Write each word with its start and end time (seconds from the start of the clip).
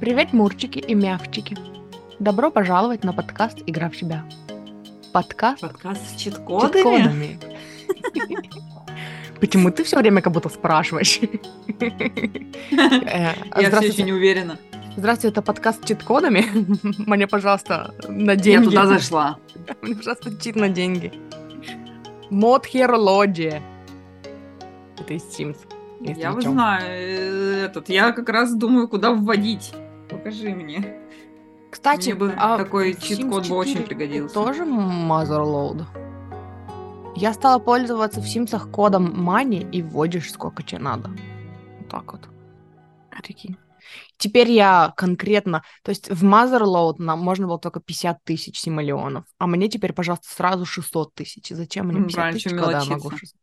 Привет, 0.00 0.32
мурчики 0.32 0.78
и 0.78 0.94
мявчики. 0.94 1.56
Добро 2.18 2.50
пожаловать 2.50 3.04
на 3.04 3.12
подкаст 3.12 3.58
«Игра 3.66 3.88
в 3.90 3.96
себя». 3.96 4.24
Подкаст 5.12 5.60
Подкаст 5.60 6.00
с 6.10 6.20
чит-кодами? 6.20 6.72
чит-кодами. 6.72 7.38
Почему 9.40 9.70
ты 9.70 9.82
все 9.84 9.98
время 9.98 10.20
как 10.22 10.32
будто 10.32 10.48
спрашиваешь? 10.48 11.20
Э, 11.80 13.34
Я 13.60 13.70
все 13.70 13.86
еще 13.88 14.02
не 14.04 14.12
уверена. 14.12 14.58
здравствуйте, 14.96 15.32
это 15.32 15.42
подкаст 15.42 15.82
с 15.84 15.88
чит-кодами. 15.88 16.44
Мне, 17.08 17.26
пожалуйста, 17.26 17.94
на 18.08 18.32
Я 18.32 18.36
деньги. 18.36 18.66
туда 18.66 18.86
зашла. 18.86 19.38
Мне, 19.82 19.96
пожалуйста, 19.96 20.36
чит 20.40 20.56
на 20.56 20.68
деньги. 20.68 21.12
Мод 22.30 22.66
херология. 22.66 23.62
Это 24.98 25.14
из 25.14 25.22
Sims. 25.22 25.58
Я 26.00 26.40
знаю, 26.40 26.84
э, 26.86 27.64
этот, 27.64 27.88
я 27.88 28.12
как 28.12 28.28
раз 28.28 28.54
думаю, 28.54 28.86
куда 28.86 29.10
вводить. 29.12 29.72
Покажи 30.28 30.54
мне. 30.54 30.94
Кстати, 31.70 32.10
Мне 32.10 32.14
бы 32.14 32.34
а 32.36 32.58
такой 32.58 32.94
чит-код 32.94 33.48
бы 33.48 33.56
очень 33.56 33.78
4 33.78 33.86
пригодился. 33.86 34.34
Тоже 34.34 34.64
Motherload. 34.64 35.84
Я 37.16 37.32
стала 37.32 37.58
пользоваться 37.58 38.20
в 38.20 38.28
Симсах 38.28 38.70
кодом 38.70 39.26
Money 39.26 39.70
и 39.70 39.82
вводишь 39.82 40.30
сколько 40.30 40.62
тебе 40.62 40.80
надо. 40.80 41.10
Вот 41.78 41.88
так 41.88 42.12
вот. 42.12 42.28
Прикинь. 43.22 43.56
Теперь 44.18 44.50
я 44.50 44.92
конкретно, 44.96 45.62
то 45.82 45.90
есть 45.90 46.10
в 46.10 46.24
Motherload 46.24 46.96
нам 46.98 47.20
можно 47.20 47.46
было 47.46 47.58
только 47.58 47.80
50 47.80 48.22
тысяч 48.22 48.60
симолеонов, 48.60 49.24
а 49.38 49.46
мне 49.46 49.68
теперь, 49.68 49.94
пожалуйста, 49.94 50.28
сразу 50.28 50.66
600 50.66 51.14
тысяч. 51.14 51.48
Зачем 51.48 51.86
мне 51.86 52.00
Ну, 52.00 52.04
50 52.04 52.14
правильно, 52.16 52.38
тысяч, 52.38 52.50
когда 52.50 52.72
я 52.72 52.84
могу 52.84 53.08
мелочиться? 53.08 53.18
600? 53.18 53.40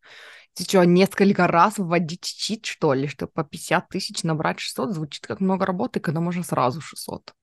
Ты 0.56 0.64
что, 0.64 0.82
несколько 0.84 1.46
раз 1.46 1.74
вводить 1.76 2.22
чит, 2.22 2.64
что 2.64 2.94
ли, 2.94 3.08
чтобы 3.08 3.30
по 3.30 3.44
50 3.44 3.90
тысяч 3.90 4.22
набрать 4.22 4.58
600? 4.58 4.94
Звучит 4.94 5.26
как 5.26 5.40
много 5.40 5.66
работы, 5.66 6.00
когда 6.00 6.20
можно 6.20 6.42
сразу 6.42 6.80
600. 6.80 7.34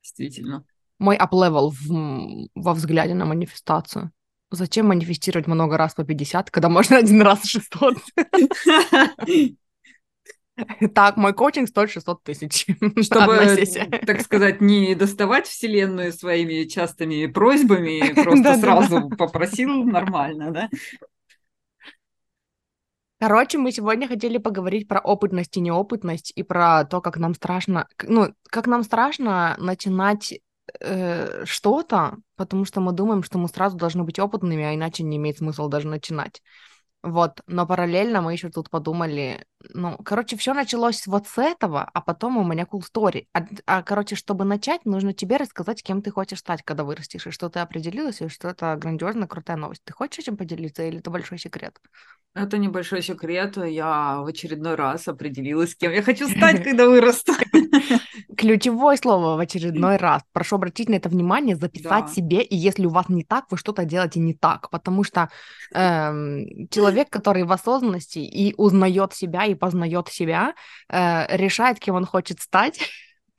Действительно. 0.00 0.64
Мой 1.00 1.16
up-level 1.16 1.70
в- 1.70 2.48
во 2.54 2.74
взгляде 2.74 3.14
на 3.14 3.24
манифестацию. 3.24 4.12
Зачем 4.52 4.86
манифестировать 4.86 5.48
много 5.48 5.76
раз 5.76 5.94
по 5.94 6.04
50, 6.04 6.52
когда 6.52 6.68
можно 6.68 6.96
один 6.98 7.20
раз 7.20 7.44
600? 7.44 7.96
Так, 10.92 11.16
мой 11.16 11.32
коучинг 11.34 11.68
стоит 11.68 11.90
600 11.90 12.22
тысяч. 12.24 12.66
Чтобы, 13.02 13.54
сессия. 13.56 13.84
так 13.84 14.20
сказать, 14.22 14.60
не 14.60 14.94
доставать 14.96 15.46
вселенную 15.46 16.12
своими 16.12 16.64
частыми 16.64 17.26
просьбами, 17.26 18.12
просто 18.24 18.56
сразу 18.56 19.08
попросил 19.08 19.84
нормально, 19.84 20.50
да? 20.50 20.68
Короче, 23.20 23.58
мы 23.58 23.72
сегодня 23.72 24.06
хотели 24.06 24.38
поговорить 24.38 24.86
про 24.86 25.00
опытность 25.00 25.56
и 25.56 25.60
неопытность 25.60 26.32
и 26.36 26.44
про 26.44 26.84
то, 26.84 27.00
как 27.00 27.16
нам 27.16 27.34
страшно, 27.34 27.88
ну, 28.04 28.32
как 28.44 28.68
нам 28.68 28.84
страшно 28.84 29.56
начинать 29.58 30.38
э, 30.80 31.44
что-то, 31.44 32.18
потому 32.36 32.64
что 32.64 32.80
мы 32.80 32.92
думаем, 32.92 33.24
что 33.24 33.38
мы 33.38 33.48
сразу 33.48 33.76
должны 33.76 34.04
быть 34.04 34.20
опытными, 34.20 34.62
а 34.62 34.74
иначе 34.74 35.02
не 35.02 35.16
имеет 35.16 35.38
смысла 35.38 35.68
даже 35.68 35.88
начинать. 35.88 36.42
Вот, 37.02 37.40
но 37.48 37.66
параллельно 37.66 38.22
мы 38.22 38.32
еще 38.32 38.50
тут 38.50 38.70
подумали, 38.70 39.44
ну, 39.74 39.96
короче, 40.04 40.36
все 40.36 40.54
началось 40.54 41.06
вот 41.06 41.26
с 41.26 41.38
этого, 41.38 41.82
а 41.92 42.00
потом 42.00 42.36
у 42.36 42.44
меня 42.44 42.64
cool 42.64 42.82
story. 42.82 43.26
А, 43.32 43.44
а, 43.66 43.82
короче, 43.82 44.14
чтобы 44.14 44.44
начать, 44.44 44.84
нужно 44.84 45.12
тебе 45.12 45.36
рассказать, 45.36 45.82
кем 45.82 46.00
ты 46.00 46.10
хочешь 46.10 46.38
стать, 46.38 46.62
когда 46.64 46.84
вырастешь, 46.84 47.26
и 47.26 47.30
что 47.30 47.48
ты 47.48 47.58
определилась, 47.58 48.20
и 48.20 48.28
что 48.28 48.48
это 48.48 48.76
грандиозная, 48.76 49.26
крутая 49.26 49.56
новость. 49.56 49.82
Ты 49.84 49.92
хочешь 49.92 50.20
этим 50.20 50.36
поделиться, 50.36 50.84
или 50.84 50.98
это 50.98 51.10
большой 51.10 51.38
секрет? 51.38 51.78
Это 52.34 52.56
небольшой 52.58 53.02
секрет. 53.02 53.56
Я 53.56 54.20
в 54.20 54.26
очередной 54.26 54.76
раз 54.76 55.08
определилась, 55.08 55.74
кем 55.74 55.92
я 55.92 56.02
хочу 56.02 56.28
стать, 56.28 56.62
когда 56.62 56.86
вырасту. 56.86 57.32
Ключевое 58.36 58.96
слово 58.96 59.36
в 59.36 59.40
очередной 59.40 59.96
раз. 59.98 60.22
Прошу 60.32 60.56
обратить 60.56 60.88
на 60.88 60.94
это 60.94 61.08
внимание, 61.08 61.56
записать 61.56 62.06
Да. 62.06 62.12
себе, 62.12 62.42
и 62.42 62.56
если 62.56 62.86
у 62.86 62.90
вас 62.90 63.08
не 63.08 63.24
так, 63.24 63.46
вы 63.50 63.56
что-то 63.56 63.84
делаете 63.84 64.20
не 64.20 64.34
так, 64.34 64.70
потому 64.70 65.02
что 65.02 65.30
эм, 65.74 66.68
человек, 66.70 67.10
который 67.10 67.42
в 67.44 67.50
осознанности 67.52 68.18
и 68.20 68.54
узнает 68.56 69.14
себя, 69.14 69.46
и 69.50 69.54
познает 69.54 70.08
себя, 70.08 70.54
э, 70.88 71.36
решает, 71.36 71.78
кем 71.78 71.94
он 71.96 72.04
хочет 72.06 72.40
стать, 72.40 72.80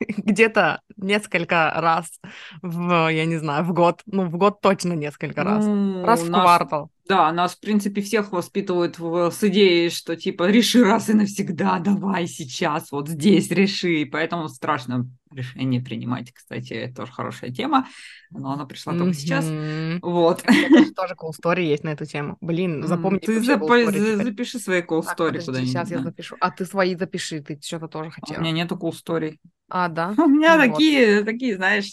где-то 0.00 0.80
несколько 0.96 1.72
раз 1.76 2.20
в, 2.62 3.08
я 3.08 3.24
не 3.26 3.36
знаю, 3.36 3.64
в 3.64 3.72
год. 3.72 4.02
Ну, 4.06 4.24
в 4.24 4.36
год 4.36 4.60
точно 4.60 4.94
несколько 4.94 5.44
раз. 5.44 5.64
Ну, 5.66 6.04
Раз 6.04 6.22
в 6.22 6.30
нас- 6.30 6.42
квартал. 6.42 6.90
Да, 7.10 7.32
нас, 7.32 7.56
в 7.56 7.60
принципе, 7.60 8.02
всех 8.02 8.30
воспитывают 8.30 9.00
в- 9.00 9.32
с 9.32 9.42
идеей, 9.42 9.90
что 9.90 10.14
типа 10.14 10.48
реши 10.48 10.84
раз 10.84 11.08
и 11.08 11.12
навсегда, 11.12 11.80
давай 11.80 12.28
сейчас, 12.28 12.92
вот 12.92 13.08
здесь 13.08 13.50
реши. 13.50 14.08
Поэтому 14.10 14.48
страшно 14.48 15.10
решение 15.32 15.80
принимать. 15.80 16.32
Кстати, 16.32 16.72
это 16.74 16.94
тоже 16.98 17.10
хорошая 17.12 17.50
тема, 17.50 17.88
но 18.30 18.52
она 18.52 18.64
пришла 18.64 18.96
только 18.96 19.14
сейчас. 19.14 19.44
Вот. 20.02 20.44
У 20.46 20.94
тоже- 20.94 21.14
cool 21.14 21.32
story 21.32 21.62
есть 21.64 21.82
на 21.82 21.88
эту 21.88 22.04
тему. 22.04 22.36
Блин, 22.40 22.82
М, 22.82 22.86
запомните 22.86 23.26
Ты 23.26 23.38
cool 23.40 24.22
запиши 24.24 24.60
свои 24.60 24.82
cool 24.82 25.02
Так, 25.02 25.18
story 25.18 25.44
куда-нибудь. 25.44 25.68
сейчас 25.72 25.90
я 25.90 25.98
запишу. 26.02 26.36
А 26.40 26.52
ты 26.52 26.64
свои 26.64 26.94
запиши, 26.94 27.40
ты 27.40 27.58
что-то 27.60 27.88
тоже 27.88 28.10
У 28.10 28.12
хотела. 28.12 28.40
меня 28.40 28.52
нету 28.52 28.76
cool 28.80 28.92
story. 28.92 29.38
А, 29.68 29.88
да? 29.88 30.14
У 30.16 30.28
меня 30.28 30.56
Ну 30.56 30.62
вот. 30.66 30.72
такие, 30.74 31.24
такие, 31.24 31.56
знаешь, 31.56 31.90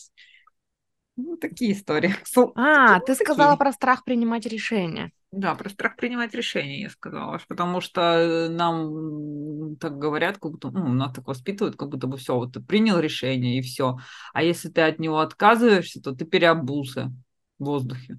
ну, 1.18 1.38
такие 1.38 1.74
истории. 1.74 2.16
Сл- 2.26 2.54
А, 2.56 3.00
такие, 3.00 3.02
ты 3.02 3.14
ну, 3.14 3.16
сказала 3.16 3.56
такие. 3.56 3.58
про 3.58 3.72
страх 3.72 4.04
принимать 4.04 4.46
решения. 4.46 5.12
Да, 5.32 5.56
про 5.56 5.70
страх 5.70 5.98
принимать 5.98 6.34
решения, 6.34 6.82
я 6.84 6.90
сказала, 6.90 7.40
потому 7.50 7.82
что 7.82 8.02
э, 8.02 8.50
нам 8.50 9.76
так 9.76 9.98
говорят, 10.00 10.38
как 10.38 10.52
будто, 10.54 10.72
ну, 10.72 10.88
нас 10.94 11.14
так 11.14 11.28
воспитывают, 11.28 11.76
как 11.76 11.90
будто 11.90 12.08
бы 12.08 12.18
все, 12.18 12.36
вот 12.36 12.54
ты 12.54 12.62
принял 12.62 12.98
решение 12.98 13.60
и 13.60 13.62
все. 13.62 13.98
А 14.34 14.42
если 14.42 14.70
ты 14.70 14.82
от 14.82 15.00
него 15.00 15.20
отказываешься, 15.20 16.02
то 16.02 16.14
ты 16.14 16.24
переобулся 16.26 17.12
в 17.60 17.66
воздухе. 17.66 18.18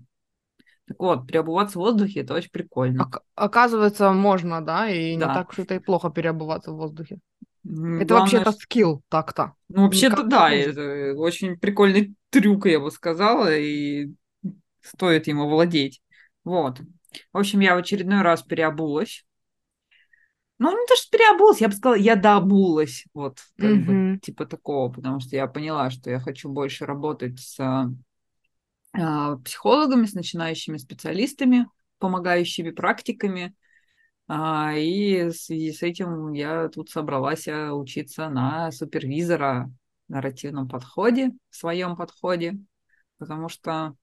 Так 0.86 0.98
вот, 1.00 1.26
переобуваться 1.26 1.78
в 1.78 1.82
воздухе 1.82 2.20
это 2.20 2.34
очень 2.34 2.50
прикольно. 2.50 3.04
Ок- 3.04 3.22
оказывается, 3.34 4.12
можно, 4.12 4.60
да, 4.60 4.88
и 4.90 5.14
не 5.16 5.20
Да. 5.24 5.34
так 5.34 5.50
уж 5.50 5.58
это 5.60 5.74
и 5.76 5.78
плохо 5.78 6.10
переобуваться 6.10 6.72
в 6.72 6.76
воздухе. 6.76 7.18
Это 7.64 8.14
главное, 8.14 8.40
вообще-то 8.40 8.52
скилл 8.52 9.02
так-то. 9.08 9.54
Ну, 9.68 9.82
вообще-то 9.84 10.22
да, 10.24 10.50
не 10.50 10.62
это 10.62 11.14
очень 11.18 11.58
прикольный 11.58 12.14
трюк, 12.30 12.66
я 12.66 12.80
бы 12.80 12.90
сказала, 12.90 13.56
и 13.56 14.12
стоит 14.82 15.26
ему 15.26 15.48
владеть. 15.48 16.02
Вот. 16.44 16.80
В 17.32 17.38
общем, 17.38 17.60
я 17.60 17.74
в 17.74 17.78
очередной 17.78 18.22
раз 18.22 18.42
переобулась. 18.42 19.24
Ну, 20.58 20.70
не 20.72 20.86
то, 20.86 20.96
что 20.96 21.10
переобулась, 21.10 21.60
я 21.60 21.68
бы 21.68 21.74
сказала, 21.74 21.96
я 21.96 22.16
дообулась. 22.16 23.04
Вот, 23.14 23.38
как 23.56 23.76
бы, 23.76 23.94
Мгм. 23.94 24.20
типа 24.20 24.44
такого, 24.44 24.92
потому 24.92 25.20
что 25.20 25.36
я 25.36 25.46
поняла, 25.46 25.90
что 25.90 26.10
я 26.10 26.18
хочу 26.18 26.48
больше 26.48 26.84
работать 26.84 27.38
с 27.38 27.58
а, 28.92 29.36
психологами, 29.36 30.06
с 30.06 30.14
начинающими 30.14 30.76
специалистами, 30.78 31.66
помогающими 31.98 32.70
практиками. 32.70 33.54
А, 34.26 34.74
И 34.74 35.24
в 35.28 35.32
связи 35.32 35.72
с 35.72 35.82
этим 35.82 36.32
я 36.32 36.68
тут 36.68 36.90
собралась 36.90 37.46
а, 37.46 37.72
учиться 37.72 38.28
на 38.28 38.72
супервизора 38.72 39.70
нарративном 40.08 40.68
подходе, 40.68 41.32
в 41.50 41.56
своем 41.56 41.96
подходе, 41.96 42.58
потому 43.18 43.48
что, 43.48 43.94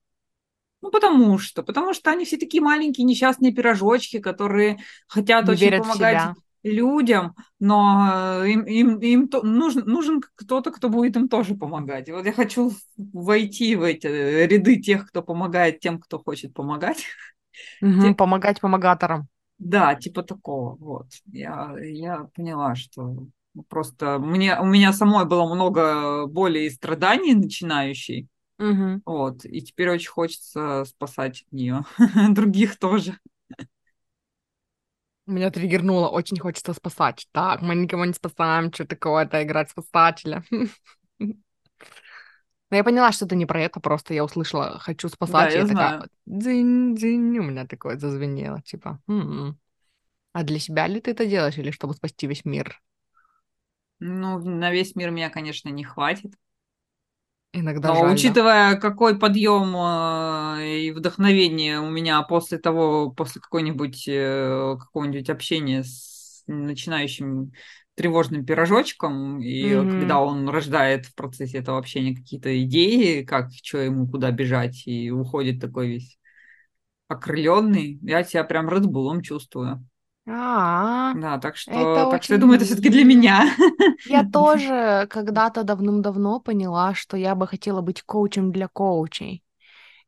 ну, 0.82 0.90
потому 0.90 1.38
что, 1.38 1.62
потому 1.62 1.94
что 1.94 2.10
они 2.10 2.24
все 2.24 2.36
такие 2.36 2.62
маленькие 2.62 3.04
несчастные 3.04 3.52
пирожочки, 3.52 4.18
которые 4.20 4.78
хотят 5.08 5.48
Не 5.48 5.54
очень 5.54 5.72
помогать 5.74 6.22
себя. 6.22 6.34
людям, 6.62 7.34
но 7.60 8.42
э, 8.44 8.50
им, 8.50 8.64
им, 8.64 8.98
им 9.00 9.28
то- 9.28 9.42
нужен, 9.42 9.84
нужен 9.86 10.20
кто-то, 10.36 10.70
кто 10.72 10.88
будет 10.88 11.16
им 11.16 11.28
тоже 11.28 11.54
помогать. 11.54 12.08
И 12.08 12.12
вот 12.12 12.26
я 12.26 12.32
хочу 12.32 12.72
войти 12.96 13.76
в 13.76 13.82
эти 13.82 14.06
ряды 14.06 14.80
тех, 14.80 15.08
кто 15.08 15.22
помогает 15.22 15.80
тем, 15.80 16.00
кто 16.00 16.18
хочет 16.18 16.54
помогать. 16.54 17.04
Мгм, 17.80 18.14
Те- 18.14 18.16
Помогать 18.16 18.60
помогаторам. 18.60 19.28
Да, 19.58 19.94
типа 19.94 20.22
такого. 20.22 20.76
Вот. 20.76 21.06
Я, 21.26 21.74
я 21.80 22.24
поняла, 22.34 22.74
что 22.74 23.26
просто 23.68 24.18
мне, 24.18 24.58
у 24.60 24.64
меня 24.64 24.92
самой 24.92 25.24
было 25.24 25.52
много 25.52 26.26
боли 26.26 26.60
и 26.60 26.70
страданий 26.70 27.34
начинающей. 27.34 28.28
Мгм. 28.58 29.02
Вот. 29.04 29.44
И 29.44 29.60
теперь 29.60 29.90
очень 29.90 30.10
хочется 30.10 30.84
спасать 30.86 31.42
от 31.46 31.52
нее 31.52 31.84
других 32.30 32.78
тоже. 32.78 33.18
Меня 35.26 35.50
триггернуло, 35.50 36.08
очень 36.08 36.38
хочется 36.38 36.72
спасать. 36.72 37.26
Так, 37.32 37.60
мы 37.60 37.74
никого 37.74 38.04
не 38.04 38.12
спасаем, 38.12 38.72
что 38.72 38.86
такое-то 38.86 39.42
играть 39.42 39.70
спасателя. 39.70 40.44
Но 42.70 42.76
я 42.76 42.84
поняла, 42.84 43.12
что 43.12 43.26
это 43.26 43.36
не 43.36 43.46
про 43.46 43.60
это, 43.62 43.80
просто 43.80 44.12
я 44.12 44.24
услышала 44.24 44.78
«хочу 44.80 45.08
спасать», 45.08 45.52
я 45.52 45.58
и 45.60 45.60
я 45.60 45.66
такая 45.66 45.90
знаю. 45.90 46.00
вот 46.00 46.10
дзынь-дзынь, 46.26 47.38
у 47.38 47.42
меня 47.44 47.66
такое 47.66 47.96
зазвенело, 47.96 48.60
типа 48.62 49.00
«М-м». 49.08 49.58
А 50.32 50.42
для 50.42 50.58
себя 50.58 50.86
ли 50.86 51.00
ты 51.00 51.12
это 51.12 51.26
делаешь 51.26 51.58
или 51.58 51.70
чтобы 51.70 51.94
спасти 51.94 52.26
весь 52.26 52.44
мир? 52.44 52.80
Ну, 53.98 54.38
на 54.38 54.70
весь 54.70 54.94
мир 54.94 55.10
меня, 55.10 55.30
конечно, 55.30 55.68
не 55.68 55.84
хватит. 55.84 56.34
Иногда 57.52 57.88
Но 57.88 57.94
жаль, 57.94 58.04
да? 58.08 58.12
учитывая, 58.12 58.76
какой 58.76 59.18
подъем 59.18 59.74
э, 59.74 60.78
и 60.78 60.90
вдохновение 60.90 61.80
у 61.80 61.88
меня 61.88 62.20
после 62.22 62.58
того, 62.58 63.10
после 63.10 63.40
какой-нибудь 63.40 64.04
э, 64.08 64.76
какого-нибудь 64.78 65.30
общения 65.30 65.82
с 65.82 66.42
начинающим 66.46 67.52
тревожным 67.94 68.44
пирожочком, 68.44 69.40
и 69.40 69.70
mm-hmm. 69.70 69.90
когда 69.90 70.20
он 70.20 70.48
рождает 70.50 71.06
в 71.06 71.14
процессе 71.14 71.58
этого 71.58 71.78
общения 71.78 72.14
какие-то 72.14 72.62
идеи, 72.62 73.22
как, 73.22 73.48
что 73.62 73.78
ему, 73.78 74.06
куда 74.06 74.30
бежать, 74.30 74.86
и 74.86 75.10
уходит 75.10 75.60
такой 75.60 75.88
весь 75.88 76.18
окрыленный, 77.08 77.98
я 78.02 78.22
себя 78.22 78.44
прям 78.44 78.68
Редбулом 78.68 79.22
чувствую. 79.22 79.86
А, 80.28 81.14
да, 81.14 81.38
так 81.38 81.56
что, 81.56 81.70
это 81.70 82.10
так 82.10 82.22
что 82.24 82.34
я 82.34 82.40
думаю, 82.40 82.56
это 82.56 82.64
все-таки 82.64 82.88
для 82.88 83.04
меня. 83.04 83.54
Я 84.04 84.24
тоже 84.32 85.06
когда-то 85.08 85.62
давным-давно 85.62 86.40
поняла, 86.40 86.94
что 86.94 87.16
я 87.16 87.34
бы 87.34 87.46
хотела 87.46 87.80
быть 87.80 88.02
коучем 88.02 88.52
для 88.52 88.68
коучей. 88.68 89.42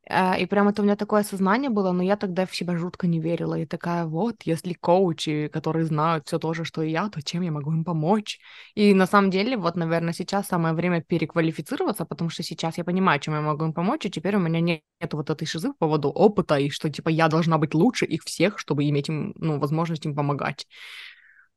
Э, 0.08 0.38
и 0.40 0.46
прям 0.46 0.68
это 0.68 0.82
у 0.82 0.84
меня 0.84 0.96
такое 0.96 1.20
осознание 1.20 1.70
было, 1.70 1.92
но 1.92 2.02
я 2.02 2.16
тогда 2.16 2.46
в 2.46 2.54
себя 2.54 2.76
жутко 2.76 3.06
не 3.06 3.20
верила. 3.20 3.54
И 3.58 3.66
такая, 3.66 4.06
вот, 4.06 4.36
если 4.44 4.72
коучи, 4.72 5.48
которые 5.48 5.84
знают 5.84 6.26
все 6.26 6.38
то 6.38 6.54
же, 6.54 6.64
что 6.64 6.82
и 6.82 6.90
я, 6.90 7.08
то 7.08 7.22
чем 7.22 7.42
я 7.42 7.52
могу 7.52 7.72
им 7.72 7.84
помочь? 7.84 8.38
И 8.74 8.94
на 8.94 9.06
самом 9.06 9.30
деле, 9.30 9.56
вот, 9.56 9.76
наверное, 9.76 10.12
сейчас 10.12 10.46
самое 10.48 10.74
время 10.74 11.02
переквалифицироваться, 11.02 12.04
потому 12.04 12.30
что 12.30 12.42
сейчас 12.42 12.78
я 12.78 12.84
понимаю, 12.84 13.20
чем 13.20 13.34
я 13.34 13.40
могу 13.40 13.64
им 13.64 13.72
помочь, 13.72 14.06
и 14.06 14.10
теперь 14.10 14.36
у 14.36 14.40
меня 14.40 14.60
нет 14.60 14.80
вот 15.12 15.30
этой 15.30 15.46
шизы 15.46 15.68
по 15.68 15.86
поводу 15.86 16.08
опыта, 16.10 16.56
и 16.56 16.70
что, 16.70 16.90
типа, 16.90 17.08
я 17.10 17.28
должна 17.28 17.58
быть 17.58 17.74
лучше 17.74 18.06
их 18.06 18.22
всех, 18.24 18.58
чтобы 18.58 18.88
иметь 18.88 19.08
им, 19.08 19.34
ну, 19.36 19.58
возможность 19.58 20.06
им 20.06 20.14
помогать. 20.14 20.66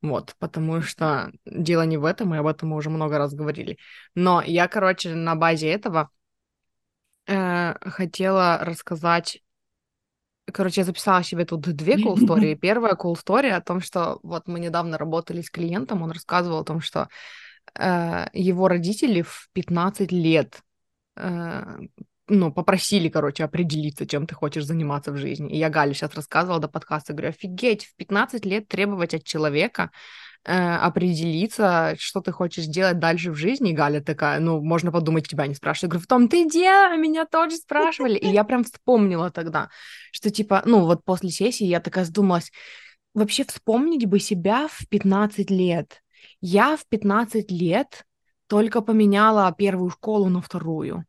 Вот, 0.01 0.35
потому 0.39 0.81
что 0.81 1.31
дело 1.45 1.83
не 1.83 1.97
в 1.97 2.05
этом, 2.05 2.33
и 2.33 2.37
об 2.37 2.47
этом 2.47 2.69
мы 2.69 2.77
уже 2.77 2.89
много 2.89 3.19
раз 3.19 3.33
говорили. 3.33 3.77
Но 4.15 4.41
я, 4.41 4.67
короче, 4.67 5.13
на 5.13 5.35
базе 5.35 5.69
этого 5.69 6.09
э, 7.27 7.73
хотела 7.89 8.59
рассказать 8.61 9.41
Короче, 10.53 10.81
я 10.81 10.85
записала 10.85 11.23
себе 11.23 11.45
тут 11.45 11.61
две 11.61 11.95
cool 11.95 12.15
story. 12.15 12.55
Первая 12.61 12.95
cool 12.95 13.15
story 13.15 13.49
о 13.51 13.61
том, 13.61 13.79
что 13.79 14.19
вот 14.23 14.47
мы 14.47 14.59
недавно 14.59 14.97
работали 14.97 15.41
с 15.41 15.49
клиентом, 15.49 16.01
он 16.01 16.11
рассказывал 16.11 16.59
о 16.59 16.65
том, 16.65 16.81
что 16.81 17.07
э, 17.75 18.25
его 18.33 18.67
родители 18.67 19.21
в 19.21 19.49
15 19.53 20.11
лет 20.11 20.61
э, 21.15 21.77
ну, 22.27 22.51
попросили, 22.51 23.09
короче, 23.09 23.43
определиться, 23.43 24.07
чем 24.07 24.25
ты 24.25 24.35
хочешь 24.35 24.65
заниматься 24.65 25.11
в 25.11 25.17
жизни. 25.17 25.51
И 25.51 25.57
я 25.57 25.69
Гале 25.69 25.93
сейчас 25.93 26.15
рассказывала 26.15 26.59
до 26.59 26.69
подкаста, 26.69 27.13
говорю, 27.13 27.29
офигеть, 27.29 27.85
в 27.85 27.95
15 27.95 28.45
лет 28.45 28.67
требовать 28.67 29.13
от 29.13 29.23
человека 29.23 29.91
э, 30.43 30.75
определиться, 30.75 31.95
что 31.99 32.21
ты 32.21 32.31
хочешь 32.31 32.65
делать 32.65 32.99
дальше 32.99 33.31
в 33.31 33.35
жизни. 33.35 33.71
И 33.71 33.73
Галя 33.73 34.01
такая, 34.01 34.39
ну, 34.39 34.61
можно 34.61 34.91
подумать, 34.91 35.27
тебя 35.27 35.47
не 35.47 35.55
спрашивают. 35.55 35.83
Я 35.83 35.89
говорю, 35.89 36.03
в 36.03 36.07
том 36.07 36.27
ты 36.27 36.45
где? 36.45 36.69
Меня 36.97 37.25
тоже 37.25 37.57
спрашивали. 37.57 38.17
И 38.17 38.27
я 38.27 38.43
прям 38.43 38.63
вспомнила 38.63 39.31
тогда, 39.31 39.69
что 40.11 40.29
типа, 40.29 40.63
ну, 40.65 40.85
вот 40.85 41.03
после 41.03 41.29
сессии 41.29 41.65
я 41.65 41.79
такая 41.79 42.05
задумалась, 42.05 42.51
вообще 43.13 43.43
вспомнить 43.43 44.05
бы 44.05 44.19
себя 44.19 44.67
в 44.67 44.87
15 44.87 45.49
лет. 45.51 46.01
Я 46.39 46.77
в 46.77 46.85
15 46.87 47.51
лет 47.51 48.05
только 48.47 48.81
поменяла 48.81 49.53
первую 49.57 49.89
школу 49.89 50.29
на 50.29 50.41
вторую. 50.41 51.05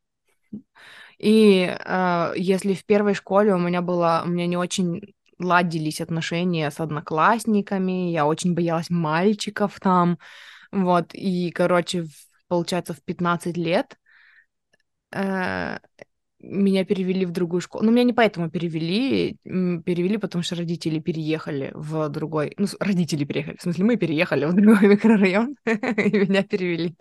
И 1.19 1.73
э, 1.79 2.33
если 2.37 2.75
в 2.75 2.85
первой 2.85 3.15
школе 3.15 3.55
у 3.55 3.59
меня 3.59 3.81
было, 3.81 4.23
у 4.25 4.29
меня 4.29 4.47
не 4.47 4.57
очень 4.57 5.15
ладились 5.39 6.01
отношения 6.01 6.71
с 6.71 6.81
одноклассниками, 6.81 8.11
я 8.11 8.27
очень 8.27 8.55
боялась 8.55 8.91
мальчиков 8.91 9.79
там, 9.81 10.19
вот, 10.73 11.11
и, 11.15 11.51
короче, 11.51 12.07
получается, 12.49 12.95
в 12.95 13.03
15 13.03 13.57
лет 13.57 13.99
э, 15.13 15.79
меня 16.43 16.85
перевели 16.85 17.25
в 17.25 17.31
другую 17.31 17.61
школу. 17.61 17.85
Но 17.85 17.91
ну, 17.91 17.95
меня 17.95 18.05
не 18.05 18.13
поэтому 18.13 18.51
перевели, 18.51 19.37
перевели, 19.45 20.19
потому 20.19 20.43
что 20.43 20.57
родители 20.57 20.99
переехали 20.99 21.71
в 21.75 22.09
другой, 22.09 22.55
ну, 22.59 22.67
родители 22.81 23.25
переехали, 23.25 23.57
в 23.57 23.63
смысле, 23.63 23.85
мы 23.85 23.97
переехали 23.97 24.45
в 24.47 24.53
другой 24.53 24.81
микрорайон, 24.89 25.57
и 25.67 26.19
меня 26.19 26.43
перевели. 26.43 26.97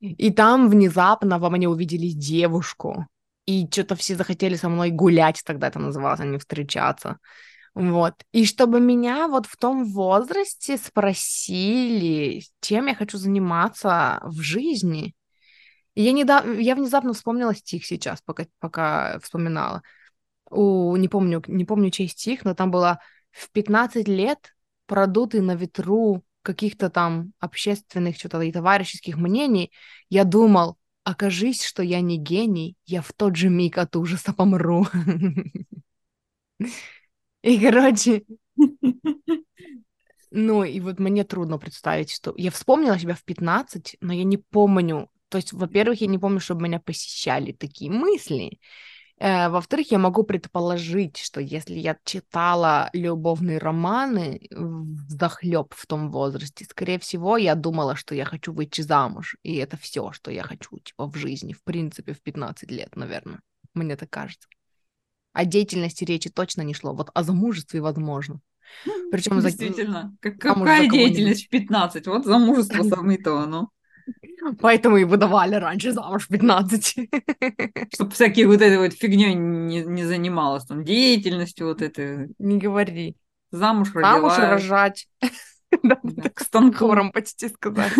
И 0.00 0.32
там 0.32 0.70
внезапно 0.70 1.38
во 1.38 1.50
мне 1.50 1.68
увидели 1.68 2.08
девушку, 2.08 3.06
и 3.46 3.68
что-то 3.70 3.96
все 3.96 4.14
захотели 4.14 4.54
со 4.54 4.68
мной 4.68 4.90
гулять, 4.90 5.42
тогда 5.44 5.68
это 5.68 5.78
называлось, 5.78 6.20
а 6.20 6.24
не 6.24 6.38
встречаться. 6.38 7.18
Вот. 7.74 8.14
И 8.32 8.44
чтобы 8.44 8.80
меня 8.80 9.28
вот 9.28 9.46
в 9.46 9.56
том 9.56 9.84
возрасте 9.84 10.76
спросили, 10.76 12.42
чем 12.60 12.86
я 12.86 12.94
хочу 12.94 13.18
заниматься 13.18 14.20
в 14.24 14.40
жизни. 14.40 15.14
И 15.94 16.02
я, 16.02 16.12
недав... 16.12 16.46
я 16.58 16.74
внезапно 16.74 17.12
вспомнила 17.12 17.54
стих 17.54 17.86
сейчас, 17.86 18.20
пока, 18.22 18.46
пока 18.58 19.18
вспоминала. 19.20 19.82
У... 20.50 20.96
Не, 20.96 21.08
помню, 21.08 21.42
не 21.46 21.64
помню, 21.64 21.90
чей 21.90 22.08
стих, 22.08 22.44
но 22.44 22.54
там 22.54 22.70
было 22.70 23.00
«В 23.30 23.50
15 23.50 24.08
лет 24.08 24.54
продутый 24.86 25.40
на 25.40 25.54
ветру 25.54 26.24
каких-то 26.42 26.90
там 26.90 27.32
общественных 27.38 28.16
что-то 28.16 28.40
и 28.40 28.52
товарищеских 28.52 29.16
мнений, 29.16 29.72
я 30.08 30.24
думал, 30.24 30.78
окажись, 31.04 31.64
что 31.64 31.82
я 31.82 32.00
не 32.00 32.18
гений, 32.18 32.76
я 32.86 33.02
в 33.02 33.12
тот 33.12 33.36
же 33.36 33.48
миг 33.48 33.78
от 33.78 33.96
ужаса 33.96 34.32
помру. 34.32 34.86
И, 37.42 37.58
короче, 37.58 38.24
ну, 40.30 40.64
и 40.64 40.80
вот 40.80 40.98
мне 40.98 41.24
трудно 41.24 41.58
представить, 41.58 42.10
что... 42.10 42.34
Я 42.36 42.50
вспомнила 42.50 42.98
себя 42.98 43.14
в 43.14 43.24
15, 43.24 43.96
но 44.00 44.12
я 44.12 44.24
не 44.24 44.36
помню. 44.36 45.08
То 45.28 45.38
есть, 45.38 45.52
во-первых, 45.52 46.00
я 46.00 46.06
не 46.06 46.18
помню, 46.18 46.40
чтобы 46.40 46.62
меня 46.62 46.80
посещали 46.80 47.52
такие 47.52 47.90
мысли. 47.90 48.58
Э, 49.18 49.48
во-вторых, 49.48 49.90
я 49.90 49.98
могу 49.98 50.22
предположить, 50.24 51.18
что 51.18 51.40
если 51.40 51.74
я 51.74 51.96
читала 52.04 52.90
любовные 52.92 53.58
романы 53.58 54.40
вдохлеб 54.50 55.72
в 55.74 55.86
том 55.86 56.10
возрасте, 56.10 56.64
скорее 56.64 56.98
всего, 56.98 57.36
я 57.36 57.54
думала, 57.54 57.96
что 57.96 58.14
я 58.14 58.24
хочу 58.24 58.52
выйти 58.52 58.82
замуж. 58.82 59.36
И 59.42 59.56
это 59.56 59.76
все, 59.76 60.12
что 60.12 60.30
я 60.30 60.42
хочу, 60.42 60.78
типа, 60.78 61.06
в 61.06 61.16
жизни, 61.16 61.52
в 61.52 61.62
принципе, 61.62 62.12
в 62.12 62.22
15 62.22 62.70
лет, 62.70 62.96
наверное. 62.96 63.40
Мне 63.74 63.96
так 63.96 64.10
кажется. 64.10 64.48
О 65.32 65.44
деятельности 65.44 66.04
речи 66.04 66.28
точно 66.30 66.62
не 66.62 66.74
шло. 66.74 66.92
Вот 66.92 67.10
о 67.14 67.22
замужестве 67.22 67.80
возможно. 67.80 68.40
Причем 69.10 69.40
Действительно. 69.40 70.16
За... 70.22 70.30
Как, 70.30 70.38
какая 70.38 70.88
деятельность 70.88 71.46
в 71.46 71.48
15? 71.50 72.06
Вот 72.06 72.24
замужество 72.24 72.82
самое 72.88 73.18
то, 73.18 73.46
ну. 73.46 73.68
Поэтому 74.60 74.96
и 74.96 75.04
выдавали 75.04 75.54
раньше 75.54 75.92
замуж 75.92 76.26
в 76.26 76.28
15. 76.28 76.96
Чтобы 77.94 78.10
всякие 78.12 78.46
вот 78.46 78.60
этой 78.62 78.78
вот 78.78 78.94
фигней 78.94 79.34
не, 79.34 79.82
не 79.84 80.04
занималась, 80.04 80.64
там, 80.64 80.84
деятельностью 80.84 81.66
вот 81.66 81.82
этой. 81.82 82.28
Не 82.38 82.58
говори. 82.58 83.16
Замуж 83.50 83.92
родила. 83.94 84.30
Замуж 84.30 84.38
рожать. 84.38 85.08
Да, 85.84 86.00
к 86.34 86.40
станкорам 86.40 87.12
почти 87.12 87.48
сказать. 87.48 87.92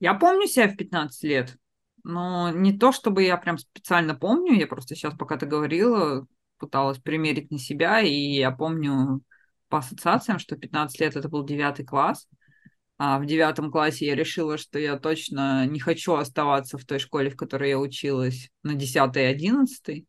Я 0.00 0.14
помню 0.14 0.48
себя 0.48 0.66
в 0.66 0.74
15 0.74 1.22
лет. 1.22 1.56
Но 2.04 2.50
не 2.50 2.76
то, 2.76 2.92
чтобы 2.92 3.22
я 3.22 3.36
прям 3.36 3.58
специально 3.58 4.14
помню, 4.14 4.54
я 4.54 4.66
просто 4.66 4.94
сейчас, 4.94 5.14
пока 5.14 5.36
ты 5.36 5.46
говорила, 5.46 6.26
пыталась 6.58 6.98
примерить 6.98 7.50
на 7.50 7.58
себя, 7.58 8.00
и 8.00 8.14
я 8.14 8.50
помню 8.50 9.22
по 9.68 9.78
ассоциациям, 9.78 10.38
что 10.38 10.56
15 10.56 11.00
лет 11.00 11.16
это 11.16 11.28
был 11.28 11.44
девятый 11.44 11.84
класс, 11.84 12.28
а 12.98 13.18
в 13.18 13.26
девятом 13.26 13.70
классе 13.70 14.06
я 14.06 14.14
решила, 14.14 14.58
что 14.58 14.78
я 14.78 14.98
точно 14.98 15.66
не 15.66 15.80
хочу 15.80 16.14
оставаться 16.14 16.78
в 16.78 16.84
той 16.84 16.98
школе, 16.98 17.30
в 17.30 17.36
которой 17.36 17.70
я 17.70 17.78
училась 17.78 18.50
на 18.62 18.74
10 18.74 19.16
и 19.16 19.20
11. 19.20 20.06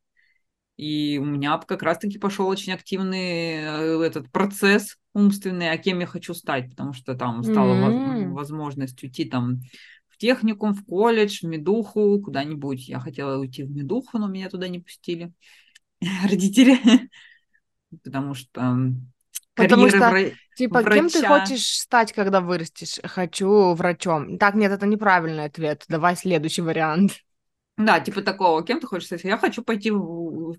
И 0.78 1.18
у 1.20 1.26
меня 1.26 1.58
как 1.60 1.82
раз-таки 1.82 2.20
пошел 2.20 2.48
очень 2.48 2.74
активный 2.74 3.56
э, 3.56 4.04
этот 4.04 4.32
процесс 4.32 4.98
умственный, 5.14 5.72
а 5.72 5.78
кем 5.78 6.00
я 6.00 6.08
хочу 6.08 6.34
стать, 6.34 6.70
потому 6.70 6.94
что 6.94 7.16
там 7.16 7.44
стала 7.44 7.74
mm-hmm. 7.74 8.32
возможность 8.32 9.02
уйти 9.04 9.26
там 9.26 9.60
техникум, 10.24 10.74
в 10.74 10.86
колледж, 10.86 11.40
в 11.42 11.50
медуху, 11.50 12.22
куда-нибудь. 12.22 12.88
Я 12.88 13.02
хотела 13.02 13.38
уйти 13.38 13.64
в 13.64 13.72
медуху, 13.72 14.18
но 14.20 14.30
меня 14.30 14.50
туда 14.50 14.70
не 14.70 14.80
пустили 14.80 15.34
родители, 16.24 16.80
потому 18.04 18.34
что 18.34 18.78
Потому 19.54 19.90
что, 19.90 20.10
вра... 20.10 20.32
типа, 20.56 20.82
врача... 20.82 20.96
кем 20.96 21.10
ты 21.10 21.28
хочешь 21.28 21.66
стать, 21.66 22.14
когда 22.14 22.40
вырастешь? 22.40 23.00
Хочу 23.04 23.74
врачом. 23.74 24.38
Так, 24.38 24.56
нет, 24.56 24.72
это 24.72 24.88
неправильный 24.88 25.44
ответ. 25.44 25.84
Давай 25.90 26.16
следующий 26.16 26.62
вариант. 26.62 27.20
Да, 27.78 28.00
типа 28.00 28.22
такого, 28.22 28.64
кем 28.64 28.80
ты 28.80 28.88
хочешь 28.88 29.08
стать? 29.08 29.26
Я 29.26 29.38
хочу 29.38 29.62
пойти 29.62 29.92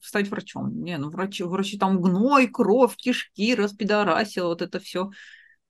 стать 0.03 0.29
врачом. 0.29 0.85
Не, 0.85 0.99
ну 0.99 1.11
врачи, 1.11 1.43
врачи 1.43 1.79
там 1.79 2.03
гной, 2.03 2.49
кровь, 2.49 2.95
кишки, 2.97 3.55
распидорасил, 3.55 4.49
вот 4.49 4.63
это 4.63 4.79
все. 4.79 5.11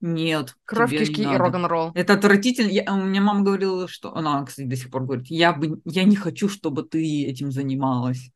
Нет. 0.01 0.55
Кровь, 0.65 0.91
кишки 0.91 1.21
и 1.21 1.37
рок-н-ролл. 1.37 1.91
Это 1.95 2.13
отвратительно. 2.13 2.69
Я, 2.69 2.93
у 2.93 2.97
меня 2.97 3.21
мама 3.21 3.43
говорила, 3.43 3.87
что... 3.87 4.15
Она, 4.15 4.43
кстати, 4.43 4.67
до 4.67 4.75
сих 4.75 4.91
пор 4.91 5.03
говорит, 5.03 5.27
я, 5.27 5.53
бы, 5.53 5.81
я 5.85 6.03
не 6.03 6.15
хочу, 6.15 6.49
чтобы 6.49 6.83
ты 6.83 7.25
этим 7.25 7.51
занималась. 7.51 8.29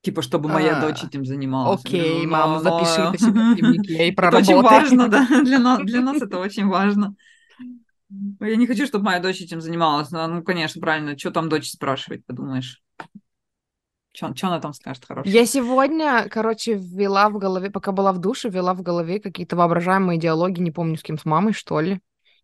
Типа, 0.00 0.22
чтобы 0.22 0.48
моя 0.48 0.78
а, 0.78 0.80
дочь 0.80 1.02
этим 1.02 1.24
занималась. 1.24 1.80
Окей, 1.84 2.24
но, 2.24 2.30
мама, 2.30 2.60
запиши 2.60 3.00
это 3.02 3.18
себе 3.18 3.30
в 3.30 3.56
дневнике 3.56 4.08
и 4.08 4.12
проработай. 4.16 4.44
Это 4.44 4.56
очень 4.56 4.62
важно, 4.62 5.08
да. 5.08 5.26
Для 5.44 5.58
нас, 5.58 5.80
для 5.82 6.00
нас 6.00 6.22
это 6.22 6.38
очень 6.38 6.66
важно. 6.66 7.16
Я 8.40 8.56
не 8.56 8.66
хочу, 8.66 8.86
чтобы 8.86 9.06
моя 9.06 9.20
дочь 9.20 9.42
этим 9.42 9.60
занималась. 9.60 10.10
Ну, 10.10 10.42
конечно, 10.42 10.80
правильно. 10.80 11.18
Что 11.18 11.30
там 11.32 11.48
дочь 11.48 11.68
спрашивать, 11.68 12.24
подумаешь? 12.24 12.82
Что 14.12 14.32
она 14.42 14.58
там 14.60 14.72
скажет 14.72 15.04
хорошего? 15.04 15.32
Я 15.32 15.46
сегодня, 15.46 16.28
короче, 16.30 16.74
ввела 16.74 17.28
в 17.28 17.38
голове, 17.38 17.70
пока 17.70 17.92
была 17.92 18.12
в 18.12 18.18
душе, 18.18 18.48
ввела 18.48 18.74
в 18.74 18.82
голове 18.82 19.20
какие-то 19.20 19.56
воображаемые 19.56 20.18
диалоги, 20.18 20.60
не 20.60 20.70
помню, 20.70 20.96
с 20.96 21.02
кем, 21.02 21.18
с 21.18 21.24
мамой, 21.24 21.52
что 21.52 21.80
ли. 21.80 22.00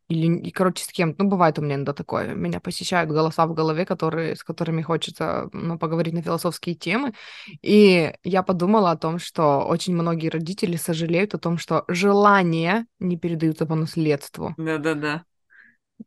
Или, 0.08 0.26
и, 0.40 0.50
короче, 0.50 0.84
с 0.84 0.88
кем 0.88 1.14
Ну, 1.18 1.28
бывает 1.28 1.58
у 1.58 1.62
меня 1.62 1.76
иногда 1.76 1.94
такое. 1.94 2.34
Меня 2.34 2.60
посещают 2.60 3.10
голоса 3.10 3.46
в 3.46 3.54
голове, 3.54 3.86
которые, 3.86 4.36
с 4.36 4.44
которыми 4.44 4.82
хочется 4.82 5.48
ну, 5.52 5.78
поговорить 5.78 6.12
на 6.12 6.22
философские 6.22 6.74
темы. 6.74 7.14
И 7.62 8.12
я 8.22 8.42
подумала 8.42 8.90
о 8.90 8.96
том, 8.96 9.18
что 9.18 9.60
очень 9.66 9.94
многие 9.94 10.28
родители 10.28 10.76
сожалеют 10.76 11.34
о 11.34 11.38
том, 11.38 11.56
что 11.56 11.84
желания 11.88 12.86
не 12.98 13.16
передаются 13.16 13.64
по 13.64 13.74
наследству. 13.74 14.54
Да-да-да. 14.58 15.24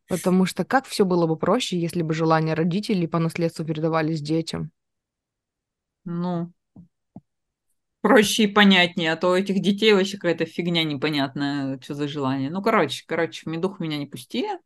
Потому 0.08 0.46
что 0.46 0.64
как 0.64 0.86
все 0.86 1.04
было 1.04 1.26
бы 1.26 1.36
проще, 1.36 1.80
если 1.80 2.04
бы 2.04 2.14
желания 2.14 2.54
родителей 2.54 3.08
по 3.08 3.20
наследству 3.20 3.66
передавались 3.66 4.22
детям? 4.22 4.72
Ну, 6.10 6.54
проще 8.00 8.44
и 8.44 8.48
понятнее, 8.48 9.12
а 9.12 9.18
то 9.18 9.32
у 9.32 9.36
этих 9.36 9.62
детей 9.62 9.94
вообще 9.94 10.16
какая-то 10.18 10.46
фигня 10.46 10.84
непонятная, 10.84 11.78
что 11.82 11.96
за 11.96 12.08
желание. 12.08 12.50
Ну, 12.50 12.62
короче, 12.62 13.04
короче, 13.06 13.42
в 13.44 13.48
медух 13.48 13.82
меня 13.82 13.98
не 13.98 14.06
пустили. 14.06 14.58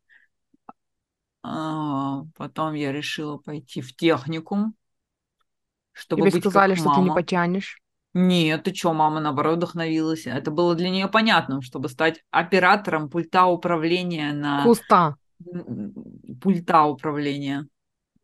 А, 1.42 2.22
потом 2.38 2.76
я 2.76 2.92
решила 2.92 3.38
пойти 3.38 3.82
в 3.82 3.96
техникум, 3.96 4.76
чтобы 5.94 6.22
Тебе 6.22 6.32
быть 6.34 6.42
сказали, 6.44 6.76
как 6.76 6.86
мама. 6.86 6.94
что 6.94 7.02
ты 7.02 7.10
не 7.10 7.16
потянешь. 7.16 7.82
Нет, 8.14 8.64
ты 8.64 8.76
что, 8.76 8.94
мама, 8.94 9.20
наоборот, 9.20 9.58
вдохновилась. 9.58 10.28
Это 10.28 10.52
было 10.52 10.76
для 10.76 10.92
нее 10.92 11.08
понятным, 11.08 11.64
чтобы 11.64 11.90
стать 11.90 12.24
оператором 12.30 13.10
пульта 13.10 13.46
управления 13.46 14.34
на... 14.34 14.64
Куста. 14.64 15.16
Пульта 16.42 16.84
управления. 16.84 17.68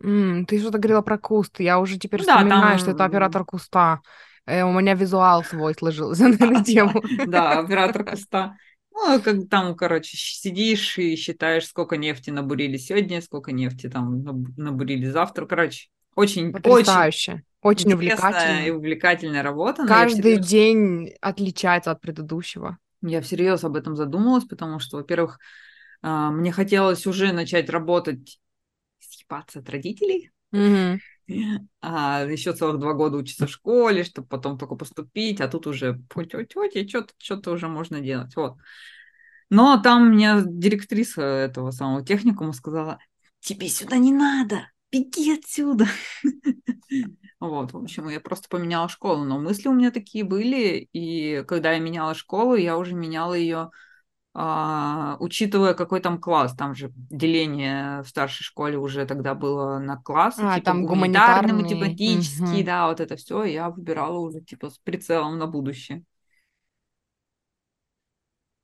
М, 0.03 0.45
ты 0.45 0.59
что-то 0.59 0.77
говорила 0.77 1.01
про 1.01 1.17
куст. 1.17 1.59
Я 1.59 1.79
уже 1.79 1.97
теперь 1.97 2.23
да, 2.23 2.35
вспоминаю, 2.35 2.79
что 2.79 2.91
это 2.91 3.05
оператор 3.05 3.45
куста. 3.45 4.01
Э, 4.45 4.63
у 4.63 4.71
меня 4.71 4.93
визуал 4.93 5.43
свой 5.43 5.73
сложился 5.73 6.27
на 6.27 6.35
эту 6.35 6.63
тему. 6.63 7.01
Да, 7.27 7.59
оператор 7.59 8.03
куста. 8.05 8.55
Ну, 8.91 9.21
как 9.21 9.47
там, 9.49 9.75
короче, 9.75 10.17
сидишь 10.17 10.97
и 10.97 11.15
считаешь, 11.15 11.67
сколько 11.67 11.97
нефти 11.97 12.31
набурили 12.31 12.77
сегодня, 12.77 13.21
сколько 13.21 13.51
нефти 13.51 13.89
там 13.89 14.23
набурили 14.57 15.05
завтра. 15.05 15.45
Короче, 15.45 15.87
очень, 16.15 16.47
очень 16.47 16.53
Потрясающе. 16.53 17.43
Очень 17.61 17.93
увлекательная 17.93 18.67
и 18.67 18.71
увлекательная 18.71 19.43
работа. 19.43 19.85
Каждый 19.85 20.37
день 20.37 21.13
отличается 21.21 21.91
от 21.91 22.01
предыдущего. 22.01 22.77
Я 23.01 23.21
всерьез 23.21 23.63
об 23.63 23.75
этом 23.75 23.95
задумалась, 23.95 24.45
потому 24.45 24.79
что, 24.79 24.97
во-первых, 24.97 25.37
а, 26.01 26.31
мне 26.31 26.51
хотелось 26.51 27.05
уже 27.05 27.31
начать 27.31 27.69
работать 27.69 28.39
съебаться 29.27 29.59
от 29.59 29.69
родителей. 29.69 30.31
Mm-hmm. 30.53 30.99
А 31.81 32.23
еще 32.23 32.53
целых 32.53 32.79
два 32.79 32.93
года 32.93 33.17
учиться 33.17 33.47
в 33.47 33.51
школе, 33.51 34.03
чтобы 34.03 34.27
потом 34.27 34.57
только 34.57 34.75
поступить, 34.75 35.41
а 35.41 35.47
тут 35.47 35.67
уже 35.67 36.01
что-то, 36.09 37.13
что-то 37.17 37.51
уже 37.51 37.67
можно 37.67 37.99
делать. 37.99 38.35
Вот. 38.35 38.55
Но 39.49 39.81
там 39.81 40.09
мне 40.09 40.41
директриса 40.45 41.21
этого 41.21 41.71
самого 41.71 42.05
техникума 42.05 42.53
сказала, 42.53 42.99
тебе 43.39 43.67
сюда 43.67 43.97
не 43.97 44.13
надо, 44.13 44.69
беги 44.91 45.33
отсюда. 45.37 45.87
Вот, 47.39 47.71
в 47.71 47.77
общем, 47.77 48.09
я 48.09 48.19
просто 48.19 48.49
поменяла 48.49 48.89
школу, 48.89 49.23
но 49.23 49.37
мысли 49.37 49.67
у 49.67 49.73
меня 49.73 49.91
такие 49.91 50.23
были, 50.23 50.89
и 50.91 51.43
когда 51.43 51.73
я 51.73 51.79
меняла 51.79 52.15
школу, 52.15 52.55
я 52.55 52.79
уже 52.79 52.95
меняла 52.95 53.35
ее 53.35 53.69
учитывая 54.39 55.73
какой 55.73 55.99
там 55.99 56.19
класс, 56.19 56.53
там 56.55 56.75
же 56.75 56.91
деление 56.95 58.03
в 58.03 58.07
старшей 58.07 58.43
школе 58.43 58.77
уже 58.77 59.05
тогда 59.05 59.33
было 59.33 59.79
на 59.79 59.97
классы, 59.97 60.41
а, 60.43 60.55
типа 60.55 60.65
там 60.65 60.85
гуманитарный, 60.85 61.63
математический, 61.63 62.59
угу. 62.59 62.65
да, 62.65 62.87
вот 62.87 62.99
это 62.99 63.15
все, 63.15 63.43
я 63.45 63.69
выбирала 63.69 64.19
уже 64.19 64.41
типа 64.41 64.69
с 64.69 64.77
прицелом 64.77 65.39
на 65.39 65.47
будущее. 65.47 66.03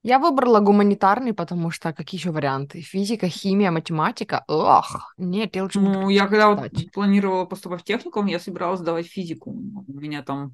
Я 0.04 0.20
выбрала 0.20 0.60
гуманитарный, 0.60 1.34
потому 1.34 1.72
что 1.72 1.94
какие 1.94 2.20
еще 2.20 2.32
варианты? 2.32 2.82
Физика, 2.82 3.30
химия, 3.30 3.72
математика. 3.72 4.44
Ох, 4.50 5.14
нет, 5.18 5.56
я 5.56 5.64
лучше 5.64 5.80
Ну, 5.80 6.10
я 6.10 6.28
когда 6.28 6.50
вот 6.50 6.72
планировала 6.92 7.46
поступать 7.46 7.82
в 7.82 7.86
техникум, 7.86 8.26
я 8.26 8.38
собиралась 8.38 8.82
сдавать 8.82 9.08
физику. 9.08 9.52
У 9.52 9.94
меня 9.94 10.22
там 10.22 10.54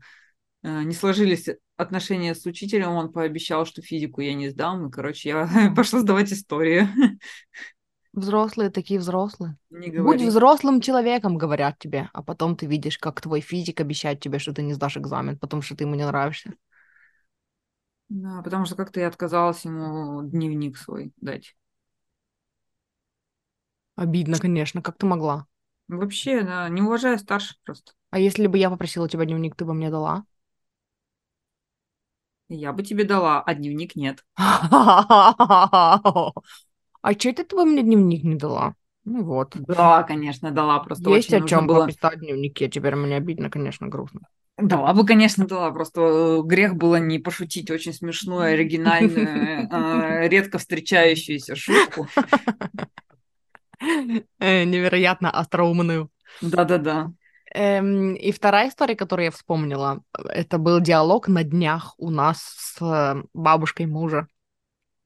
не 0.63 0.93
сложились 0.93 1.47
отношения 1.77 2.35
с 2.35 2.45
учителем, 2.45 2.91
он 2.91 3.11
пообещал, 3.11 3.65
что 3.65 3.81
физику 3.81 4.21
я 4.21 4.33
не 4.33 4.49
сдам, 4.49 4.87
и, 4.87 4.91
короче, 4.91 5.29
я 5.29 5.73
пошла 5.75 5.99
сдавать 5.99 6.31
историю. 6.33 6.89
Взрослые 8.11 8.71
такие 8.71 8.99
взрослые. 8.99 9.55
Не 9.69 9.89
говори. 9.89 10.17
Будь 10.17 10.27
взрослым 10.27 10.81
человеком, 10.81 11.37
говорят 11.37 11.77
тебе, 11.77 12.09
а 12.11 12.23
потом 12.23 12.55
ты 12.55 12.65
видишь, 12.65 12.97
как 12.97 13.21
твой 13.21 13.39
физик 13.39 13.79
обещает 13.79 14.19
тебе, 14.19 14.39
что 14.39 14.51
ты 14.51 14.63
не 14.63 14.73
сдашь 14.73 14.97
экзамен, 14.97 15.37
потому 15.37 15.61
что 15.61 15.75
ты 15.75 15.83
ему 15.83 15.95
не 15.95 16.05
нравишься. 16.05 16.53
Да, 18.09 18.41
потому 18.41 18.65
что 18.65 18.75
как-то 18.75 18.99
я 18.99 19.07
отказалась 19.07 19.63
ему 19.63 20.23
дневник 20.23 20.77
свой 20.77 21.13
дать. 21.17 21.55
Обидно, 23.95 24.39
конечно, 24.39 24.81
как 24.81 24.97
ты 24.97 25.05
могла? 25.05 25.45
Вообще, 25.87 26.41
да, 26.41 26.67
не 26.69 26.81
уважая 26.81 27.17
старших 27.17 27.57
просто. 27.63 27.91
А 28.09 28.17
если 28.17 28.47
бы 28.47 28.57
я 28.57 28.69
попросила 28.69 29.07
тебя 29.07 29.25
дневник, 29.25 29.55
ты 29.55 29.65
бы 29.65 29.73
мне 29.73 29.91
дала? 29.91 30.25
Я 32.49 32.73
бы 32.73 32.83
тебе 32.83 33.03
дала, 33.03 33.41
а 33.41 33.53
дневник 33.53 33.95
нет. 33.95 34.23
А 37.01 37.13
что 37.13 37.29
это 37.29 37.45
ты 37.45 37.55
бы 37.55 37.63
мне 37.63 37.81
дневник 37.81 38.25
не 38.25 38.35
дала? 38.35 38.75
Ну 39.05 39.23
вот. 39.23 39.55
Да, 39.55 40.03
конечно, 40.03 40.51
дала. 40.51 40.79
Просто 40.79 41.09
Есть 41.11 41.31
очень 41.33 41.45
о 41.45 41.47
чем 41.47 41.65
было... 41.65 41.85
пописать 41.85 42.17
в 42.17 42.19
дневнике. 42.19 42.67
Теперь 42.67 42.95
мне 42.95 43.15
обидно, 43.15 43.49
конечно, 43.49 43.87
грустно. 43.87 44.21
Дала 44.57 44.93
бы, 44.93 45.05
конечно, 45.05 45.47
дала. 45.47 45.71
Просто 45.71 46.01
э, 46.01 46.41
грех 46.43 46.75
было 46.75 46.97
не 46.97 47.17
пошутить 47.17 47.71
очень 47.71 47.93
смешную, 47.93 48.53
оригинальную, 48.53 49.69
э, 49.71 50.27
редко 50.27 50.57
встречающуюся 50.57 51.55
шутку. 51.55 52.07
Э, 54.39 54.65
невероятно 54.65 55.31
остроумную. 55.31 56.09
Да-да-да. 56.41 57.13
Эм, 57.53 58.13
и 58.13 58.31
вторая 58.31 58.69
история, 58.69 58.95
которую 58.95 59.25
я 59.25 59.31
вспомнила, 59.31 60.03
это 60.13 60.57
был 60.57 60.79
диалог 60.79 61.27
на 61.27 61.43
днях 61.43 61.95
у 61.97 62.09
нас 62.09 62.39
с 62.41 63.23
бабушкой 63.33 63.87
мужа. 63.87 64.27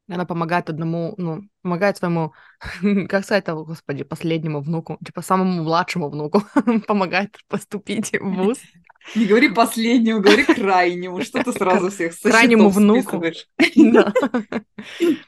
Она 0.10 0.26
помогает 0.26 0.70
одному, 0.70 1.14
ну, 1.18 1.44
помогает 1.62 1.98
своему, 1.98 2.34
как 3.08 3.24
сказать, 3.24 3.48
oh, 3.48 3.64
господи, 3.64 4.04
последнему 4.04 4.62
внуку, 4.62 4.98
типа 5.06 5.22
самому 5.22 5.64
младшему 5.64 6.10
внуку, 6.10 6.44
помогает 6.88 7.38
поступить 7.48 8.12
в 8.12 8.36
ВУЗ. 8.36 8.60
Не 9.16 9.26
говори 9.26 9.50
последнему, 9.50 10.22
говори 10.22 10.44
крайнему, 10.44 11.22
что 11.22 11.44
ты 11.44 11.52
сразу 11.52 11.90
всех 11.90 12.20
Крайнему 12.22 12.70
внуку. 12.70 13.22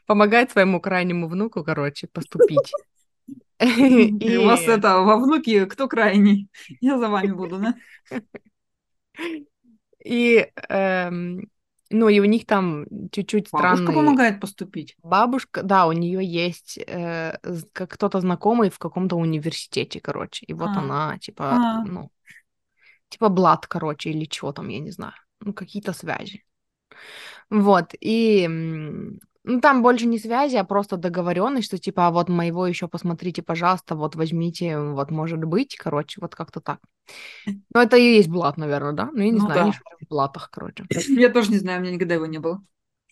Помогает 0.06 0.52
своему 0.52 0.80
крайнему 0.80 1.28
внуку, 1.28 1.64
короче, 1.64 2.08
поступить. 2.08 2.72
И 3.60 4.38
у 4.38 4.46
вас 4.46 4.62
это 4.62 5.00
во 5.00 5.18
внуке 5.18 5.66
кто 5.66 5.88
крайний? 5.88 6.50
Я 6.82 6.98
за 6.98 7.10
вами 7.10 7.32
буду, 7.32 7.60
да? 7.60 7.76
И, 10.04 10.52
эм, 10.70 11.50
ну, 11.90 12.10
и 12.10 12.20
у 12.20 12.26
них 12.26 12.46
там 12.46 12.86
чуть-чуть 13.12 13.48
странный... 13.48 13.86
Бабушка 13.86 13.94
помогает 13.94 14.40
поступить? 14.40 14.96
Бабушка, 15.02 15.64
да, 15.64 15.88
у 15.88 15.94
нее 15.94 16.24
есть 16.24 16.78
э, 16.78 17.38
кто-то 17.74 18.22
знакомый 18.22 18.70
в 18.70 18.78
каком-то 18.78 19.16
университете, 19.16 20.00
короче. 20.00 20.46
И 20.46 20.54
вот 20.54 20.70
а. 20.70 20.80
она, 20.80 21.18
типа, 21.18 21.52
а. 21.54 21.84
ну, 21.86 22.12
типа 23.10 23.30
блат, 23.30 23.66
короче, 23.66 24.12
или 24.12 24.28
что 24.32 24.52
там, 24.52 24.68
я 24.68 24.80
не 24.80 24.92
знаю. 24.92 25.16
Ну, 25.40 25.54
какие-то 25.54 25.94
связи. 25.94 26.44
Вот, 27.50 27.94
и 28.00 28.48
ну, 29.46 29.62
там 29.62 29.84
больше 29.84 30.08
не 30.08 30.18
связи, 30.18 30.56
а 30.56 30.64
просто 30.64 30.98
договоренность, 30.98 31.68
что 31.68 31.78
типа, 31.78 32.08
а 32.08 32.12
вот 32.12 32.30
моего 32.30 32.66
еще 32.66 32.88
посмотрите, 32.88 33.44
пожалуйста, 33.44 33.96
вот 33.96 34.16
возьмите, 34.16 34.80
вот 34.80 35.12
может 35.12 35.44
быть, 35.44 35.76
короче, 35.76 36.20
вот 36.20 36.36
как-то 36.36 36.62
так. 36.62 36.80
Ну, 37.46 37.80
это 37.80 37.96
и 37.96 38.16
есть 38.16 38.28
блат, 38.28 38.58
наверное, 38.58 38.94
да? 38.94 39.10
Ну, 39.14 39.20
я 39.20 39.26
не 39.26 39.32
ну, 39.34 39.46
знаю, 39.46 39.72
да. 39.72 39.96
в 40.02 40.10
блатах, 40.10 40.50
короче. 40.52 40.86
Я 41.10 41.30
тоже 41.30 41.52
не 41.52 41.60
знаю, 41.60 41.80
у 41.80 41.84
меня 41.84 41.94
никогда 41.94 42.16
его 42.16 42.26
не 42.26 42.40
было. 42.40 42.64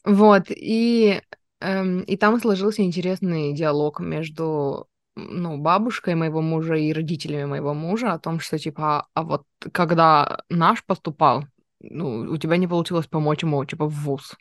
Вот, 0.04 0.46
и, 0.50 1.22
эм, 1.62 2.02
и 2.02 2.18
там 2.18 2.40
сложился 2.40 2.82
интересный 2.82 3.54
диалог 3.54 4.00
между 4.00 4.88
ну, 5.16 5.58
бабушкой 5.58 6.16
моего 6.16 6.42
мужа 6.42 6.74
и 6.74 6.92
родителями 6.92 7.46
моего 7.46 7.74
мужа 7.74 8.14
о 8.14 8.20
том, 8.20 8.40
что, 8.40 8.58
типа, 8.58 9.08
а 9.14 9.24
вот 9.24 9.44
когда 9.72 10.44
наш 10.50 10.84
поступал, 10.84 11.46
ну, 11.80 12.22
у 12.22 12.38
тебя 12.38 12.58
не 12.58 12.68
получилось 12.68 13.06
помочь 13.06 13.44
ему, 13.44 13.64
типа, 13.66 13.86
в 13.86 13.94
ВУЗ 13.94 14.36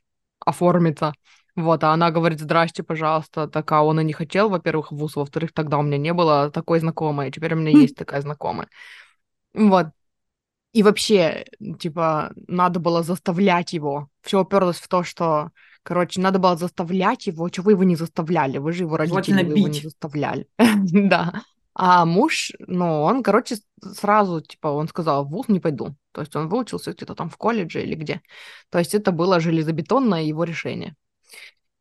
оформиться. 0.44 1.12
Вот, 1.54 1.84
а 1.84 1.92
она 1.92 2.10
говорит, 2.10 2.40
здрасте, 2.40 2.82
пожалуйста. 2.82 3.46
Так, 3.46 3.70
а 3.72 3.82
он 3.82 4.00
и 4.00 4.04
не 4.04 4.12
хотел, 4.12 4.48
во-первых, 4.48 4.90
в 4.90 4.96
ВУЗ, 4.96 5.16
во-вторых, 5.16 5.52
тогда 5.52 5.78
у 5.78 5.82
меня 5.82 5.98
не 5.98 6.12
было 6.14 6.50
такой 6.50 6.80
знакомой, 6.80 7.30
теперь 7.30 7.54
у 7.54 7.58
меня 7.58 7.78
есть 7.78 7.96
такая 7.96 8.22
знакомая. 8.22 8.68
Вот. 9.52 9.88
И 10.72 10.82
вообще, 10.82 11.44
типа, 11.78 12.32
надо 12.48 12.80
было 12.80 13.02
заставлять 13.02 13.74
его. 13.74 14.08
Все 14.22 14.40
уперлось 14.40 14.78
в 14.78 14.88
то, 14.88 15.02
что, 15.02 15.50
короче, 15.82 16.20
надо 16.20 16.38
было 16.38 16.56
заставлять 16.56 17.26
его. 17.26 17.48
Чего 17.50 17.66
вы 17.66 17.72
его 17.72 17.84
не 17.84 17.96
заставляли? 17.96 18.56
Вы 18.56 18.72
же 18.72 18.84
его 18.84 18.96
родители, 18.96 19.44
вы 19.44 19.58
его 19.58 19.68
не 19.68 19.80
заставляли. 19.80 20.46
Да. 20.92 21.42
А 21.74 22.04
муж, 22.04 22.52
ну, 22.58 23.02
он, 23.02 23.22
короче, 23.22 23.56
сразу, 23.80 24.42
типа, 24.42 24.68
он 24.68 24.88
сказал, 24.88 25.24
в 25.24 25.30
ВУЗ 25.30 25.48
не 25.48 25.60
пойду. 25.60 25.96
То 26.12 26.20
есть 26.20 26.36
он 26.36 26.48
выучился 26.48 26.92
где-то 26.92 27.14
там 27.14 27.30
в 27.30 27.36
колледже 27.36 27.82
или 27.82 27.94
где. 27.94 28.20
То 28.70 28.78
есть 28.78 28.94
это 28.94 29.10
было 29.10 29.40
железобетонное 29.40 30.22
его 30.22 30.44
решение. 30.44 30.96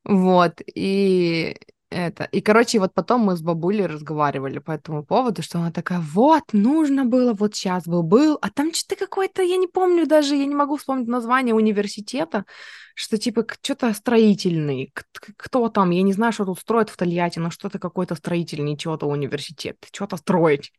Вот, 0.04 0.62
и 0.74 1.56
это. 1.92 2.24
И, 2.24 2.42
короче, 2.42 2.80
вот 2.80 2.94
потом 2.94 3.22
мы 3.22 3.36
с 3.36 3.42
бабулей 3.42 3.86
разговаривали 3.86 4.60
по 4.60 4.72
этому 4.72 5.06
поводу, 5.06 5.44
что 5.44 5.60
она 5.60 5.72
такая, 5.72 6.00
вот, 6.00 6.54
нужно 6.54 7.06
было, 7.06 7.34
вот 7.34 7.54
сейчас 7.54 7.86
бы 7.86 8.02
был, 8.02 8.40
а 8.42 8.50
там 8.50 8.74
что-то 8.74 8.96
какое-то, 8.96 9.44
я 9.44 9.58
не 9.58 9.68
помню 9.68 10.08
даже, 10.08 10.36
я 10.36 10.46
не 10.46 10.56
могу 10.56 10.78
вспомнить 10.78 11.08
название 11.08 11.54
университета, 11.54 12.46
что 12.96 13.18
типа 13.18 13.46
что-то 13.62 13.94
строительный, 13.94 14.94
кто 15.38 15.68
там, 15.70 15.92
я 15.92 16.02
не 16.02 16.14
знаю, 16.14 16.32
что 16.32 16.46
тут 16.46 16.60
строят 16.60 16.90
в 16.90 16.98
Тольятти, 16.98 17.40
но 17.40 17.52
что-то 17.52 17.78
какой-то 17.78 18.16
строительный, 18.16 18.78
чего-то 18.78 19.06
университет, 19.06 19.78
что-то 19.92 20.18
строить. 20.18 20.72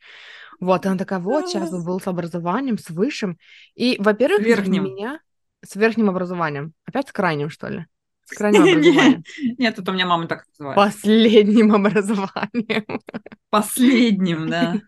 Вот, 0.61 0.87
она 0.87 0.97
такая, 0.97 1.19
вот, 1.19 1.49
сейчас 1.49 1.71
бы 1.71 1.85
был 1.85 2.01
с 2.01 2.07
образованием, 2.07 2.79
с 2.79 2.89
высшим. 2.89 3.37
И, 3.75 3.97
во-первых, 3.99 4.41
меня 4.83 5.21
с 5.65 5.77
верхним 5.77 6.09
образованием. 6.09 6.73
Опять 6.87 7.09
с 7.09 7.13
крайним, 7.13 7.51
что 7.51 7.69
ли? 7.69 7.87
С 8.25 8.37
крайним 8.37 8.63
образованием. 8.63 9.25
Нет, 9.59 9.79
это 9.79 9.91
у 9.91 9.95
меня 9.95 10.07
мама 10.07 10.27
так 10.27 10.47
называет. 10.49 10.77
Последним 10.77 11.75
образованием. 11.75 13.01
Последним, 13.51 14.49
да. 14.49 14.81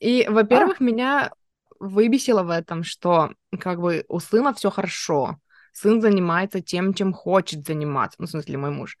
И, 0.00 0.26
во-первых, 0.28 0.80
а? 0.80 0.84
меня 0.84 1.30
выбесило 1.78 2.42
в 2.42 2.50
этом, 2.50 2.82
что 2.82 3.34
как 3.60 3.80
бы 3.80 4.04
у 4.08 4.20
сына 4.20 4.52
все 4.54 4.70
хорошо. 4.70 5.38
Сын 5.72 6.00
занимается 6.00 6.60
тем, 6.60 6.94
чем 6.94 7.12
хочет 7.12 7.66
заниматься. 7.66 8.16
Ну, 8.18 8.26
в 8.26 8.30
смысле, 8.30 8.58
мой 8.58 8.70
муж. 8.70 8.96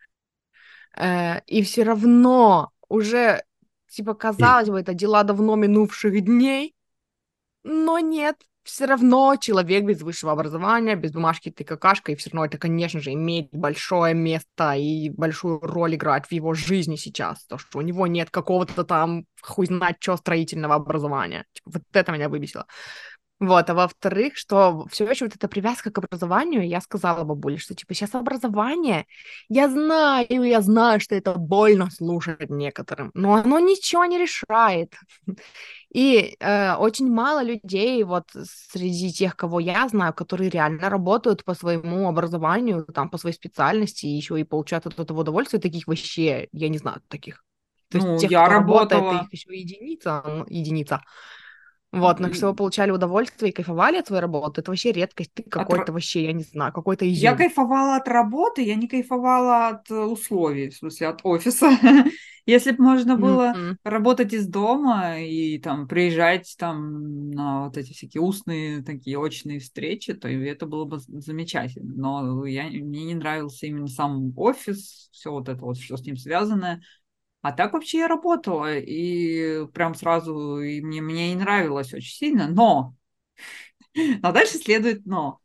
Э, 0.96 1.40
и 1.46 1.62
все 1.62 1.82
равно 1.82 2.70
уже, 2.88 3.44
типа, 3.88 4.14
казалось 4.14 4.68
бы, 4.68 4.80
это 4.80 4.94
дела 4.94 5.22
давно 5.22 5.56
минувших 5.56 6.20
дней, 6.24 6.74
но 7.62 7.98
нет, 7.98 8.36
все 8.64 8.86
равно 8.86 9.36
человек 9.36 9.84
без 9.84 10.02
высшего 10.02 10.32
образования, 10.32 10.94
без 10.94 11.12
бумажки 11.12 11.50
ты 11.50 11.64
какашка, 11.64 12.12
и 12.12 12.14
все 12.14 12.30
равно 12.30 12.46
это, 12.46 12.58
конечно 12.58 13.00
же, 13.00 13.12
имеет 13.12 13.48
большое 13.52 14.14
место 14.14 14.74
и 14.74 15.10
большую 15.10 15.60
роль 15.60 15.96
играть 15.96 16.26
в 16.26 16.32
его 16.32 16.54
жизни 16.54 16.96
сейчас, 16.96 17.44
то, 17.46 17.58
что 17.58 17.78
у 17.78 17.82
него 17.82 18.06
нет 18.06 18.30
какого-то 18.30 18.84
там 18.84 19.24
хуй 19.40 19.66
знать 19.66 19.96
что 20.00 20.16
строительного 20.16 20.76
образования. 20.76 21.44
Типа, 21.52 21.70
вот 21.74 21.82
это 21.92 22.12
меня 22.12 22.28
выбесило. 22.28 22.66
Вот, 23.42 23.68
а 23.70 23.74
во-вторых, 23.74 24.36
что 24.36 24.86
все 24.88 25.04
еще 25.04 25.24
вот 25.24 25.34
эта 25.34 25.48
привязка 25.48 25.90
к 25.90 25.98
образованию, 25.98 26.64
я 26.64 26.80
сказала 26.80 27.24
бабуле, 27.24 27.58
что 27.58 27.74
типа 27.74 27.92
сейчас 27.92 28.14
образование, 28.14 29.04
я 29.48 29.68
знаю, 29.68 30.26
я 30.28 30.60
знаю, 30.60 31.00
что 31.00 31.16
это 31.16 31.34
больно 31.34 31.90
слушать 31.90 32.50
некоторым, 32.50 33.10
но 33.14 33.34
оно 33.34 33.58
ничего 33.58 34.04
не 34.04 34.16
решает. 34.16 34.94
И 35.92 36.36
э, 36.40 36.74
очень 36.76 37.10
мало 37.12 37.42
людей 37.44 38.02
вот 38.02 38.24
среди 38.32 39.12
тех, 39.12 39.36
кого 39.36 39.60
я 39.60 39.86
знаю, 39.88 40.14
которые 40.14 40.48
реально 40.48 40.88
работают 40.88 41.44
по 41.44 41.54
своему 41.54 42.08
образованию, 42.08 42.84
там, 42.84 43.10
по 43.10 43.18
своей 43.18 43.36
специальности, 43.36 44.06
и 44.06 44.16
еще 44.16 44.40
и 44.40 44.44
получают 44.44 44.86
от 44.86 44.98
этого 44.98 45.20
удовольствие, 45.20 45.60
таких 45.60 45.86
вообще, 45.86 46.48
я 46.52 46.68
не 46.70 46.78
знаю 46.78 47.02
таких. 47.08 47.44
То 47.90 47.98
ну, 47.98 48.12
есть 48.12 48.22
тех, 48.22 48.30
я 48.30 48.44
кто 48.44 48.54
работала... 48.54 49.00
работает, 49.02 49.24
их 49.24 49.32
еще 49.32 49.54
единица, 49.54 50.22
ну, 50.26 50.46
единица. 50.48 51.02
Вот, 51.92 52.20
но 52.20 52.28
вы 52.28 52.54
получали 52.54 52.90
удовольствие 52.90 53.50
и 53.50 53.54
кайфовали 53.54 53.98
от 53.98 54.06
своей 54.06 54.22
работы, 54.22 54.62
это 54.62 54.70
вообще 54.70 54.92
редкость. 54.92 55.34
Ты 55.34 55.42
какой-то 55.42 55.82
от... 55.82 55.90
вообще, 55.90 56.24
я 56.24 56.32
не 56.32 56.42
знаю, 56.42 56.72
какой-то 56.72 57.06
изюм. 57.06 57.22
Я 57.22 57.36
кайфовала 57.36 57.96
от 57.96 58.08
работы, 58.08 58.62
я 58.62 58.76
не 58.76 58.88
кайфовала 58.88 59.68
от 59.68 59.90
э, 59.90 59.94
условий, 59.94 60.70
в 60.70 60.74
смысле, 60.74 61.08
от 61.08 61.20
офиса. 61.22 61.70
Если 62.44 62.72
бы 62.72 62.82
можно 62.82 63.16
было 63.16 63.54
mm-hmm. 63.54 63.76
работать 63.84 64.32
из 64.32 64.48
дома 64.48 65.20
и 65.20 65.58
там 65.58 65.86
приезжать 65.86 66.54
там 66.58 67.30
на 67.30 67.66
вот 67.66 67.76
эти 67.76 67.92
всякие 67.92 68.20
устные 68.20 68.82
такие 68.82 69.16
очные 69.18 69.60
встречи, 69.60 70.12
то 70.12 70.28
это 70.28 70.66
было 70.66 70.84
бы 70.84 70.98
замечательно. 70.98 71.94
Но 71.94 72.46
я, 72.46 72.64
мне 72.64 73.04
не 73.04 73.14
нравился 73.14 73.66
именно 73.66 73.86
сам 73.86 74.32
офис, 74.36 75.08
все 75.12 75.30
вот 75.30 75.48
это 75.48 75.60
вот, 75.60 75.78
что 75.78 75.96
с 75.96 76.02
ним 76.02 76.16
связано. 76.16 76.82
А 77.42 77.52
так 77.52 77.72
вообще 77.72 77.98
я 77.98 78.08
работала, 78.08 78.76
и 78.76 79.66
прям 79.72 79.94
сразу 79.94 80.60
и 80.60 80.80
мне, 80.80 81.00
мне 81.00 81.32
и 81.32 81.36
нравилось 81.36 81.92
очень 81.92 82.14
сильно, 82.14 82.48
но... 82.48 82.94
Но 83.94 84.32
дальше 84.32 84.58
следует 84.58 85.04
но. 85.06 85.38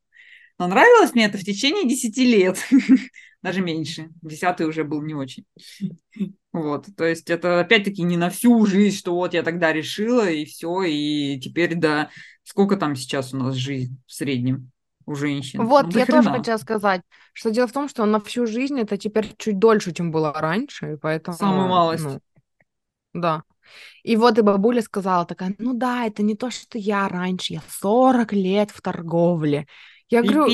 Но 0.59 0.67
нравилось 0.67 1.13
мне 1.13 1.25
это 1.25 1.37
в 1.37 1.43
течение 1.43 1.87
10 1.87 2.17
лет, 2.17 2.57
даже 3.41 3.61
меньше. 3.61 4.09
Десятый 4.21 4.67
уже 4.67 4.83
был 4.83 5.01
не 5.01 5.13
очень. 5.13 5.45
Вот, 6.53 6.87
то 6.97 7.05
есть 7.05 7.29
это 7.29 7.59
опять-таки 7.59 8.01
не 8.01 8.17
на 8.17 8.31
всю 8.31 8.65
жизнь, 8.65 8.97
что 8.97 9.13
вот 9.13 9.35
я 9.35 9.43
тогда 9.43 9.71
решила, 9.71 10.27
и 10.27 10.43
все, 10.43 10.81
и 10.81 11.39
теперь, 11.39 11.75
да, 11.75 12.09
сколько 12.43 12.77
там 12.77 12.95
сейчас 12.95 13.31
у 13.31 13.37
нас 13.37 13.53
жизнь 13.53 14.01
в 14.07 14.13
среднем? 14.13 14.71
у 15.07 15.15
женщин. 15.15 15.65
Вот, 15.65 15.85
ну, 15.85 15.99
я 15.99 16.05
тоже 16.05 16.29
хотела 16.29 16.57
сказать, 16.57 17.01
что 17.33 17.49
дело 17.49 17.67
в 17.67 17.71
том, 17.71 17.87
что 17.87 18.05
на 18.05 18.19
всю 18.19 18.45
жизнь 18.45 18.79
это 18.79 18.97
теперь 18.97 19.33
чуть 19.37 19.57
дольше, 19.57 19.93
чем 19.93 20.11
было 20.11 20.33
раньше, 20.33 20.93
и 20.93 20.97
поэтому... 20.97 21.37
Самую 21.37 21.69
малость. 21.69 22.03
Ну, 22.03 22.19
да. 23.13 23.43
И 24.03 24.15
вот 24.15 24.37
и 24.37 24.41
бабуля 24.41 24.81
сказала 24.81 25.25
такая, 25.25 25.55
ну 25.57 25.73
да, 25.73 26.05
это 26.05 26.23
не 26.23 26.35
то, 26.35 26.51
что 26.51 26.77
я 26.77 27.07
раньше, 27.07 27.53
я 27.53 27.61
40 27.67 28.33
лет 28.33 28.71
в 28.71 28.81
торговле, 28.81 29.67
я 30.09 30.21
говорю, 30.21 30.45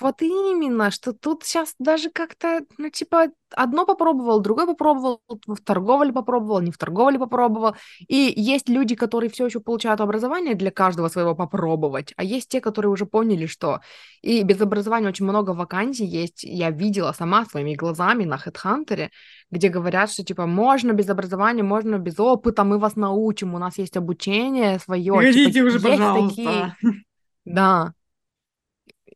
вот 0.00 0.22
именно, 0.22 0.90
что 0.90 1.12
тут 1.12 1.42
сейчас 1.44 1.74
даже 1.78 2.10
как-то, 2.10 2.60
ну, 2.78 2.90
типа, 2.90 3.28
одно 3.56 3.84
попробовал, 3.84 4.40
другое 4.40 4.66
попробовал, 4.66 5.20
в 5.28 5.60
торговле 5.64 6.12
попробовал, 6.12 6.60
не 6.60 6.70
в 6.70 6.78
торговле 6.78 7.18
попробовал. 7.18 7.74
И 8.06 8.32
есть 8.36 8.68
люди, 8.68 8.94
которые 8.94 9.28
все 9.28 9.46
еще 9.46 9.58
получают 9.58 10.00
образование 10.00 10.54
для 10.54 10.70
каждого 10.70 11.08
своего 11.08 11.34
попробовать, 11.34 12.12
а 12.16 12.22
есть 12.22 12.48
те, 12.48 12.60
которые 12.60 12.92
уже 12.92 13.04
поняли, 13.04 13.46
что 13.46 13.80
и 14.22 14.42
без 14.44 14.60
образования 14.60 15.08
очень 15.08 15.24
много 15.24 15.50
вакансий 15.50 16.04
есть. 16.04 16.44
Я 16.44 16.70
видела 16.70 17.12
сама 17.12 17.44
своими 17.46 17.74
глазами 17.74 18.24
на 18.24 18.36
HeadHunter, 18.36 19.08
где 19.50 19.68
говорят, 19.68 20.12
что, 20.12 20.24
типа, 20.24 20.46
можно 20.46 20.92
без 20.92 21.08
образования, 21.08 21.64
можно 21.64 21.98
без 21.98 22.20
опыта, 22.20 22.62
мы 22.62 22.78
вас 22.78 22.94
научим, 22.94 23.54
у 23.54 23.58
нас 23.58 23.76
есть 23.78 23.96
обучение 23.96 24.78
свое. 24.78 25.14
Погодите 25.14 25.52
типа, 25.52 25.66
уже, 25.66 25.80
пожалуйста. 25.80 26.76
Такие... 26.80 27.02
Да, 27.44 27.94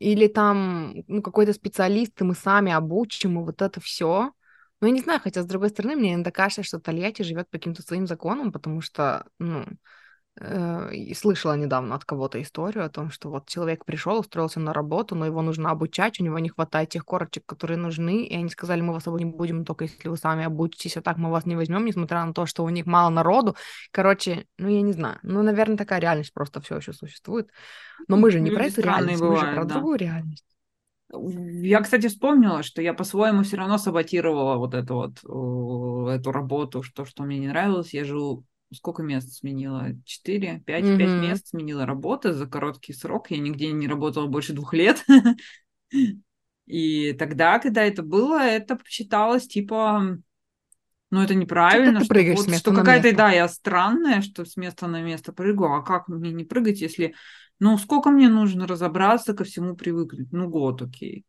или 0.05 0.27
там, 0.29 0.95
ну, 1.09 1.23
какой-то 1.23 1.53
специалист, 1.55 2.21
и 2.21 2.25
мы 2.25 2.35
сами 2.35 2.73
обучим, 2.73 3.41
и 3.41 3.45
вот 3.45 3.63
это 3.63 3.81
все. 3.81 4.33
Ну, 4.81 4.87
я 4.89 4.93
не 4.93 5.01
знаю, 5.01 5.21
хотя, 5.21 5.43
с 5.43 5.47
другой 5.47 5.71
стороны, 5.71 5.97
мне 5.97 6.15
иногда 6.15 6.31
кажется, 6.31 6.63
что 6.63 6.79
Тольятти 6.81 7.23
живет 7.23 7.49
по 7.51 7.59
каким-то 7.59 7.83
своим 7.83 8.07
законам, 8.07 8.53
потому 8.53 8.81
что, 8.83 9.27
ну, 9.39 9.65
и 10.41 11.15
слышала 11.15 11.57
недавно 11.57 11.95
от 11.95 12.05
кого-то 12.05 12.43
историю 12.43 12.85
о 12.85 12.89
том, 12.89 13.11
что 13.11 13.31
вот 13.31 13.49
человек 13.49 13.85
пришел, 13.85 14.19
устроился 14.19 14.59
на 14.59 14.73
работу, 14.73 15.15
но 15.15 15.27
его 15.27 15.43
нужно 15.43 15.71
обучать, 15.71 16.19
у 16.19 16.25
него 16.25 16.41
не 16.41 16.49
хватает 16.49 16.89
тех 16.89 17.05
корочек, 17.05 17.47
которые 17.47 17.77
нужны, 17.77 18.25
и 18.25 18.35
они 18.35 18.49
сказали, 18.49 18.81
мы 18.81 18.93
вас 18.93 19.07
не 19.07 19.25
будем, 19.25 19.65
только 19.65 19.85
если 19.85 20.09
вы 20.09 20.17
сами 20.17 20.45
обучитесь, 20.45 20.97
а 20.97 21.03
так 21.03 21.19
мы 21.19 21.31
вас 21.31 21.47
не 21.47 21.55
возьмем, 21.55 21.85
несмотря 21.85 22.25
на 22.25 22.35
то, 22.35 22.47
что 22.47 22.65
у 22.65 22.69
них 22.69 22.85
мало 22.85 23.11
народу. 23.11 23.55
Короче, 23.93 24.47
ну 24.59 24.69
я 24.69 24.83
не 24.83 24.93
знаю, 24.93 25.19
ну, 25.23 25.43
наверное, 25.43 25.77
такая 25.77 26.01
реальность 26.01 26.35
просто 26.35 26.61
все 26.61 26.79
еще 26.79 26.93
существует. 26.93 27.49
Но 28.09 28.17
мы 28.17 28.33
же 28.33 28.41
не 28.41 28.51
Люди 28.51 28.57
про 28.57 28.67
эту 28.67 28.81
реальность, 28.81 29.21
бывают, 29.21 29.43
мы 29.43 29.49
же 29.49 29.55
про 29.55 29.65
да. 29.65 29.75
другую 29.75 29.99
реальность. 29.99 30.45
Я, 31.13 31.81
кстати, 31.81 32.09
вспомнила, 32.09 32.65
что 32.65 32.83
я 32.83 32.93
по-своему 32.93 33.45
все 33.45 33.57
равно 33.57 33.79
саботировала 33.79 34.57
вот 34.57 34.75
эту 34.75 34.95
вот 34.95 36.11
эту 36.11 36.33
работу, 36.33 36.83
что, 36.83 37.05
что 37.05 37.23
мне 37.23 37.39
не 37.39 37.47
нравилось. 37.47 37.95
Я 37.95 38.05
жил 38.05 38.45
сколько 38.75 39.03
мест 39.03 39.33
сменила? 39.33 39.89
Четыре, 40.05 40.63
пять, 40.67 40.85
пять 40.85 41.23
мест 41.23 41.49
сменила 41.49 41.87
работы 41.87 42.33
за 42.33 42.47
короткий 42.47 42.93
срок. 42.93 43.31
Я 43.31 43.39
нигде 43.39 43.73
не 43.73 43.89
работала 43.89 44.27
больше 44.27 44.53
двух 44.53 44.75
лет. 44.75 45.05
И 46.67 47.13
тогда, 47.15 47.59
когда 47.59 47.83
это 47.83 48.03
было, 48.03 48.41
это 48.41 48.79
считалось 48.87 49.47
типа, 49.47 50.19
ну 51.11 51.21
это 51.21 51.35
неправильно, 51.35 52.03
что, 52.03 52.15
вот, 52.15 52.57
что 52.57 52.75
какая-то, 52.75 53.15
да, 53.15 53.31
я 53.31 53.49
странная, 53.49 54.23
что 54.23 54.45
с 54.45 54.57
места 54.57 54.87
на 54.87 55.03
место 55.03 55.33
прыгаю. 55.33 55.75
А 55.75 55.83
как 55.83 56.09
мне 56.09 56.33
не 56.33 56.45
прыгать, 56.45 56.81
если, 56.81 57.15
ну 57.61 57.77
сколько 57.77 58.11
мне 58.11 58.29
нужно 58.29 58.67
разобраться, 58.67 59.35
ко 59.35 59.45
всему 59.45 59.77
привыкнуть? 59.77 60.33
Ну 60.33 60.49
год, 60.49 60.81
окей 60.81 61.27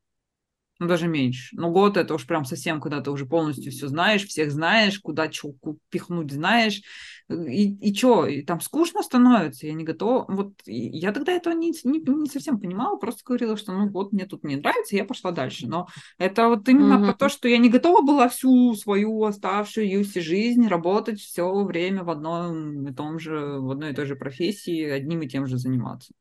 ну, 0.80 0.88
даже 0.88 1.08
меньше. 1.08 1.56
Но 1.56 1.72
год 1.72 1.96
это 1.96 2.14
уж 2.14 2.28
прям 2.28 2.44
совсем, 2.44 2.82
когда 2.82 3.00
ты 3.00 3.10
уже 3.10 3.26
полностью 3.26 3.72
все 3.72 3.88
знаешь, 3.88 4.26
всех 4.26 4.52
знаешь, 4.52 5.00
куда 5.00 5.32
что 5.32 5.54
пихнуть 5.90 6.32
знаешь. 6.32 6.82
И, 7.30 7.74
и 7.76 7.96
что, 7.96 8.28
и 8.28 8.44
там 8.44 8.60
скучно 8.60 9.02
становится, 9.02 9.68
я 9.68 9.74
не 9.74 9.86
готова. 9.86 10.26
Вот 10.28 10.54
я 10.66 11.14
тогда 11.14 11.32
этого 11.32 11.54
не, 11.54 11.72
не, 11.86 12.00
не 12.00 12.30
совсем 12.30 12.60
понимала, 12.60 12.98
просто 12.98 13.22
говорила, 13.26 13.56
что 13.56 13.72
ну 13.72 13.90
вот 13.90 14.12
мне 14.12 14.26
тут 14.26 14.44
не 14.44 14.58
нравится, 14.58 14.98
я 14.98 15.06
пошла 15.06 15.32
дальше. 15.32 15.66
Но 15.68 15.88
это 16.18 16.50
вот 16.50 16.68
именно 16.68 16.96
mm-hmm. 16.96 17.06
про 17.06 17.14
то, 17.14 17.30
что 17.30 17.48
я 17.48 17.58
не 17.58 17.70
готова 17.70 18.02
была 18.02 18.28
всю 18.28 18.76
свою 18.76 19.24
оставшуюся 19.24 20.22
жизнь 20.22 20.68
работать 20.68 21.20
все 21.22 21.52
время 21.64 22.04
в 22.04 22.10
одном 22.10 22.86
и 22.88 22.94
том 22.94 23.18
же, 23.18 23.60
в 23.60 23.72
одной 23.72 23.92
и 23.92 23.96
той 23.96 24.06
же 24.06 24.16
профессии, 24.18 24.84
одним 24.84 25.22
и 25.22 25.28
тем 25.28 25.48
же 25.48 25.58
заниматься. 25.58 26.14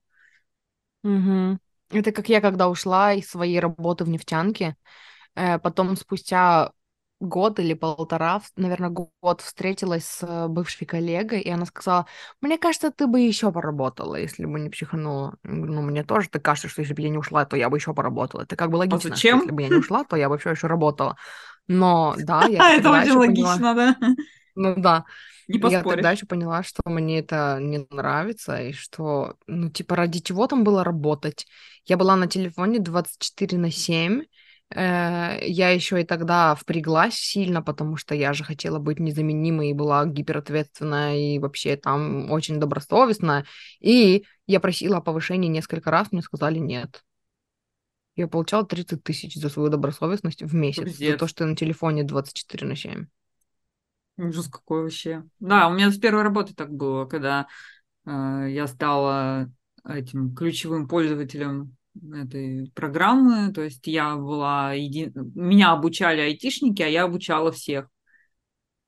Угу. 1.03 1.59
Это 2.01 2.13
как 2.13 2.29
я, 2.29 2.41
когда 2.41 2.69
ушла 2.69 3.13
из 3.13 3.29
своей 3.29 3.61
работы 3.61 4.05
в 4.05 4.09
нефтянке, 4.09 4.77
э, 5.37 5.59
потом 5.59 5.97
спустя 5.97 6.73
год 7.21 7.59
или 7.59 7.75
полтора, 7.75 8.43
наверное, 8.57 8.91
год 8.91 9.41
встретилась 9.41 10.05
с 10.05 10.49
бывшей 10.49 10.87
коллегой, 10.87 11.41
и 11.41 11.51
она 11.51 11.67
сказала, 11.67 12.07
мне 12.41 12.59
кажется, 12.59 12.91
ты 12.91 13.07
бы 13.07 13.21
еще 13.21 13.51
поработала, 13.53 14.17
если 14.17 14.45
бы 14.45 14.61
не 14.61 14.71
психанула. 14.71 15.37
Ну, 15.43 15.83
мне 15.83 16.05
тоже 16.05 16.29
так 16.29 16.43
кажется, 16.43 16.69
что 16.69 16.83
если 16.83 16.95
бы 16.95 17.03
я 17.03 17.09
не 17.09 17.19
ушла, 17.19 17.45
то 17.45 17.57
я 17.57 17.71
бы 17.71 17.79
еще 17.79 17.95
поработала. 17.95 18.43
Это 18.43 18.57
как 18.57 18.71
бы 18.71 18.77
логично. 18.77 19.11
А 19.11 19.17
зачем? 19.17 19.39
Если 19.41 19.53
бы 19.53 19.63
я 19.63 19.69
не 19.69 19.77
ушла, 19.77 20.05
то 20.05 20.17
я 20.17 20.29
бы 20.29 20.39
все 20.39 20.51
еще 20.51 20.67
работала. 20.67 21.17
Но 21.67 22.15
да, 22.19 22.47
я 22.47 22.61
Это 22.79 22.91
очень 22.91 23.13
логично, 23.13 23.75
да. 23.75 23.97
Ну 24.55 24.75
да. 24.77 25.05
Не 25.49 25.59
поспоришь. 25.59 25.85
Я 25.85 25.95
тогда 25.95 26.11
еще 26.13 26.27
поняла, 26.27 26.63
что 26.63 26.81
мне 26.87 27.19
это 27.19 27.59
не 27.61 27.87
нравится, 27.91 28.61
и 28.61 28.73
что, 28.73 29.37
ну, 29.47 29.71
типа, 29.71 29.97
ради 29.97 30.21
чего 30.21 30.47
там 30.47 30.65
было 30.65 30.85
работать. 30.85 31.47
Я 31.85 31.97
была 31.97 32.17
на 32.17 32.27
телефоне 32.27 32.79
24 32.79 33.59
на 33.59 33.71
7, 33.71 34.23
Э, 34.71 35.39
я 35.43 35.71
еще 35.71 36.01
и 36.01 36.05
тогда 36.05 36.55
впряглась 36.55 37.15
сильно, 37.15 37.63
потому 37.63 37.97
что 37.97 38.15
я 38.15 38.33
же 38.33 38.45
хотела 38.45 38.79
быть 38.79 38.99
незаменимой 38.99 39.71
и 39.71 39.75
была 39.75 40.05
гиперответственная 40.07 41.17
и 41.17 41.39
вообще 41.39 41.77
там 41.77 42.31
очень 42.31 42.59
добросовестная. 42.59 43.45
И 43.81 44.25
я 44.47 44.61
просила 44.61 44.99
о 44.99 45.03
повышении 45.03 45.49
несколько 45.49 45.91
раз, 45.91 46.11
мне 46.13 46.23
сказали 46.23 46.59
нет. 46.59 47.05
Я 48.17 48.29
получала 48.29 48.65
30 48.65 49.03
тысяч 49.03 49.35
за 49.35 49.49
свою 49.49 49.69
добросовестность 49.71 50.43
в 50.43 50.55
месяц, 50.55 50.85
Пиздец. 50.85 51.13
за 51.13 51.19
то, 51.19 51.27
что 51.27 51.45
я 51.45 51.51
на 51.51 51.57
телефоне 51.57 52.05
24 52.05 52.67
на 52.67 52.77
7. 52.77 53.07
Ужас 54.17 54.49
какой 54.49 54.83
вообще. 54.83 55.25
Да, 55.41 55.69
у 55.69 55.73
меня 55.73 55.91
с 55.91 55.99
первой 55.99 56.23
работы 56.23 56.55
так 56.55 56.71
было, 56.73 57.05
когда 57.05 57.47
э, 58.07 58.47
я 58.51 58.67
стала 58.67 59.51
этим 59.87 60.35
ключевым 60.35 60.89
пользователем 60.89 61.77
этой 62.13 62.71
программы, 62.75 63.53
то 63.53 63.63
есть 63.63 63.87
я 63.87 64.17
была 64.17 64.73
еди... 64.73 65.13
меня 65.15 65.73
обучали 65.73 66.21
айтишники, 66.21 66.83
а 66.83 66.89
я 66.89 67.05
обучала 67.05 67.53
всех. 67.53 67.89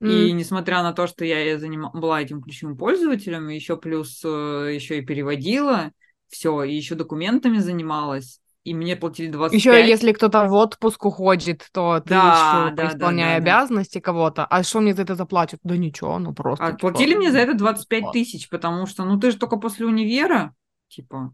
Mm. 0.01 0.11
И 0.11 0.33
несмотря 0.33 0.83
на 0.83 0.93
то, 0.93 1.07
что 1.07 1.25
я 1.25 1.59
заним... 1.59 1.91
была 1.93 2.23
этим 2.23 2.43
ключевым 2.43 2.77
пользователем, 2.77 3.49
еще 3.49 3.77
плюс 3.77 4.23
э, 4.25 4.73
еще 4.75 4.99
и 4.99 5.05
переводила 5.05 5.93
все, 6.29 6.63
и 6.65 6.75
еще 6.75 6.95
документами 6.95 7.59
занималась, 7.59 8.41
и 8.67 8.75
мне 8.75 8.97
платили 8.97 9.31
25. 9.31 9.59
Еще 9.59 9.89
если 9.89 10.13
кто-то 10.13 10.45
в 10.47 10.53
отпуск 10.53 11.05
уходит, 11.05 11.69
то 11.73 12.01
ты 12.01 12.11
да, 12.11 12.67
еще 12.67 12.75
да, 12.75 12.89
исполняя 12.89 13.39
да, 13.39 13.45
да, 13.45 13.59
обязанности 13.59 13.99
да. 13.99 14.01
кого-то. 14.01 14.45
А 14.45 14.63
что 14.65 14.81
мне 14.81 14.93
за 14.93 15.03
это 15.03 15.15
заплатят? 15.15 15.61
Да 15.63 15.77
ничего, 15.77 16.19
ну 16.19 16.35
просто. 16.35 16.65
А 16.65 16.73
типа... 16.73 16.79
платили 16.81 17.15
мне 17.15 17.31
за 17.31 17.39
это 17.39 17.55
25 17.55 18.11
тысяч, 18.13 18.49
потому 18.49 18.87
что, 18.87 19.05
ну 19.05 19.21
ты 19.21 19.31
же 19.31 19.39
только 19.39 19.57
после 19.57 19.87
универа, 19.87 20.53
типа. 20.89 21.33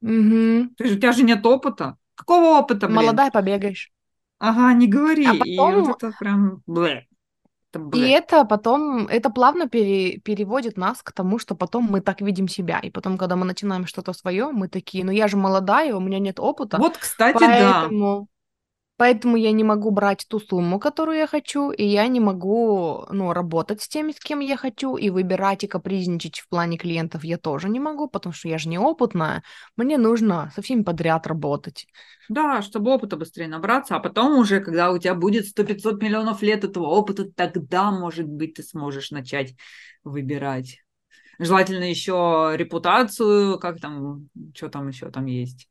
Угу. 0.00 0.70
Ты 0.78 0.86
же, 0.86 0.94
у 0.94 0.98
тебя 0.98 1.12
же 1.12 1.22
нет 1.22 1.44
опыта. 1.44 1.98
Какого 2.14 2.58
опыта, 2.58 2.86
блин? 2.86 2.96
Молодая, 2.96 3.30
побегаешь. 3.30 3.92
Ага, 4.38 4.72
не 4.72 4.88
говори. 4.88 5.26
А 5.26 5.34
потом... 5.34 5.84
И 5.84 5.86
вот 5.86 6.02
это 6.02 6.16
прям... 6.18 6.62
Блэ. 6.66 7.04
Это 7.72 7.96
и 7.96 8.00
это 8.08 8.44
потом, 8.44 9.06
это 9.06 9.30
плавно 9.30 9.68
пере, 9.68 10.18
переводит 10.18 10.76
нас 10.76 11.02
к 11.02 11.12
тому, 11.12 11.38
что 11.38 11.54
потом 11.54 11.84
мы 11.90 12.00
так 12.00 12.20
видим 12.20 12.48
себя. 12.48 12.80
И 12.80 12.90
потом, 12.90 13.16
когда 13.16 13.36
мы 13.36 13.44
начинаем 13.46 13.86
что-то 13.86 14.12
свое, 14.12 14.50
мы 14.50 14.68
такие, 14.68 15.04
ну 15.04 15.12
я 15.12 15.28
же 15.28 15.36
молодая, 15.36 15.94
у 15.94 16.00
меня 16.00 16.18
нет 16.18 16.40
опыта. 16.40 16.78
Вот, 16.78 16.96
кстати, 16.96 17.38
поэтому... 17.38 18.20
да. 18.20 18.26
Поэтому 19.00 19.38
я 19.38 19.52
не 19.52 19.64
могу 19.64 19.90
брать 19.92 20.26
ту 20.28 20.38
сумму, 20.38 20.78
которую 20.78 21.16
я 21.16 21.26
хочу, 21.26 21.70
и 21.70 21.82
я 21.82 22.06
не 22.06 22.20
могу, 22.20 23.06
ну, 23.08 23.32
работать 23.32 23.80
с 23.80 23.88
теми, 23.88 24.12
с 24.12 24.20
кем 24.20 24.40
я 24.40 24.58
хочу, 24.58 24.96
и 24.96 25.08
выбирать 25.08 25.64
и 25.64 25.66
капризничать 25.66 26.40
в 26.40 26.48
плане 26.50 26.76
клиентов 26.76 27.24
я 27.24 27.38
тоже 27.38 27.70
не 27.70 27.80
могу, 27.80 28.08
потому 28.08 28.34
что 28.34 28.48
я 28.48 28.58
же 28.58 28.68
неопытная. 28.68 29.42
Мне 29.74 29.96
нужно 29.96 30.52
со 30.54 30.60
всеми 30.60 30.82
подряд 30.82 31.26
работать. 31.26 31.86
Да, 32.28 32.60
чтобы 32.60 32.90
опыта 32.90 33.16
быстрее 33.16 33.48
набраться, 33.48 33.96
а 33.96 34.00
потом 34.00 34.38
уже, 34.38 34.60
когда 34.60 34.90
у 34.90 34.98
тебя 34.98 35.14
будет 35.14 35.46
100-500 35.46 36.02
миллионов 36.02 36.42
лет 36.42 36.64
этого 36.64 36.84
опыта, 36.88 37.24
тогда, 37.24 37.90
может 37.90 38.26
быть, 38.26 38.52
ты 38.52 38.62
сможешь 38.62 39.12
начать 39.12 39.54
выбирать. 40.04 40.82
Желательно 41.38 41.84
еще 41.84 42.52
репутацию, 42.54 43.58
как 43.60 43.80
там, 43.80 44.28
что 44.54 44.68
там 44.68 44.88
еще 44.88 45.10
там 45.10 45.24
есть 45.24 45.69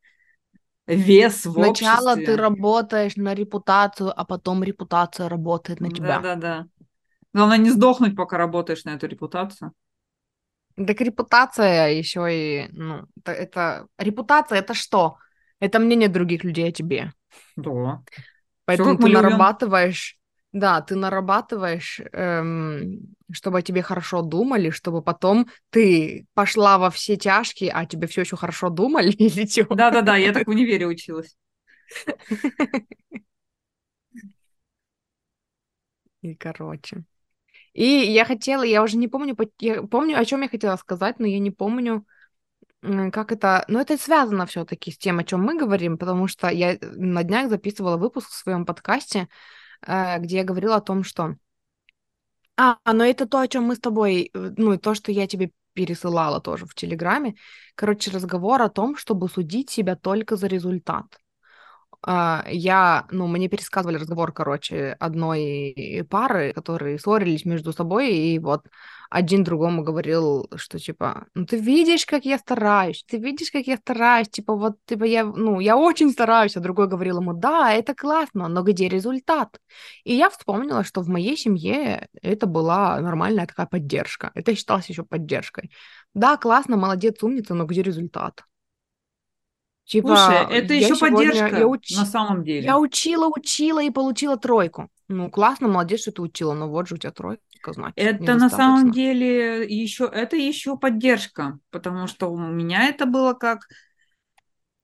вес 0.95 1.45
в 1.45 1.53
Сначала 1.53 2.11
обществе. 2.11 2.25
ты 2.25 2.35
работаешь 2.35 3.15
на 3.15 3.33
репутацию, 3.33 4.11
а 4.15 4.25
потом 4.25 4.63
репутация 4.63 5.29
работает 5.29 5.79
на 5.79 5.89
тебя. 5.89 6.19
Да-да-да. 6.19 6.67
Главное 7.33 7.57
не 7.57 7.69
сдохнуть, 7.69 8.15
пока 8.15 8.37
работаешь 8.37 8.83
на 8.85 8.91
эту 8.91 9.07
репутацию. 9.07 9.71
Так 10.75 11.01
репутация 11.01 11.89
еще 11.89 12.27
и, 12.31 12.67
ну, 12.71 13.05
это, 13.17 13.31
это... 13.31 13.87
Репутация 13.97 14.59
это 14.59 14.73
что? 14.73 15.17
Это 15.59 15.79
мнение 15.79 16.07
других 16.07 16.43
людей 16.43 16.69
о 16.69 16.71
тебе. 16.71 17.13
Да. 17.55 18.01
Поэтому 18.65 18.97
Всё, 18.97 19.07
ты 19.07 19.13
нарабатываешь 19.13 20.18
да, 20.51 20.81
ты 20.81 20.95
нарабатываешь, 20.95 22.01
эм, 22.11 23.15
чтобы 23.31 23.59
о 23.59 23.61
тебе 23.61 23.81
хорошо 23.81 24.21
думали, 24.21 24.71
чтобы 24.71 25.01
потом 25.01 25.47
ты 25.69 26.25
пошла 26.33 26.77
во 26.77 26.89
все 26.89 27.17
тяжкие, 27.17 27.71
а 27.71 27.85
тебе 27.85 28.07
все 28.07 28.21
еще 28.21 28.35
хорошо 28.35 28.69
думали 28.69 29.11
или 29.17 29.45
что? 29.45 29.73
Да-да-да, 29.75 30.17
я 30.17 30.33
так 30.33 30.47
в 30.47 30.49
универе 30.49 30.87
училась. 30.87 31.37
И 36.21 36.35
короче. 36.35 37.03
И 37.73 37.85
я 37.85 38.25
хотела, 38.25 38.63
я 38.63 38.83
уже 38.83 38.97
не 38.97 39.07
помню, 39.07 39.37
я 39.59 39.83
помню, 39.83 40.19
о 40.19 40.25
чем 40.25 40.41
я 40.41 40.49
хотела 40.49 40.75
сказать, 40.75 41.19
но 41.19 41.27
я 41.27 41.39
не 41.39 41.51
помню, 41.51 42.05
как 42.81 43.31
это, 43.31 43.63
но 43.67 43.79
это 43.79 43.97
связано 43.97 44.45
все-таки 44.47 44.91
с 44.91 44.97
тем, 44.97 45.19
о 45.19 45.23
чем 45.23 45.43
мы 45.43 45.57
говорим, 45.57 45.97
потому 45.97 46.27
что 46.27 46.49
я 46.49 46.77
на 46.81 47.23
днях 47.23 47.49
записывала 47.49 47.97
выпуск 47.97 48.29
в 48.29 48.33
своем 48.33 48.65
подкасте, 48.65 49.29
Э, 49.29 49.68
где 49.81 50.37
я 50.37 50.43
говорила 50.43 50.75
о 50.75 50.81
том, 50.81 51.03
что... 51.03 51.35
А, 52.57 52.77
но 52.91 53.05
это 53.05 53.25
то, 53.25 53.39
о 53.39 53.47
чем 53.47 53.63
мы 53.63 53.75
с 53.75 53.79
тобой, 53.79 54.31
э, 54.33 54.53
ну, 54.57 54.73
и 54.73 54.77
то, 54.77 54.93
что 54.93 55.11
я 55.11 55.27
тебе 55.27 55.51
пересылала 55.73 56.41
тоже 56.41 56.65
в 56.65 56.75
Телеграме. 56.75 57.35
Короче, 57.75 58.11
разговор 58.11 58.61
о 58.61 58.69
том, 58.69 58.97
чтобы 58.97 59.29
судить 59.29 59.69
себя 59.69 59.95
только 59.95 60.35
за 60.35 60.47
результат. 60.47 61.05
А, 62.01 62.45
я, 62.47 63.05
ну, 63.11 63.27
мне 63.27 63.49
пересказывали 63.49 63.97
разговор, 63.97 64.31
короче, 64.31 64.95
одной 64.99 66.05
пары, 66.09 66.53
которые 66.53 66.97
ссорились 66.97 67.43
между 67.43 67.73
собой, 67.73 68.13
и 68.13 68.39
вот 68.39 68.65
один 69.09 69.43
другому 69.43 69.83
говорил, 69.83 70.49
что 70.55 70.79
типа, 70.79 71.27
ну 71.33 71.45
ты 71.45 71.57
видишь, 71.57 72.05
как 72.05 72.23
я 72.23 72.37
стараюсь, 72.37 73.03
ты 73.05 73.17
видишь, 73.17 73.51
как 73.51 73.67
я 73.67 73.75
стараюсь, 73.75 74.29
типа 74.29 74.55
вот, 74.55 74.77
типа 74.85 75.03
я, 75.03 75.25
ну, 75.25 75.59
я 75.59 75.75
очень 75.75 76.11
стараюсь, 76.11 76.55
а 76.55 76.61
другой 76.61 76.87
говорил 76.87 77.19
ему, 77.19 77.33
да, 77.33 77.73
это 77.73 77.93
классно, 77.93 78.47
но 78.47 78.63
где 78.63 78.87
результат? 78.87 79.59
И 80.05 80.13
я 80.15 80.29
вспомнила, 80.29 80.85
что 80.85 81.01
в 81.01 81.09
моей 81.09 81.35
семье 81.35 82.07
это 82.21 82.45
была 82.45 83.01
нормальная 83.01 83.45
такая 83.45 83.65
поддержка, 83.65 84.31
это 84.35 84.55
считалось 84.55 84.87
еще 84.89 85.03
поддержкой. 85.03 85.69
Да, 86.13 86.37
классно, 86.37 86.77
молодец, 86.77 87.21
умница, 87.23 87.55
но 87.55 87.65
где 87.65 87.81
результат? 87.83 88.43
Типа, 89.89 90.15
Слушай, 90.15 90.55
это 90.55 90.73
еще 90.75 90.95
поддержка 90.95 91.57
я 91.57 91.67
уч... 91.67 91.97
на 91.97 92.05
самом 92.05 92.43
деле. 92.43 92.63
Я 92.63 92.77
учила, 92.77 93.27
учила 93.27 93.81
и 93.81 93.89
получила 93.89 94.37
тройку. 94.37 94.87
Ну, 95.07 95.31
классно, 95.31 95.67
молодец, 95.67 96.01
что 96.01 96.11
ты 96.11 96.21
учила, 96.21 96.53
но 96.53 96.69
вот 96.69 96.87
же 96.87 96.93
у 96.93 96.97
тебя 96.99 97.11
тройка, 97.11 97.41
значит. 97.73 97.97
Это 97.97 98.35
на 98.35 98.51
самом 98.51 98.91
деле 98.91 99.65
еще, 99.65 100.07
это 100.13 100.35
еще 100.35 100.77
поддержка, 100.77 101.57
потому 101.71 102.05
что 102.05 102.31
у 102.31 102.37
меня 102.37 102.87
это 102.87 103.07
было 103.07 103.33
как, 103.33 103.61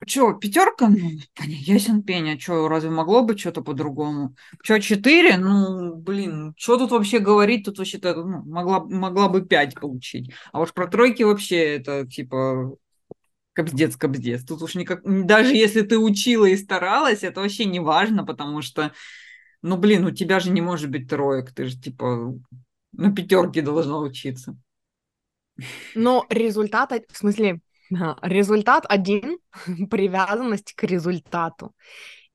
что, 0.08 0.34
пятерка? 0.34 0.90
Ну, 0.90 0.98
ясен 1.46 2.04
пень, 2.04 2.32
а 2.32 2.40
что, 2.40 2.68
разве 2.68 2.90
могло 2.90 3.24
быть 3.24 3.40
что-то 3.40 3.62
по-другому? 3.62 4.36
Что, 4.62 4.80
четыре? 4.80 5.38
Ну, 5.38 5.96
блин, 5.96 6.54
что 6.58 6.78
тут 6.78 6.92
вообще 6.92 7.20
говорить? 7.20 7.66
Тут 7.66 7.78
вообще-то 7.78 8.16
ну, 8.16 8.44
могла, 8.44 8.84
могла 8.84 9.30
бы 9.30 9.46
пять 9.46 9.74
получить. 9.74 10.32
А 10.52 10.62
уж 10.62 10.74
про 10.74 10.88
тройки 10.88 11.24
вообще 11.24 11.76
это, 11.78 12.06
типа, 12.06 12.76
кобздец, 13.56 13.96
кобздец. 13.96 14.44
Тут 14.44 14.62
уж 14.62 14.76
никак, 14.76 15.02
даже 15.04 15.56
если 15.56 15.82
ты 15.82 15.98
учила 15.98 16.46
и 16.46 16.58
старалась, 16.58 17.24
это 17.24 17.42
вообще 17.42 17.66
не 17.66 17.80
важно, 17.80 18.26
потому 18.26 18.62
что, 18.62 18.92
ну, 19.62 19.78
блин, 19.78 20.06
у 20.06 20.12
тебя 20.12 20.40
же 20.40 20.52
не 20.52 20.62
может 20.62 20.92
быть 20.92 21.10
троек, 21.10 21.52
ты 21.54 21.66
же, 21.66 21.80
типа, 21.80 22.36
на 22.92 23.16
пятерке 23.16 23.62
должна 23.62 23.98
учиться. 24.00 24.56
Но 25.96 26.26
результат, 26.30 26.92
в 27.10 27.18
смысле, 27.18 27.62
результат 28.22 28.86
один, 28.90 29.40
привязанность 29.90 30.74
к 30.74 30.84
результату. 30.84 31.74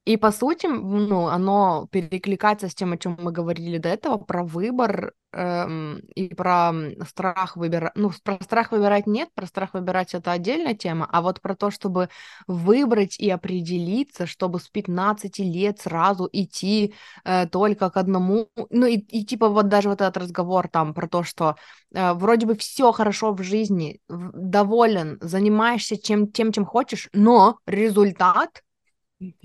И 0.07 0.17
по 0.17 0.33
сути, 0.33 0.67
ну, 0.67 1.27
оно 1.27 1.87
перекликается 1.93 2.69
с 2.69 2.75
тем, 2.75 2.93
о 2.93 2.97
чем 2.97 3.19
мы 3.21 3.31
говорили 3.31 3.77
до 3.77 3.91
этого, 3.91 4.17
про 4.17 4.43
выбор 4.43 5.13
и 5.33 6.35
про 6.37 6.73
страх 7.07 7.57
выбирать. 7.57 7.93
Ну, 7.95 8.11
про 8.25 8.43
страх 8.43 8.73
выбирать 8.73 9.07
нет, 9.07 9.29
про 9.35 9.47
страх 9.47 9.75
выбирать 9.75 10.15
это 10.15 10.33
отдельная 10.33 10.75
тема, 10.75 11.09
а 11.11 11.23
вот 11.23 11.41
про 11.41 11.55
то, 11.55 11.71
чтобы 11.71 12.09
выбрать 12.47 13.19
и 13.21 13.31
определиться, 13.31 14.27
чтобы 14.27 14.59
с 14.61 14.69
15 14.69 15.43
лет 15.43 15.81
сразу 15.81 16.29
идти 16.33 16.95
э, 17.25 17.47
только 17.47 17.91
к 17.91 17.97
одному. 17.97 18.49
Ну, 18.71 18.87
и, 18.87 18.97
и 18.97 19.25
типа 19.25 19.49
вот 19.49 19.69
даже 19.69 19.89
вот 19.89 20.01
этот 20.01 20.17
разговор 20.17 20.69
там 20.69 20.95
про 20.95 21.07
то, 21.09 21.23
что 21.23 21.57
э, 21.95 22.13
вроде 22.15 22.47
бы 22.47 22.57
все 22.57 22.91
хорошо 22.93 23.33
в 23.33 23.43
жизни, 23.43 24.01
доволен, 24.09 25.19
занимаешься 25.21 25.97
чем, 25.97 26.31
тем, 26.33 26.53
чем 26.53 26.65
хочешь, 26.65 27.09
но 27.13 27.59
результат 27.67 28.63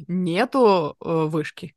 нету 0.08 0.96
э, 1.00 1.26
вышки. 1.26 1.76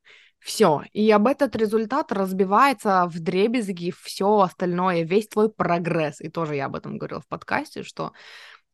Все. 0.49 0.83
И 0.95 1.11
об 1.11 1.27
этот 1.27 1.55
результат 1.57 2.11
разбивается 2.11 3.05
в 3.07 3.21
дребезги 3.21 3.93
все 4.03 4.41
остальное, 4.41 5.03
весь 5.03 5.29
твой 5.29 5.51
прогресс. 5.51 6.23
И 6.23 6.31
тоже 6.31 6.57
я 6.57 6.67
об 6.67 6.75
этом 6.75 6.97
говорила 6.97 7.21
в 7.21 7.27
подкасте, 7.27 7.83
что 7.83 8.13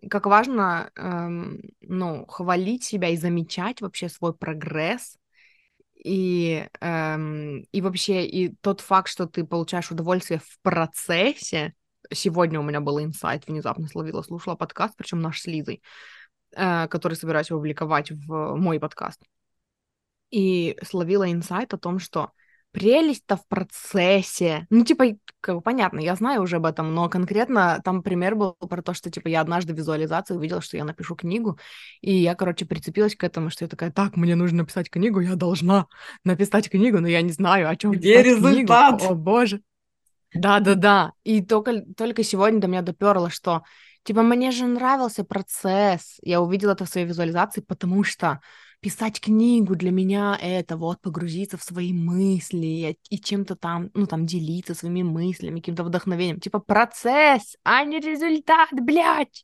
как 0.09 0.27
важно, 0.27 0.93
эм, 0.95 1.63
ну, 1.81 2.27
хвалить 2.27 2.85
себя 2.85 3.09
и 3.09 3.17
замечать 3.17 3.81
вообще 3.81 4.09
свой 4.09 4.33
прогресс, 4.33 5.19
и, 5.97 6.69
эм, 6.81 7.63
и 7.73 7.81
вообще, 7.81 8.25
и 8.25 8.55
тот 8.55 8.81
факт, 8.81 9.09
что 9.09 9.27
ты 9.27 9.43
получаешь 9.43 9.91
удовольствие 9.91 10.39
в 10.39 10.61
процессе, 10.63 11.75
сегодня 12.13 12.61
у 12.61 12.63
меня 12.63 12.81
был 12.81 13.03
инсайт, 13.03 13.49
внезапно 13.49 13.89
словила, 13.89 14.23
слушала 14.23 14.55
подкаст, 14.55 14.95
причем 14.97 15.21
наш 15.21 15.41
с 15.41 15.47
Лизой, 15.47 15.83
э, 16.53 16.87
который 16.87 17.15
собираюсь 17.15 17.51
опубликовать 17.51 18.13
в 18.13 18.55
мой 18.55 18.79
подкаст. 18.79 19.21
И 20.35 20.77
словила 20.83 21.31
инсайт 21.31 21.75
о 21.75 21.79
том, 21.79 22.01
что 22.01 22.33
прелесть-то 22.73 23.37
в 23.37 23.47
процессе. 23.47 24.67
Ну, 24.69 24.85
типа, 24.85 25.05
как 25.41 25.55
бы 25.55 25.61
понятно, 25.61 26.01
я 26.01 26.17
знаю 26.17 26.43
уже 26.43 26.57
об 26.57 26.67
этом, 26.67 26.93
но 26.93 27.09
конкретно 27.09 27.81
там 27.85 28.03
пример 28.03 28.35
был 28.35 28.55
про 28.55 28.83
то, 28.83 28.95
что, 28.95 29.13
типа, 29.13 29.29
я 29.29 29.41
однажды 29.41 29.73
в 29.73 29.77
визуализации 29.77 30.35
увидела, 30.35 30.61
что 30.61 30.77
я 30.77 30.83
напишу 30.83 31.15
книгу, 31.15 31.57
и 32.01 32.13
я, 32.13 32.35
короче, 32.35 32.67
прицепилась 32.67 33.15
к 33.15 33.23
этому, 33.23 33.49
что 33.49 33.65
я 33.65 33.69
такая, 33.69 33.93
так, 33.93 34.17
мне 34.17 34.35
нужно 34.35 34.59
написать 34.59 34.91
книгу, 34.91 35.21
я 35.21 35.37
должна 35.37 35.87
написать 36.25 36.69
книгу, 36.69 36.99
но 36.99 37.07
я 37.07 37.23
не 37.23 37.31
знаю, 37.31 37.69
о 37.69 37.77
чем 37.77 37.93
Где 37.93 38.21
результат? 38.21 38.99
Книгу. 38.99 39.13
О, 39.13 39.15
боже. 39.15 39.61
Да-да-да. 40.35 41.13
И 41.23 41.43
только, 41.43 41.83
только 41.97 42.25
сегодня 42.25 42.59
до 42.59 42.67
меня 42.67 42.83
доперло, 42.83 43.31
что, 43.31 43.63
типа, 44.03 44.23
мне 44.23 44.51
же 44.51 44.67
нравился 44.67 45.23
процесс. 45.23 46.17
Я 46.23 46.41
увидела 46.41 46.73
это 46.73 46.87
в 46.87 46.89
своей 46.89 47.07
визуализации, 47.07 47.61
потому 47.61 48.03
что 48.03 48.41
писать 48.85 49.19
книгу 49.19 49.77
для 49.77 49.91
меня 49.91 50.39
это 50.39 50.77
вот 50.77 51.01
погрузиться 51.01 51.57
в 51.57 51.63
свои 51.63 51.95
мысли 51.95 52.99
и 53.09 53.19
чем-то 53.19 53.57
там, 53.57 53.91
ну 53.95 54.07
там 54.07 54.27
делиться 54.27 54.75
своими 54.75 55.03
мыслями, 55.03 55.61
каким-то 55.61 55.85
вдохновением. 55.85 56.39
Типа 56.39 56.59
процесс, 56.59 57.57
а 57.65 57.83
не 57.85 57.99
результат, 57.99 58.69
блядь! 58.73 59.43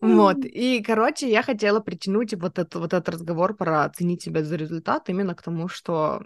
Вот, 0.00 0.44
и, 0.44 0.82
короче, 0.82 1.30
я 1.30 1.42
хотела 1.42 1.80
притянуть 1.80 2.34
вот, 2.34 2.58
это, 2.58 2.78
вот 2.78 2.92
этот 2.92 3.08
разговор 3.08 3.56
про 3.56 3.84
оценить 3.84 4.22
себя 4.22 4.44
за 4.44 4.56
результат 4.56 5.08
именно 5.08 5.34
к 5.34 5.42
тому, 5.42 5.68
что 5.68 6.22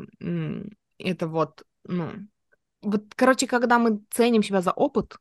это 0.98 1.29
вот, 1.29 1.62
ну, 1.85 2.11
вот, 2.83 3.05
короче, 3.14 3.46
когда 3.46 3.79
мы 3.79 4.01
ценим 4.11 4.42
себя 4.42 4.62
за 4.62 4.72
опыт, 4.72 5.16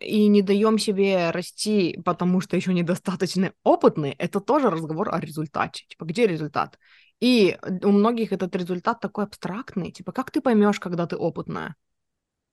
и 0.00 0.26
не 0.28 0.42
даем 0.42 0.78
себе 0.78 1.30
расти, 1.30 2.00
потому 2.04 2.40
что 2.40 2.56
еще 2.56 2.74
недостаточно 2.74 3.52
опытны, 3.62 4.14
это 4.18 4.40
тоже 4.40 4.70
разговор 4.70 5.14
о 5.14 5.20
результате. 5.20 5.84
Типа, 5.88 6.04
где 6.04 6.26
результат? 6.26 6.78
И 7.20 7.56
у 7.82 7.90
многих 7.90 8.32
этот 8.32 8.54
результат 8.56 9.00
такой 9.00 9.24
абстрактный. 9.24 9.92
Типа, 9.92 10.12
как 10.12 10.30
ты 10.30 10.40
поймешь, 10.40 10.80
когда 10.80 11.06
ты 11.06 11.16
опытная? 11.16 11.76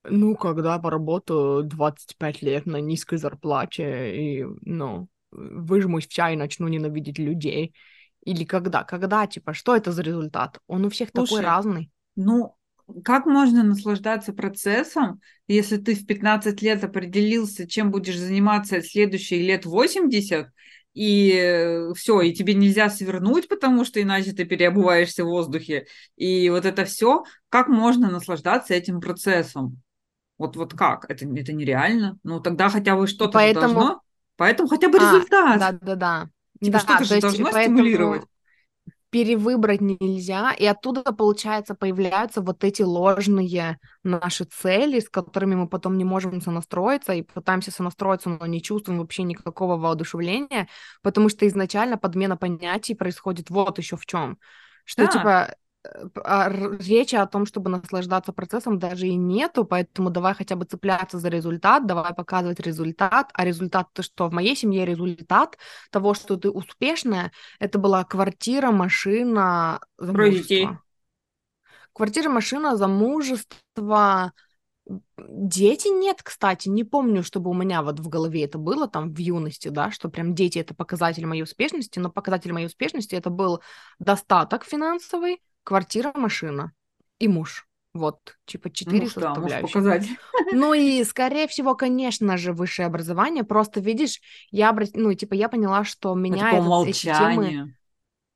Ну, 0.04 0.34
когда 0.34 0.78
поработаю 0.78 1.62
25 1.62 2.42
лет 2.42 2.66
на 2.66 2.80
низкой 2.80 3.18
зарплате 3.18 4.16
и, 4.16 4.46
ну, 4.62 5.08
выжмусь 5.30 6.06
в 6.06 6.12
чай 6.12 6.34
и 6.34 6.36
начну 6.36 6.68
ненавидеть 6.68 7.18
людей. 7.18 7.74
Или 8.24 8.44
когда? 8.44 8.84
Когда, 8.84 9.26
типа, 9.26 9.52
что 9.54 9.76
это 9.76 9.92
за 9.92 10.02
результат? 10.02 10.58
Он 10.66 10.84
у 10.84 10.90
всех 10.90 11.10
Слушай, 11.10 11.28
такой 11.30 11.44
разный. 11.44 11.90
Ну, 12.16 12.56
как 13.04 13.26
можно 13.26 13.62
наслаждаться 13.62 14.32
процессом, 14.32 15.20
если 15.48 15.76
ты 15.76 15.94
в 15.94 16.06
15 16.06 16.60
лет 16.62 16.84
определился, 16.84 17.68
чем 17.68 17.90
будешь 17.90 18.18
заниматься 18.18 18.82
следующие 18.82 19.42
лет 19.42 19.64
80, 19.64 20.48
и 20.94 21.88
все, 21.96 22.20
и 22.20 22.34
тебе 22.34 22.54
нельзя 22.54 22.90
свернуть, 22.90 23.48
потому 23.48 23.84
что 23.84 24.02
иначе 24.02 24.32
ты 24.32 24.44
переобуваешься 24.44 25.24
в 25.24 25.28
воздухе. 25.28 25.86
И 26.16 26.50
вот 26.50 26.66
это 26.66 26.84
все, 26.84 27.24
как 27.48 27.68
можно 27.68 28.10
наслаждаться 28.10 28.74
этим 28.74 29.00
процессом? 29.00 29.80
Вот, 30.38 30.56
вот 30.56 30.74
как? 30.74 31.06
Это, 31.08 31.24
это 31.24 31.52
нереально. 31.52 32.18
Ну, 32.24 32.40
тогда 32.40 32.68
хотя 32.68 32.96
бы 32.96 33.06
что-то 33.06 33.32
Поэтому... 33.32 33.74
должно. 33.74 34.00
Поэтому 34.36 34.68
хотя 34.68 34.88
бы 34.88 34.98
а, 34.98 35.00
результат. 35.00 35.58
Да, 35.60 35.72
да, 35.72 35.94
да. 35.94 36.28
Типа 36.60 36.72
да, 36.72 36.80
что-то 36.80 37.04
же 37.04 37.20
должно 37.20 37.50
поэтому... 37.50 37.78
стимулировать 37.78 38.22
перевыбрать 39.12 39.82
нельзя, 39.82 40.54
и 40.54 40.64
оттуда, 40.64 41.02
получается, 41.12 41.74
появляются 41.74 42.40
вот 42.40 42.64
эти 42.64 42.80
ложные 42.80 43.78
наши 44.02 44.44
цели, 44.44 45.00
с 45.00 45.10
которыми 45.10 45.54
мы 45.54 45.68
потом 45.68 45.98
не 45.98 46.04
можем 46.04 46.40
сонастроиться, 46.40 47.12
и 47.12 47.20
пытаемся 47.20 47.70
сонастроиться, 47.70 48.30
но 48.30 48.46
не 48.46 48.62
чувствуем 48.62 49.00
вообще 49.00 49.24
никакого 49.24 49.76
воодушевления, 49.76 50.66
потому 51.02 51.28
что 51.28 51.46
изначально 51.46 51.98
подмена 51.98 52.38
понятий 52.38 52.94
происходит 52.94 53.50
вот 53.50 53.76
еще 53.76 53.98
в 53.98 54.06
чем. 54.06 54.38
Что, 54.86 55.04
да. 55.04 55.12
типа, 55.12 55.56
речи 55.84 57.16
о 57.16 57.26
том, 57.26 57.44
чтобы 57.46 57.70
наслаждаться 57.70 58.32
процессом, 58.32 58.78
даже 58.78 59.08
и 59.08 59.16
нету, 59.16 59.64
поэтому 59.64 60.10
давай 60.10 60.34
хотя 60.34 60.54
бы 60.54 60.64
цепляться 60.64 61.18
за 61.18 61.28
результат, 61.28 61.86
давай 61.86 62.14
показывать 62.14 62.60
результат, 62.60 63.30
а 63.34 63.44
результат 63.44 63.88
то, 63.92 64.02
что? 64.02 64.28
В 64.28 64.32
моей 64.32 64.54
семье 64.54 64.84
результат 64.86 65.58
того, 65.90 66.14
что 66.14 66.36
ты 66.36 66.50
успешная, 66.50 67.32
это 67.58 67.78
была 67.78 68.04
квартира, 68.04 68.70
машина, 68.70 69.80
замужество. 69.98 70.82
Квартира, 71.92 72.30
машина, 72.30 72.76
замужество, 72.76 74.32
Дети 75.16 75.88
нет, 75.88 76.22
кстати, 76.22 76.68
не 76.68 76.82
помню, 76.82 77.22
чтобы 77.22 77.50
у 77.50 77.54
меня 77.54 77.82
вот 77.82 78.00
в 78.00 78.08
голове 78.08 78.44
это 78.44 78.58
было 78.58 78.88
там 78.88 79.14
в 79.14 79.18
юности, 79.18 79.68
да, 79.68 79.92
что 79.92 80.08
прям 80.08 80.34
дети 80.34 80.58
это 80.58 80.74
показатель 80.74 81.24
моей 81.24 81.44
успешности, 81.44 82.00
но 82.00 82.10
показатель 82.10 82.52
моей 82.52 82.66
успешности 82.66 83.14
это 83.14 83.30
был 83.30 83.62
достаток 84.00 84.64
финансовый, 84.64 85.40
квартира, 85.64 86.12
машина 86.14 86.72
и 87.18 87.28
муж. 87.28 87.66
Вот, 87.94 88.38
типа 88.46 88.70
четыре 88.70 89.02
муж, 89.02 89.12
составляющих. 89.12 89.74
Муж 89.74 89.74
Ну 90.52 90.72
и, 90.74 91.04
скорее 91.04 91.46
всего, 91.46 91.74
конечно 91.74 92.36
же, 92.38 92.52
высшее 92.52 92.86
образование. 92.86 93.44
Просто, 93.44 93.80
видишь, 93.80 94.20
я, 94.50 94.74
ну, 94.94 95.12
типа, 95.12 95.34
я 95.34 95.48
поняла, 95.48 95.84
что 95.84 96.14
меня 96.14 96.52
это, 96.52 96.84
эти 96.86 97.02
темы 97.02 97.74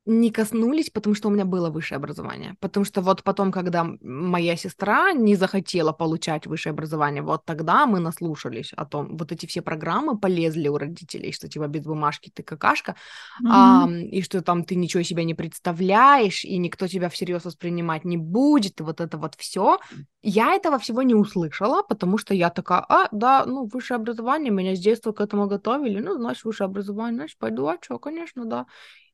не 0.06 0.30
коснулись, 0.30 0.90
потому 0.90 1.16
что 1.16 1.28
у 1.28 1.32
меня 1.32 1.44
было 1.44 1.68
высшее 1.68 1.96
образование. 1.96 2.54
Потому 2.60 2.86
что 2.86 3.00
вот 3.00 3.24
потом, 3.24 3.50
когда 3.50 3.84
моя 4.00 4.56
сестра 4.56 5.12
не 5.12 5.34
захотела 5.34 5.92
получать 5.92 6.46
высшее 6.46 6.70
образование, 6.70 7.22
вот 7.22 7.44
тогда 7.44 7.86
мы 7.86 7.98
наслушались 7.98 8.72
о 8.76 8.86
том, 8.86 9.16
вот 9.16 9.32
эти 9.32 9.46
все 9.46 9.62
программы 9.62 10.16
полезли 10.16 10.68
у 10.68 10.78
родителей, 10.78 11.32
что 11.32 11.48
типа 11.48 11.66
без 11.66 11.82
бумажки 11.82 12.30
ты 12.32 12.44
какашка, 12.44 12.94
mm-hmm. 13.42 13.48
а, 13.50 13.88
и 13.90 14.22
что 14.22 14.42
там 14.42 14.64
ты 14.64 14.76
ничего 14.76 15.02
себе 15.02 15.24
не 15.24 15.34
представляешь, 15.34 16.44
и 16.44 16.56
никто 16.58 16.86
тебя 16.86 17.08
всерьез 17.08 17.44
воспринимать 17.44 18.04
не 18.04 18.16
будет, 18.16 18.80
и 18.80 18.84
вот 18.84 19.00
это 19.00 19.18
вот 19.18 19.34
все. 19.34 19.78
Я 20.22 20.54
этого 20.54 20.78
всего 20.78 21.02
не 21.02 21.14
услышала, 21.14 21.82
потому 21.82 22.16
что 22.18 22.32
я 22.32 22.50
такая, 22.50 22.84
а, 22.88 23.08
да, 23.10 23.44
ну, 23.44 23.66
высшее 23.66 23.96
образование, 23.96 24.52
меня 24.52 24.76
с 24.76 24.78
детства 24.78 25.10
к 25.10 25.20
этому 25.20 25.48
готовили, 25.48 26.00
ну, 26.00 26.14
значит, 26.14 26.44
высшее 26.44 26.66
образование, 26.66 27.16
значит, 27.16 27.38
пойду, 27.38 27.66
а 27.66 27.76
что, 27.80 27.98
конечно, 27.98 28.44
да. 28.44 28.66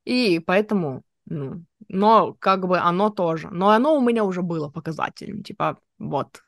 И 0.05 0.39
поэтому, 0.41 1.03
ну, 1.27 1.65
но 1.89 2.35
как 2.35 2.67
бы 2.67 2.79
оно 2.79 3.11
тоже. 3.11 3.49
Но 3.51 3.71
оно 3.71 3.97
у 3.97 4.01
меня 4.01 4.25
уже 4.25 4.43
было 4.43 4.69
показателем, 4.69 5.43
типа, 5.43 5.79
вот. 5.99 6.43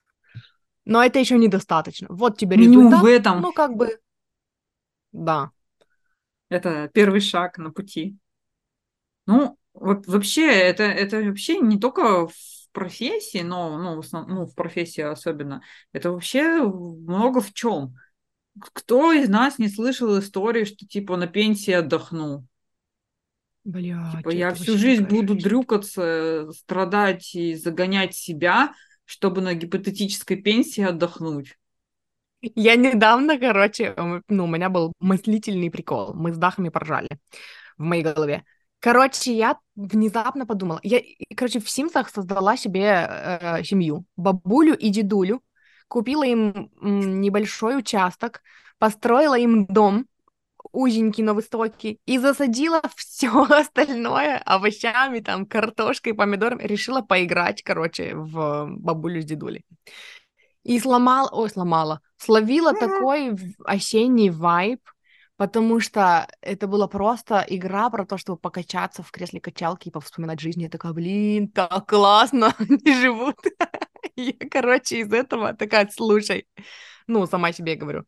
Но 0.85 1.03
это 1.03 1.19
еще 1.19 1.39
недостаточно. 1.39 2.09
Вот 2.11 2.37
тебе 2.37 2.57
результат. 2.57 3.01
Ну, 3.01 3.01
в 3.01 3.07
этом. 3.07 3.41
Ну, 3.41 3.53
как 3.53 3.75
бы, 3.75 3.99
да. 5.13 5.51
Это 6.49 6.91
первый 6.93 7.21
шаг 7.21 7.57
на 7.59 7.71
пути. 7.71 8.19
Ну, 9.27 9.57
вообще, 9.73 10.51
это, 10.51 10.83
это 10.83 11.23
вообще 11.23 11.59
не 11.59 11.79
только 11.79 12.29
в 12.29 12.35
профессии, 12.73 13.43
но 13.43 13.79
ну, 13.79 13.97
в, 13.97 14.01
основ... 14.01 14.27
ну, 14.29 14.47
в 14.47 14.55
профессии 14.55 15.01
особенно. 15.01 15.63
Это 15.93 16.11
вообще 16.11 16.63
много 16.63 17.41
в 17.41 17.55
чем. 17.55 17.95
Кто 18.61 19.13
из 19.13 19.29
нас 19.29 19.59
не 19.59 19.69
слышал 19.69 20.19
истории, 20.19 20.65
что 20.65 20.87
типа 20.87 21.17
на 21.17 21.27
пенсии 21.27 21.73
отдохну? 21.73 22.47
Бля, 23.65 24.11
типа 24.13 24.29
я 24.31 24.53
всю 24.55 24.77
жизнь 24.77 25.05
буду 25.05 25.35
дрюкаться, 25.35 26.51
страдать 26.53 27.35
и 27.35 27.55
загонять 27.55 28.15
себя, 28.15 28.75
чтобы 29.05 29.41
на 29.41 29.55
гипотетической 29.55 30.37
пенсии 30.37 30.83
отдохнуть. 30.83 31.57
Я 32.43 32.77
недавно, 32.77 33.39
короче, 33.39 33.95
ну, 34.29 34.45
у 34.45 34.47
меня 34.47 34.69
был 34.69 34.93
мыслительный 35.01 35.71
прикол. 35.71 36.13
Мы 36.13 36.33
с 36.33 36.37
Дахами 36.37 36.69
поржали 36.69 37.09
в 37.79 37.83
моей 37.83 38.03
голове. 38.03 38.45
Короче, 38.81 39.35
я 39.35 39.59
внезапно 39.77 40.47
подумала. 40.47 40.79
Я, 40.83 41.01
короче, 41.37 41.61
в 41.61 41.71
Симсах 41.71 42.11
создала 42.11 42.57
себе 42.57 43.09
э, 43.09 43.65
семью. 43.65 44.05
Бабулю 44.17 44.77
и 44.77 44.91
дедулю. 44.91 45.43
Купила 45.89 46.25
им 46.25 46.71
м, 46.83 47.21
небольшой 47.23 47.79
участок, 47.79 48.43
построила 48.79 49.39
им 49.39 49.67
дом, 49.67 50.07
узенький, 50.75 51.23
но 51.23 51.35
высокий, 51.35 52.01
и 52.05 52.19
засадила 52.19 52.83
все 52.97 53.45
остальное 53.45 54.39
овощами, 54.39 55.21
там, 55.21 55.47
картошкой, 55.47 56.15
помидорами, 56.15 56.65
решила 56.65 57.01
поиграть, 57.01 57.63
короче, 57.63 58.15
в 58.15 58.67
бабулю 58.71 59.23
с 59.23 59.25
дедулей. 59.25 59.65
И 60.65 60.79
сломала, 60.81 61.29
ой, 61.31 61.51
сломала, 61.51 62.01
словила 62.17 62.73
такой 62.73 63.37
осенний 63.65 64.31
вайб, 64.31 64.81
потому 65.37 65.81
что 65.81 66.27
это 66.41 66.67
была 66.67 66.89
просто 66.89 67.45
игра 67.49 67.91
про 67.91 68.07
то, 68.07 68.17
чтобы 68.17 68.39
покачаться 68.39 69.03
в 69.03 69.11
кресле 69.11 69.41
качалки 69.41 69.89
и 69.89 69.93
повспоминать 69.93 70.41
жизнь. 70.41 70.63
Я 70.63 70.71
такая, 70.71 70.93
блин, 70.93 71.49
так 71.49 71.87
классно, 71.87 72.55
они 72.59 72.95
живут. 72.95 73.37
Я, 74.17 74.33
короче, 74.51 75.01
из 75.01 75.13
этого 75.13 75.55
такая, 75.55 75.89
слушай, 75.93 76.47
ну, 77.07 77.27
сама 77.27 77.53
себе 77.53 77.75
говорю, 77.75 78.05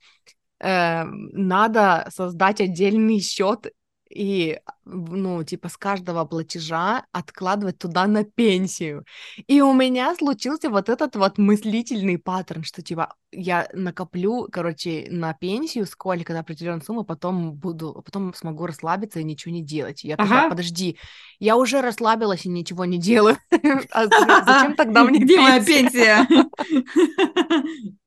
э, 0.61 1.05
надо 1.05 2.09
создать 2.11 2.61
отдельный 2.61 3.21
счет 3.21 3.69
и, 4.09 4.61
ну, 4.85 5.43
типа, 5.43 5.69
с 5.69 5.77
каждого 5.77 6.25
платежа 6.25 7.05
откладывать 7.13 7.79
туда 7.79 8.07
на 8.07 8.25
пенсию. 8.25 9.05
И 9.47 9.61
у 9.61 9.73
меня 9.73 10.15
случился 10.15 10.71
вот 10.71 10.89
этот 10.89 11.17
вот 11.17 11.39
мыслительный 11.39 12.17
паттерн, 12.19 12.63
что, 12.63 12.83
типа, 12.83 13.15
я 13.33 13.69
накоплю, 13.73 14.49
короче, 14.51 15.07
на 15.11 15.35
пенсию 15.35 15.87
сколько 15.87 16.33
на 16.33 16.41
определенную 16.41 16.83
сумму, 16.83 17.05
потом 17.05 17.55
буду, 17.55 18.01
потом 18.05 18.33
смогу 18.35 18.67
расслабиться 18.67 19.21
и 19.21 19.25
ничего 19.25 19.53
не 19.53 19.63
делать. 19.63 20.05
Я 20.05 20.15
ага. 20.15 20.29
такая, 20.29 20.51
подожди, 20.51 20.99
я 21.41 21.57
уже 21.57 21.81
расслабилась 21.81 22.47
и 22.47 22.49
ничего 22.49 22.85
не 22.85 22.99
делаю. 22.99 23.37
А 23.91 24.07
зачем 24.07 24.75
тогда 24.77 25.05
мне 25.05 25.21
Где 25.21 25.41
моя 25.41 25.65
пенсия? 25.65 26.27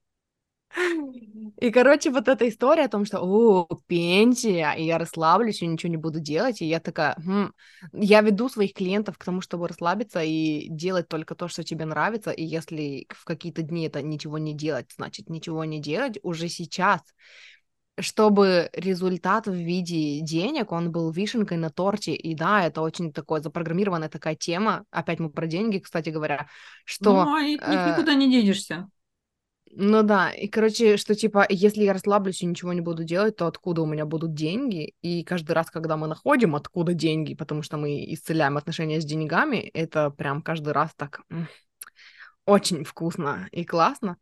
И, 1.59 1.71
короче, 1.71 2.11
вот 2.11 2.27
эта 2.27 2.47
история 2.47 2.85
о 2.85 2.89
том, 2.89 3.05
что, 3.05 3.19
о, 3.21 3.67
пенсия, 3.87 4.73
и 4.77 4.85
я 4.85 4.97
расслаблюсь, 4.97 5.61
и 5.61 5.67
ничего 5.67 5.89
не 5.89 5.97
буду 5.97 6.19
делать, 6.19 6.61
и 6.61 6.65
я 6.65 6.79
такая, 6.79 7.15
хм, 7.17 7.51
я 7.93 8.21
веду 8.21 8.49
своих 8.49 8.73
клиентов 8.73 9.17
к 9.17 9.25
тому, 9.25 9.41
чтобы 9.41 9.67
расслабиться 9.67 10.21
и 10.21 10.67
делать 10.69 11.07
только 11.07 11.35
то, 11.35 11.47
что 11.47 11.63
тебе 11.63 11.85
нравится, 11.85 12.31
и 12.31 12.43
если 12.43 13.07
в 13.09 13.25
какие-то 13.25 13.61
дни 13.61 13.87
это 13.87 14.01
ничего 14.01 14.37
не 14.37 14.53
делать, 14.53 14.91
значит, 14.95 15.29
ничего 15.29 15.65
не 15.65 15.81
делать 15.81 16.19
уже 16.23 16.49
сейчас, 16.49 17.01
чтобы 17.99 18.69
результат 18.73 19.47
в 19.47 19.53
виде 19.53 20.21
денег, 20.21 20.71
он 20.71 20.91
был 20.91 21.11
вишенкой 21.11 21.57
на 21.57 21.69
торте, 21.69 22.13
и 22.13 22.35
да, 22.35 22.65
это 22.65 22.81
очень 22.81 23.11
такое 23.11 23.41
запрограммированная 23.41 24.09
такая 24.09 24.35
тема, 24.35 24.85
опять 24.91 25.19
мы 25.19 25.29
про 25.29 25.47
деньги, 25.47 25.79
кстати 25.79 26.09
говоря, 26.09 26.47
что... 26.85 27.25
Ну, 27.25 27.37
и 27.39 27.57
э... 27.59 27.91
никуда 27.91 28.13
не 28.13 28.29
денешься. 28.29 28.87
Ну 29.81 30.03
да, 30.03 30.29
и, 30.31 30.49
короче, 30.49 30.97
что, 30.97 31.15
типа, 31.15 31.45
если 31.47 31.83
я 31.83 31.93
расслаблюсь 31.93 32.41
и 32.41 32.45
ничего 32.45 32.73
не 32.73 32.81
буду 32.81 33.05
делать, 33.05 33.37
то 33.37 33.47
откуда 33.47 33.81
у 33.81 33.85
меня 33.85 34.05
будут 34.05 34.33
деньги? 34.33 34.93
И 35.01 35.23
каждый 35.23 35.53
раз, 35.53 35.71
когда 35.71 35.95
мы 35.95 36.07
находим, 36.07 36.53
откуда 36.57 36.93
деньги, 36.93 37.33
потому 37.33 37.61
что 37.61 37.77
мы 37.77 38.03
исцеляем 38.13 38.57
отношения 38.57 38.99
с 38.99 39.05
деньгами, 39.05 39.55
это 39.73 40.09
прям 40.09 40.41
каждый 40.41 40.73
раз 40.73 40.93
так 40.97 41.21
очень 42.45 42.83
вкусно 42.83 43.47
и 43.53 43.63
классно. 43.63 44.17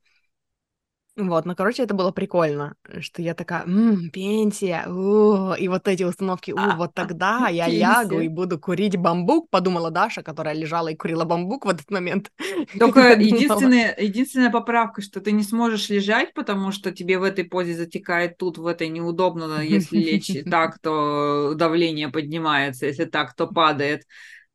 Вот, 1.18 1.46
ну, 1.46 1.56
короче, 1.56 1.82
это 1.82 1.96
было 1.96 2.12
прикольно, 2.12 2.76
что 3.00 3.24
я 3.24 3.34
такая, 3.34 3.64
м-м, 3.64 4.12
пенсия, 4.12 4.84
и 4.86 5.68
вот 5.68 5.88
эти 5.88 6.04
установки, 6.04 6.52
у, 6.52 6.58
вот 6.76 6.94
тогда 6.94 7.48
я 7.48 7.68
лягу 7.68 8.20
и 8.20 8.28
буду 8.28 8.60
курить 8.60 8.98
бамбук, 8.98 9.50
подумала 9.50 9.90
Даша, 9.90 10.22
которая 10.22 10.54
лежала 10.54 10.90
и 10.90 10.96
курила 10.96 11.24
бамбук 11.26 11.66
в 11.66 11.70
этот 11.70 11.90
момент. 11.90 12.32
Только 12.78 13.14
единственная, 13.14 13.96
единственная 13.98 14.52
поправка, 14.52 15.02
что 15.02 15.20
ты 15.20 15.32
не 15.32 15.42
сможешь 15.42 15.90
лежать, 15.90 16.36
потому 16.36 16.72
что 16.72 16.92
тебе 16.92 17.18
в 17.18 17.24
этой 17.24 17.46
позе 17.46 17.74
затекает 17.74 18.38
тут, 18.38 18.60
в 18.60 18.68
этой 18.68 18.88
неудобно, 18.90 19.62
если 19.64 19.98
лечь 19.98 20.38
так, 20.50 20.78
то 20.80 21.54
давление 21.56 22.10
поднимается, 22.10 22.86
если 22.86 23.06
так, 23.06 23.34
то 23.34 23.48
падает. 23.48 24.04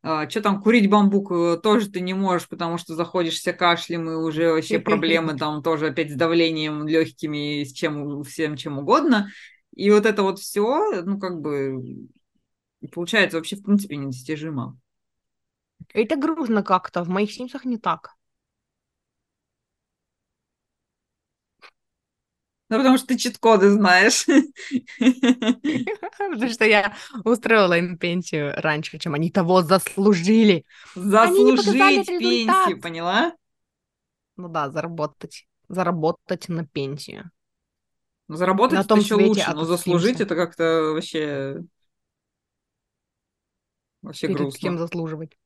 А, 0.05 0.29
что 0.29 0.41
там, 0.41 0.61
курить 0.61 0.89
бамбук 0.89 1.31
э, 1.31 1.57
тоже 1.63 1.89
ты 1.89 2.01
не 2.01 2.13
можешь, 2.13 2.49
потому 2.49 2.77
что 2.77 2.93
заходишься 2.93 3.53
кашлем, 3.53 4.09
и 4.09 4.15
уже 4.15 4.51
вообще 4.51 4.77
проблемы 4.77 5.37
там 5.39 5.63
тоже 5.63 5.87
опять 5.87 6.11
с 6.11 6.15
давлением, 6.15 6.85
легкими, 6.85 7.63
с 7.63 7.71
чем, 7.71 8.21
всем 8.23 8.57
чем 8.57 8.79
угодно. 8.79 9.29
И 9.73 9.89
вот 9.89 10.05
это 10.05 10.23
вот 10.23 10.39
все, 10.39 11.01
ну, 11.03 11.17
как 11.17 11.39
бы, 11.39 12.09
получается 12.91 13.37
вообще, 13.37 13.55
в 13.55 13.63
принципе, 13.63 13.95
недостижимо. 13.95 14.77
Это 15.93 16.17
грустно 16.17 16.63
как-то. 16.63 17.03
В 17.03 17.09
моих 17.09 17.31
симсах 17.31 17.63
не 17.63 17.77
так. 17.77 18.11
Ну, 22.73 22.79
потому 22.79 22.97
что 22.97 23.05
ты 23.05 23.17
чит-коды 23.19 23.69
знаешь. 23.69 24.25
Потому 26.17 26.49
что 26.49 26.65
я 26.65 26.95
устроила 27.23 27.77
им 27.77 27.99
пенсию 27.99 28.51
раньше, 28.57 28.97
чем 28.97 29.13
они 29.13 29.29
того 29.29 29.61
заслужили. 29.61 30.65
Заслужить 30.95 32.07
пенсию, 32.07 32.81
поняла? 32.81 33.35
Ну 34.37 34.47
да, 34.47 34.71
заработать. 34.71 35.45
Заработать 35.69 36.49
на 36.49 36.65
пенсию. 36.65 37.29
Ну, 38.27 38.37
заработать 38.37 38.79
на 38.79 38.83
том 38.83 38.99
еще 38.99 39.15
лучше, 39.15 39.53
но 39.53 39.65
заслужить 39.65 40.19
это 40.19 40.35
как-то 40.35 40.93
вообще... 40.93 41.61
Вообще 44.01 44.27
Перед 44.27 44.39
грустно. 44.39 44.59
кем 44.59 44.77
заслуживать? 44.79 45.37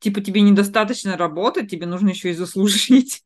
Типа 0.00 0.20
тебе 0.20 0.40
недостаточно 0.40 1.16
работать, 1.16 1.70
тебе 1.70 1.86
нужно 1.86 2.08
еще 2.08 2.30
и 2.30 2.34
заслужить. 2.34 3.22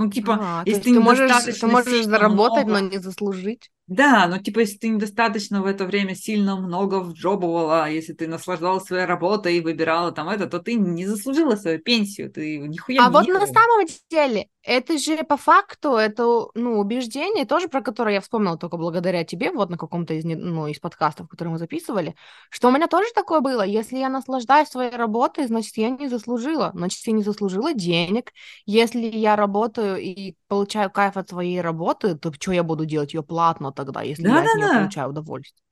Ну, 0.00 0.10
типа, 0.10 0.38
а, 0.40 0.62
если 0.64 0.80
ты, 0.80 0.94
ты 0.94 1.00
можешь, 1.00 1.58
ты 1.60 1.66
можешь 1.66 2.06
заработать, 2.06 2.64
много... 2.64 2.80
но 2.80 2.88
не 2.88 2.96
заслужить. 2.96 3.70
Да, 3.90 4.28
но 4.28 4.38
типа, 4.38 4.60
если 4.60 4.78
ты 4.78 4.88
недостаточно 4.88 5.62
в 5.62 5.66
это 5.66 5.84
время 5.84 6.14
сильно 6.14 6.54
много 6.54 7.00
вджобывала, 7.00 7.90
если 7.90 8.12
ты 8.12 8.28
наслаждалась 8.28 8.84
своей 8.84 9.04
работой 9.04 9.56
и 9.56 9.60
выбирала 9.60 10.12
там 10.12 10.28
это, 10.28 10.46
то 10.46 10.60
ты 10.60 10.74
не 10.74 11.04
заслужила 11.06 11.56
свою 11.56 11.80
пенсию, 11.80 12.30
ты 12.30 12.58
нихуя 12.58 13.04
А 13.04 13.08
не 13.08 13.10
вот 13.10 13.26
на 13.26 13.48
самом 13.48 13.84
деле, 14.08 14.46
это 14.62 14.96
же 14.96 15.24
по 15.24 15.36
факту, 15.36 15.96
это, 15.96 16.22
ну, 16.54 16.78
убеждение 16.78 17.46
тоже, 17.46 17.66
про 17.68 17.80
которое 17.80 18.14
я 18.14 18.20
вспомнила 18.20 18.56
только 18.56 18.76
благодаря 18.76 19.24
тебе, 19.24 19.50
вот 19.50 19.70
на 19.70 19.76
каком-то 19.76 20.14
из, 20.14 20.24
ну, 20.24 20.68
из 20.68 20.78
подкастов, 20.78 21.28
которые 21.28 21.52
мы 21.52 21.58
записывали, 21.58 22.14
что 22.48 22.68
у 22.68 22.70
меня 22.70 22.86
тоже 22.86 23.08
такое 23.12 23.40
было. 23.40 23.62
Если 23.62 23.96
я 23.96 24.08
наслаждаюсь 24.08 24.68
своей 24.68 24.94
работой, 24.94 25.48
значит, 25.48 25.76
я 25.78 25.90
не 25.90 26.08
заслужила. 26.08 26.70
Значит, 26.74 27.04
я 27.06 27.12
не 27.12 27.24
заслужила 27.24 27.74
денег. 27.74 28.32
Если 28.66 29.00
я 29.00 29.34
работаю 29.34 29.96
и 29.96 30.36
получаю 30.46 30.90
кайф 30.90 31.16
от 31.16 31.28
своей 31.30 31.60
работы, 31.60 32.14
то 32.16 32.32
что 32.32 32.52
я 32.52 32.62
буду 32.62 32.84
делать 32.84 33.14
ее 33.14 33.22
платно 33.22 33.72
тогда, 33.84 34.02
если 34.02 34.22
да, 34.22 34.36
я 34.36 34.44
да, 34.44 34.50
от 34.50 34.56
нее 34.56 34.66
да. 34.68 34.78
получаю 34.80 35.10
удовольствие? 35.10 35.62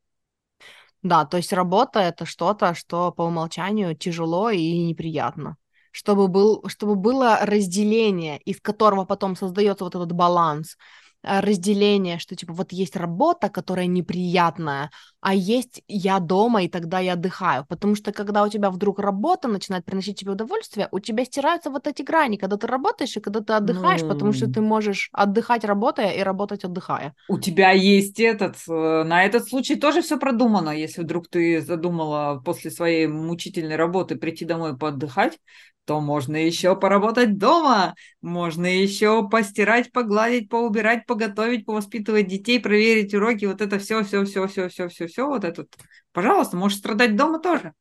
Да, 1.02 1.24
то 1.24 1.36
есть 1.36 1.52
работа 1.52 2.00
это 2.00 2.26
что-то, 2.26 2.74
что 2.74 3.12
по 3.12 3.22
умолчанию 3.22 3.94
тяжело 3.96 4.50
и 4.50 4.78
неприятно 4.84 5.56
чтобы, 5.90 6.28
был, 6.28 6.62
чтобы 6.68 6.94
было 6.94 7.38
разделение, 7.42 8.38
из 8.38 8.60
которого 8.60 9.04
потом 9.04 9.34
создается 9.34 9.82
вот 9.84 9.96
этот 9.96 10.12
баланс, 10.12 10.76
разделение, 11.22 12.18
что 12.18 12.36
типа 12.36 12.52
вот 12.52 12.72
есть 12.72 12.96
работа, 12.96 13.48
которая 13.48 13.86
неприятная, 13.86 14.90
а 15.20 15.34
есть 15.34 15.82
я 15.88 16.20
дома, 16.20 16.62
и 16.62 16.68
тогда 16.68 17.00
я 17.00 17.14
отдыхаю. 17.14 17.66
Потому 17.68 17.94
что 17.94 18.12
когда 18.12 18.44
у 18.44 18.48
тебя 18.48 18.70
вдруг 18.70 18.98
работа 18.98 19.48
начинает 19.48 19.84
приносить 19.84 20.20
тебе 20.20 20.32
удовольствие, 20.32 20.88
у 20.92 21.00
тебя 21.00 21.24
стираются 21.24 21.70
вот 21.70 21.86
эти 21.86 22.02
грани, 22.02 22.36
когда 22.36 22.56
ты 22.56 22.66
работаешь 22.66 23.16
и 23.16 23.20
когда 23.20 23.40
ты 23.40 23.52
отдыхаешь, 23.52 24.02
ну... 24.02 24.08
потому 24.08 24.32
что 24.32 24.46
ты 24.48 24.60
можешь 24.60 25.08
отдыхать 25.12 25.64
работая 25.64 26.12
и 26.12 26.22
работать 26.22 26.64
отдыхая. 26.64 27.14
У 27.28 27.38
тебя 27.38 27.72
есть 27.72 28.20
этот, 28.20 28.56
э, 28.68 29.02
на 29.04 29.24
этот 29.24 29.48
случай 29.48 29.74
тоже 29.76 30.02
все 30.02 30.18
продумано, 30.18 30.70
если 30.70 31.02
вдруг 31.02 31.28
ты 31.28 31.60
задумала 31.60 32.40
после 32.44 32.70
своей 32.70 33.06
мучительной 33.06 33.76
работы 33.76 34.16
прийти 34.16 34.44
домой 34.44 34.76
поотдыхать, 34.76 35.38
то 35.88 36.02
можно 36.02 36.36
еще 36.36 36.76
поработать 36.76 37.38
дома, 37.38 37.94
можно 38.20 38.66
еще 38.66 39.26
постирать, 39.26 39.90
погладить, 39.90 40.50
поубирать, 40.50 41.06
поготовить, 41.06 41.64
повоспитывать 41.64 42.26
детей, 42.26 42.60
проверить 42.60 43.14
уроки, 43.14 43.46
вот 43.46 43.62
это 43.62 43.78
все, 43.78 44.04
все, 44.04 44.26
все, 44.26 44.46
все, 44.48 44.68
все, 44.68 44.88
все, 44.90 45.06
все, 45.06 45.26
вот 45.26 45.44
это. 45.44 45.64
Пожалуйста, 46.12 46.58
можешь 46.58 46.76
страдать 46.76 47.16
дома 47.16 47.38
тоже. 47.38 47.72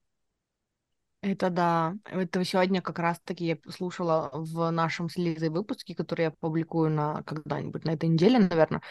Это 1.22 1.50
да. 1.50 1.96
Это 2.06 2.46
сегодня 2.46 2.82
как 2.82 2.98
раз-таки 3.00 3.46
я 3.46 3.58
слушала 3.70 4.30
в 4.32 4.70
нашем 4.72 5.10
с 5.10 5.18
выпуске, 5.18 5.94
который 5.94 6.22
я 6.22 6.32
публикую 6.32 6.90
на 6.92 7.24
когда-нибудь 7.24 7.84
на 7.84 7.90
этой 7.92 8.08
неделе, 8.08 8.40
наверное. 8.40 8.82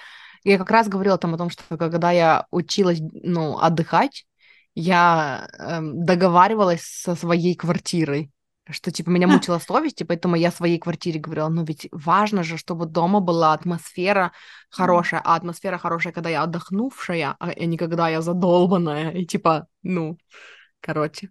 Я 0.44 0.58
как 0.58 0.70
раз 0.70 0.88
говорила 0.88 1.16
там 1.16 1.32
о 1.32 1.38
том, 1.38 1.48
что 1.48 1.78
когда 1.78 2.10
я 2.10 2.46
училась, 2.50 3.00
ну, 3.00 3.56
отдыхать, 3.56 4.26
я 4.74 5.48
эм, 5.58 6.04
договаривалась 6.04 6.82
со 6.82 7.14
своей 7.14 7.54
квартирой 7.54 8.30
что, 8.70 8.90
типа, 8.90 9.10
меня 9.10 9.28
мучила 9.28 9.58
совесть, 9.58 10.00
и 10.00 10.04
поэтому 10.04 10.34
я 10.36 10.50
своей 10.50 10.78
квартире 10.78 11.20
говорила, 11.20 11.48
ну 11.48 11.64
ведь 11.64 11.88
важно 11.92 12.42
же, 12.42 12.56
чтобы 12.56 12.86
дома 12.86 13.20
была 13.20 13.52
атмосфера 13.52 14.32
хорошая, 14.70 15.20
а 15.24 15.36
атмосфера 15.36 15.78
хорошая, 15.78 16.12
когда 16.12 16.30
я 16.30 16.42
отдохнувшая, 16.42 17.36
а 17.38 17.54
не 17.54 17.76
когда 17.76 18.08
я 18.08 18.22
задолбанная, 18.22 19.10
и 19.12 19.24
типа, 19.24 19.68
ну, 19.82 20.18
короче, 20.80 21.30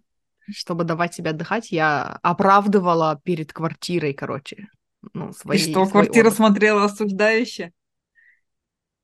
чтобы 0.50 0.84
давать 0.84 1.14
себе 1.14 1.30
отдыхать, 1.30 1.72
я 1.72 2.18
оправдывала 2.22 3.20
перед 3.22 3.52
квартирой, 3.52 4.14
короче, 4.14 4.68
ну, 5.12 5.32
свои, 5.32 5.58
И 5.58 5.70
что, 5.70 5.86
квартира 5.86 6.28
отдых. 6.28 6.36
смотрела 6.36 6.84
осуждающе? 6.84 7.72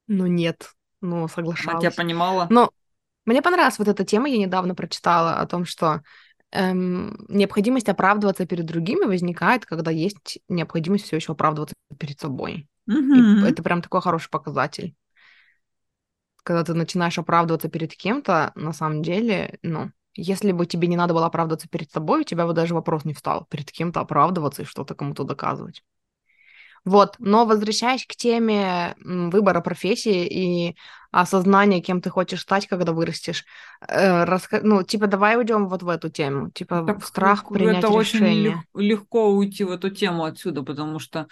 Ну, 0.06 0.26
нет, 0.26 0.72
ну, 1.00 1.28
соглашалась. 1.28 1.82
Она 1.84 1.90
тебя 1.90 2.02
понимала? 2.02 2.46
Но 2.50 2.70
мне 3.24 3.42
понравилась 3.42 3.78
вот 3.78 3.88
эта 3.88 4.04
тема, 4.04 4.28
я 4.28 4.38
недавно 4.38 4.74
прочитала 4.74 5.36
о 5.40 5.46
том, 5.46 5.64
что 5.64 6.02
эм, 6.52 7.24
необходимость 7.28 7.88
оправдываться 7.88 8.46
перед 8.46 8.66
другими 8.66 9.04
возникает, 9.04 9.66
когда 9.66 9.90
есть 9.90 10.38
необходимость 10.48 11.04
все 11.04 11.16
еще 11.16 11.32
оправдываться 11.32 11.74
перед 11.98 12.20
собой. 12.20 12.68
Mm-hmm. 12.88 13.46
И 13.46 13.50
это 13.50 13.62
прям 13.62 13.82
такой 13.82 14.00
хороший 14.00 14.30
показатель. 14.30 14.94
когда 16.42 16.64
ты 16.64 16.74
начинаешь 16.74 17.18
оправдываться 17.18 17.68
перед 17.68 17.94
кем-то, 17.94 18.52
на 18.54 18.72
самом 18.72 19.02
деле, 19.02 19.58
ну, 19.62 19.92
если 20.14 20.52
бы 20.52 20.66
тебе 20.66 20.88
не 20.88 20.96
надо 20.96 21.14
было 21.14 21.26
оправдываться 21.26 21.68
перед 21.68 21.90
собой, 21.90 22.22
у 22.22 22.24
тебя 22.24 22.46
бы 22.46 22.52
даже 22.52 22.74
вопрос 22.74 23.04
не 23.04 23.14
встал 23.14 23.46
перед 23.48 23.70
кем-то 23.70 24.00
оправдываться 24.00 24.62
и 24.62 24.66
что-то 24.66 24.94
кому-то 24.94 25.24
доказывать. 25.24 25.84
Вот, 26.84 27.14
но 27.18 27.46
возвращаясь 27.46 28.04
к 28.06 28.16
теме 28.16 28.96
выбора 29.04 29.60
профессии 29.60 30.26
и 30.26 30.76
осознания, 31.12 31.80
кем 31.80 32.00
ты 32.00 32.10
хочешь 32.10 32.40
стать, 32.40 32.66
когда 32.66 32.92
вырастешь, 32.92 33.44
э, 33.86 34.24
раска... 34.24 34.60
ну, 34.62 34.82
типа, 34.82 35.06
давай 35.06 35.36
уйдем 35.36 35.68
вот 35.68 35.82
в 35.82 35.88
эту 35.88 36.08
тему, 36.08 36.50
типа, 36.50 36.84
так, 36.86 37.04
страх 37.04 37.46
принять 37.48 37.84
это 37.84 37.92
решение. 37.92 38.64
очень 38.74 38.82
легко 38.82 39.30
уйти 39.30 39.62
в 39.62 39.70
эту 39.70 39.90
тему 39.90 40.24
отсюда, 40.24 40.62
потому 40.62 40.98
что 40.98 41.28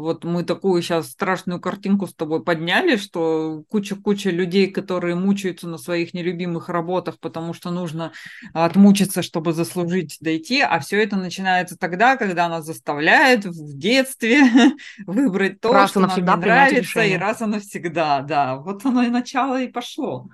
вот 0.00 0.24
мы 0.24 0.44
такую 0.44 0.82
сейчас 0.82 1.10
страшную 1.10 1.60
картинку 1.60 2.06
с 2.06 2.14
тобой 2.14 2.42
подняли, 2.42 2.96
что 2.96 3.62
куча-куча 3.68 4.30
людей, 4.30 4.68
которые 4.68 5.14
мучаются 5.14 5.68
на 5.68 5.78
своих 5.78 6.14
нелюбимых 6.14 6.68
работах, 6.68 7.18
потому 7.20 7.54
что 7.54 7.70
нужно 7.70 8.12
отмучиться, 8.52 9.22
чтобы 9.22 9.52
заслужить 9.52 10.18
дойти, 10.20 10.60
а 10.60 10.80
все 10.80 11.02
это 11.02 11.16
начинается 11.16 11.76
тогда, 11.76 12.16
когда 12.16 12.48
нас 12.48 12.64
заставляет 12.64 13.44
в 13.44 13.78
детстве 13.78 14.42
выбрать 15.06 15.60
то, 15.60 15.72
раз 15.72 15.90
что 15.90 16.00
нам 16.00 16.16
не 16.16 16.22
нравится, 16.22 16.80
решение. 16.80 17.16
и 17.16 17.18
раз 17.18 17.40
и 17.42 17.46
навсегда, 17.46 18.22
да. 18.22 18.56
Вот 18.56 18.84
оно 18.84 19.02
и 19.02 19.08
начало 19.08 19.60
и 19.60 19.68
пошло. 19.68 20.28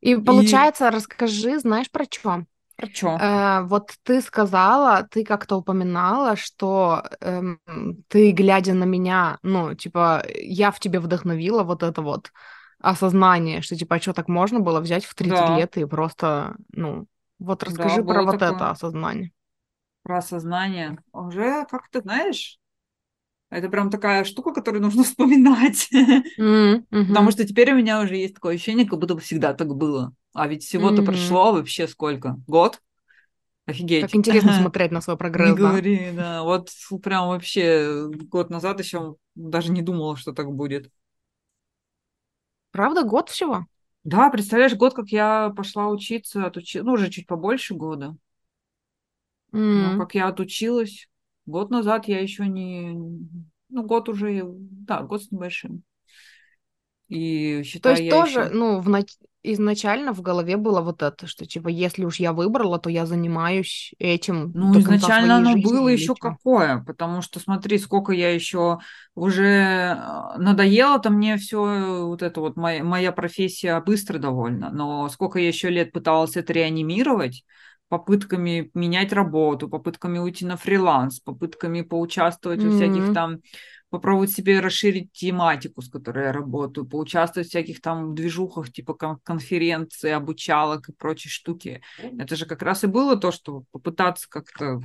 И 0.00 0.16
получается, 0.16 0.88
и... 0.88 0.90
расскажи, 0.90 1.58
знаешь 1.58 1.90
про 1.90 2.04
что? 2.04 2.44
Про 2.78 2.86
что? 2.92 3.18
Э, 3.20 3.62
вот 3.64 3.92
ты 4.04 4.20
сказала, 4.20 5.02
ты 5.10 5.24
как-то 5.24 5.56
упоминала, 5.56 6.36
что 6.36 7.02
эм, 7.20 7.58
ты, 8.06 8.30
глядя 8.30 8.72
на 8.72 8.84
меня, 8.84 9.38
ну, 9.42 9.74
типа, 9.74 10.24
я 10.36 10.70
в 10.70 10.78
тебе 10.78 11.00
вдохновила 11.00 11.64
вот 11.64 11.82
это 11.82 12.02
вот 12.02 12.30
осознание, 12.78 13.62
что, 13.62 13.74
типа, 13.74 13.96
а 13.96 14.00
что 14.00 14.12
так 14.12 14.28
можно 14.28 14.60
было 14.60 14.78
взять 14.78 15.04
в 15.04 15.16
30 15.16 15.36
да. 15.36 15.58
лет 15.58 15.76
и 15.76 15.84
просто, 15.86 16.54
ну, 16.70 17.06
вот 17.40 17.64
расскажи 17.64 18.00
да, 18.02 18.12
про 18.12 18.22
вот 18.22 18.38
такое. 18.38 18.54
это 18.54 18.70
осознание. 18.70 19.32
Про 20.04 20.18
осознание. 20.18 20.98
Уже, 21.12 21.66
как 21.68 21.88
ты 21.90 22.00
знаешь, 22.00 22.60
это 23.50 23.68
прям 23.68 23.90
такая 23.90 24.22
штука, 24.22 24.52
которую 24.52 24.82
нужно 24.82 25.02
вспоминать. 25.04 25.88
Mm-hmm. 26.38 27.08
Потому 27.08 27.32
что 27.32 27.44
теперь 27.44 27.72
у 27.72 27.76
меня 27.76 28.00
уже 28.00 28.14
есть 28.14 28.34
такое 28.34 28.54
ощущение, 28.54 28.86
как 28.86 29.00
будто 29.00 29.14
бы 29.14 29.20
всегда 29.20 29.52
так 29.52 29.74
было. 29.74 30.12
А 30.38 30.46
ведь 30.46 30.62
всего-то 30.62 31.02
mm-hmm. 31.02 31.06
прошло 31.06 31.52
вообще 31.52 31.88
сколько? 31.88 32.40
Год? 32.46 32.80
Офигеть. 33.66 34.02
Как 34.02 34.14
интересно 34.14 34.52
смотреть 34.60 34.92
на 34.92 35.00
свой 35.00 35.16
прогресс. 35.16 35.50
Не 35.50 35.56
да. 35.56 35.68
говори, 35.68 36.12
да. 36.14 36.42
Вот 36.44 36.70
прям 37.02 37.28
вообще 37.28 38.08
год 38.08 38.48
назад 38.48 38.78
еще 38.78 39.16
даже 39.34 39.72
не 39.72 39.82
думала, 39.82 40.16
что 40.16 40.32
так 40.32 40.52
будет. 40.52 40.90
Правда, 42.70 43.02
год 43.02 43.30
всего? 43.30 43.66
Да, 44.04 44.30
представляешь, 44.30 44.76
год, 44.76 44.94
как 44.94 45.08
я 45.08 45.52
пошла 45.56 45.88
учиться, 45.88 46.46
отучи... 46.46 46.80
ну, 46.80 46.92
уже 46.92 47.10
чуть 47.10 47.26
побольше 47.26 47.74
года. 47.74 48.16
Mm. 49.52 49.92
Ну, 49.94 49.98
как 49.98 50.14
я 50.14 50.28
отучилась. 50.28 51.08
Год 51.46 51.70
назад 51.70 52.06
я 52.06 52.20
еще 52.20 52.46
не... 52.46 52.92
Ну, 53.70 53.82
год 53.82 54.08
уже... 54.08 54.44
Да, 54.44 55.02
год 55.02 55.24
с 55.24 55.32
небольшим. 55.32 55.82
И 57.08 57.62
считаю, 57.64 57.96
То 57.96 58.02
есть 58.02 58.14
тоже, 58.14 58.40
еще... 58.40 58.54
ну, 58.54 58.80
в, 58.80 58.88
изначально 59.42 60.12
в 60.12 60.20
голове 60.20 60.56
было 60.56 60.80
вот 60.80 61.02
это, 61.02 61.26
что 61.26 61.46
типа 61.46 61.68
если 61.68 62.04
уж 62.04 62.16
я 62.16 62.32
выбрала, 62.32 62.78
то 62.78 62.90
я 62.90 63.06
занимаюсь 63.06 63.94
этим. 63.98 64.50
Ну, 64.54 64.78
изначально 64.80 65.36
оно 65.36 65.52
жизни, 65.52 65.64
было 65.64 65.88
еще 65.88 66.14
какое, 66.14 66.82
потому 66.86 67.22
что 67.22 67.38
смотри, 67.38 67.78
сколько 67.78 68.12
я 68.12 68.34
еще 68.34 68.78
уже 69.14 69.96
а, 69.96 70.36
надоело-то 70.38 71.10
мне 71.10 71.36
все 71.36 72.06
вот 72.06 72.22
это 72.22 72.40
вот 72.40 72.56
моя, 72.56 72.82
моя 72.82 73.12
профессия 73.12 73.80
быстро 73.80 74.18
довольно, 74.18 74.70
но 74.70 75.08
сколько 75.08 75.38
я 75.38 75.48
еще 75.48 75.70
лет 75.70 75.92
пыталась 75.92 76.36
это 76.36 76.52
реанимировать, 76.52 77.44
попытками 77.88 78.70
менять 78.74 79.12
работу, 79.12 79.68
попытками 79.68 80.18
уйти 80.18 80.44
на 80.44 80.56
фриланс, 80.56 81.20
попытками 81.20 81.82
поучаствовать 81.82 82.60
mm-hmm. 82.60 82.70
в 82.70 82.76
всяких 82.76 83.14
там 83.14 83.38
попробовать 83.90 84.30
себе 84.30 84.60
расширить 84.60 85.12
тематику, 85.12 85.82
с 85.82 85.90
которой 85.90 86.26
я 86.26 86.32
работаю, 86.32 86.86
поучаствовать 86.86 87.48
в 87.48 87.50
всяких 87.50 87.80
там 87.80 88.14
движухах, 88.14 88.72
типа 88.72 88.94
конференции, 89.22 90.10
обучалок 90.10 90.88
и 90.88 90.92
прочие 90.92 91.30
штуки. 91.30 91.82
Это 91.98 92.36
же 92.36 92.46
как 92.46 92.62
раз 92.62 92.84
и 92.84 92.86
было 92.86 93.16
то, 93.16 93.32
что 93.32 93.64
попытаться 93.72 94.28
как-то 94.28 94.80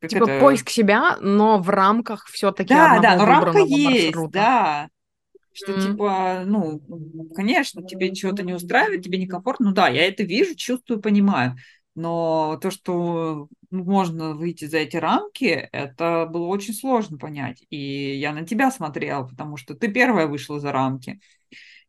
как 0.00 0.10
типа 0.10 0.24
это... 0.24 0.40
поиск 0.40 0.68
себя, 0.68 1.16
но 1.20 1.58
в 1.58 1.70
рамках 1.70 2.26
все-таки 2.26 2.74
да, 2.74 3.00
да, 3.00 3.16
но 3.16 3.24
рамка 3.24 3.58
есть, 3.60 4.14
маршрута. 4.14 4.32
да, 4.32 4.88
что 5.56 5.72
mm-hmm. 5.72 5.90
типа, 5.90 6.42
ну, 6.44 6.82
конечно, 7.34 7.82
тебе 7.82 8.14
чего-то 8.14 8.42
не 8.42 8.52
устраивает, 8.52 9.02
тебе 9.02 9.18
некомфортно, 9.18 9.68
ну 9.68 9.72
да, 9.72 9.88
я 9.88 10.06
это 10.06 10.22
вижу, 10.22 10.54
чувствую, 10.54 11.00
понимаю, 11.00 11.56
но 11.96 12.58
то, 12.62 12.70
что 12.70 13.48
можно 13.70 14.34
выйти 14.34 14.66
за 14.66 14.78
эти 14.78 14.96
рамки, 14.96 15.68
это 15.72 16.26
было 16.30 16.46
очень 16.46 16.74
сложно 16.74 17.18
понять. 17.18 17.64
И 17.70 18.16
я 18.16 18.32
на 18.32 18.46
тебя 18.46 18.70
смотрела, 18.70 19.26
потому 19.26 19.56
что 19.56 19.74
ты 19.74 19.88
первая 19.88 20.26
вышла 20.28 20.60
за 20.60 20.72
рамки. 20.72 21.20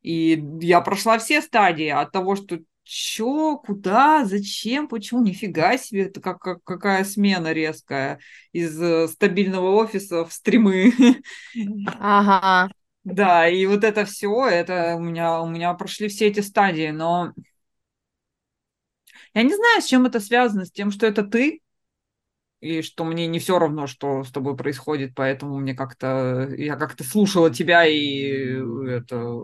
И 0.02 0.44
я 0.62 0.82
прошла 0.82 1.18
все 1.20 1.42
стадии 1.42 1.90
от 1.90 2.12
того, 2.12 2.36
что 2.36 2.60
чё, 2.84 3.58
куда, 3.58 4.24
зачем, 4.26 4.88
почему, 4.88 5.22
нифига 5.22 5.78
себе, 5.78 6.04
это 6.04 6.22
как, 6.22 6.40
как, 6.40 6.64
какая 6.64 7.04
смена 7.04 7.52
резкая 7.52 8.20
из 8.54 8.82
э, 8.82 9.08
стабильного 9.10 9.72
офиса 9.76 10.26
в 10.26 10.32
стримы. 10.32 10.94
Ага. 12.00 12.70
Да, 13.04 13.48
и 13.48 13.66
вот 13.66 13.84
это 13.86 14.04
все, 14.06 14.48
это 14.48 14.96
у 14.98 15.00
меня, 15.00 15.42
у 15.42 15.48
меня 15.48 15.74
прошли 15.74 16.10
все 16.10 16.28
эти 16.28 16.42
стадии, 16.42 16.90
но 16.90 17.34
я 19.38 19.44
не 19.44 19.56
знаю, 19.56 19.82
с 19.84 19.86
чем 19.86 20.08
это 20.08 20.20
связано, 20.20 20.66
с 20.66 20.72
тем, 20.72 20.90
что 20.90 21.06
это 21.06 21.24
ты, 21.24 21.62
и 22.60 22.82
что 22.82 23.06
мне 23.06 23.28
не 23.28 23.38
все 23.38 23.60
равно, 23.60 23.86
что 23.86 24.24
с 24.24 24.32
тобой 24.32 24.58
происходит, 24.58 25.14
поэтому 25.16 25.60
мне 25.60 25.76
как-то 25.76 26.50
я 26.58 26.76
как-то 26.76 27.04
слушала 27.04 27.54
тебя 27.54 27.86
и 27.86 28.60
это 28.90 29.44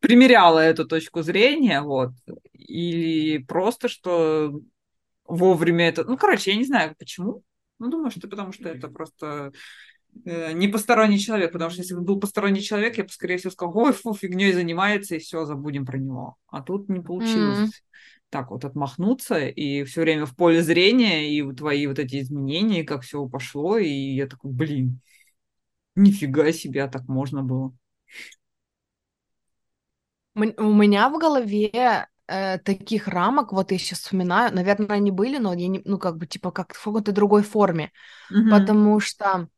примеряла 0.00 0.58
эту 0.58 0.86
точку 0.86 1.22
зрения, 1.22 1.80
вот, 1.80 2.10
или 2.52 3.38
просто 3.38 3.88
что 3.88 4.60
вовремя 5.24 5.88
это, 5.88 6.04
ну, 6.04 6.18
короче, 6.18 6.50
я 6.50 6.58
не 6.58 6.64
знаю, 6.64 6.94
почему, 6.98 7.42
ну, 7.78 7.88
думаю, 7.88 8.10
что 8.10 8.28
потому 8.28 8.52
что 8.52 8.68
это 8.68 8.88
просто 8.88 9.52
э, 10.26 10.52
не 10.52 10.68
посторонний 10.68 11.18
человек, 11.18 11.52
потому 11.52 11.70
что 11.70 11.80
если 11.80 11.94
бы 11.94 12.02
был 12.02 12.20
посторонний 12.20 12.60
человек, 12.60 12.98
я 12.98 13.04
бы, 13.04 13.10
скорее 13.10 13.38
всего, 13.38 13.52
сказал, 13.52 13.74
ой, 13.74 13.94
фу, 13.94 14.12
фигней 14.12 14.52
занимается, 14.52 15.14
и 15.14 15.18
все, 15.18 15.46
забудем 15.46 15.86
про 15.86 15.96
него. 15.96 16.36
А 16.48 16.62
тут 16.62 16.90
не 16.90 17.00
получилось. 17.00 17.70
Mm-hmm 17.70 17.88
так 18.30 18.50
вот 18.50 18.64
отмахнуться, 18.64 19.46
и 19.46 19.84
все 19.84 20.02
время 20.02 20.26
в 20.26 20.36
поле 20.36 20.62
зрения, 20.62 21.30
и 21.30 21.52
твои 21.52 21.86
вот 21.86 21.98
эти 21.98 22.20
изменения, 22.20 22.84
как 22.84 23.02
все 23.02 23.26
пошло, 23.26 23.78
и 23.78 23.88
я 23.88 24.26
такой, 24.26 24.52
блин, 24.52 25.00
нифига 25.94 26.52
себе, 26.52 26.84
а 26.84 26.88
так 26.88 27.08
можно 27.08 27.42
было. 27.42 27.74
У 30.34 30.72
меня 30.72 31.08
в 31.08 31.18
голове 31.18 32.06
э, 32.28 32.58
таких 32.58 33.08
рамок, 33.08 33.52
вот 33.52 33.72
я 33.72 33.78
сейчас 33.78 34.00
вспоминаю, 34.00 34.54
наверное, 34.54 34.96
они 34.96 35.10
были, 35.10 35.38
но 35.38 35.52
я 35.54 35.66
не, 35.66 35.82
ну, 35.84 35.98
как 35.98 36.16
бы, 36.16 36.26
типа, 36.26 36.52
как 36.52 36.74
в 36.74 36.84
какой-то 36.84 37.12
другой 37.12 37.42
форме, 37.42 37.90
mm-hmm. 38.32 38.50
потому 38.50 39.00
что 39.00 39.48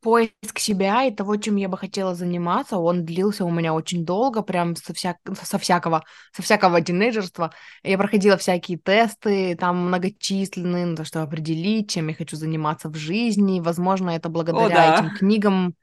поиск 0.00 0.58
себя 0.58 1.04
и 1.04 1.14
того, 1.14 1.36
чем 1.36 1.56
я 1.56 1.68
бы 1.68 1.76
хотела 1.76 2.14
заниматься, 2.14 2.78
он 2.78 3.04
длился 3.04 3.44
у 3.44 3.50
меня 3.50 3.74
очень 3.74 4.04
долго, 4.04 4.42
прям 4.42 4.76
со, 4.76 4.94
вся... 4.94 5.16
со 5.42 5.58
всякого, 5.58 6.04
со 6.32 6.42
всякого 6.42 6.80
тинейджерства. 6.80 7.52
Я 7.82 7.98
проходила 7.98 8.36
всякие 8.36 8.78
тесты, 8.78 9.56
там 9.56 9.88
многочисленные, 9.88 10.86
на 10.86 10.96
то, 10.96 11.04
чтобы 11.04 11.24
определить, 11.24 11.90
чем 11.90 12.08
я 12.08 12.14
хочу 12.14 12.36
заниматься 12.36 12.88
в 12.88 12.94
жизни. 12.94 13.60
Возможно, 13.60 14.10
это 14.10 14.28
благодаря 14.28 14.66
О, 14.66 14.68
да. 14.68 14.94
этим 14.94 15.16
книгам, 15.16 15.74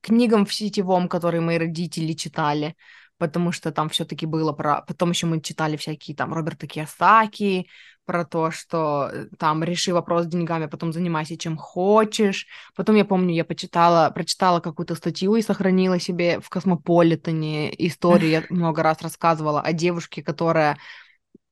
книгам 0.00 0.46
в 0.46 0.54
сетевом, 0.54 1.08
которые 1.08 1.40
мои 1.40 1.58
родители 1.58 2.12
читали 2.12 2.74
потому 3.18 3.52
что 3.52 3.72
там 3.72 3.88
все-таки 3.88 4.26
было 4.26 4.52
про... 4.52 4.82
Потом 4.82 5.10
еще 5.10 5.26
мы 5.26 5.40
читали 5.40 5.76
всякие 5.76 6.16
там 6.16 6.34
Роберта 6.34 6.66
Киосаки, 6.66 7.68
про 8.06 8.24
то, 8.24 8.50
что 8.50 9.10
э, 9.12 9.26
там 9.38 9.62
реши 9.64 9.92
вопрос 9.92 10.24
с 10.24 10.28
деньгами, 10.28 10.66
потом 10.66 10.92
занимайся 10.92 11.36
чем 11.36 11.56
хочешь. 11.56 12.46
Потом 12.74 12.96
я 12.96 13.04
помню, 13.04 13.34
я 13.34 13.44
почитала, 13.44 14.10
прочитала 14.10 14.60
какую-то 14.60 14.94
статью 14.94 15.34
и 15.34 15.42
сохранила 15.42 16.00
себе 16.00 16.40
в 16.40 16.48
Космополитене 16.48 17.74
историю. 17.86 18.30
Я 18.30 18.42
много 18.48 18.82
раз 18.82 19.02
рассказывала 19.02 19.60
о 19.60 19.72
девушке, 19.72 20.22
которая 20.22 20.78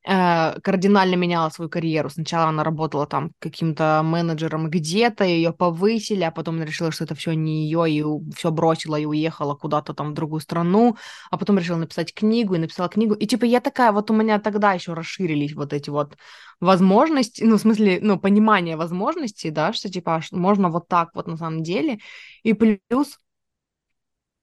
кардинально 0.04 1.14
меняла 1.14 1.48
свою 1.48 1.70
карьеру. 1.70 2.10
Сначала 2.10 2.48
она 2.50 2.62
работала 2.62 3.06
там 3.06 3.30
каким-то 3.38 4.02
менеджером 4.04 4.68
где-то, 4.68 5.24
ее 5.24 5.52
повысили, 5.52 6.22
а 6.22 6.30
потом 6.30 6.56
она 6.56 6.66
решила, 6.66 6.92
что 6.92 7.04
это 7.04 7.14
все 7.14 7.32
не 7.32 7.64
ее, 7.64 7.90
и 7.90 8.04
все 8.34 8.50
бросила 8.50 8.96
и 8.96 9.06
уехала 9.06 9.54
куда-то 9.54 9.94
там 9.94 10.10
в 10.10 10.14
другую 10.14 10.40
страну, 10.40 10.96
а 11.30 11.38
потом 11.38 11.58
решила 11.58 11.78
написать 11.78 12.12
книгу 12.12 12.54
и 12.54 12.58
написала 12.58 12.90
книгу. 12.90 13.14
И 13.14 13.26
типа 13.26 13.46
я 13.46 13.60
такая, 13.60 13.92
вот 13.92 14.10
у 14.10 14.14
меня 14.14 14.38
тогда 14.38 14.74
еще 14.74 14.92
расширились 14.92 15.54
вот 15.54 15.72
эти 15.72 15.88
вот 15.88 16.16
возможности, 16.60 17.42
ну, 17.42 17.56
в 17.56 17.60
смысле, 17.60 17.98
ну, 18.02 18.18
понимание 18.18 18.76
возможностей, 18.76 19.50
да, 19.50 19.72
что 19.72 19.90
типа 19.90 20.20
можно 20.32 20.68
вот 20.68 20.86
так 20.88 21.10
вот 21.14 21.26
на 21.26 21.36
самом 21.38 21.62
деле. 21.62 21.98
И 22.42 22.52
плюс 22.52 23.18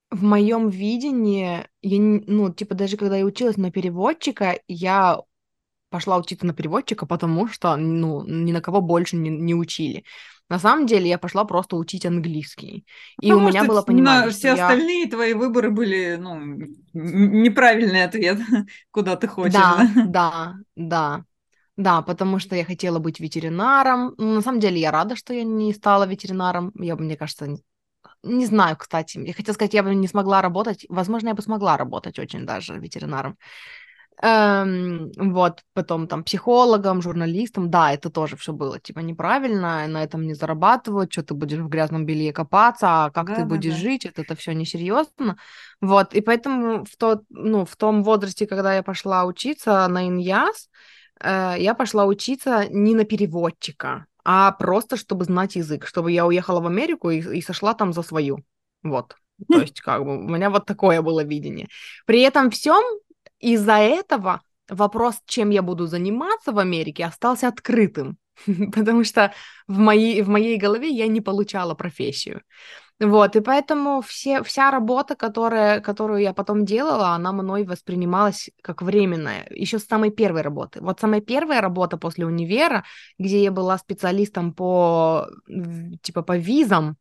в 0.09 0.23
моем 0.23 0.69
видении, 0.69 1.67
я, 1.81 1.99
ну, 2.27 2.51
типа, 2.53 2.75
даже 2.75 2.97
когда 2.97 3.17
я 3.17 3.25
училась 3.25 3.57
на 3.57 3.71
переводчика, 3.71 4.59
я 4.67 5.19
пошла 5.91 6.17
учиться 6.17 6.45
на 6.45 6.53
переводчика, 6.53 7.05
потому 7.05 7.47
что, 7.47 7.75
ну, 7.75 8.23
ни 8.25 8.51
на 8.51 8.61
кого 8.61 8.81
больше 8.81 9.17
не, 9.17 9.29
не 9.29 9.53
учили. 9.53 10.03
На 10.49 10.59
самом 10.59 10.85
деле 10.85 11.07
я 11.07 11.17
пошла 11.17 11.45
просто 11.45 11.75
учить 11.75 12.05
английский. 12.05 12.85
И 13.21 13.29
потому 13.29 13.45
у 13.45 13.49
меня 13.49 13.63
было 13.63 13.81
понимание, 13.83 14.25
на 14.25 14.31
все 14.31 14.47
я... 14.47 14.53
остальные 14.53 15.07
твои 15.07 15.33
выборы 15.33 15.69
были, 15.69 16.17
ну, 16.19 16.39
неправильный 16.93 18.03
ответ, 18.03 18.39
куда 18.91 19.15
ты 19.15 19.27
хочешь. 19.27 19.53
Да, 19.53 19.87
да, 20.07 20.55
да. 20.75 21.23
Да, 21.77 22.01
потому 22.01 22.39
что 22.39 22.55
я 22.55 22.65
хотела 22.65 22.99
быть 22.99 23.19
ветеринаром. 23.19 24.13
Ну, 24.17 24.35
на 24.35 24.41
самом 24.41 24.59
деле 24.59 24.79
я 24.79 24.91
рада, 24.91 25.15
что 25.15 25.33
я 25.33 25.43
не 25.43 25.73
стала 25.73 26.05
ветеринаром. 26.05 26.71
Я, 26.75 26.95
мне 26.95 27.15
кажется, 27.15 27.47
не, 27.47 27.63
не 28.23 28.45
знаю, 28.45 28.75
кстати. 28.77 29.17
Я 29.17 29.33
хотела 29.33 29.55
сказать, 29.55 29.73
я 29.73 29.83
бы 29.83 29.95
не 29.95 30.07
смогла 30.07 30.41
работать. 30.41 30.85
Возможно, 30.89 31.29
я 31.29 31.33
бы 31.33 31.41
смогла 31.41 31.77
работать 31.77 32.19
очень 32.19 32.45
даже 32.45 32.77
ветеринаром. 32.77 33.37
Эм, 34.23 35.11
вот, 35.17 35.63
потом 35.73 36.07
там 36.07 36.23
психологом, 36.23 37.01
журналистом, 37.01 37.71
да, 37.71 37.91
это 37.91 38.11
тоже 38.11 38.37
все 38.37 38.53
было, 38.53 38.79
типа, 38.79 38.99
неправильно, 38.99 39.87
на 39.87 40.03
этом 40.03 40.27
не 40.27 40.35
зарабатывают, 40.35 41.11
что 41.11 41.23
ты 41.23 41.33
будешь 41.33 41.57
в 41.57 41.67
грязном 41.67 42.05
белье 42.05 42.31
копаться, 42.31 43.05
а 43.05 43.09
как 43.09 43.29
да, 43.29 43.35
ты 43.35 43.45
будешь 43.45 43.73
да. 43.73 43.79
жить, 43.79 44.05
это, 44.05 44.21
это 44.21 44.35
все 44.35 44.53
несерьезно, 44.53 45.37
вот, 45.81 46.13
и 46.13 46.21
поэтому 46.21 46.85
в, 46.85 46.95
тот, 46.97 47.23
ну, 47.29 47.65
в 47.65 47.75
том 47.75 48.03
возрасте, 48.03 48.45
когда 48.45 48.75
я 48.75 48.83
пошла 48.83 49.25
учиться 49.25 49.87
на 49.87 50.07
ИНЯС, 50.07 50.69
э, 51.19 51.55
я 51.57 51.73
пошла 51.73 52.05
учиться 52.05 52.67
не 52.69 52.93
на 52.93 53.05
переводчика, 53.05 54.05
а 54.23 54.51
просто 54.51 54.97
чтобы 54.97 55.25
знать 55.25 55.55
язык, 55.55 55.87
чтобы 55.87 56.11
я 56.11 56.27
уехала 56.27 56.59
в 56.59 56.67
Америку 56.67 57.09
и, 57.09 57.37
и 57.37 57.41
сошла 57.41 57.73
там 57.73 57.91
за 57.91 58.03
свою, 58.03 58.43
вот. 58.83 59.15
То 59.51 59.59
есть, 59.61 59.81
как 59.81 60.05
бы, 60.05 60.19
у 60.19 60.29
меня 60.29 60.51
вот 60.51 60.67
такое 60.67 61.01
было 61.01 61.23
видение. 61.23 61.69
При 62.05 62.21
этом 62.21 62.51
всем 62.51 62.83
из-за 63.41 63.77
этого 63.77 64.41
вопрос, 64.69 65.21
чем 65.25 65.49
я 65.49 65.61
буду 65.61 65.87
заниматься 65.87 66.51
в 66.51 66.59
Америке, 66.59 67.05
остался 67.05 67.47
открытым, 67.47 68.17
потому 68.75 69.03
что 69.03 69.33
в 69.67 69.77
моей, 69.77 70.21
в 70.21 70.29
моей 70.29 70.57
голове 70.57 70.89
я 70.89 71.07
не 71.07 71.21
получала 71.21 71.75
профессию. 71.75 72.41
Вот, 72.99 73.35
и 73.35 73.39
поэтому 73.41 74.03
все, 74.03 74.43
вся 74.43 74.69
работа, 74.69 75.15
которая, 75.15 75.79
которую 75.81 76.21
я 76.21 76.33
потом 76.33 76.65
делала, 76.65 77.09
она 77.09 77.31
мной 77.31 77.63
воспринималась 77.63 78.51
как 78.61 78.83
временная, 78.83 79.47
еще 79.49 79.79
с 79.79 79.87
самой 79.87 80.11
первой 80.11 80.41
работы. 80.41 80.81
Вот 80.81 80.99
самая 80.99 81.19
первая 81.19 81.61
работа 81.61 81.97
после 81.97 82.27
универа, 82.27 82.83
где 83.17 83.41
я 83.41 83.51
была 83.51 83.79
специалистом 83.79 84.53
по, 84.53 85.27
типа, 86.03 86.21
по 86.21 86.37
визам, 86.37 86.97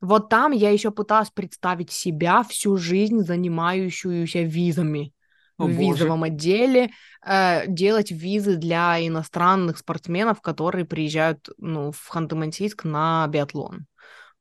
вот 0.00 0.28
там 0.28 0.50
я 0.50 0.70
еще 0.70 0.90
пыталась 0.90 1.30
представить 1.30 1.92
себя 1.92 2.42
всю 2.42 2.76
жизнь, 2.76 3.20
занимающуюся 3.20 4.42
визами. 4.42 5.12
О, 5.56 5.66
в 5.66 5.70
визовом 5.70 6.20
боже. 6.20 6.32
отделе, 6.32 6.90
э, 7.24 7.66
делать 7.68 8.10
визы 8.10 8.56
для 8.56 9.06
иностранных 9.06 9.78
спортсменов, 9.78 10.40
которые 10.40 10.84
приезжают 10.84 11.48
ну, 11.58 11.92
в 11.92 12.10
Ханты-Мансийск 12.10 12.84
на 12.84 13.26
биатлон. 13.28 13.86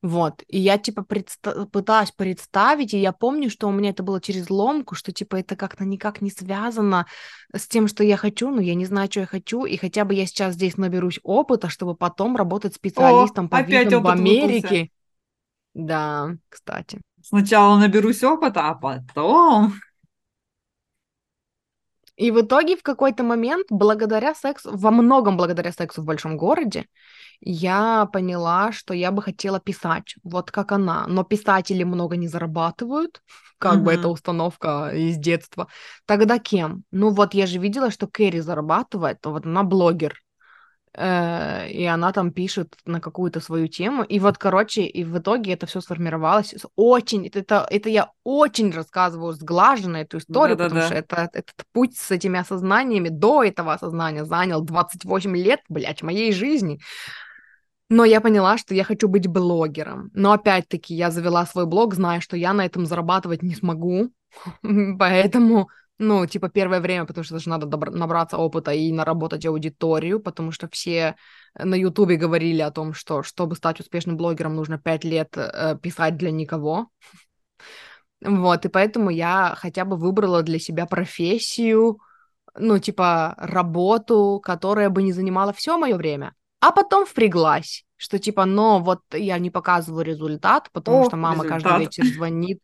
Вот, 0.02 0.44
и 0.50 0.60
я, 0.60 0.78
типа, 0.78 1.06
предста- 1.08 1.66
пыталась 1.66 2.12
представить, 2.12 2.94
и 2.94 3.00
я 3.00 3.14
помню, 3.14 3.50
что 3.50 3.70
у 3.70 3.72
меня 3.72 3.92
это 3.92 4.04
было 4.04 4.20
через 4.20 4.50
ломку, 4.50 4.96
что, 4.96 5.14
типа, 5.14 5.38
это 5.38 5.56
как-то 5.56 5.86
никак 5.86 6.20
не 6.20 6.30
связано 6.30 7.06
с 7.56 7.68
тем, 7.68 7.88
что 7.88 8.04
я 8.04 8.18
хочу, 8.18 8.50
но 8.50 8.60
я 8.60 8.76
не 8.76 8.86
знаю, 8.86 9.10
что 9.10 9.22
я 9.22 9.26
хочу, 9.26 9.64
и 9.64 9.78
хотя 9.78 10.04
бы 10.04 10.14
я 10.14 10.26
сейчас 10.26 10.56
здесь 10.56 10.76
наберусь 10.76 11.22
опыта, 11.24 11.70
чтобы 11.70 11.96
потом 11.96 12.36
работать 12.36 12.76
специалистом 12.76 13.46
О, 13.46 13.48
по 13.48 13.62
визам 13.62 14.04
в 14.04 14.08
Америке. 14.08 14.68
Выпался. 14.68 14.88
Да, 15.74 16.36
кстати. 16.50 17.00
Сначала 17.22 17.78
наберусь 17.78 18.24
опыта, 18.24 18.68
а 18.68 18.76
потом... 18.76 19.74
И 22.16 22.32
в 22.32 22.42
итоге 22.42 22.76
в 22.76 22.84
какой-то 22.84 23.24
момент, 23.24 23.68
благодаря 23.70 24.36
сексу, 24.36 24.76
во 24.76 24.92
многом 24.92 25.36
благодаря 25.36 25.72
сексу 25.72 26.02
в 26.02 26.06
большом 26.06 26.38
городе, 26.38 26.86
я 27.42 28.06
поняла, 28.06 28.72
что 28.72 28.94
я 28.94 29.12
бы 29.12 29.22
хотела 29.22 29.60
писать, 29.60 30.16
вот 30.24 30.52
как 30.52 30.72
она. 30.72 31.06
Но 31.08 31.24
писатели 31.24 31.84
много 31.84 32.16
не 32.16 32.28
зарабатывают, 32.28 33.22
как 33.58 33.76
mm-hmm. 33.76 33.84
бы 33.84 33.94
это 33.94 34.08
установка 34.08 34.92
из 34.94 35.18
детства. 35.18 35.68
Тогда 36.06 36.40
кем? 36.40 36.84
Ну 36.92 37.10
вот 37.10 37.34
я 37.34 37.48
же 37.48 37.60
видела, 37.60 37.92
что 37.92 38.08
Кэрри 38.08 38.40
зарабатывает, 38.40 39.20
то 39.22 39.32
вот 39.32 39.46
она 39.46 39.64
блогер. 39.64 40.23
Э, 40.96 41.68
и 41.70 41.86
она 41.86 42.12
там 42.12 42.32
пишет 42.32 42.76
на 42.86 43.02
какую-то 43.02 43.40
свою 43.40 43.68
тему. 43.68 44.04
И 44.04 44.20
вот, 44.20 44.38
короче, 44.38 44.84
и 44.84 45.04
в 45.04 45.18
итоге 45.18 45.54
это 45.54 45.66
все 45.66 45.82
сформировалось 45.82 46.54
очень, 46.76 47.28
это, 47.28 47.66
это 47.70 47.90
я 47.90 48.12
очень 48.24 48.72
рассказываю 48.72 49.34
сглаженно 49.34 49.98
эту 49.98 50.20
историю, 50.20 50.56
Да-да-да. 50.56 50.82
потому 50.82 50.86
что 50.86 50.96
это, 50.96 51.30
этот 51.34 51.66
путь 51.72 51.98
с 51.98 52.12
этими 52.12 52.40
осознаниями 52.40 53.10
до 53.10 53.44
этого 53.44 53.74
осознания 53.74 54.24
занял 54.26 54.62
28 54.62 55.36
лет, 55.36 55.62
блядь, 55.68 56.04
моей 56.04 56.32
жизни. 56.32 56.80
Но 57.90 58.06
я 58.06 58.22
поняла, 58.22 58.58
что 58.58 58.74
я 58.74 58.84
хочу 58.84 59.08
быть 59.08 59.28
блогером. 59.28 60.10
Но 60.14 60.32
опять-таки 60.32 60.96
я 60.96 61.12
завела 61.12 61.46
свой 61.46 61.66
блог, 61.66 61.96
зная, 61.96 62.22
что 62.22 62.38
я 62.38 62.54
на 62.54 62.66
этом 62.66 62.86
зарабатывать 62.86 63.44
не 63.44 63.56
смогу. 63.56 64.10
Поэтому 65.00 65.70
ну, 66.08 66.26
типа, 66.26 66.50
первое 66.50 66.80
время, 66.80 67.06
потому 67.06 67.24
что 67.24 67.36
даже 67.36 67.50
надо 67.50 67.66
набраться 67.92 68.38
опыта 68.38 68.72
и 68.72 68.92
наработать 68.92 69.46
аудиторию, 69.46 70.20
потому 70.20 70.52
что 70.52 70.68
все 70.68 71.16
на 71.58 71.76
Ютубе 71.76 72.16
говорили 72.16 72.62
о 72.62 72.72
том, 72.72 72.94
что 72.94 73.24
чтобы 73.24 73.56
стать 73.56 73.80
успешным 73.80 74.18
блогером, 74.18 74.56
нужно 74.56 74.78
пять 74.78 75.04
лет 75.04 75.36
э, 75.38 75.78
писать 75.82 76.18
для 76.18 76.32
никого. 76.32 76.88
Вот, 78.22 78.66
и 78.66 78.70
поэтому 78.70 79.10
я 79.10 79.54
хотя 79.58 79.86
бы 79.86 79.98
выбрала 79.98 80.44
для 80.44 80.60
себя 80.60 80.86
профессию, 80.86 82.00
ну, 82.56 82.80
типа, 82.80 83.36
работу, 83.38 84.40
которая 84.44 84.90
бы 84.90 85.04
не 85.04 85.14
занимала 85.14 85.54
все 85.54 85.78
мое 85.78 85.96
время, 85.96 86.34
а 86.60 86.72
потом 86.72 87.06
впряглась, 87.06 87.84
что 87.98 88.20
типа, 88.20 88.46
но 88.46 88.80
вот 88.80 89.02
я 89.12 89.38
не 89.40 89.50
показываю 89.50 90.06
результат, 90.06 90.70
потому 90.72 91.02
О, 91.02 91.06
что 91.06 91.18
мама 91.18 91.44
результат. 91.44 91.64
каждый 91.64 91.80
вечер 91.86 92.06
звонит, 92.06 92.60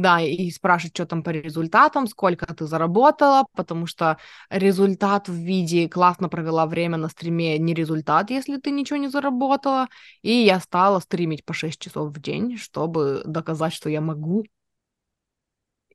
да, 0.00 0.20
и 0.20 0.50
спрашивать, 0.50 0.96
что 0.96 1.06
там 1.06 1.22
по 1.22 1.30
результатам, 1.30 2.06
сколько 2.06 2.46
ты 2.54 2.66
заработала, 2.66 3.44
потому 3.54 3.86
что 3.86 4.18
результат 4.50 5.28
в 5.28 5.34
виде 5.34 5.88
классно 5.88 6.28
провела 6.28 6.66
время 6.66 6.96
на 6.96 7.08
стриме 7.08 7.58
не 7.58 7.74
результат, 7.74 8.30
если 8.30 8.56
ты 8.58 8.70
ничего 8.70 8.98
не 8.98 9.08
заработала. 9.08 9.88
И 10.22 10.32
я 10.32 10.60
стала 10.60 11.00
стримить 11.00 11.44
по 11.44 11.52
6 11.52 11.80
часов 11.80 12.12
в 12.12 12.20
день, 12.20 12.56
чтобы 12.56 13.22
доказать, 13.24 13.72
что 13.72 13.88
я 13.90 14.00
могу. 14.00 14.44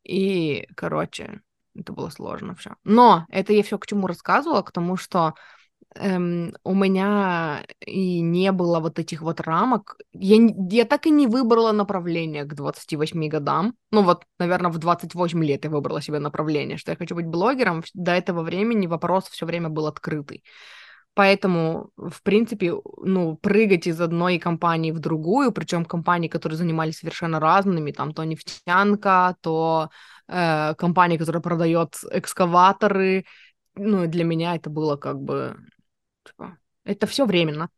И, 0.03 0.67
короче, 0.75 1.41
это 1.75 1.93
было 1.93 2.09
сложно 2.09 2.55
все. 2.55 2.75
Но 2.83 3.25
это 3.29 3.53
я 3.53 3.63
все 3.63 3.77
к 3.77 3.87
чему 3.87 4.07
рассказывала, 4.07 4.61
к 4.61 4.71
тому, 4.71 4.97
что 4.97 5.33
эм, 5.95 6.55
у 6.63 6.73
меня 6.75 7.63
и 7.85 8.21
не 8.21 8.51
было 8.51 8.79
вот 8.79 8.99
этих 8.99 9.21
вот 9.21 9.41
рамок. 9.41 9.97
Я, 10.13 10.37
я 10.69 10.85
так 10.85 11.05
и 11.05 11.11
не 11.11 11.27
выбрала 11.27 11.71
направление 11.71 12.43
к 12.45 12.53
28 12.53 13.27
годам. 13.27 13.75
Ну 13.91 14.03
вот, 14.03 14.23
наверное, 14.39 14.71
в 14.71 14.77
28 14.77 15.43
лет 15.43 15.65
я 15.65 15.69
выбрала 15.69 16.01
себе 16.01 16.19
направление, 16.19 16.77
что 16.77 16.91
я 16.91 16.97
хочу 16.97 17.15
быть 17.15 17.27
блогером. 17.27 17.83
До 17.93 18.11
этого 18.11 18.41
времени 18.41 18.87
вопрос 18.87 19.29
все 19.29 19.45
время 19.45 19.69
был 19.69 19.87
открытый. 19.87 20.43
Поэтому, 21.15 21.91
в 21.95 22.23
принципе, 22.23 22.73
ну, 23.03 23.37
прыгать 23.37 23.85
из 23.85 24.01
одной 24.01 24.39
компании 24.39 24.91
в 24.91 24.99
другую, 24.99 25.51
причем 25.51 25.85
компании, 25.85 26.27
которые 26.27 26.57
занимались 26.57 26.97
совершенно 26.97 27.39
разными, 27.39 27.91
там 27.91 28.13
то 28.13 28.23
нефтянка, 28.23 29.35
то 29.41 29.89
э, 30.27 30.73
компания, 30.75 31.19
которая 31.19 31.41
продает 31.41 31.97
экскаваторы, 32.11 33.25
ну, 33.75 34.07
для 34.07 34.23
меня 34.23 34.55
это 34.55 34.69
было 34.71 34.97
как 34.97 35.19
бы 35.19 35.55
Типа, 36.25 36.57
это 36.83 37.07
все 37.07 37.25
временно. 37.25 37.69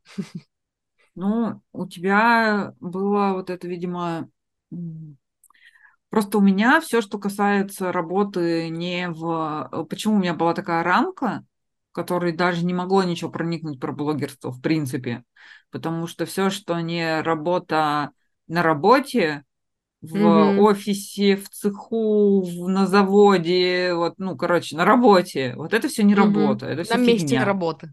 Ну, 1.16 1.62
у 1.72 1.88
тебя 1.88 2.74
было 2.82 3.32
вот 3.32 3.50
это, 3.50 3.70
видимо, 3.70 4.30
просто 6.10 6.38
у 6.38 6.42
меня 6.42 6.82
все, 6.82 7.02
что 7.02 7.18
касается 7.20 7.94
работы 7.94 8.68
не 8.68 9.10
в... 9.10 9.86
Почему 9.90 10.16
у 10.16 10.20
меня 10.20 10.34
была 10.34 10.54
такая 10.54 10.84
рамка, 10.84 11.46
которой 11.94 12.34
даже 12.34 12.66
не 12.66 12.74
могло 12.74 13.04
ничего 13.04 13.32
проникнуть 13.32 13.80
про 13.80 13.94
блогерство, 13.94 14.52
в 14.52 14.62
принципе. 14.62 15.24
Потому 15.70 16.06
что 16.08 16.26
все, 16.26 16.50
что 16.50 16.78
не 16.82 17.22
работа 17.22 18.12
на 18.48 18.62
работе, 18.62 19.46
в 20.02 20.16
mm-hmm. 20.16 20.60
офисе, 20.60 21.36
в 21.38 21.50
цеху, 21.50 22.42
в, 22.42 22.68
на 22.68 22.86
заводе, 22.86 23.94
вот, 23.94 24.16
ну, 24.18 24.36
короче, 24.36 24.76
на 24.76 24.86
работе, 24.86 25.54
вот 25.56 25.74
это 25.74 25.88
все 25.88 26.04
не 26.04 26.14
mm-hmm. 26.14 26.18
работа, 26.18 26.66
это 26.68 26.82
На 26.82 26.98
фигня. 26.98 27.14
месте 27.14 27.44
работы. 27.44 27.92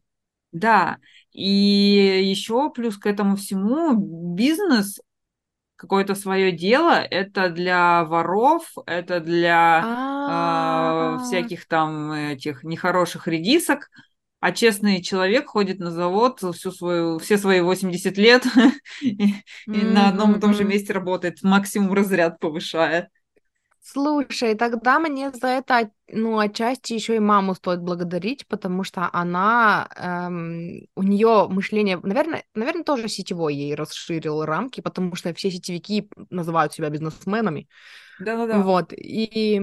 Да, 0.53 0.99
и 1.33 1.49
еще 2.25 2.71
плюс 2.71 2.99
к 2.99 3.07
этому 3.07 3.37
всему 3.37 3.95
бизнес 4.35 5.01
какое-то 5.77 6.15
свое 6.15 6.53
дело, 6.53 7.03
это 7.03 7.51
для 7.51 8.05
воров, 8.05 8.71
это 8.87 9.21
для 9.21 11.17
э, 11.19 11.25
всяких 11.25 11.67
там 11.67 12.13
этих 12.13 12.63
нехороших 12.63 13.27
редисок, 13.27 13.91
а 14.41 14.53
честный 14.53 15.03
человек 15.03 15.47
ходит 15.49 15.79
на 15.81 15.91
завод 15.91 16.41
всю 16.41 16.71
свою, 16.71 17.19
все 17.19 17.39
свои 17.39 17.61
80 17.61 18.17
лет 18.19 18.45
и, 19.03 19.35
и 19.67 19.83
на 19.83 20.09
одном 20.09 20.37
и 20.37 20.41
том 20.41 20.55
же 20.55 20.65
месте 20.65 20.93
работает, 20.93 21.43
максимум 21.43 21.93
разряд 21.93 22.39
повышает. 22.39 23.07
Слушай, 23.85 24.55
тогда 24.55 25.01
мне 25.01 25.33
за 25.33 25.49
это, 25.49 25.91
ну, 26.09 26.39
отчасти 26.39 26.93
еще 26.93 27.17
и 27.17 27.19
маму 27.19 27.55
стоит 27.55 27.81
благодарить, 27.81 28.47
потому 28.47 28.85
что 28.85 29.11
она, 29.13 29.89
эм, 29.97 30.87
у 30.95 31.03
нее 31.03 31.49
мышление, 31.49 31.99
наверное, 32.01 32.45
наверное, 32.55 32.85
тоже 32.85 33.09
сетевой 33.09 33.57
ей 33.57 33.75
расширил 33.75 34.45
рамки, 34.45 34.81
потому 34.81 35.17
что 35.17 35.35
все 35.35 35.51
сетевики 35.51 36.09
называют 36.31 36.73
себя 36.73 36.91
бизнесменами. 36.91 37.69
Да-да-да. 38.19 38.63
Вот, 38.63 38.93
и, 38.93 39.61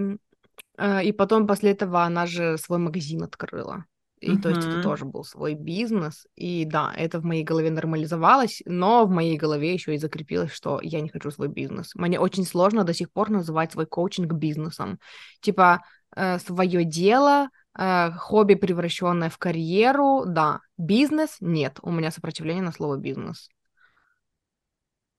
э, 0.77 1.03
и 1.05 1.11
потом 1.13 1.47
после 1.47 1.71
этого 1.71 2.03
она 2.03 2.25
же 2.25 2.57
свой 2.57 2.79
магазин 2.79 3.23
открыла. 3.23 3.85
И 4.21 4.37
то 4.37 4.49
есть 4.49 4.61
это 4.61 4.81
тоже 4.81 5.05
был 5.05 5.23
свой 5.23 5.53
бизнес. 5.53 6.27
И 6.35 6.65
да, 6.65 6.93
это 6.95 7.19
в 7.19 7.25
моей 7.25 7.43
голове 7.43 7.71
нормализовалось, 7.71 8.61
но 8.65 9.05
в 9.05 9.09
моей 9.09 9.37
голове 9.37 9.73
еще 9.73 9.95
и 9.95 9.97
закрепилось, 9.97 10.51
что 10.51 10.79
я 10.81 11.01
не 11.01 11.09
хочу 11.09 11.31
свой 11.31 11.47
бизнес. 11.47 11.95
Мне 11.95 12.19
очень 12.19 12.45
сложно 12.45 12.83
до 12.83 12.93
сих 12.93 13.11
пор 13.11 13.29
называть 13.29 13.71
свой 13.71 13.85
коучинг 13.85 14.33
бизнесом. 14.33 14.99
Типа 15.41 15.81
э, 16.15 16.39
свое 16.39 16.83
дело, 16.83 17.49
э, 17.77 18.11
хобби, 18.11 18.55
превращенное 18.55 19.29
в 19.29 19.37
карьеру, 19.37 20.23
да. 20.25 20.59
Бизнес 20.77 21.37
нет. 21.39 21.79
У 21.81 21.91
меня 21.91 22.11
сопротивление 22.11 22.63
на 22.63 22.71
слово 22.71 22.97
бизнес. 22.97 23.49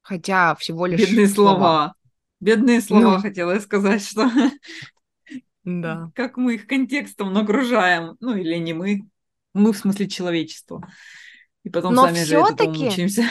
Хотя 0.02 0.54
всего 0.56 0.86
лишь 0.86 1.00
Бедные 1.00 1.28
слова. 1.28 1.50
слова. 1.56 1.94
Бедные 2.40 2.80
слова, 2.80 3.16
ну, 3.16 3.20
хотела 3.20 3.58
сказать, 3.58 4.02
что 4.02 4.30
да. 5.82 6.10
Как 6.14 6.36
мы 6.36 6.54
их 6.54 6.66
контекстом 6.66 7.32
нагружаем. 7.32 8.16
Ну, 8.20 8.36
или 8.36 8.56
не 8.56 8.72
мы. 8.74 9.02
Мы 9.54 9.72
в 9.72 9.76
смысле 9.78 10.08
человечества. 10.08 10.88
И 11.64 11.70
потом 11.70 11.94
но 11.94 12.06
сами 12.06 12.24
же 12.24 12.36
этому 12.36 12.72
мучаемся. 12.72 13.24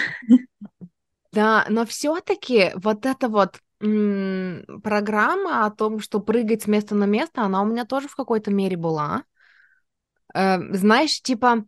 Да, 1.32 1.66
но 1.70 1.86
все-таки 1.86 2.72
вот 2.76 3.06
эта 3.06 3.30
вот 3.30 3.60
м- 3.82 4.66
программа 4.82 5.66
о 5.66 5.72
том, 5.72 6.00
что 6.00 6.20
прыгать 6.20 6.64
с 6.64 6.68
места 6.68 6.96
на 6.96 7.06
место, 7.06 7.44
она 7.44 7.62
у 7.62 7.66
меня 7.66 7.86
тоже 7.86 8.08
в 8.08 8.16
какой-то 8.16 8.52
мере 8.52 8.78
была. 8.78 9.24
Э, 10.34 10.58
знаешь, 10.76 11.22
типа, 11.22 11.66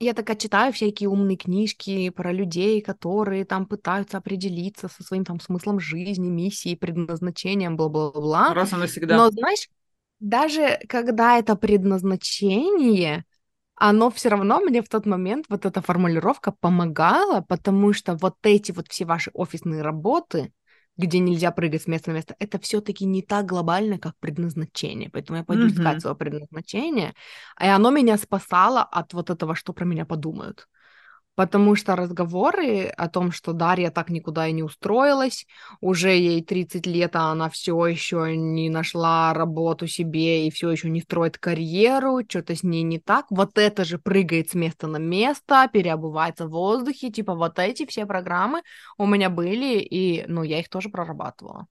я 0.00 0.14
такая 0.14 0.36
читаю 0.36 0.72
всякие 0.72 1.08
умные 1.08 1.36
книжки 1.36 2.10
про 2.10 2.32
людей, 2.32 2.80
которые 2.80 3.44
там 3.44 3.66
пытаются 3.66 4.18
определиться 4.18 4.88
со 4.88 5.02
своим 5.02 5.24
там 5.24 5.40
смыслом 5.40 5.80
жизни, 5.80 6.28
миссией, 6.28 6.76
предназначением, 6.76 7.76
бла-бла-бла. 7.76 8.54
Раз 8.54 8.72
и 8.72 8.76
навсегда. 8.76 9.16
Но 9.16 9.30
знаешь, 9.30 9.68
даже 10.20 10.78
когда 10.88 11.38
это 11.38 11.56
предназначение, 11.56 13.24
оно 13.74 14.10
все 14.10 14.28
равно 14.28 14.60
мне 14.60 14.82
в 14.82 14.88
тот 14.88 15.06
момент, 15.06 15.46
вот 15.48 15.66
эта 15.66 15.80
формулировка 15.80 16.52
помогала, 16.52 17.40
потому 17.40 17.92
что 17.92 18.16
вот 18.16 18.36
эти 18.42 18.72
вот 18.72 18.88
все 18.88 19.04
ваши 19.04 19.30
офисные 19.34 19.82
работы, 19.82 20.52
где 20.98 21.20
нельзя 21.20 21.50
прыгать 21.52 21.82
с 21.82 21.86
места 21.86 22.10
на 22.10 22.16
место, 22.16 22.36
это 22.38 22.58
все-таки 22.58 23.06
не 23.06 23.22
так 23.22 23.46
глобально, 23.46 23.98
как 23.98 24.16
предназначение. 24.18 25.08
Поэтому 25.10 25.38
я 25.38 25.44
пойду 25.44 25.66
mm-hmm. 25.66 25.72
искать 25.72 26.00
свое 26.02 26.16
предназначение. 26.16 27.14
И 27.60 27.66
оно 27.66 27.90
меня 27.90 28.18
спасало 28.18 28.82
от 28.82 29.14
вот 29.14 29.30
этого, 29.30 29.54
что 29.54 29.72
про 29.72 29.84
меня 29.84 30.04
подумают 30.04 30.68
потому 31.38 31.76
что 31.76 31.94
разговоры 31.94 32.86
о 32.86 33.08
том, 33.08 33.30
что 33.30 33.52
Дарья 33.52 33.92
так 33.92 34.10
никуда 34.10 34.48
и 34.48 34.52
не 34.52 34.64
устроилась, 34.64 35.46
уже 35.80 36.08
ей 36.10 36.42
30 36.42 36.84
лет, 36.84 37.14
а 37.14 37.30
она 37.30 37.48
все 37.48 37.86
еще 37.86 38.36
не 38.36 38.68
нашла 38.68 39.32
работу 39.32 39.86
себе 39.86 40.48
и 40.48 40.50
все 40.50 40.68
еще 40.68 40.90
не 40.90 41.00
строит 41.00 41.38
карьеру, 41.38 42.22
что-то 42.28 42.56
с 42.56 42.64
ней 42.64 42.82
не 42.82 42.98
так, 42.98 43.26
вот 43.30 43.56
это 43.56 43.84
же 43.84 44.00
прыгает 44.00 44.50
с 44.50 44.54
места 44.54 44.88
на 44.88 44.96
место, 44.96 45.70
переобувается 45.72 46.48
в 46.48 46.50
воздухе, 46.50 47.12
типа 47.12 47.36
вот 47.36 47.60
эти 47.60 47.86
все 47.86 48.04
программы 48.04 48.62
у 48.96 49.06
меня 49.06 49.30
были, 49.30 49.78
и, 49.78 50.24
ну, 50.26 50.42
я 50.42 50.58
их 50.58 50.68
тоже 50.68 50.88
прорабатывала. 50.88 51.68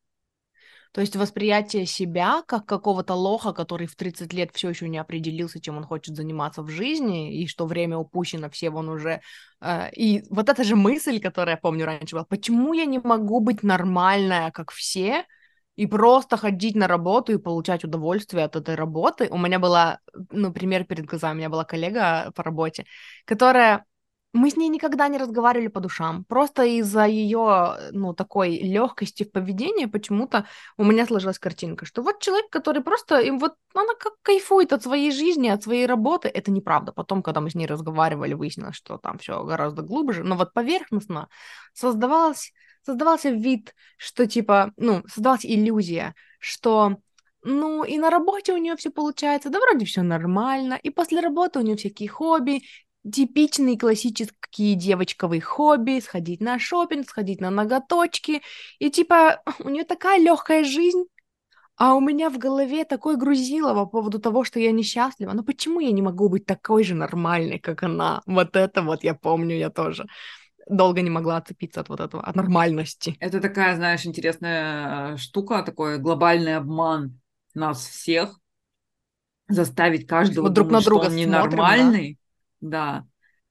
То 0.92 1.02
есть 1.02 1.16
восприятие 1.16 1.86
себя 1.86 2.44
как 2.48 2.66
какого-то 2.66 3.14
лоха, 3.14 3.54
который 3.54 3.88
в 3.88 3.96
30 3.96 4.34
лет 4.34 4.52
все 4.54 4.70
еще 4.70 4.90
не 4.90 4.98
определился, 4.98 5.60
чем 5.62 5.78
он 5.78 5.84
хочет 5.84 6.16
заниматься 6.16 6.62
в 6.62 6.70
жизни, 6.70 7.42
и 7.42 7.48
что 7.48 7.66
время 7.66 7.98
упущено, 7.98 8.50
все 8.50 8.70
вон 8.70 8.90
уже... 8.90 9.22
Э, 9.62 9.90
и 9.92 10.24
вот 10.30 10.50
эта 10.50 10.64
же 10.64 10.76
мысль, 10.76 11.20
которая, 11.20 11.56
я 11.56 11.62
помню, 11.62 11.86
раньше 11.86 12.16
была, 12.16 12.26
почему 12.26 12.74
я 12.74 12.86
не 12.86 13.00
могу 13.00 13.40
быть 13.40 13.64
нормальная, 13.64 14.52
как 14.52 14.72
все, 14.72 15.26
и 15.78 15.86
просто 15.86 16.38
ходить 16.38 16.76
на 16.76 16.88
работу 16.88 17.34
и 17.34 17.38
получать 17.38 17.84
удовольствие 17.84 18.46
от 18.46 18.56
этой 18.56 18.76
работы. 18.76 19.30
У 19.30 19.38
меня 19.38 19.60
была, 19.60 20.00
ну, 20.32 20.52
пример 20.52 20.86
перед 20.86 21.06
глазами, 21.06 21.36
у 21.36 21.38
меня 21.38 21.50
была 21.50 21.66
коллега 21.66 22.32
по 22.36 22.44
работе, 22.44 22.86
которая 23.26 23.86
мы 24.34 24.50
с 24.50 24.58
ней 24.58 24.70
никогда 24.70 25.08
не 25.08 25.18
разговаривали 25.18 25.68
по 25.68 25.80
душам. 25.80 26.24
Просто 26.26 26.64
из-за 26.64 27.06
ее, 27.06 27.78
ну, 27.92 28.14
такой 28.14 28.58
легкости 28.58 29.24
в 29.24 29.32
поведении 29.32 29.86
почему-то 29.86 30.46
у 30.78 30.84
меня 30.84 31.06
сложилась 31.06 31.40
картинка, 31.40 31.86
что 31.86 32.02
вот 32.02 32.20
человек, 32.20 32.50
который 32.50 32.84
просто, 32.84 33.20
и 33.20 33.32
вот 33.32 33.56
она 33.74 33.94
как 34.00 34.14
кайфует 34.22 34.74
от 34.74 34.84
своей 34.84 35.12
жизни, 35.12 35.48
от 35.48 35.64
своей 35.64 35.86
работы, 35.86 36.28
это 36.28 36.52
неправда. 36.52 36.92
Потом, 36.92 37.24
когда 37.24 37.42
мы 37.42 37.50
с 37.50 37.56
ней 37.56 37.68
разговаривали, 37.68 38.34
выяснилось, 38.34 38.76
что 38.76 38.98
там 38.98 39.18
все 39.18 39.44
гораздо 39.44 39.82
глубже, 39.82 40.24
но 40.24 40.36
вот 40.36 40.54
поверхностно 40.54 41.30
создавалось, 41.74 42.54
создавался 42.86 43.30
вид, 43.30 43.74
что 43.98 44.28
типа, 44.28 44.74
ну, 44.78 45.04
создавалась 45.08 45.46
иллюзия, 45.46 46.16
что 46.40 46.98
ну, 47.44 47.86
и 47.86 47.98
на 47.98 48.10
работе 48.10 48.52
у 48.54 48.58
нее 48.58 48.76
все 48.76 48.90
получается, 48.90 49.50
да 49.50 49.60
вроде 49.60 49.86
все 49.86 50.02
нормально, 50.02 50.78
и 50.84 50.90
после 50.90 51.22
работы 51.22 51.60
у 51.60 51.62
нее 51.62 51.78
всякие 51.78 52.10
хобби, 52.10 52.64
типичные 53.12 53.78
классические 53.78 54.76
девочковые 54.76 55.42
хобби, 55.42 56.00
сходить 56.00 56.42
на 56.42 56.60
шопинг, 56.60 57.08
сходить 57.08 57.42
на 57.42 57.50
ноготочки, 57.50 58.42
и 58.80 58.90
типа 58.90 59.42
у 59.60 59.70
нее 59.70 59.84
такая 59.84 60.20
легкая 60.20 60.64
жизнь, 60.64 61.06
а 61.76 61.94
у 61.94 62.00
меня 62.00 62.30
в 62.30 62.40
голове 62.40 62.86
такой 62.86 63.18
грузило 63.18 63.74
по 63.76 63.86
поводу 63.86 64.20
того, 64.20 64.44
что 64.44 64.60
я 64.60 64.72
несчастлива. 64.72 65.34
Но 65.34 65.44
почему 65.44 65.80
я 65.80 65.92
не 65.92 66.02
могу 66.02 66.28
быть 66.28 66.46
такой 66.46 66.84
же 66.84 66.96
нормальной, 66.96 67.60
как 67.60 67.84
она? 67.84 68.22
Вот 68.26 68.56
это 68.56 68.82
вот 68.82 69.04
я 69.04 69.14
помню, 69.14 69.56
я 69.56 69.70
тоже 69.70 70.08
долго 70.68 71.02
не 71.02 71.12
могла 71.12 71.38
отцепиться 71.38 71.82
от 71.82 71.90
вот 71.90 72.00
этого, 72.00 72.24
от 72.24 72.36
нормальности. 72.36 73.16
Это 73.20 73.40
такая, 73.40 73.76
знаешь, 73.76 74.06
интересная 74.06 75.14
э, 75.14 75.18
штука, 75.18 75.62
такой 75.62 76.00
глобальный 76.00 76.58
обман 76.58 77.20
нас 77.54 77.86
всех, 77.88 78.40
заставить 79.48 80.08
каждого 80.08 80.46
вот 80.46 80.54
друг 80.54 80.68
думать, 80.68 80.84
на 80.84 80.86
друга 80.86 81.04
что 81.04 81.12
он 81.12 81.18
ненормальный, 81.18 82.14
да, 82.14 82.27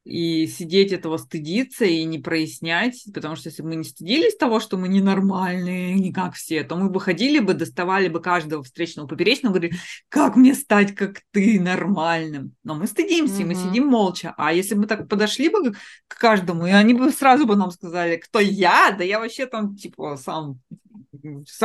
и 0.07 0.47
сидеть 0.47 0.93
этого 0.93 1.17
стыдиться 1.17 1.85
и 1.85 2.05
не 2.05 2.21
прояснять, 2.21 3.05
потому 3.13 3.35
что 3.35 3.49
если 3.49 3.63
бы 3.63 3.71
мы 3.71 3.77
не 3.77 3.85
стыдились 3.85 4.37
того, 4.37 4.61
что 4.61 4.77
мы 4.77 4.87
ненормальные, 4.87 5.95
не 5.95 6.13
как 6.13 6.35
все, 6.35 6.63
то 6.63 6.77
мы 6.77 6.89
бы 6.89 7.01
ходили 7.01 7.41
бы, 7.41 7.55
доставали 7.55 8.07
бы 8.07 8.21
каждого 8.21 8.63
встречного 8.63 9.09
поперечного, 9.09 9.55
говорили, 9.55 9.75
как 10.09 10.37
мне 10.37 10.55
стать 10.55 10.95
как 10.95 11.23
ты 11.33 11.61
нормальным. 11.61 12.55
Но 12.63 12.77
мы 12.77 12.87
стыдимся, 12.87 13.43
mm-hmm. 13.43 13.47
мы 13.47 13.55
сидим 13.57 13.87
молча. 13.89 14.33
А 14.37 14.53
если 14.53 14.75
бы 14.75 14.83
мы 14.83 14.87
так 14.87 15.09
подошли 15.09 15.49
бы 15.49 15.75
к 16.07 16.19
каждому, 16.19 16.67
и 16.67 16.71
они 16.71 16.95
бы 16.95 17.11
сразу 17.11 17.45
бы 17.45 17.57
нам 17.57 17.73
сказали, 17.73 18.17
кто 18.17 18.39
я, 18.39 18.95
да 18.97 19.03
я 19.03 19.19
вообще 19.19 19.47
там 19.47 19.75
типа 19.75 20.17
сам 20.17 20.61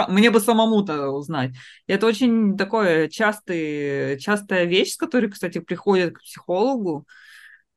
мне 0.08 0.32
бы 0.32 0.40
самому-то 0.40 1.10
узнать. 1.10 1.52
Это 1.88 2.08
очень 2.08 2.58
такое 2.58 3.08
частый, 3.08 4.20
частая 4.20 4.66
вещь, 4.66 4.94
с 4.94 4.98
которой, 4.98 5.30
кстати, 5.30 5.60
приходят 5.60 6.14
к 6.14 6.22
психологу, 6.22 7.06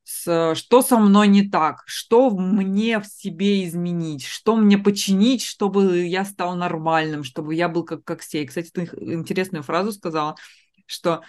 с, 0.05 0.55
что 0.55 0.83
со 0.83 0.99
мной 0.99 1.29
не 1.29 1.49
так, 1.49 1.83
что 1.87 2.31
мне 2.31 3.01
в 3.01 3.07
себе 3.07 3.65
изменить, 3.65 4.25
что 4.25 4.55
мне 4.55 4.77
починить, 4.79 5.43
чтобы 5.43 6.05
я 6.07 6.25
стал 6.25 6.57
нормальным, 6.57 7.25
чтобы 7.25 7.55
я 7.55 7.69
был 7.69 7.85
как, 7.85 8.05
как 8.05 8.21
все. 8.21 8.43
И, 8.43 8.47
кстати, 8.47 8.71
ты 8.71 8.83
интересную 9.01 9.63
фразу 9.63 9.93
сказала, 9.93 10.37
что 10.87 11.23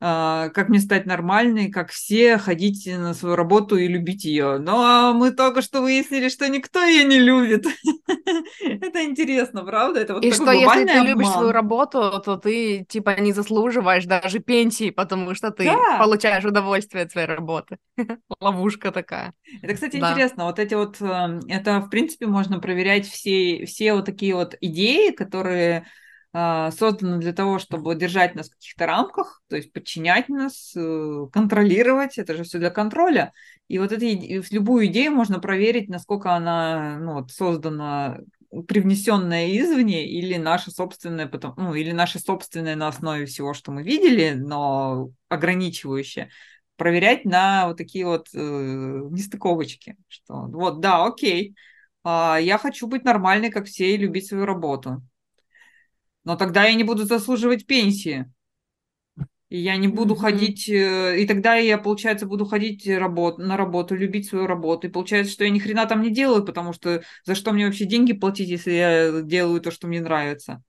как 0.00 0.68
мне 0.70 0.80
стать 0.80 1.04
нормальной, 1.04 1.70
как 1.70 1.90
все, 1.90 2.38
ходить 2.38 2.86
на 2.86 3.12
свою 3.12 3.36
работу 3.36 3.76
и 3.76 3.86
любить 3.86 4.24
ее. 4.24 4.58
Но 4.58 5.12
мы 5.12 5.30
только 5.30 5.60
что 5.60 5.82
выяснили, 5.82 6.30
что 6.30 6.48
никто 6.48 6.82
ее 6.82 7.04
не 7.04 7.18
любит. 7.18 7.66
Это 8.64 9.04
интересно, 9.04 9.62
правда? 9.62 10.00
Это 10.00 10.14
вот 10.14 10.24
и 10.24 10.32
что 10.32 10.50
если 10.52 10.86
ты 10.86 11.00
любишь 11.00 11.28
свою 11.28 11.52
работу, 11.52 12.20
то 12.24 12.36
ты 12.36 12.86
типа 12.88 13.20
не 13.20 13.32
заслуживаешь 13.32 14.06
даже 14.06 14.38
пенсии, 14.38 14.90
потому 14.90 15.34
что 15.34 15.50
ты 15.50 15.70
получаешь 15.98 16.44
удовольствие 16.44 17.04
от 17.04 17.12
своей 17.12 17.26
работы. 17.26 17.76
Ловушка 18.40 18.92
такая. 18.92 19.34
Это, 19.62 19.74
кстати, 19.74 19.96
интересно. 19.96 20.44
Вот 20.46 20.58
эти 20.58 20.74
вот, 20.74 20.96
эм, 21.00 21.40
это 21.48 21.80
в 21.80 21.90
принципе 21.90 22.26
можно 22.26 22.58
проверять 22.58 23.06
все, 23.06 23.66
все 23.66 23.94
вот 23.94 24.06
такие 24.06 24.34
вот 24.34 24.56
идеи, 24.60 25.10
которые 25.10 25.86
а, 26.32 26.70
создано 26.70 27.18
для 27.18 27.32
того, 27.32 27.58
чтобы 27.58 27.94
держать 27.96 28.36
нас 28.36 28.48
в 28.48 28.52
каких-то 28.52 28.86
рамках, 28.86 29.42
то 29.48 29.56
есть 29.56 29.72
подчинять 29.72 30.28
нас, 30.28 30.72
э, 30.76 31.26
контролировать, 31.32 32.18
это 32.18 32.36
же 32.36 32.44
все 32.44 32.58
для 32.58 32.70
контроля. 32.70 33.32
И 33.66 33.78
вот 33.80 33.90
эту 33.90 34.04
любую 34.54 34.86
идею 34.86 35.10
можно 35.10 35.40
проверить, 35.40 35.88
насколько 35.88 36.32
она 36.32 36.98
ну, 37.00 37.14
вот, 37.14 37.32
создана 37.32 38.20
привнесенная 38.68 39.50
извне 39.58 40.08
или 40.08 40.36
наша 40.36 40.70
собственная, 40.70 41.26
потом, 41.26 41.54
ну, 41.56 41.74
или 41.74 41.90
наша 41.90 42.20
собственная 42.20 42.76
на 42.76 42.88
основе 42.88 43.26
всего, 43.26 43.52
что 43.52 43.72
мы 43.72 43.82
видели, 43.82 44.34
но 44.36 45.10
ограничивающая, 45.28 46.30
проверять 46.76 47.24
на 47.24 47.66
вот 47.66 47.76
такие 47.76 48.06
вот 48.06 48.28
э, 48.34 48.38
нестыковочки, 48.38 49.96
что 50.06 50.46
вот, 50.46 50.80
да, 50.80 51.04
окей, 51.06 51.56
э, 52.04 52.36
я 52.40 52.56
хочу 52.56 52.86
быть 52.86 53.02
нормальной, 53.02 53.50
как 53.50 53.66
все, 53.66 53.94
и 53.94 53.96
любить 53.96 54.28
свою 54.28 54.46
работу 54.46 55.02
Но 56.24 56.36
тогда 56.36 56.64
я 56.64 56.74
не 56.74 56.84
буду 56.84 57.04
заслуживать 57.04 57.66
пенсии. 57.66 58.26
И 59.48 59.58
я 59.58 59.76
не 59.76 59.88
буду 59.88 60.14
Мгм. 60.14 60.14
ходить, 60.14 60.68
э, 60.68 61.20
и 61.20 61.26
тогда 61.26 61.56
я, 61.56 61.76
получается, 61.76 62.24
буду 62.26 62.46
ходить 62.46 62.86
работ, 62.86 63.38
на 63.38 63.56
работу, 63.56 63.96
любить 63.96 64.28
свою 64.28 64.46
работу. 64.46 64.86
И 64.86 64.90
получается, 64.90 65.32
что 65.32 65.42
я 65.44 65.50
ни 65.50 65.58
хрена 65.58 65.86
там 65.86 66.02
не 66.02 66.10
делаю, 66.10 66.44
потому 66.44 66.72
что 66.72 67.02
за 67.24 67.34
что 67.34 67.50
мне 67.52 67.66
вообще 67.66 67.84
деньги 67.84 68.12
платить, 68.12 68.48
если 68.48 68.70
я 68.72 69.22
делаю 69.22 69.60
то, 69.60 69.72
что 69.72 69.88
мне 69.88 70.00
нравится? 70.00 70.62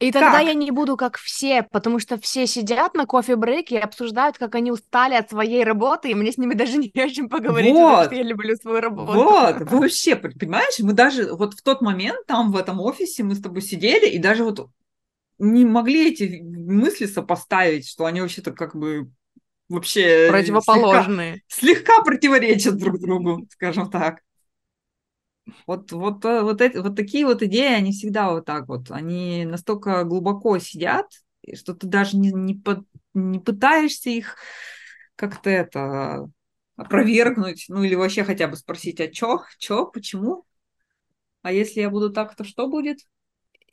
И 0.00 0.12
тогда 0.12 0.38
я 0.38 0.54
Как? 0.54 0.54
не 0.54 0.70
буду 0.70 0.96
как 0.96 1.16
все, 1.18 1.64
потому 1.64 1.98
что 1.98 2.18
все 2.20 2.46
сидят 2.46 2.94
на 2.94 3.04
кофе-брейке 3.04 3.76
и 3.76 3.78
обсуждают, 3.78 4.38
как 4.38 4.54
они 4.54 4.70
устали 4.70 5.14
от 5.14 5.28
своей 5.30 5.64
работы, 5.64 6.10
и 6.10 6.14
мне 6.14 6.30
с 6.30 6.38
ними 6.38 6.54
даже 6.54 6.78
не 6.78 6.92
о 7.02 7.08
чем 7.10 7.28
поговорить, 7.28 7.78
потому 7.78 8.02
что 8.02 8.14
Вот, 8.14 8.14
я 8.14 8.22
люблю 8.22 8.54
свою 8.56 8.80
работу. 8.80 9.36
вот, 9.36 9.60
вообще, 9.60 10.16
понимаешь, 10.16 10.78
мы 10.80 10.92
даже 10.94 11.34
вот 11.34 11.54
в 11.54 11.62
тот 11.62 11.82
момент 11.82 12.26
там 12.26 12.52
в 12.52 12.56
этом 12.56 12.80
офисе 12.80 13.24
мы 13.24 13.34
с 13.36 13.42
тобой 13.42 13.62
сидели, 13.62 14.08
и 14.10 14.18
даже 14.18 14.44
вот 14.44 14.70
не 15.38 15.64
могли 15.64 16.10
эти 16.12 16.40
мысли 16.42 17.06
сопоставить, 17.06 17.88
что 17.88 18.06
они 18.06 18.20
вообще-то 18.20 18.52
как 18.52 18.74
бы 18.76 19.10
вообще 19.68 20.28
слегка, 20.28 20.32
Противоположные. 20.32 21.42
слегка 21.48 22.02
противоречат 22.02 22.76
друг 22.76 23.00
другу, 23.00 23.46
скажем 23.50 23.90
так. 23.90 24.20
Вот, 25.66 25.92
вот, 25.92 26.24
э, 26.24 26.42
вот, 26.42 26.60
эти, 26.60 26.76
вот 26.78 26.96
такие 26.96 27.24
вот 27.26 27.42
идеи, 27.42 27.72
они 27.74 27.92
всегда 27.92 28.30
вот 28.32 28.44
так 28.44 28.68
вот, 28.68 28.90
они 28.90 29.44
настолько 29.44 30.04
глубоко 30.04 30.58
сидят, 30.58 31.06
что 31.54 31.74
ты 31.74 31.86
даже 31.86 32.16
не, 32.16 32.30
не, 32.32 32.54
по, 32.54 32.84
не 33.14 33.38
пытаешься 33.38 34.10
их 34.10 34.36
как-то 35.16 35.50
это 35.50 36.30
опровергнуть, 36.76 37.66
ну 37.68 37.82
или 37.82 37.94
вообще 37.94 38.24
хотя 38.24 38.46
бы 38.48 38.56
спросить, 38.56 39.00
а 39.00 39.08
чё, 39.08 39.42
чё, 39.58 39.86
почему? 39.86 40.44
А 41.42 41.52
если 41.52 41.80
я 41.80 41.90
буду 41.90 42.10
так, 42.10 42.36
то 42.36 42.44
что 42.44 42.68
будет? 42.68 43.00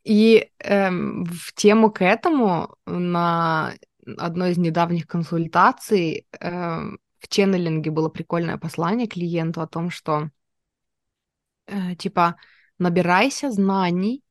И 0.06 0.52
эм, 0.60 1.26
в 1.26 1.54
тему 1.56 1.92
к 1.92 2.04
этому 2.04 2.76
на 2.86 3.74
одной 4.18 4.52
из 4.52 4.58
недавних 4.58 5.08
консультаций 5.08 6.28
эм, 6.40 7.00
в 7.20 7.28
ченнелинге 7.28 7.90
было 7.90 8.08
прикольное 8.08 8.58
послание 8.58 9.08
клиенту 9.08 9.62
о 9.62 9.68
том, 9.68 9.90
что 9.90 10.30
э, 11.66 11.96
типа 11.96 12.36
набирайся 12.78 13.52
знаний, 13.52 14.24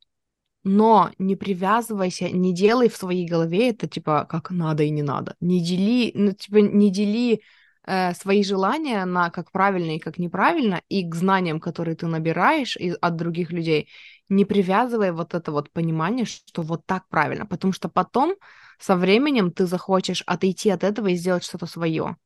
но 0.63 1.11
не 1.19 1.35
привязывайся, 1.35 2.31
не 2.31 2.55
делай 2.55 2.89
в 2.89 2.97
своей 2.97 3.27
голове 3.27 3.71
это 3.71 3.89
типа 3.89 4.27
как 4.31 4.53
надо 4.53 4.85
и 4.85 4.91
не 4.91 5.03
надо. 5.03 5.35
Не 5.41 5.61
дели, 5.61 6.13
ну, 6.15 6.33
типа, 6.33 6.59
не 6.59 6.93
дели 6.93 7.43
э, 7.85 8.15
свои 8.15 8.45
желания 8.45 9.05
на 9.05 9.31
как 9.31 9.51
правильно 9.51 9.97
и 9.97 9.99
как 9.99 10.19
неправильно, 10.19 10.83
и 10.89 11.03
к 11.03 11.17
знаниям, 11.17 11.59
которые 11.59 11.97
ты 11.97 12.07
набираешь 12.07 12.77
из, 12.77 12.97
от 13.01 13.17
других 13.17 13.51
людей, 13.51 13.89
не 14.29 14.45
привязывай 14.45 15.13
вот 15.13 15.35
это 15.35 15.53
вот 15.53 15.71
понимание, 15.71 16.25
что 16.25 16.63
вот 16.63 16.87
так 16.87 17.09
правильно, 17.09 17.47
потому 17.47 17.73
что 17.73 17.89
потом 17.89 18.35
со 18.79 18.97
временем 18.97 19.51
ты 19.51 19.67
захочешь 19.67 20.23
отойти 20.27 20.71
от 20.71 20.85
этого 20.85 21.09
и 21.09 21.15
сделать 21.15 21.45
что-то 21.45 21.67
свое. 21.67 22.17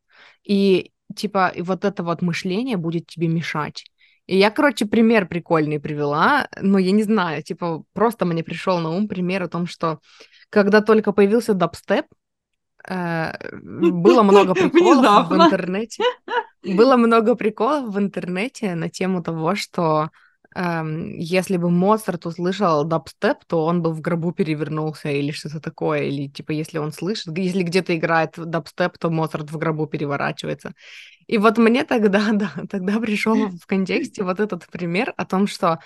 И 0.45 0.93
типа 1.15 1.49
и 1.55 1.63
вот 1.63 1.85
это 1.85 2.03
вот 2.03 2.23
мышление 2.23 2.77
будет 2.77 3.07
тебе 3.07 3.29
мешать. 3.29 3.85
И 4.29 4.37
я, 4.37 4.51
короче, 4.51 4.85
пример 4.85 5.27
прикольный 5.27 5.81
привела, 5.81 6.49
но 6.61 6.79
я 6.79 6.91
не 6.91 7.03
знаю, 7.03 7.43
типа, 7.43 7.85
просто 7.95 8.27
мне 8.27 8.45
пришел 8.45 8.79
на 8.79 8.91
ум 8.91 9.09
пример 9.09 9.43
о 9.43 9.49
том, 9.49 9.67
что 9.67 10.01
когда 10.51 10.83
только 10.83 11.13
появился 11.13 11.55
дабстеп, 11.55 12.05
э, 12.87 13.33
было 13.63 14.23
много 14.23 14.55
приколов 14.71 15.31
в 15.31 15.35
интернете. 15.35 16.05
Было 16.63 16.97
много 16.97 17.37
приколов 17.37 17.95
в 17.95 17.99
интернете 17.99 18.75
на 18.75 18.91
тему 18.91 19.23
того, 19.23 19.55
что 19.55 20.11
эм, 20.55 21.19
если 21.19 21.57
бы 21.57 21.71
Моцарт 21.71 22.27
услышал 22.27 22.85
дабстеп, 22.85 23.45
то 23.47 23.65
он 23.65 23.83
бы 23.83 23.93
в 23.93 24.01
гробу 24.01 24.33
перевернулся 24.33 25.11
или 25.11 25.31
что-то 25.31 25.61
такое. 25.61 26.03
Или 26.05 26.29
типа, 26.29 26.53
если 26.53 26.79
он 26.79 26.93
слышит, 26.93 27.37
если 27.37 27.63
где-то 27.63 27.97
играет 27.97 28.35
дабстеп, 28.37 28.99
то 28.99 29.11
Моцарт 29.11 29.51
в 29.51 29.59
гробу 29.59 29.87
переворачивается. 29.87 30.73
И 31.27 31.39
вот 31.39 31.59
мне 31.59 31.85
тогда, 31.85 32.29
да, 32.33 32.53
тогда 32.69 32.99
пришел 33.01 33.49
в 33.49 33.67
контексте 33.67 34.25
вот 34.25 34.41
этот 34.41 34.67
пример 34.69 35.15
о 35.17 35.25
том, 35.27 35.47
что 35.47 35.79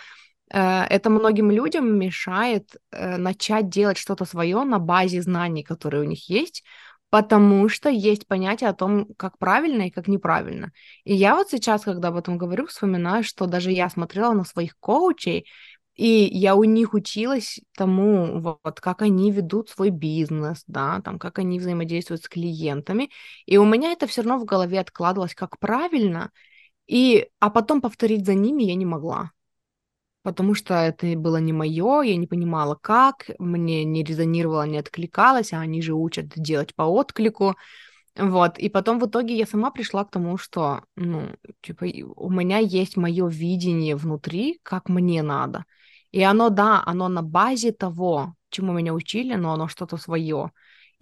э, 0.52 0.82
это 0.84 1.10
многим 1.10 1.50
людям 1.50 1.98
мешает 1.98 2.76
э, 2.92 3.16
начать 3.16 3.68
делать 3.68 3.98
что-то 3.98 4.24
свое 4.24 4.64
на 4.64 4.78
базе 4.78 5.22
знаний, 5.22 5.62
которые 5.64 6.02
у 6.02 6.06
них 6.06 6.28
есть, 6.30 6.64
потому 7.12 7.68
что 7.68 7.90
есть 7.90 8.26
понятие 8.26 8.70
о 8.70 8.74
том, 8.74 9.08
как 9.18 9.38
правильно 9.38 9.84
и 9.88 9.90
как 9.90 10.08
неправильно. 10.08 10.72
И 11.04 11.14
я 11.14 11.36
вот 11.36 11.50
сейчас, 11.50 11.82
когда 11.84 12.08
об 12.08 12.16
этом 12.16 12.38
говорю, 12.38 12.66
вспоминаю, 12.66 13.22
что 13.24 13.46
даже 13.46 13.70
я 13.70 13.90
смотрела 13.90 14.32
на 14.32 14.44
своих 14.44 14.78
коучей, 14.80 15.46
и 15.94 16.06
я 16.08 16.56
у 16.56 16.64
них 16.64 16.94
училась 16.94 17.60
тому, 17.76 18.40
вот, 18.40 18.80
как 18.80 19.02
они 19.02 19.30
ведут 19.30 19.68
свой 19.68 19.90
бизнес, 19.90 20.64
да, 20.66 21.02
там, 21.02 21.18
как 21.18 21.38
они 21.38 21.60
взаимодействуют 21.60 22.24
с 22.24 22.28
клиентами, 22.30 23.10
и 23.46 23.58
у 23.58 23.66
меня 23.66 23.92
это 23.92 24.06
все 24.06 24.22
равно 24.22 24.38
в 24.38 24.46
голове 24.46 24.80
откладывалось 24.80 25.34
как 25.34 25.58
правильно, 25.58 26.30
и, 26.86 27.28
а 27.40 27.50
потом 27.50 27.80
повторить 27.82 28.26
за 28.26 28.34
ними 28.34 28.64
я 28.64 28.76
не 28.76 28.86
могла, 28.86 29.32
потому 30.22 30.54
что 30.54 30.74
это 30.74 31.16
было 31.16 31.38
не 31.38 31.52
мое, 31.52 32.02
я 32.02 32.16
не 32.16 32.26
понимала, 32.26 32.74
как, 32.80 33.30
мне 33.38 33.84
не 33.84 34.04
резонировало, 34.04 34.66
не 34.66 34.78
откликалось, 34.78 35.52
а 35.52 35.60
они 35.60 35.82
же 35.82 35.94
учат 35.94 36.28
делать 36.36 36.74
по 36.74 36.82
отклику, 36.82 37.56
вот, 38.16 38.58
и 38.58 38.68
потом 38.68 38.98
в 38.98 39.06
итоге 39.06 39.36
я 39.36 39.46
сама 39.46 39.70
пришла 39.70 40.04
к 40.04 40.10
тому, 40.10 40.36
что, 40.36 40.82
ну, 40.96 41.30
типа, 41.62 41.86
у 42.16 42.30
меня 42.30 42.58
есть 42.58 42.96
мое 42.96 43.26
видение 43.28 43.96
внутри, 43.96 44.60
как 44.62 44.88
мне 44.88 45.22
надо. 45.22 45.64
И 46.10 46.22
оно, 46.22 46.50
да, 46.50 46.82
оно 46.84 47.08
на 47.08 47.22
базе 47.22 47.72
того, 47.72 48.34
чему 48.50 48.72
меня 48.72 48.92
учили, 48.92 49.34
но 49.34 49.54
оно 49.54 49.66
что-то 49.66 49.96
свое. 49.96 50.50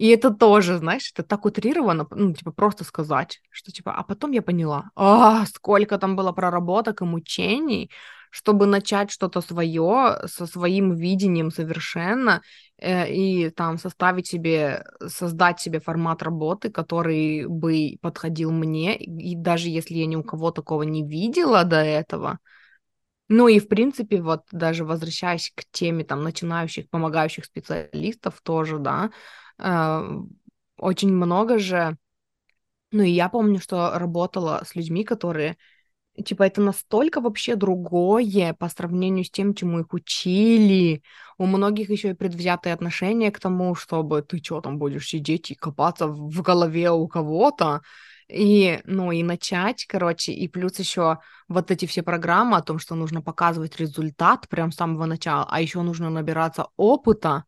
И 0.01 0.07
это 0.07 0.31
тоже, 0.31 0.79
знаешь, 0.79 1.11
это 1.13 1.21
так 1.21 1.45
утрировано, 1.45 2.07
ну, 2.09 2.33
типа, 2.33 2.51
просто 2.51 2.83
сказать, 2.83 3.39
что, 3.51 3.71
типа, 3.71 3.93
а 3.93 4.01
потом 4.01 4.31
я 4.31 4.41
поняла, 4.41 4.89
а, 4.95 5.45
сколько 5.45 5.99
там 5.99 6.15
было 6.15 6.31
проработок 6.31 7.01
и 7.01 7.05
мучений, 7.05 7.91
чтобы 8.31 8.65
начать 8.65 9.11
что-то 9.11 9.41
свое 9.41 10.21
со 10.25 10.47
своим 10.47 10.95
видением 10.95 11.51
совершенно, 11.51 12.41
э, 12.77 13.13
и 13.13 13.51
там 13.51 13.77
составить 13.77 14.25
себе, 14.25 14.83
создать 15.05 15.59
себе 15.59 15.79
формат 15.79 16.23
работы, 16.23 16.71
который 16.71 17.45
бы 17.45 17.99
подходил 18.01 18.49
мне, 18.49 18.97
и 18.97 19.35
даже 19.35 19.69
если 19.69 19.93
я 19.93 20.07
ни 20.07 20.15
у 20.15 20.23
кого 20.23 20.49
такого 20.49 20.81
не 20.81 21.07
видела 21.07 21.63
до 21.63 21.77
этого, 21.77 22.39
ну 23.27 23.47
и 23.47 23.59
в 23.59 23.67
принципе 23.67 24.19
вот 24.19 24.41
даже 24.51 24.83
возвращаясь 24.83 25.53
к 25.55 25.63
теме 25.71 26.03
там 26.03 26.23
начинающих, 26.23 26.89
помогающих 26.89 27.45
специалистов 27.45 28.41
тоже, 28.41 28.79
да, 28.79 29.11
очень 30.77 31.13
много 31.13 31.59
же, 31.59 31.97
ну 32.91 33.03
и 33.03 33.11
я 33.11 33.29
помню, 33.29 33.59
что 33.59 33.97
работала 33.97 34.63
с 34.65 34.75
людьми, 34.75 35.03
которые 35.03 35.57
Типа, 36.25 36.43
это 36.43 36.61
настолько 36.61 37.21
вообще 37.21 37.55
другое 37.55 38.53
по 38.53 38.67
сравнению 38.67 39.23
с 39.23 39.31
тем, 39.31 39.53
чему 39.53 39.79
их 39.79 39.93
учили. 39.93 41.03
У 41.37 41.45
многих 41.45 41.89
еще 41.89 42.09
и 42.09 42.13
предвзятые 42.13 42.73
отношения 42.73 43.31
к 43.31 43.39
тому, 43.39 43.75
чтобы 43.75 44.21
ты 44.21 44.37
что 44.43 44.59
там 44.61 44.77
будешь 44.77 45.07
сидеть 45.07 45.51
и 45.51 45.55
копаться 45.55 46.07
в 46.07 46.41
голове 46.41 46.91
у 46.91 47.07
кого-то. 47.07 47.81
И, 48.27 48.81
ну, 48.85 49.11
и 49.11 49.23
начать, 49.23 49.85
короче, 49.85 50.33
и 50.33 50.47
плюс 50.47 50.79
еще 50.79 51.19
вот 51.47 51.71
эти 51.71 51.85
все 51.85 52.03
программы 52.03 52.57
о 52.57 52.61
том, 52.61 52.77
что 52.77 52.95
нужно 52.95 53.21
показывать 53.21 53.77
результат 53.77 54.47
прям 54.49 54.71
с 54.71 54.75
самого 54.75 55.05
начала, 55.05 55.47
а 55.49 55.61
еще 55.61 55.81
нужно 55.81 56.09
набираться 56.09 56.67
опыта, 56.75 57.45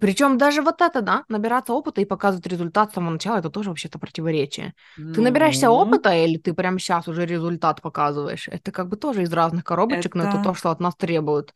причем 0.00 0.38
даже 0.38 0.62
вот 0.62 0.80
это, 0.82 1.00
да, 1.02 1.24
набираться 1.28 1.72
опыта 1.72 2.00
и 2.00 2.04
показывать 2.04 2.46
результат 2.46 2.90
с 2.90 2.94
самого 2.94 3.12
начала, 3.12 3.38
это 3.38 3.50
тоже 3.50 3.70
вообще-то 3.70 3.98
противоречие. 3.98 4.74
Ты 5.12 5.22
набираешься 5.22 5.70
Ну, 5.70 5.70
опыта 5.70 6.10
или 6.14 6.36
ты 6.38 6.52
прямо 6.54 6.78
сейчас 6.78 7.08
уже 7.08 7.24
результат 7.26 7.80
показываешь? 7.82 8.48
Это 8.48 8.70
как 8.72 8.88
бы 8.88 8.96
тоже 8.96 9.22
из 9.22 9.32
разных 9.32 9.64
коробочек, 9.64 10.14
но 10.14 10.24
это 10.24 10.38
то, 10.38 10.52
это, 10.52 10.54
что 10.54 10.70
от 10.70 10.80
нас 10.80 10.94
требуют. 10.96 11.54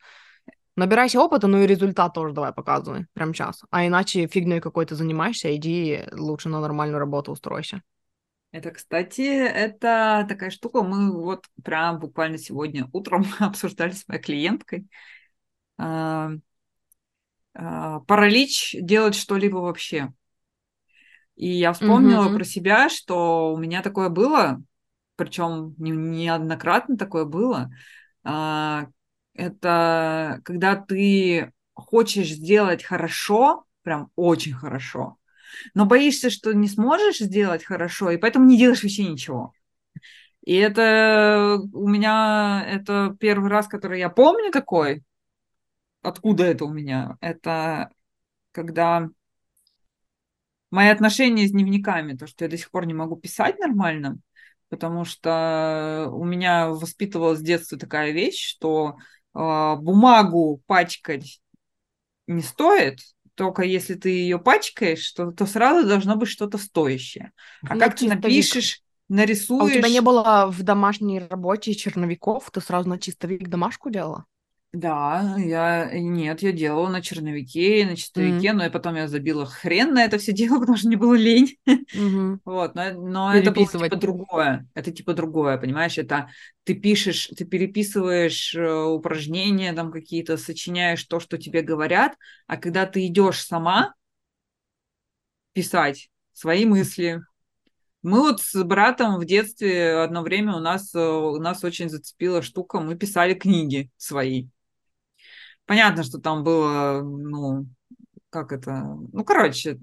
Набирайся 0.77 1.21
опыта, 1.21 1.49
ну 1.49 1.63
и 1.63 1.67
результат 1.67 2.15
тоже 2.15 2.35
давай 2.35 2.53
показывай 2.53 3.07
прямо 3.15 3.35
сейчас. 3.35 3.63
А 3.71 3.87
иначе 3.87 4.27
фигней 4.29 4.61
какой-то 4.61 4.95
занимаешься, 4.97 5.55
иди 5.57 6.01
лучше 6.13 6.49
на 6.49 6.61
нормальную 6.61 7.01
работу 7.01 7.33
устройся. 7.33 7.83
это, 8.53 8.71
кстати, 8.71 9.23
это 9.23 10.27
такая 10.29 10.51
штука. 10.51 10.83
Мы 10.83 11.13
вот 11.13 11.47
прям 11.65 11.99
буквально 12.01 12.39
сегодня 12.39 12.89
утром 12.93 13.25
обсуждали 13.41 13.93
с 13.93 14.07
моей 14.09 14.21
клиенткой. 14.23 14.87
А, 17.55 18.01
паралич 18.01 18.77
делать 18.81 19.15
что-либо 19.15 19.57
вообще. 19.59 20.13
И 21.37 21.49
я 21.49 21.73
вспомнила 21.73 22.29
Угу, 22.29 22.29
про 22.29 22.45
себя, 22.45 22.89
что 22.89 23.53
у 23.53 23.57
меня 23.57 23.83
такое 23.83 24.09
было, 24.09 24.63
причем 25.17 25.75
не- 25.79 25.91
неоднократно 25.93 26.97
такое 26.97 27.25
было. 27.25 27.71
А, 28.25 28.87
Это 29.35 30.41
когда 30.45 30.77
ты 30.77 31.53
хочешь 31.75 32.31
сделать 32.33 32.85
хорошо, 32.85 33.65
прям 33.83 34.11
очень 34.17 34.53
хорошо, 34.55 35.17
но 35.75 35.87
боишься, 35.87 36.31
что 36.31 36.53
не 36.55 36.69
сможешь 36.69 37.19
сделать 37.21 37.65
хорошо, 37.65 38.11
и 38.13 38.19
поэтому 38.19 38.47
не 38.47 38.59
делаешь 38.59 38.83
вообще 38.85 39.07
ничего. 39.07 39.55
И 40.45 40.55
это 40.57 41.61
у 41.73 41.89
меня, 41.89 42.65
это 42.69 43.17
первый 43.21 43.51
раз, 43.51 43.69
который 43.69 44.01
я 44.01 44.09
помню 44.11 44.51
такой, 44.51 45.05
откуда 46.03 46.45
это 46.45 46.65
у 46.65 46.73
меня? 46.73 47.17
Это 47.21 47.91
когда 48.53 49.09
мои 50.71 50.89
отношения 50.89 51.47
с 51.47 51.53
дневниками, 51.53 52.17
то, 52.17 52.27
что 52.27 52.45
я 52.45 52.51
до 52.51 52.57
сих 52.57 52.71
пор 52.71 52.87
не 52.87 52.95
могу 52.95 53.17
писать 53.17 53.59
нормально, 53.59 54.19
потому 54.69 55.05
что 55.05 56.09
у 56.13 56.25
меня 56.25 56.71
воспитывалась 56.71 57.39
с 57.39 57.43
детства 57.43 57.79
такая 57.79 58.13
вещь, 58.13 58.43
что 58.43 58.97
э, 59.35 59.77
бумагу 59.77 60.63
пачкать 60.67 61.41
не 62.27 62.43
стоит, 62.43 63.01
только 63.35 63.63
если 63.63 63.95
ты 63.95 64.11
ее 64.11 64.39
пачкаешь, 64.39 65.13
то, 65.13 65.31
то 65.31 65.47
сразу 65.47 65.87
должно 65.87 66.17
быть 66.17 66.29
что-то 66.29 66.59
стоящее. 66.59 67.33
А 67.63 67.75
Ну, 67.75 67.81
как 67.81 67.97
ты 67.97 68.09
напишешь, 68.09 68.83
нарисуешь... 69.09 69.61
А 69.61 69.65
у 69.65 69.71
тебя 69.71 69.89
не 69.89 70.01
было 70.01 70.49
в 70.51 70.63
домашней 70.63 71.21
работе 71.21 71.75
черновиков? 71.75 72.51
Ты 72.51 72.61
сразу 72.61 72.89
на 72.89 72.99
чистовик 72.99 73.49
домашку 73.49 73.91
делала? 73.91 74.27
Да, 74.73 75.37
я 75.39 75.91
нет, 75.93 76.41
я 76.43 76.51
делала 76.53 76.89
на 76.89 77.03
черновике 77.03 77.83
и 77.83 77.85
на 77.85 77.95
чистовике, 77.95 78.53
М, 78.53 78.57
но 78.57 78.65
и 78.65 78.71
потом 78.71 78.95
я 78.95 79.07
забила 79.07 79.45
хрен 79.45 79.93
на 79.93 80.03
это 80.05 80.17
все 80.17 80.33
дело, 80.33 80.59
потому 80.61 80.79
что 80.79 80.89
мне 80.89 80.97
было 80.97 81.15
лень. 81.15 81.59
мгм. 81.93 82.41
Вот, 82.45 82.75
но, 82.75 82.93
но 82.93 83.35
это 83.35 83.53
было 83.53 83.71
типа 83.71 83.97
другое. 83.97 84.67
Это 84.75 84.91
типа 84.91 85.15
другое, 85.15 85.59
понимаешь? 85.59 85.99
Это 85.99 86.31
ты 86.65 86.75
пишешь, 86.75 87.29
ты 87.37 87.45
переписываешь 87.45 88.55
э, 88.55 88.85
упражнения 88.85 89.73
там 89.75 89.93
какие-то, 89.93 90.37
сочиняешь 90.37 91.05
то, 91.05 91.21
что 91.21 91.39
тебе 91.39 91.63
говорят, 91.63 92.17
а 92.47 92.57
когда 92.57 92.87
ты 92.87 93.07
идешь 93.07 93.45
сама 93.45 93.95
писать 95.53 96.11
свои 96.33 96.65
мысли. 96.65 97.21
Мы 98.03 98.21
вот 98.21 98.41
с 98.43 98.63
братом 98.65 99.19
в 99.19 99.27
детстве 99.27 99.97
одно 99.97 100.23
время 100.23 100.57
у 100.57 100.61
нас, 100.61 100.95
э, 100.95 101.01
у 101.01 101.39
нас 101.41 101.65
очень 101.65 101.91
зацепила 101.91 102.43
штука, 102.43 102.81
мы 102.81 102.97
писали 102.97 103.35
книги 103.35 103.91
свои. 103.97 104.49
Понятно, 105.67 106.03
что 106.03 106.19
там 106.19 106.43
было, 106.45 107.03
ну, 107.03 107.67
как 108.31 108.53
это, 108.53 108.99
ну, 109.13 109.25
короче, 109.25 109.79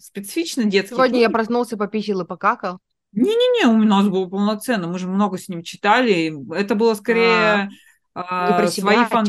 специфично 0.00 0.64
детские 0.64 0.96
Сегодня 0.96 1.18
я 1.20 1.26
книги. 1.26 1.34
проснулся, 1.34 1.76
пописал 1.76 2.20
и 2.20 2.26
покакал. 2.26 2.78
Не-не-не, 3.12 3.66
у 3.66 3.84
нас 3.84 4.08
было 4.08 4.28
полноценно, 4.28 4.86
мы 4.86 4.98
же 4.98 5.08
много 5.08 5.36
с 5.36 5.48
ним 5.48 5.62
читали. 5.62 6.32
Это 6.54 6.74
было 6.74 6.92
А, 6.92 6.94
скорее 6.94 7.70
а, 8.14 8.66
свои 8.68 8.96
а 8.96 9.04
типа 9.04 9.20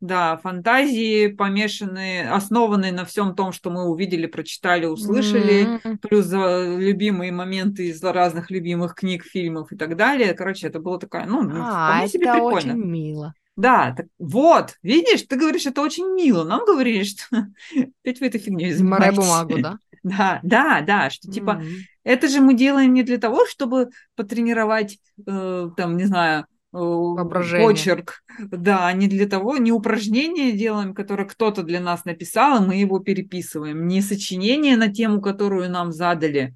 да, 0.00 0.38
фантазии 0.38 1.28
помешанные, 1.28 2.30
основанные 2.30 2.90
на 2.90 3.04
всем 3.04 3.34
том, 3.34 3.52
что 3.52 3.70
мы 3.70 3.84
увидели, 3.84 4.26
прочитали, 4.26 4.86
услышали, 4.86 5.78
М, 5.84 5.98
плюс 5.98 6.26
любимые 6.32 7.32
моменты 7.32 7.88
из 7.88 8.02
разных 8.02 8.50
любимых 8.50 8.94
книг, 8.94 9.24
фильмов 9.24 9.72
и 9.72 9.76
так 9.76 9.96
далее. 9.96 10.32
Короче, 10.34 10.66
это 10.66 10.80
было 10.80 10.98
такое, 10.98 11.26
ну, 11.26 11.42
А, 11.62 11.84
вполне 11.84 12.08
себе 12.08 12.28
это 12.28 12.42
очень 12.42 12.70
прикольно. 12.70 12.84
мило. 12.84 13.34
Да, 13.56 13.94
так, 13.96 14.06
вот, 14.18 14.74
видишь, 14.82 15.22
ты 15.22 15.36
говоришь, 15.36 15.66
это 15.66 15.82
очень 15.82 16.14
мило. 16.14 16.44
Нам 16.44 16.64
говорили, 16.64 17.02
что 17.04 17.24
опять 18.02 18.20
вы 18.20 18.30
фигней 18.30 18.74
Морай 18.82 19.14
занимаетесь. 19.14 19.16
бумагу, 19.16 19.58
да? 19.58 19.78
Да, 20.02 20.40
да, 20.42 20.80
да, 20.80 21.10
что 21.10 21.30
типа 21.30 21.62
это 22.04 22.28
же 22.28 22.40
мы 22.40 22.54
делаем 22.54 22.94
не 22.94 23.02
для 23.02 23.18
того, 23.18 23.44
чтобы 23.46 23.90
потренировать, 24.16 24.98
э, 25.26 25.70
там, 25.76 25.98
не 25.98 26.04
знаю, 26.04 26.46
э, 26.72 26.78
Воображение. 26.78 27.68
почерк, 27.68 28.22
да, 28.38 28.90
не 28.94 29.08
для 29.08 29.26
того, 29.28 29.58
не 29.58 29.72
упражнение 29.72 30.52
делаем, 30.52 30.94
которое 30.94 31.26
кто-то 31.26 31.62
для 31.62 31.80
нас 31.80 32.06
написал, 32.06 32.62
и 32.62 32.66
мы 32.66 32.76
его 32.76 33.00
переписываем, 33.00 33.86
не 33.86 34.00
сочинение 34.00 34.78
на 34.78 34.88
тему, 34.90 35.20
которую 35.20 35.70
нам 35.70 35.92
задали, 35.92 36.54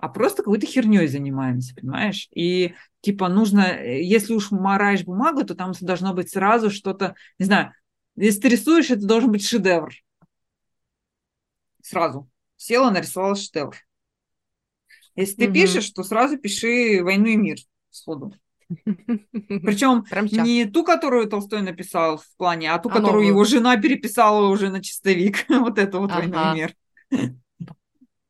а 0.00 0.08
просто 0.08 0.42
какой-то 0.42 0.66
херней 0.66 1.06
занимаемся, 1.06 1.74
понимаешь? 1.74 2.28
И 2.34 2.74
типа 3.02 3.28
нужно, 3.28 3.82
если 3.84 4.32
уж 4.32 4.50
мораешь 4.50 5.04
бумагу, 5.04 5.44
то 5.44 5.54
там 5.54 5.72
должно 5.82 6.14
быть 6.14 6.30
сразу 6.30 6.70
что-то, 6.70 7.14
не 7.38 7.44
знаю, 7.44 7.74
если 8.16 8.40
ты 8.40 8.48
рисуешь, 8.48 8.90
это 8.90 9.06
должен 9.06 9.30
быть 9.30 9.46
шедевр. 9.46 9.92
Сразу. 11.82 12.28
Села, 12.56 12.90
нарисовала 12.90 13.36
шедевр. 13.36 13.76
Если 15.16 15.34
ты 15.36 15.46
Мгм. 15.46 15.52
пишешь, 15.52 15.90
то 15.90 16.02
сразу 16.02 16.38
пиши 16.38 17.02
«Войну 17.02 17.26
и 17.26 17.36
мир» 17.36 17.58
сходу. 17.90 18.32
Причем 19.62 20.04
не 20.30 20.64
ту, 20.64 20.84
которую 20.84 21.28
Толстой 21.28 21.60
написал 21.62 22.16
в 22.18 22.36
плане, 22.38 22.72
а 22.72 22.78
ту, 22.78 22.88
А 22.88 22.94
которую 22.94 23.22
новую. 23.22 23.34
его 23.34 23.44
жена 23.44 23.76
переписала 23.76 24.48
уже 24.48 24.70
на 24.70 24.82
чистовик. 24.82 25.44
Вот 25.48 25.78
это 25.78 25.98
вот 25.98 26.12
«Войну 26.12 26.38
и 26.38 26.40
Ага. 26.40 26.54
мир». 26.54 26.74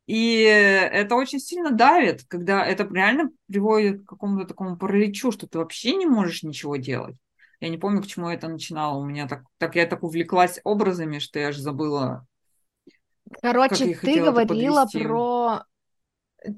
И 0.07 0.41
это 0.41 1.15
очень 1.15 1.39
сильно 1.39 1.71
давит, 1.71 2.23
когда 2.27 2.65
это 2.65 2.87
реально 2.91 3.29
приводит 3.47 4.03
к 4.03 4.09
какому-то 4.09 4.47
такому 4.47 4.77
параличу, 4.77 5.31
что 5.31 5.47
ты 5.47 5.59
вообще 5.59 5.95
не 5.95 6.05
можешь 6.05 6.43
ничего 6.43 6.75
делать. 6.75 7.15
Я 7.59 7.69
не 7.69 7.77
помню, 7.77 8.01
к 8.01 8.07
чему 8.07 8.29
это 8.29 8.47
начинало. 8.47 8.97
У 8.97 9.05
меня 9.05 9.27
так, 9.27 9.43
так 9.57 9.75
я 9.75 9.85
так 9.85 10.03
увлеклась 10.03 10.59
образами, 10.63 11.19
что 11.19 11.39
я 11.39 11.49
аж 11.49 11.57
забыла, 11.57 12.25
Короче, 13.41 13.95
ты 13.95 14.21
говорила 14.21 14.85
про... 14.91 15.63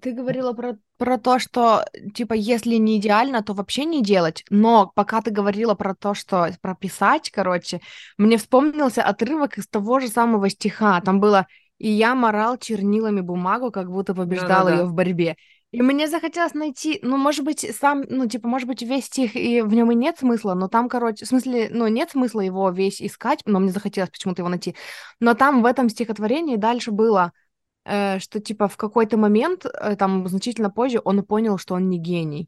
Ты 0.01 0.13
говорила 0.13 0.53
про, 0.53 0.77
про 0.97 1.17
то, 1.17 1.39
что, 1.39 1.85
типа, 2.13 2.33
если 2.33 2.75
не 2.75 2.99
идеально, 2.99 3.43
то 3.43 3.53
вообще 3.53 3.83
не 3.83 4.01
делать. 4.01 4.45
Но 4.49 4.89
пока 4.95 5.21
ты 5.21 5.29
говорила 5.29 5.75
про 5.75 5.93
то, 5.93 6.13
что 6.13 6.49
прописать, 6.61 7.29
короче, 7.31 7.81
мне 8.17 8.37
вспомнился 8.37 9.03
отрывок 9.03 9.57
из 9.57 9.67
того 9.67 9.99
же 9.99 10.07
самого 10.07 10.49
стиха. 10.49 11.01
Там 11.01 11.19
было 11.19 11.47
«И 11.83 11.89
я 11.89 12.15
морал 12.15 12.57
чернилами 12.57 13.19
бумагу, 13.19 13.69
как 13.69 13.91
будто 13.91 14.15
побеждал 14.15 14.69
ее 14.69 14.85
в 14.85 14.93
борьбе». 14.93 15.35
И 15.71 15.81
мне 15.81 16.07
захотелось 16.07 16.53
найти, 16.53 16.99
ну, 17.01 17.17
может 17.17 17.43
быть, 17.43 17.65
сам, 17.77 18.05
ну, 18.07 18.25
типа, 18.25 18.47
может 18.47 18.69
быть, 18.69 18.83
весь 18.83 19.05
стих, 19.05 19.35
и 19.35 19.61
в 19.61 19.73
нем 19.73 19.91
и 19.91 19.95
нет 19.95 20.17
смысла, 20.17 20.53
но 20.53 20.69
там, 20.69 20.87
короче, 20.87 21.25
в 21.25 21.27
смысле, 21.27 21.67
ну, 21.71 21.87
нет 21.87 22.11
смысла 22.11 22.39
его 22.39 22.69
весь 22.69 23.01
искать, 23.01 23.41
но 23.45 23.59
мне 23.59 23.71
захотелось 23.71 24.11
почему-то 24.11 24.43
его 24.43 24.49
найти. 24.49 24.75
Но 25.19 25.33
там 25.33 25.61
в 25.61 25.65
этом 25.65 25.89
стихотворении 25.89 26.55
дальше 26.55 26.91
было, 26.91 27.33
э, 27.83 28.19
что 28.19 28.39
типа 28.39 28.69
в 28.69 28.77
какой-то 28.77 29.17
момент, 29.17 29.65
э, 29.65 29.97
там 29.97 30.25
значительно 30.29 30.69
позже, 30.69 31.01
он 31.03 31.21
понял, 31.23 31.57
что 31.57 31.75
он 31.75 31.89
не 31.89 31.97
гений. 31.97 32.47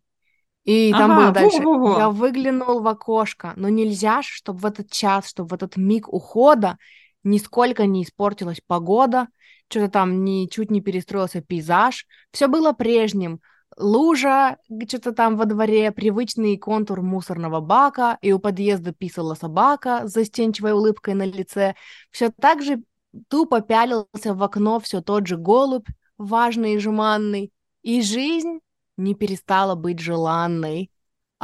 И 0.63 0.93
там 0.93 1.15
было 1.15 1.31
дальше. 1.31 1.57
Я 1.57 1.63
во-во-во. 1.63 2.09
выглянул 2.11 2.79
в 2.79 2.87
окошко, 2.87 3.51
но 3.57 3.67
нельзя, 3.67 4.21
чтобы 4.21 4.59
в 4.59 4.65
этот 4.65 4.91
час, 4.91 5.27
чтобы 5.27 5.49
в 5.49 5.53
этот 5.53 5.77
миг 5.77 6.07
ухода 6.07 6.77
нисколько 7.25 7.85
не 7.85 8.03
испортилась 8.03 8.61
погода, 8.65 9.27
что-то 9.69 9.89
там 9.89 10.23
ничуть 10.23 10.71
не 10.71 10.79
перестроился 10.79 11.41
пейзаж. 11.41 12.05
Все 12.31 12.47
было 12.47 12.71
прежним. 12.71 13.41
Лужа, 13.77 14.57
что-то 14.87 15.11
там 15.11 15.35
во 15.35 15.45
дворе, 15.45 15.91
привычный 15.91 16.57
контур 16.57 17.01
мусорного 17.01 17.59
бака, 17.59 18.17
и 18.21 18.31
у 18.31 18.39
подъезда 18.39 18.93
писала 18.93 19.33
собака 19.33 20.07
с 20.07 20.13
застенчивой 20.13 20.71
улыбкой 20.71 21.13
на 21.15 21.25
лице. 21.25 21.75
Все 22.11 22.29
так 22.29 22.61
же 22.61 22.83
тупо 23.27 23.59
пялился 23.61 24.33
в 24.33 24.43
окно 24.43 24.79
все 24.79 25.01
тот 25.01 25.27
же 25.27 25.35
голубь, 25.35 25.87
важный 26.17 26.75
и 26.75 26.77
жеманный, 26.77 27.51
и 27.81 28.01
жизнь 28.01 28.59
не 28.97 29.13
перестала 29.13 29.75
быть 29.75 29.99
желанной 29.99 30.89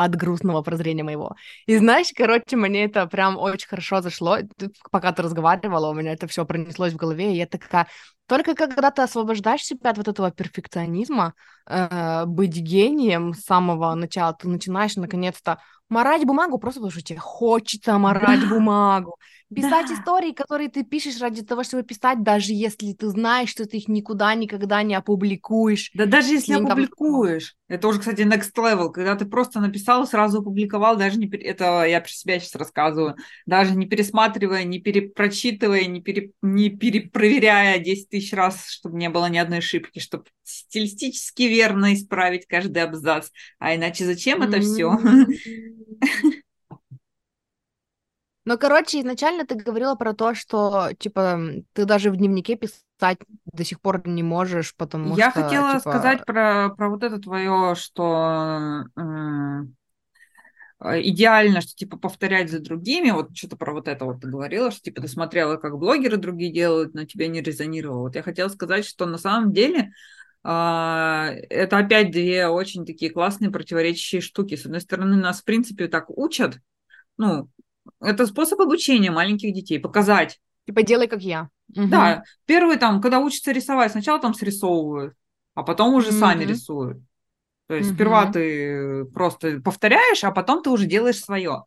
от 0.04 0.16
грустного 0.16 0.62
прозрения 0.62 1.04
моего. 1.04 1.36
И 1.66 1.78
знаешь, 1.78 2.08
короче, 2.16 2.58
мне 2.58 2.86
это 2.86 3.06
прям 3.08 3.38
очень 3.38 3.68
хорошо 3.68 4.02
зашло. 4.02 4.38
Пока 4.91 5.12
ты 5.12 5.22
разговаривала, 5.22 5.89
у 5.89 5.93
меня 5.93 6.14
это 6.14 6.28
все 6.28 6.45
пронеслось 6.45 6.93
в 6.93 6.97
голове, 6.97 7.34
и 7.34 7.38
я 7.38 7.47
такая... 7.47 7.88
Только 8.28 8.55
когда 8.55 8.91
ты 8.91 9.01
освобождаешь 9.01 9.63
себя 9.63 9.89
от 9.89 9.97
вот 9.97 10.07
этого 10.07 10.32
перфекционизма, 10.32 11.34
э, 11.67 12.26
быть 12.26 12.55
гением 12.55 13.34
с 13.34 13.41
самого 13.41 13.93
начала, 13.95 14.34
ты 14.34 14.47
начинаешь 14.47 14.95
наконец-то 14.95 15.59
морать 15.89 16.24
бумагу 16.26 16.57
просто 16.57 16.80
потому, 16.80 16.91
что 16.91 17.01
тебе 17.01 17.19
хочется 17.19 17.97
морать 17.97 18.39
Да, 18.39 18.47
бумагу. 18.47 19.17
Писать 19.53 19.88
да. 19.89 19.93
истории, 19.95 20.32
которые 20.32 20.69
ты 20.69 20.84
пишешь 20.86 21.19
ради 21.19 21.43
того, 21.43 21.63
чтобы 21.65 21.84
писать, 21.84 22.24
даже 22.24 22.53
если 22.53 22.93
ты 22.93 23.09
знаешь, 23.09 23.49
что 23.49 23.65
ты 23.65 23.78
их 23.78 23.89
никуда 23.89 24.34
никогда 24.34 24.82
не 24.84 24.95
опубликуешь. 24.95 25.91
Да 25.93 26.05
даже 26.05 26.30
если 26.36 26.53
там- 26.53 26.67
опубликуешь, 26.67 27.55
это 27.67 27.89
уже, 27.89 27.99
кстати, 27.99 28.22
next 28.22 28.53
level, 28.55 28.91
когда 28.91 29.17
ты 29.17 29.26
просто 29.26 29.59
написал, 29.59 30.07
сразу 30.07 30.39
опубликовал, 30.39 30.95
даже 30.95 31.19
не, 31.19 31.28
это 31.28 31.84
я 31.84 31.99
про 31.99 32.07
себя 32.09 32.39
сейчас 32.39 32.55
рассказываю, 32.55 33.15
даже 33.45 33.76
не 33.76 33.86
пересматривая, 33.88 34.63
не 34.63 34.80
перепрочитывая, 34.80 35.84
не, 35.86 36.01
пере, 36.01 36.32
не 36.41 36.69
перепроверяя 36.69 37.78
10 37.80 38.11
тысяч 38.12 38.34
раз, 38.34 38.70
чтобы 38.70 38.97
не 38.97 39.09
было 39.09 39.28
ни 39.28 39.38
одной 39.38 39.59
ошибки, 39.59 39.99
чтобы 39.99 40.26
стилистически 40.43 41.43
верно 41.43 41.93
исправить 41.93 42.45
каждый 42.45 42.84
абзац. 42.84 43.30
А 43.59 43.76
иначе 43.76 44.05
зачем 44.05 44.43
это 44.43 44.62
все? 44.62 44.97
Ну, 48.43 48.57
короче, 48.57 48.99
изначально 49.01 49.45
ты 49.45 49.53
говорила 49.55 49.93
про 49.95 50.14
то, 50.14 50.34
что, 50.34 50.89
типа, 50.97 51.39
ты 51.74 51.86
даже 51.86 52.09
в 52.09 52.18
дневнике 52.18 52.55
писать 52.55 53.20
до 53.45 53.64
сих 53.64 53.80
пор 53.80 54.07
не 54.07 54.24
можешь, 54.24 54.76
потому 54.76 55.16
Я 55.16 55.30
что, 55.30 55.43
хотела 55.43 55.78
типа, 55.78 55.91
сказать 55.91 56.26
про, 56.26 56.70
про 56.76 56.89
вот 56.89 57.03
это 57.03 57.20
твое, 57.20 57.76
что 57.76 58.86
э, 58.97 59.01
идеально, 60.84 61.61
что 61.61 61.75
типа 61.75 61.97
повторять 61.97 62.49
за 62.49 62.59
другими, 62.59 63.11
вот 63.11 63.36
что-то 63.36 63.55
про 63.55 63.73
вот 63.73 63.88
это 63.88 64.05
вот 64.05 64.21
ты 64.21 64.27
говорила, 64.27 64.71
что 64.71 64.82
типа 64.82 65.01
ты 65.01 65.07
смотрела, 65.07 65.57
как 65.57 65.77
блогеры 65.77 66.17
другие 66.17 66.51
делают, 66.51 66.93
но 66.93 67.05
тебе 67.05 67.27
не 67.27 67.41
резонировало. 67.41 68.01
Вот 68.01 68.15
я 68.15 68.23
хотела 68.23 68.49
сказать, 68.49 68.86
что 68.86 69.05
на 69.05 69.17
самом 69.17 69.53
деле 69.53 69.91
а, 70.43 71.32
это 71.49 71.77
опять 71.77 72.11
две 72.11 72.47
очень 72.47 72.86
такие 72.86 73.11
классные 73.11 73.51
противоречащие 73.51 74.21
штуки. 74.21 74.55
С 74.55 74.65
одной 74.65 74.82
стороны, 74.82 75.17
нас 75.17 75.41
в 75.41 75.45
принципе 75.45 75.88
так 75.88 76.09
учат, 76.09 76.57
ну, 77.17 77.49
это 77.99 78.25
способ 78.25 78.59
обучения 78.61 79.11
маленьких 79.11 79.53
детей, 79.53 79.79
показать, 79.79 80.39
Типа 80.65 80.84
делай 80.84 81.07
как 81.07 81.21
я. 81.21 81.49
Мгм. 81.75 81.89
Да, 81.91 82.23
первый 82.45 82.77
там, 82.77 83.01
когда 83.01 83.19
учатся 83.19 83.51
рисовать, 83.51 83.91
сначала 83.91 84.19
там 84.19 84.34
срисовывают, 84.34 85.15
а 85.55 85.63
потом 85.63 85.93
уже 85.95 86.11
сами 86.11 86.43
Мгм. 86.43 86.51
рисуют. 86.51 87.03
То 87.72 87.76
есть 87.76 87.91
сперва 87.91 88.24
Мгм. 88.24 88.34
ты 88.34 89.05
просто 89.13 89.61
повторяешь, 89.61 90.26
а 90.26 90.32
потом 90.32 90.61
ты 90.61 90.69
уже 90.69 90.86
делаешь 90.88 91.24
свое. 91.24 91.63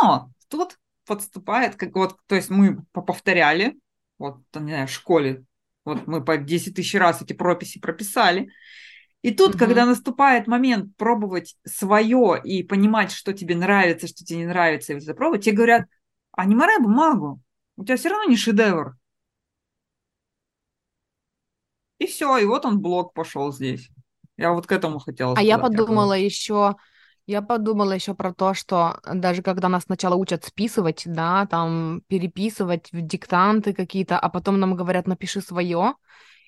Но 0.00 0.30
тут 0.46 0.78
подступает, 1.04 1.74
как 1.74 1.96
вот, 1.96 2.16
то 2.28 2.36
есть 2.36 2.48
мы 2.48 2.84
повторяли, 2.92 3.76
вот, 4.18 4.36
не 4.54 4.70
знаю, 4.70 4.86
в 4.86 4.92
школе, 4.92 5.44
вот 5.84 6.06
мы 6.06 6.24
по 6.24 6.36
10 6.36 6.76
тысяч 6.76 6.94
раз 6.94 7.22
эти 7.22 7.32
прописи 7.32 7.80
прописали. 7.80 8.52
И 9.22 9.32
тут, 9.32 9.56
когда 9.56 9.80
Мгм. 9.80 9.94
наступает 9.94 10.46
момент 10.46 10.96
пробовать 10.96 11.56
свое 11.66 12.40
и 12.44 12.62
понимать, 12.62 13.10
что 13.10 13.32
тебе 13.32 13.56
нравится, 13.56 14.06
что 14.06 14.24
тебе 14.24 14.38
не 14.38 14.46
нравится, 14.46 14.92
и 14.92 14.94
вот 14.94 15.02
это 15.02 15.14
пробовать, 15.14 15.44
тебе 15.44 15.56
говорят, 15.56 15.86
а 16.30 16.44
не 16.44 16.54
морай 16.54 16.78
бумагу, 16.78 17.40
у 17.76 17.84
тебя 17.84 17.96
все 17.96 18.10
равно 18.10 18.30
не 18.30 18.36
шедевр. 18.36 18.94
И 22.00 22.06
все, 22.06 22.38
и 22.38 22.44
вот 22.44 22.64
он 22.64 22.80
блок 22.80 23.12
пошел 23.12 23.52
здесь. 23.52 23.90
Я 24.38 24.52
вот 24.52 24.66
к 24.66 24.72
этому 24.72 25.00
хотела 25.00 25.34
А 25.36 25.42
я 25.42 25.58
подумала 25.58 26.12
еще, 26.12 26.76
я 27.26 27.42
подумала 27.42 27.92
еще 27.92 28.14
про 28.14 28.32
то, 28.32 28.54
что 28.54 29.00
даже 29.04 29.42
когда 29.42 29.68
нас 29.68 29.82
сначала 29.82 30.14
учат 30.14 30.44
списывать, 30.44 31.02
да, 31.06 31.46
там 31.46 32.02
переписывать 32.06 32.88
в 32.92 33.02
диктанты 33.02 33.74
какие-то, 33.74 34.18
а 34.18 34.28
потом 34.28 34.60
нам 34.60 34.76
говорят, 34.76 35.08
напиши 35.08 35.40
свое, 35.40 35.94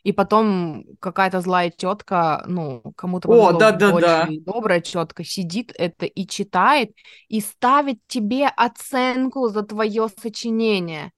и 0.05 0.13
потом 0.13 0.85
какая-то 1.01 1.41
злая 1.41 1.71
тетка, 1.71 2.45
ну, 2.47 2.81
кому-то 2.97 3.29
О, 3.29 3.53
да-да-да. 3.53 3.91
больше, 3.91 4.35
и 4.35 4.41
добрая 4.41 4.81
тетка 4.81 5.25
сидит 5.25 5.73
это 5.77 6.07
и 6.07 6.27
читает, 6.27 6.93
и 7.29 7.41
ставит 7.41 7.99
тебе 8.07 8.47
оценку 8.47 9.49
за 9.49 9.63
твое 9.63 10.09
сочинение. 10.23 11.11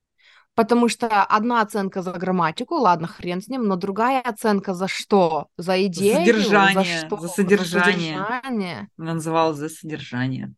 Потому 0.55 0.88
что 0.88 1.22
одна 1.24 1.62
оценка 1.62 2.03
за 2.03 2.12
грамматику, 2.12 2.74
ладно, 2.74 3.07
хрен 3.09 3.40
с 3.40 3.48
ним, 3.48 3.64
но 3.66 3.76
другая 3.76 4.20
оценка 4.20 4.74
за 4.74 4.86
что? 4.86 5.48
За 5.57 5.64
За 5.72 5.86
идею? 5.86 6.14
За 6.14 6.20
содержание, 6.20 6.98
что? 7.07 7.16
за 7.16 7.28
За 7.28 7.28
содержание. 7.28 8.18
содержание? 8.18 8.88
Она 8.98 9.14
называлась 9.14 9.59
за 9.59 9.68
содержание. 9.68 10.53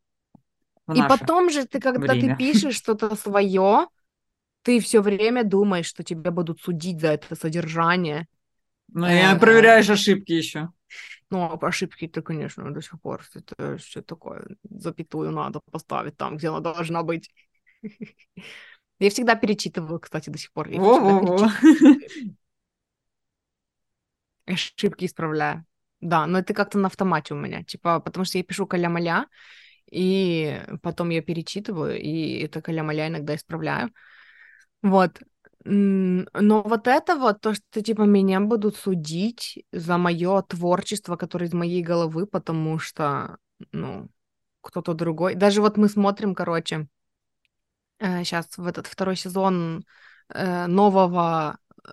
В 0.86 0.94
И 0.94 1.02
потом 1.02 1.50
же 1.50 1.64
ты, 1.66 1.80
когда 1.80 2.14
ты 2.14 2.20
время. 2.20 2.36
пишешь 2.38 2.74
что-то 2.74 3.14
свое, 3.16 3.86
ты 4.62 4.80
все 4.80 5.00
время 5.02 5.44
думаешь, 5.44 5.86
что 5.86 6.02
тебя 6.02 6.30
будут 6.30 6.60
судить 6.60 7.00
за 7.00 7.08
это 7.12 7.36
содержание. 7.36 8.26
Ну, 8.92 9.06
и 9.06 9.10
Э, 9.10 9.38
проверяешь 9.38 9.90
ошибки 9.90 10.32
еще. 10.32 10.70
Ну, 11.30 11.44
а 11.44 11.66
ошибки-то, 11.66 12.22
конечно, 12.22 12.70
до 12.72 12.80
сих 12.82 13.00
пор 13.00 13.22
это 13.34 13.76
все 13.78 14.02
такое. 14.02 14.46
Запятую 14.70 15.30
надо 15.32 15.60
поставить 15.70 16.16
там, 16.16 16.36
где 16.36 16.48
она 16.48 16.60
должна 16.60 17.02
быть. 17.02 17.30
Я 18.98 19.10
всегда 19.10 19.34
перечитываю, 19.34 19.98
кстати, 19.98 20.30
до 20.30 20.38
сих 20.38 20.52
пор. 20.52 20.68
Я 20.68 20.80
Во-во-во. 20.80 21.50
ошибки 24.46 25.06
исправляю. 25.06 25.64
Да, 26.00 26.26
но 26.26 26.38
это 26.38 26.52
как-то 26.54 26.78
на 26.78 26.88
автомате 26.88 27.34
у 27.34 27.36
меня, 27.36 27.62
типа, 27.62 28.00
потому 28.00 28.24
что 28.24 28.38
я 28.38 28.44
пишу 28.44 28.66
каля-маля, 28.66 29.26
и 29.90 30.60
потом 30.82 31.10
я 31.10 31.22
перечитываю, 31.22 31.98
и 31.98 32.40
это 32.40 32.60
каля-маля 32.60 33.08
иногда 33.08 33.34
исправляю. 33.34 33.90
Вот. 34.82 35.22
Но 35.64 36.62
вот 36.62 36.88
это 36.88 37.16
вот, 37.16 37.40
то, 37.40 37.54
что, 37.54 37.82
типа, 37.82 38.02
меня 38.02 38.40
будут 38.40 38.76
судить 38.76 39.64
за 39.72 39.96
мое 39.96 40.42
творчество, 40.42 41.16
которое 41.16 41.46
из 41.46 41.54
моей 41.54 41.82
головы, 41.82 42.26
потому 42.26 42.78
что, 42.78 43.38
ну, 43.72 44.08
кто-то 44.60 44.92
другой. 44.92 45.34
Даже 45.36 45.62
вот 45.62 45.78
мы 45.78 45.88
смотрим, 45.88 46.34
короче, 46.34 46.86
сейчас 48.24 48.46
в 48.56 48.66
этот 48.66 48.86
второй 48.86 49.16
сезон 49.16 49.84
э, 50.28 50.66
нового, 50.66 51.58
э, 51.84 51.90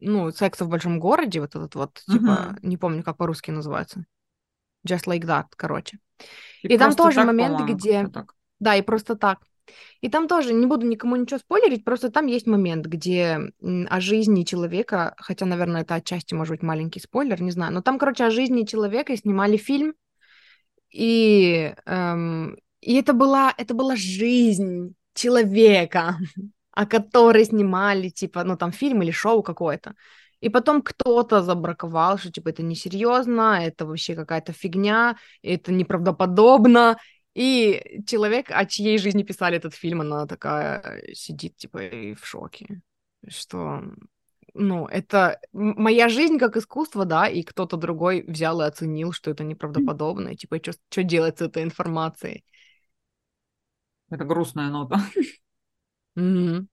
ну, 0.00 0.30
секса 0.32 0.64
в 0.64 0.68
большом 0.68 0.98
городе, 0.98 1.40
вот 1.40 1.50
этот 1.54 1.74
вот, 1.74 2.02
типа, 2.06 2.56
Мгм. 2.56 2.58
не 2.62 2.76
помню, 2.76 3.02
как 3.02 3.16
по-русски 3.16 3.50
называется. 3.50 4.04
Just 4.86 5.06
like 5.06 5.22
that, 5.22 5.46
короче. 5.56 5.98
И 6.62 6.68
И 6.68 6.78
там 6.78 6.94
тоже 6.94 7.16
так, 7.16 7.26
момент, 7.26 7.60
где... 7.60 8.08
так. 8.12 8.34
Да, 8.58 8.74
и 8.76 8.82
просто 8.82 9.16
так. 9.16 9.38
И 10.00 10.08
там 10.08 10.26
тоже, 10.28 10.52
не 10.52 10.66
буду 10.66 10.86
никому 10.86 11.16
ничего 11.16 11.38
спойлерить, 11.38 11.84
просто 11.84 12.10
там 12.10 12.26
есть 12.26 12.46
момент, 12.46 12.86
где 12.86 13.38
о 13.60 14.00
жизни 14.00 14.42
человека, 14.42 15.14
хотя, 15.18 15.46
наверное, 15.46 15.82
это 15.82 15.94
отчасти 15.94 16.34
может 16.34 16.52
быть 16.52 16.62
маленький 16.62 17.00
спойлер, 17.00 17.40
не 17.40 17.50
знаю, 17.50 17.72
но 17.72 17.82
там, 17.82 17.98
короче, 17.98 18.24
о 18.24 18.30
жизни 18.30 18.64
человека 18.64 19.16
снимали 19.16 19.56
фильм, 19.56 19.94
и, 20.90 21.74
эм, 21.86 22.58
и 22.80 22.94
это 22.94 23.12
была, 23.12 23.54
это 23.56 23.74
была 23.74 23.94
жизнь 23.96 24.94
человека, 25.20 26.16
о 26.72 26.86
которой 26.86 27.44
снимали, 27.44 28.08
типа, 28.08 28.44
ну, 28.44 28.56
там, 28.56 28.72
фильм 28.72 29.02
или 29.02 29.10
шоу 29.10 29.42
какое-то. 29.42 29.94
И 30.40 30.48
потом 30.48 30.82
кто-то 30.82 31.42
забраковал, 31.42 32.18
что, 32.18 32.32
типа, 32.32 32.48
это 32.48 32.62
несерьезно, 32.62 33.58
это 33.62 33.84
вообще 33.84 34.14
какая-то 34.14 34.52
фигня, 34.52 35.16
это 35.42 35.72
неправдоподобно. 35.72 36.96
И 37.34 38.02
человек, 38.06 38.46
о 38.50 38.64
чьей 38.64 38.98
жизни 38.98 39.22
писали 39.22 39.56
этот 39.56 39.74
фильм, 39.74 40.00
она 40.00 40.26
такая 40.26 41.02
сидит, 41.12 41.56
типа, 41.56 41.78
и 41.84 42.14
в 42.14 42.26
шоке, 42.26 42.80
что, 43.28 43.82
ну, 44.54 44.86
это 44.86 45.38
моя 45.52 46.08
жизнь 46.08 46.38
как 46.38 46.56
искусство, 46.56 47.04
да, 47.04 47.28
и 47.28 47.42
кто-то 47.42 47.76
другой 47.76 48.24
взял 48.26 48.60
и 48.62 48.64
оценил, 48.64 49.12
что 49.12 49.30
это 49.30 49.44
неправдоподобно, 49.44 50.30
и, 50.30 50.36
типа, 50.36 50.58
что 50.90 51.02
делать 51.02 51.38
с 51.38 51.42
этой 51.42 51.62
информацией? 51.62 52.44
Это 54.10 54.24
грустная 54.24 54.70
нота. 54.70 55.00
Мгм. 56.16 56.68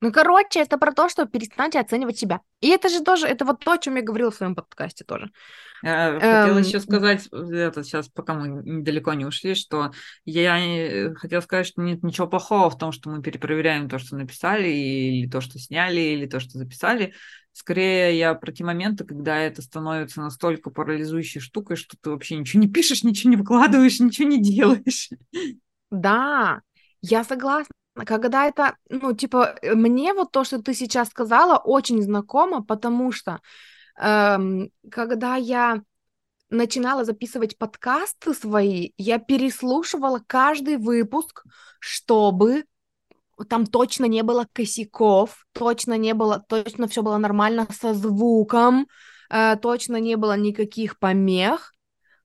Ну, 0.00 0.10
короче, 0.10 0.60
это 0.60 0.78
про 0.78 0.92
то, 0.92 1.08
что 1.08 1.26
перестаньте 1.26 1.78
оценивать 1.78 2.18
себя. 2.18 2.40
И 2.60 2.68
это 2.70 2.88
же 2.88 3.02
тоже, 3.02 3.28
это 3.28 3.44
вот 3.44 3.60
то, 3.60 3.72
о 3.72 3.78
чем 3.78 3.94
я 3.94 4.02
говорила 4.02 4.32
в 4.32 4.34
своем 4.34 4.56
подкасте 4.56 5.04
тоже. 5.04 5.30
Я 5.82 6.20
хотела 6.24 6.58
Эм, 6.58 6.58
еще 6.58 6.80
сказать, 6.80 7.28
это 7.32 7.84
сейчас, 7.84 8.08
пока 8.08 8.34
мы 8.34 8.48
недалеко 8.64 9.14
не 9.14 9.24
ушли, 9.24 9.54
что 9.54 9.92
я 10.24 10.58
э, 10.58 11.14
хотела 11.14 11.40
сказать, 11.40 11.66
что 11.66 11.82
нет 11.82 12.02
ничего 12.02 12.26
плохого 12.28 12.70
в 12.70 12.78
том, 12.78 12.92
что 12.92 13.10
мы 13.10 13.22
перепроверяем 13.22 13.88
то, 13.88 13.98
что 13.98 14.16
написали, 14.16 14.68
или 14.68 15.28
то, 15.28 15.40
что 15.40 15.58
сняли, 15.58 16.00
или 16.00 16.26
то, 16.26 16.40
что 16.40 16.58
записали. 16.58 17.14
Скорее, 17.52 18.18
я 18.18 18.34
про 18.34 18.50
те 18.50 18.64
моменты, 18.64 19.04
когда 19.04 19.38
это 19.38 19.60
становится 19.60 20.20
настолько 20.20 20.70
парализующей 20.70 21.40
штукой, 21.40 21.76
что 21.76 21.96
ты 22.00 22.10
вообще 22.10 22.36
ничего 22.36 22.62
не 22.62 22.68
пишешь, 22.68 23.04
ничего 23.04 23.30
не 23.30 23.36
выкладываешь, 23.36 24.00
ничего 24.00 24.28
не 24.28 24.40
делаешь. 24.40 25.10
Да, 25.90 26.62
я 27.02 27.24
согласна. 27.24 27.74
Когда 28.06 28.46
это, 28.46 28.76
ну, 28.88 29.14
типа, 29.14 29.54
э, 29.60 29.74
мне 29.74 30.14
вот 30.14 30.32
то, 30.32 30.44
что 30.44 30.62
ты 30.62 30.72
сейчас 30.72 31.08
сказала, 31.08 31.58
очень 31.58 32.02
знакомо, 32.02 32.64
потому 32.64 33.12
что 33.12 33.40
эм, 34.00 34.70
когда 34.90 35.36
я 35.36 35.82
начинала 36.48 37.04
записывать 37.04 37.58
подкасты 37.58 38.34
свои, 38.34 38.92
я 38.96 39.18
переслушивала 39.18 40.22
каждый 40.26 40.76
выпуск, 40.76 41.44
чтобы 41.80 42.64
там 43.48 43.66
точно 43.66 44.06
не 44.06 44.22
было 44.22 44.46
косяков, 44.52 45.46
точно 45.52 45.96
не 45.96 46.14
было, 46.14 46.44
точно 46.48 46.88
все 46.88 47.02
было 47.02 47.18
нормально 47.18 47.66
со 47.72 47.94
звуком, 47.94 48.86
э, 49.30 49.56
точно 49.56 49.96
не 49.96 50.16
было 50.16 50.36
никаких 50.36 50.98
помех. 50.98 51.74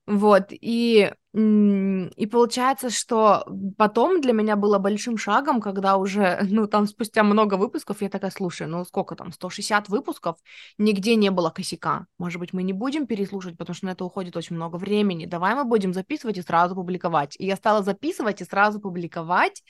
Вот, 0.06 0.46
и, 0.50 1.12
и 1.34 2.26
получается, 2.26 2.88
что 2.88 3.44
потом 3.76 4.20
для 4.22 4.32
меня 4.32 4.56
было 4.56 4.78
большим 4.78 5.18
шагом, 5.18 5.60
когда 5.60 5.96
уже, 5.98 6.38
ну, 6.50 6.66
там 6.66 6.86
спустя 6.86 7.22
много 7.22 7.54
выпусков, 7.54 8.00
я 8.00 8.08
такая, 8.08 8.30
слушай, 8.30 8.66
ну, 8.66 8.84
сколько 8.84 9.14
там, 9.14 9.30
160 9.32 9.88
выпусков, 9.88 10.36
нигде 10.78 11.16
не 11.16 11.30
было 11.30 11.50
косяка. 11.50 12.06
Может 12.18 12.40
быть, 12.40 12.52
мы 12.54 12.62
не 12.62 12.72
будем 12.72 13.06
переслушать, 13.06 13.58
потому 13.58 13.74
что 13.74 13.86
на 13.86 13.90
это 13.90 14.04
уходит 14.06 14.36
очень 14.36 14.56
много 14.56 14.76
времени. 14.76 15.26
Давай 15.26 15.54
мы 15.54 15.64
будем 15.64 15.92
записывать 15.92 16.38
и 16.38 16.42
сразу 16.42 16.74
публиковать. 16.74 17.36
И 17.38 17.46
я 17.46 17.56
стала 17.56 17.82
записывать 17.82 18.40
и 18.40 18.44
сразу 18.44 18.80
публиковать, 18.80 19.62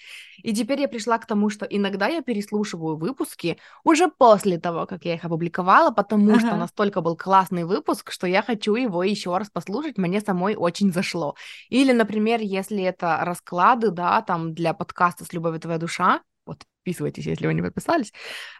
и 0.43 0.55
теперь 0.55 0.81
я 0.81 0.89
пришла 0.89 1.19
к 1.19 1.27
тому, 1.27 1.51
что 1.51 1.67
иногда 1.67 2.07
я 2.07 2.23
переслушиваю 2.23 2.97
выпуски 2.97 3.59
уже 3.85 4.09
после 4.09 4.59
того, 4.59 4.87
как 4.87 5.05
я 5.05 5.15
их 5.15 5.25
опубликовала, 5.25 5.91
потому 5.91 6.39
что 6.39 6.55
Ага. 6.55 6.57
настолько 6.57 7.01
был 7.01 7.17
классный 7.17 7.65
выпуск, 7.65 8.13
что 8.13 8.27
я 8.27 8.43
хочу 8.43 8.75
его 8.77 9.03
еще 9.03 9.37
раз 9.37 9.51
послушать, 9.51 9.99
мне 9.99 10.21
самой 10.21 10.55
очень 10.55 10.93
зашло. 10.93 11.35
Или, 11.69 11.93
например, 11.93 12.41
если 12.41 12.83
это 12.83 13.19
расклады, 13.23 13.91
да, 13.91 14.23
там 14.23 14.55
для 14.55 14.75
подкаста 14.75 15.25
«С 15.25 15.33
любовью 15.33 15.61
твоя 15.61 15.79
душа», 15.79 16.23
вот 16.47 16.65
подписывайтесь, 16.89 17.27
если 17.27 17.47
вы 17.47 17.55
не 17.55 17.63
подписались. 17.63 18.13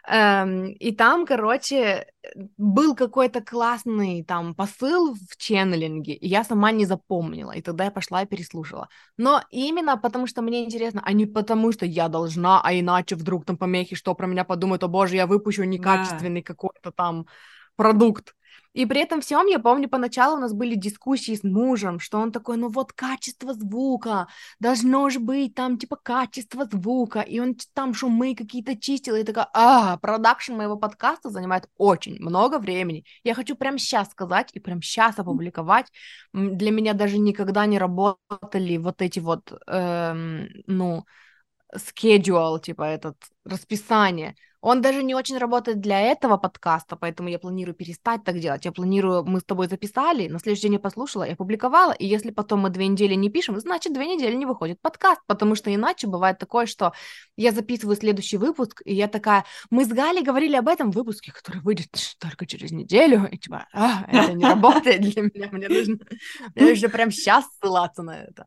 Эм, 0.07 0.67
и 0.67 0.91
там, 0.91 1.25
короче, 1.25 2.05
был 2.57 2.95
какой-то 2.95 3.41
классный 3.41 4.23
там 4.23 4.53
посыл 4.53 5.15
в 5.15 5.37
ченнелинге, 5.37 6.13
и 6.13 6.27
я 6.27 6.43
сама 6.43 6.71
не 6.71 6.85
запомнила, 6.85 7.51
и 7.51 7.61
тогда 7.61 7.85
я 7.85 7.91
пошла 7.91 8.21
и 8.21 8.27
переслушала. 8.27 8.87
Но 9.17 9.41
именно 9.49 9.97
потому, 9.97 10.27
что 10.27 10.41
мне 10.41 10.63
интересно, 10.63 11.01
а 11.03 11.13
не 11.13 11.25
потому, 11.25 11.71
что 11.71 11.85
я 11.85 12.07
должна, 12.07 12.61
а 12.63 12.73
иначе 12.73 13.15
вдруг 13.15 13.45
там 13.45 13.57
помехи, 13.57 13.95
что 13.95 14.13
про 14.15 14.27
меня 14.27 14.43
подумают, 14.43 14.83
о 14.83 14.87
боже, 14.87 15.15
я 15.15 15.25
выпущу 15.25 15.63
некачественный 15.63 16.43
какой-то 16.43 16.91
там 16.91 17.25
продукт. 17.75 18.35
И 18.73 18.85
при 18.85 19.01
этом 19.01 19.21
всем, 19.21 19.47
я 19.47 19.57
помню, 19.59 19.89
поначалу 19.89 20.37
у 20.37 20.39
нас 20.39 20.53
были 20.53 20.75
дискуссии 20.75 21.35
с 21.35 21.43
мужем, 21.43 21.99
что 21.99 22.19
он 22.19 22.31
такой, 22.31 22.57
ну 22.57 22.69
вот 22.69 22.93
качество 22.93 23.53
звука, 23.53 24.27
должно 24.59 25.09
же 25.09 25.19
быть 25.19 25.55
там 25.55 25.77
типа 25.77 25.95
качество 25.95 26.65
звука, 26.65 27.21
и 27.21 27.39
он 27.39 27.55
там 27.73 27.93
шумы 27.95 28.35
какие-то 28.35 28.77
чистил, 28.77 29.15
и 29.15 29.23
такая, 29.23 29.49
а, 29.53 29.97
продакшн 29.97 30.53
моего 30.53 30.77
подкаста 30.77 31.29
занимает 31.29 31.67
очень 31.77 32.19
много 32.21 32.59
времени. 32.59 33.05
Я 33.23 33.33
хочу 33.33 33.55
прямо 33.55 33.79
сейчас 33.79 34.11
сказать 34.11 34.51
и 34.53 34.59
прямо 34.59 34.81
сейчас 34.83 35.17
опубликовать. 35.17 35.87
Для 36.33 36.71
меня 36.71 36.93
даже 36.93 37.17
никогда 37.17 37.65
не 37.65 37.79
работали 37.79 38.77
вот 38.77 39.01
эти 39.01 39.19
вот, 39.19 39.51
эм, 39.67 40.47
ну, 40.67 41.05
schedule, 41.75 42.59
типа 42.61 42.83
этот 42.83 43.17
расписание. 43.45 44.35
Он 44.61 44.81
даже 44.81 45.03
не 45.03 45.15
очень 45.15 45.37
работает 45.37 45.79
для 45.79 46.01
этого 46.01 46.37
подкаста, 46.37 46.97
поэтому 46.97 47.29
я 47.29 47.39
планирую 47.39 47.75
перестать 47.75 48.23
так 48.25 48.39
делать. 48.39 48.65
Я 48.65 48.73
планирую, 48.73 49.23
мы 49.23 49.39
с 49.39 49.43
тобой 49.45 49.67
записали, 49.67 50.27
на 50.27 50.39
следующий 50.39 50.63
день 50.63 50.73
я 50.73 50.79
послушала, 50.79 51.23
я 51.23 51.35
публиковала, 51.35 51.93
и 51.93 52.05
если 52.05 52.31
потом 52.31 52.61
мы 52.61 52.69
две 52.69 52.87
недели 52.87 53.13
не 53.13 53.29
пишем, 53.29 53.57
значит, 53.59 53.93
две 53.93 54.05
недели 54.05 54.35
не 54.35 54.45
выходит 54.45 54.81
подкаст, 54.81 55.21
потому 55.27 55.55
что 55.55 55.73
иначе 55.73 56.07
бывает 56.07 56.39
такое, 56.39 56.65
что 56.65 56.91
я 57.37 57.53
записываю 57.53 57.95
следующий 57.95 58.37
выпуск, 58.37 58.81
и 58.83 58.93
я 58.93 59.07
такая, 59.07 59.45
мы 59.69 59.85
с 59.85 59.87
Галей 59.87 60.23
говорили 60.23 60.57
об 60.57 60.67
этом 60.67 60.91
выпуске, 60.91 61.31
который 61.31 61.61
выйдет 61.61 61.89
только 62.19 62.45
через 62.45 62.71
неделю, 62.71 63.29
и 63.31 63.37
типа, 63.37 63.65
а, 63.73 64.03
это 64.07 64.33
не 64.33 64.43
работает 64.49 65.01
для 65.01 65.21
меня, 65.21 65.47
мне 65.51 65.69
нужно, 65.69 65.97
мне 66.55 66.69
нужно 66.69 66.89
прям 66.89 67.11
сейчас 67.11 67.45
ссылаться 67.61 68.03
на 68.03 68.23
это. 68.23 68.45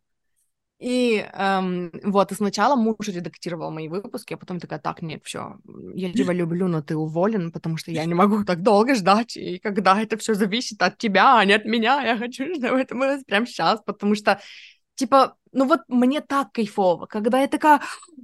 И 0.82 1.24
эм, 1.32 1.92
вот, 2.02 2.32
и 2.32 2.34
сначала 2.34 2.74
муж 2.74 2.96
редактировал 3.06 3.70
мои 3.70 3.86
выпуски, 3.86 4.34
а 4.34 4.36
потом 4.36 4.58
такая, 4.58 4.80
так, 4.80 5.00
нет, 5.00 5.22
все, 5.24 5.58
я 5.94 6.12
тебя 6.12 6.32
люблю, 6.32 6.66
но 6.66 6.82
ты 6.82 6.96
уволен, 6.96 7.52
потому 7.52 7.76
что 7.76 7.92
я 7.92 8.04
не 8.04 8.14
могу 8.22 8.42
так 8.42 8.62
долго 8.62 8.96
ждать, 8.96 9.36
и 9.36 9.60
когда 9.60 10.02
это 10.02 10.16
все 10.16 10.34
зависит 10.34 10.82
от 10.82 10.98
тебя, 10.98 11.38
а 11.38 11.44
не 11.44 11.52
от 11.52 11.66
меня, 11.66 12.02
я 12.02 12.18
хочу, 12.18 12.52
чтобы 12.58 12.80
это 12.80 12.96
было 12.96 13.16
прямо 13.24 13.46
сейчас, 13.46 13.80
потому 13.86 14.16
что, 14.16 14.40
типа, 14.96 15.36
ну 15.52 15.66
вот 15.66 15.82
мне 15.86 16.20
так 16.20 16.50
кайфово, 16.50 17.06
когда 17.06 17.40
я 17.40 17.46
такая, 17.46 17.80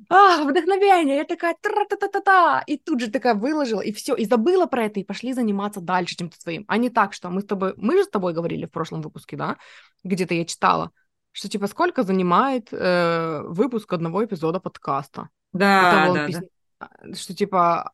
а, 0.08 0.42
вдохновение, 0.42 1.18
я 1.18 1.24
такая, 1.24 1.54
тра-та-та-та-та, 1.62 2.64
и 2.66 2.76
тут 2.76 2.98
же 2.98 3.08
такая 3.08 3.34
выложила, 3.34 3.82
и 3.82 3.92
все, 3.92 4.16
и 4.16 4.24
забыла 4.24 4.66
про 4.66 4.86
это, 4.86 4.98
и 4.98 5.04
пошли 5.04 5.32
заниматься 5.32 5.80
дальше 5.80 6.16
чем-то 6.16 6.40
своим, 6.40 6.64
а 6.66 6.76
не 6.76 6.90
так, 6.90 7.12
что 7.12 7.30
мы 7.30 7.42
с 7.42 7.44
тобой, 7.44 7.74
мы 7.76 7.98
же 7.98 8.02
с 8.02 8.08
тобой 8.08 8.32
говорили 8.32 8.66
в 8.66 8.72
прошлом 8.72 9.00
выпуске, 9.00 9.36
да, 9.36 9.58
где-то 10.02 10.34
я 10.34 10.44
читала, 10.44 10.90
что 11.38 11.48
типа 11.48 11.68
сколько 11.68 12.02
занимает 12.02 12.68
э, 12.72 13.42
выпуск 13.44 13.92
одного 13.92 14.24
эпизода 14.24 14.58
подкаста. 14.58 15.28
Да, 15.52 16.10
да, 16.12 16.26
пис... 16.26 16.38
да. 16.80 17.14
Что 17.14 17.32
типа 17.32 17.92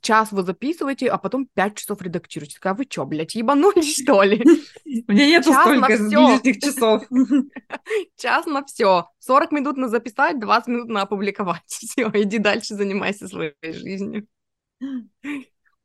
час 0.00 0.32
вы 0.32 0.42
записываете, 0.42 1.08
а 1.08 1.18
потом 1.18 1.46
пять 1.52 1.76
часов 1.76 2.00
редактируете. 2.00 2.54
Такая, 2.54 2.72
вы 2.72 2.86
чё, 2.86 3.04
блядь, 3.04 3.34
ебанулись, 3.34 3.94
что 4.02 4.22
ли? 4.22 4.42
У 5.06 5.12
меня 5.12 5.26
нету 5.26 5.52
столько 5.52 5.92
лишних 5.92 6.60
часов. 6.60 7.04
Час 8.16 8.46
на 8.46 8.64
все. 8.64 9.06
40 9.18 9.52
минут 9.52 9.76
на 9.76 9.88
записать, 9.88 10.40
20 10.40 10.68
минут 10.68 10.88
на 10.88 11.02
опубликовать. 11.02 11.62
Все, 11.66 12.10
иди 12.14 12.38
дальше, 12.38 12.74
занимайся 12.74 13.28
своей 13.28 13.52
жизнью. 13.62 14.26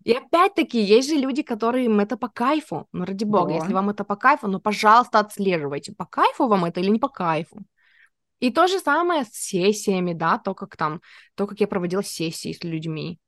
И 0.04 0.12
опять-таки, 0.12 0.82
есть 0.82 1.10
же 1.10 1.16
люди, 1.16 1.43
которые 1.43 1.86
им 1.86 1.99
это 1.99 2.18
по 2.18 2.28
кайфу. 2.28 2.88
Ну, 2.91 3.06
ради 3.06 3.24
бога, 3.24 3.49
да. 3.49 3.56
если 3.56 3.74
вам 3.74 3.89
это 3.89 4.04
по 4.04 4.16
кайфу, 4.16 4.47
ну, 4.47 4.60
пожалуйста, 4.60 5.20
отслеживайте, 5.20 5.93
по 5.93 6.06
кайфу 6.06 6.47
вам 6.47 6.66
это 6.66 6.82
или 6.82 6.89
не 6.89 6.99
по 6.99 7.10
кайфу. 7.10 7.64
И 8.39 8.51
то 8.51 8.68
же 8.68 8.80
самое 8.80 9.24
с 9.24 9.30
сессиями, 9.30 10.14
да, 10.14 10.38
то, 10.38 10.54
как 10.54 10.76
там, 10.76 11.01
то, 11.36 11.47
как 11.47 11.62
я 11.62 11.68
проводила 11.68 12.04
сессии 12.04 12.51
с 12.51 12.64
людьми. 12.64 13.20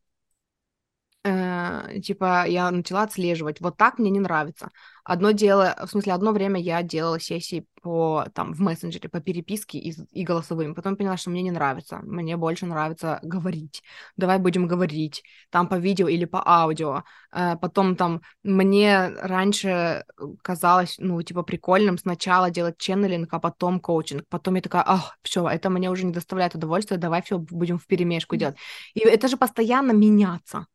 Э, 1.26 2.00
типа, 2.02 2.46
я 2.48 2.70
начала 2.70 3.02
отслеживать. 3.04 3.60
Вот 3.60 3.78
так 3.78 3.98
мне 3.98 4.12
не 4.12 4.20
нравится. 4.20 4.70
Одно 5.04 5.32
дело, 5.32 5.76
в 5.84 5.90
смысле, 5.90 6.14
одно 6.14 6.32
время 6.32 6.60
я 6.62 6.84
делала 6.84 7.20
сессии 7.20 7.66
по, 7.82 8.28
там, 8.36 8.54
в 8.54 8.60
мессенджере, 8.60 9.10
по 9.10 9.20
переписке 9.20 9.80
и, 9.80 9.96
и 10.12 10.24
голосовым. 10.24 10.76
Потом 10.76 10.96
поняла, 10.96 11.18
что 11.18 11.32
мне 11.32 11.42
не 11.42 11.50
нравится. 11.50 12.00
Мне 12.04 12.38
больше 12.38 12.68
нравится 12.68 13.20
говорить. 13.24 13.82
Давай 14.18 14.38
будем 14.38 14.68
говорить. 14.68 15.24
Там 15.50 15.68
по 15.68 15.80
видео 15.80 16.08
или 16.08 16.26
по 16.26 16.48
аудио. 16.48 17.04
Э, 17.32 17.56
потом 17.60 17.96
там 17.96 18.22
мне 18.44 19.10
раньше 19.20 20.06
казалось, 20.44 20.98
ну, 21.00 21.20
типа, 21.24 21.42
прикольным 21.42 21.98
сначала 21.98 22.52
делать 22.52 22.78
ченнелинг, 22.78 23.34
а 23.34 23.40
потом 23.40 23.80
коучинг. 23.80 24.26
Потом 24.30 24.56
я 24.56 24.62
такая, 24.62 24.84
ах, 24.86 25.18
все, 25.24 25.48
это 25.50 25.72
мне 25.72 25.90
уже 25.90 26.06
не 26.06 26.14
доставляет 26.14 26.54
удовольствия, 26.54 26.98
давай 26.98 27.24
все 27.24 27.40
будем 27.40 27.80
в 27.80 27.88
перемешку 27.88 28.36
делать. 28.36 28.58
И 28.94 29.00
это 29.00 29.28
же 29.28 29.38
постоянно 29.38 29.92
меняться 29.92 30.68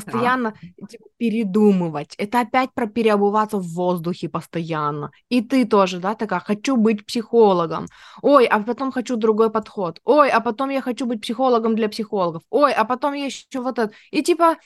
постоянно 0.00 0.54
да. 0.62 0.86
типа, 0.86 1.06
передумывать. 1.16 2.14
Это 2.18 2.40
опять 2.40 2.72
про 2.74 2.86
переобуваться 2.86 3.58
в 3.58 3.66
воздухе 3.74 4.28
постоянно. 4.28 5.10
И 5.28 5.42
ты 5.42 5.64
тоже, 5.64 5.98
да, 5.98 6.14
такая, 6.14 6.40
хочу 6.40 6.76
быть 6.76 7.06
психологом. 7.06 7.86
Ой, 8.22 8.46
а 8.46 8.60
потом 8.60 8.92
хочу 8.92 9.16
другой 9.16 9.50
подход. 9.50 10.00
Ой, 10.04 10.30
а 10.30 10.40
потом 10.40 10.70
я 10.70 10.80
хочу 10.80 11.06
быть 11.06 11.20
психологом 11.20 11.74
для 11.74 11.88
психологов. 11.88 12.42
Ой, 12.50 12.72
а 12.72 12.84
потом 12.84 13.14
я 13.14 13.26
еще 13.26 13.60
вот 13.60 13.78
это. 13.78 13.92
И 14.10 14.22
типа 14.22 14.56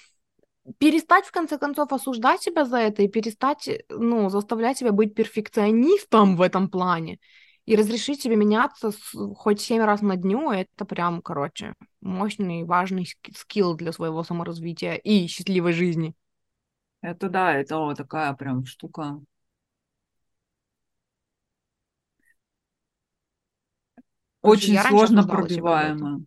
перестать, 0.78 1.26
в 1.26 1.33
конце 1.33 1.59
концов, 1.59 1.93
осуждать 1.93 2.43
себя 2.43 2.64
за 2.64 2.76
это 2.76 3.03
и 3.03 3.09
перестать, 3.09 3.68
ну, 3.89 4.28
заставлять 4.28 4.78
себя 4.78 4.93
быть 4.93 5.14
перфекционистом 5.14 6.37
в 6.37 6.43
этом 6.43 6.68
плане 6.68 7.18
и 7.64 7.76
разрешить 7.76 8.20
себе 8.22 8.36
меняться 8.36 8.90
с, 8.90 9.16
хоть 9.36 9.60
семь 9.60 9.82
раз 9.82 10.02
на 10.02 10.16
дню, 10.16 10.50
это 10.50 10.84
прям, 10.84 11.22
короче, 11.22 11.74
мощный, 12.00 12.64
важный 12.64 13.08
скилл 13.34 13.74
для 13.74 13.92
своего 13.92 14.24
саморазвития 14.24 14.94
и 14.94 15.26
счастливой 15.26 15.72
жизни. 15.72 16.14
Это 17.00 17.28
да, 17.28 17.54
это 17.54 17.78
вот 17.78 17.96
такая 17.96 18.32
прям 18.34 18.64
штука. 18.64 19.20
Очень 24.40 24.74
я 24.74 24.82
сложно 24.82 25.26
пробиваемая. 25.26 26.20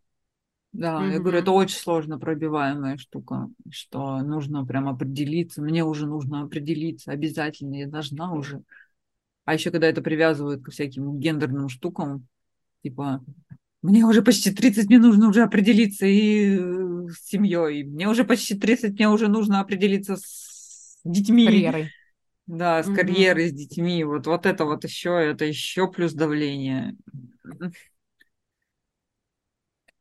Да, 0.72 1.02
mm-hmm. 1.02 1.12
я 1.12 1.20
говорю, 1.20 1.38
это 1.38 1.52
очень 1.52 1.78
сложно 1.78 2.20
пробиваемая 2.20 2.98
штука, 2.98 3.50
что 3.70 4.18
нужно 4.20 4.66
прям 4.66 4.90
определиться. 4.90 5.62
Мне 5.62 5.86
уже 5.86 6.06
нужно 6.06 6.42
определиться 6.42 7.12
обязательно, 7.12 7.76
я 7.76 7.88
должна 7.88 8.34
уже 8.34 8.62
а 9.46 9.54
еще 9.54 9.72
когда 9.72 9.88
это 9.88 10.02
привязывают 10.02 10.64
к 10.64 10.72
всяким 10.72 11.20
гендерным 11.20 11.70
штукам, 11.70 12.28
типа, 12.84 13.24
мне 13.82 14.04
уже 14.04 14.24
почти 14.24 14.52
30, 14.52 14.88
мне 14.88 14.98
нужно 14.98 15.30
уже 15.30 15.44
определиться 15.44 16.08
и 16.08 16.58
э, 16.58 17.08
с 17.10 17.28
семьей. 17.28 17.84
Мне 17.84 18.10
уже 18.10 18.24
почти 18.24 18.56
30, 18.56 18.94
мне 18.94 19.08
уже 19.08 19.28
нужно 19.28 19.60
определиться 19.60 20.18
с 20.18 21.00
детьми. 21.04 21.46
Карьерой. 21.46 21.92
Да, 22.48 22.84
с 22.84 22.88
карьерой, 22.88 23.46
mm-hmm. 23.46 23.50
с 23.50 23.54
детьми. 23.54 24.04
Вот, 24.04 24.28
вот 24.28 24.46
это 24.46 24.66
вот 24.66 24.84
еще, 24.84 25.12
это 25.12 25.46
еще 25.46 25.88
плюс 25.92 26.14
давление. 26.14 26.96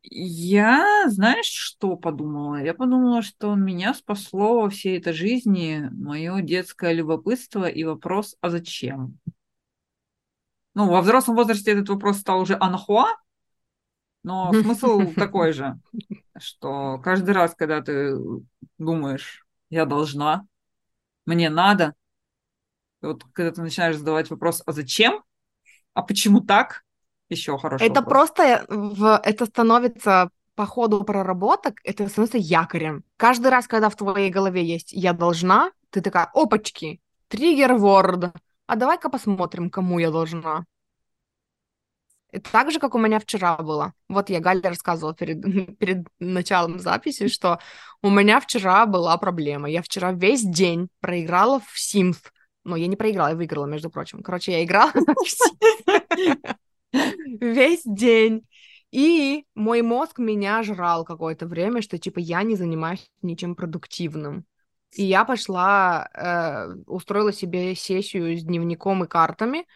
Я, 0.02 1.04
знаешь, 1.08 1.46
что 1.46 1.96
подумала? 1.96 2.62
Я 2.62 2.74
подумала, 2.74 3.22
что 3.22 3.54
меня 3.54 3.94
спасло 3.94 4.62
во 4.62 4.70
всей 4.70 4.98
этой 4.98 5.14
жизни 5.14 5.88
мое 5.92 6.42
детское 6.42 6.92
любопытство 6.92 7.66
и 7.66 7.84
вопрос, 7.84 8.36
а 8.42 8.50
зачем? 8.50 9.18
Ну, 10.74 10.90
во 10.90 11.00
взрослом 11.00 11.36
возрасте 11.36 11.72
этот 11.72 11.88
вопрос 11.88 12.18
стал 12.18 12.40
уже 12.40 12.56
анахуа, 12.58 13.06
но 14.22 14.52
смысл 14.52 15.12
такой 15.16 15.52
же, 15.52 15.78
что 16.38 16.98
каждый 16.98 17.30
раз, 17.30 17.54
когда 17.54 17.80
ты 17.80 18.16
думаешь, 18.78 19.46
я 19.70 19.86
должна, 19.86 20.46
мне 21.26 21.48
надо, 21.48 21.94
вот 23.02 23.24
когда 23.32 23.52
ты 23.52 23.62
начинаешь 23.62 23.96
задавать 23.96 24.30
вопрос, 24.30 24.62
а 24.66 24.72
зачем, 24.72 25.22
а 25.92 26.02
почему 26.02 26.40
так, 26.40 26.82
еще 27.28 27.56
хороший 27.58 27.86
Это 27.86 28.00
вопрос. 28.00 28.30
просто 28.30 28.64
в, 28.68 29.20
это 29.22 29.46
становится 29.46 30.30
по 30.54 30.66
ходу 30.66 31.04
проработок, 31.04 31.80
это 31.84 32.08
становится 32.08 32.38
якорем. 32.38 33.04
Каждый 33.16 33.48
раз, 33.48 33.66
когда 33.66 33.88
в 33.88 33.96
твоей 33.96 34.30
голове 34.30 34.64
есть 34.64 34.92
«я 34.92 35.12
должна», 35.12 35.70
ты 35.90 36.00
такая 36.00 36.30
«опачки», 36.32 37.00
триггер-ворд, 37.28 38.32
а 38.66 38.76
давай-ка 38.76 39.08
посмотрим, 39.10 39.70
кому 39.70 39.98
я 39.98 40.10
должна. 40.10 40.64
Это 42.34 42.50
так 42.50 42.72
же, 42.72 42.80
как 42.80 42.96
у 42.96 42.98
меня 42.98 43.20
вчера 43.20 43.56
было. 43.58 43.92
Вот 44.08 44.28
я 44.28 44.40
Галя 44.40 44.70
рассказывала 44.70 45.14
перед, 45.14 45.40
перед 45.78 46.08
началом 46.18 46.80
записи, 46.80 47.28
что 47.28 47.60
у 48.02 48.10
меня 48.10 48.40
вчера 48.40 48.86
была 48.86 49.16
проблема. 49.18 49.70
Я 49.70 49.82
вчера 49.82 50.12
весь 50.12 50.42
день 50.42 50.88
проиграла 51.00 51.60
в 51.60 51.76
Sims. 51.76 52.18
Ну, 52.64 52.74
я 52.74 52.88
не 52.88 52.96
проиграла, 52.96 53.28
я 53.28 53.36
выиграла, 53.36 53.66
между 53.66 53.88
прочим. 53.88 54.22
Короче, 54.22 54.50
я 54.50 54.64
играла 54.64 54.92
весь 56.92 57.82
день. 57.84 58.42
И 58.90 59.44
мой 59.54 59.82
мозг 59.82 60.18
меня 60.18 60.62
жрал 60.64 61.04
какое-то 61.04 61.46
время, 61.46 61.82
что 61.82 61.98
типа 61.98 62.18
я 62.18 62.42
не 62.42 62.56
занимаюсь 62.56 63.10
ничем 63.22 63.54
продуктивным. 63.54 64.44
И 64.94 65.04
я 65.04 65.24
пошла, 65.24 66.08
э, 66.14 66.74
устроила 66.86 67.32
себе 67.32 67.74
сессию 67.74 68.36
с 68.38 68.44
дневником 68.44 69.04
и 69.04 69.08
картами, 69.08 69.66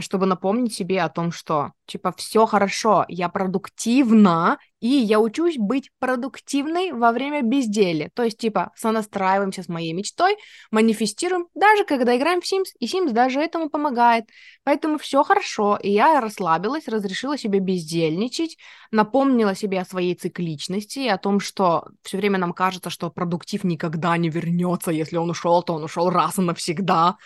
чтобы 0.00 0.26
напомнить 0.26 0.74
себе 0.74 1.02
о 1.02 1.08
том, 1.08 1.32
что, 1.32 1.72
типа, 1.86 2.12
все 2.16 2.46
хорошо, 2.46 3.04
я 3.08 3.28
продуктивна, 3.28 4.58
и 4.80 4.88
я 4.88 5.18
учусь 5.18 5.56
быть 5.56 5.90
продуктивной 5.98 6.92
во 6.92 7.10
время 7.10 7.42
безделия. 7.42 8.10
То 8.14 8.22
есть, 8.22 8.38
типа, 8.38 8.72
сонастраиваемся 8.76 9.62
с 9.62 9.68
моей 9.68 9.92
мечтой, 9.92 10.36
манифестируем, 10.70 11.46
даже 11.54 11.84
когда 11.84 12.16
играем 12.16 12.40
в 12.40 12.44
Sims, 12.44 12.68
и 12.78 12.86
Sims 12.86 13.10
даже 13.12 13.40
этому 13.40 13.70
помогает. 13.70 14.24
Поэтому 14.64 14.98
все 14.98 15.24
хорошо, 15.24 15.78
и 15.82 15.90
я 15.90 16.20
расслабилась, 16.20 16.86
разрешила 16.88 17.36
себе 17.36 17.58
бездельничать, 17.58 18.56
напомнила 18.90 19.54
себе 19.54 19.80
о 19.80 19.84
своей 19.84 20.14
цикличности, 20.14 21.08
о 21.08 21.18
том, 21.18 21.40
что 21.40 21.88
все 22.02 22.16
время 22.16 22.38
нам 22.38 22.52
кажется, 22.52 22.90
что 22.90 23.10
продуктив 23.10 23.64
никогда 23.64 24.16
не 24.16 24.28
вернется, 24.28 24.90
если 24.90 25.16
он 25.16 25.30
ушел, 25.30 25.62
то 25.62 25.74
он 25.74 25.84
ушел 25.84 26.10
раз 26.10 26.38
и 26.38 26.42
навсегда, 26.42 27.16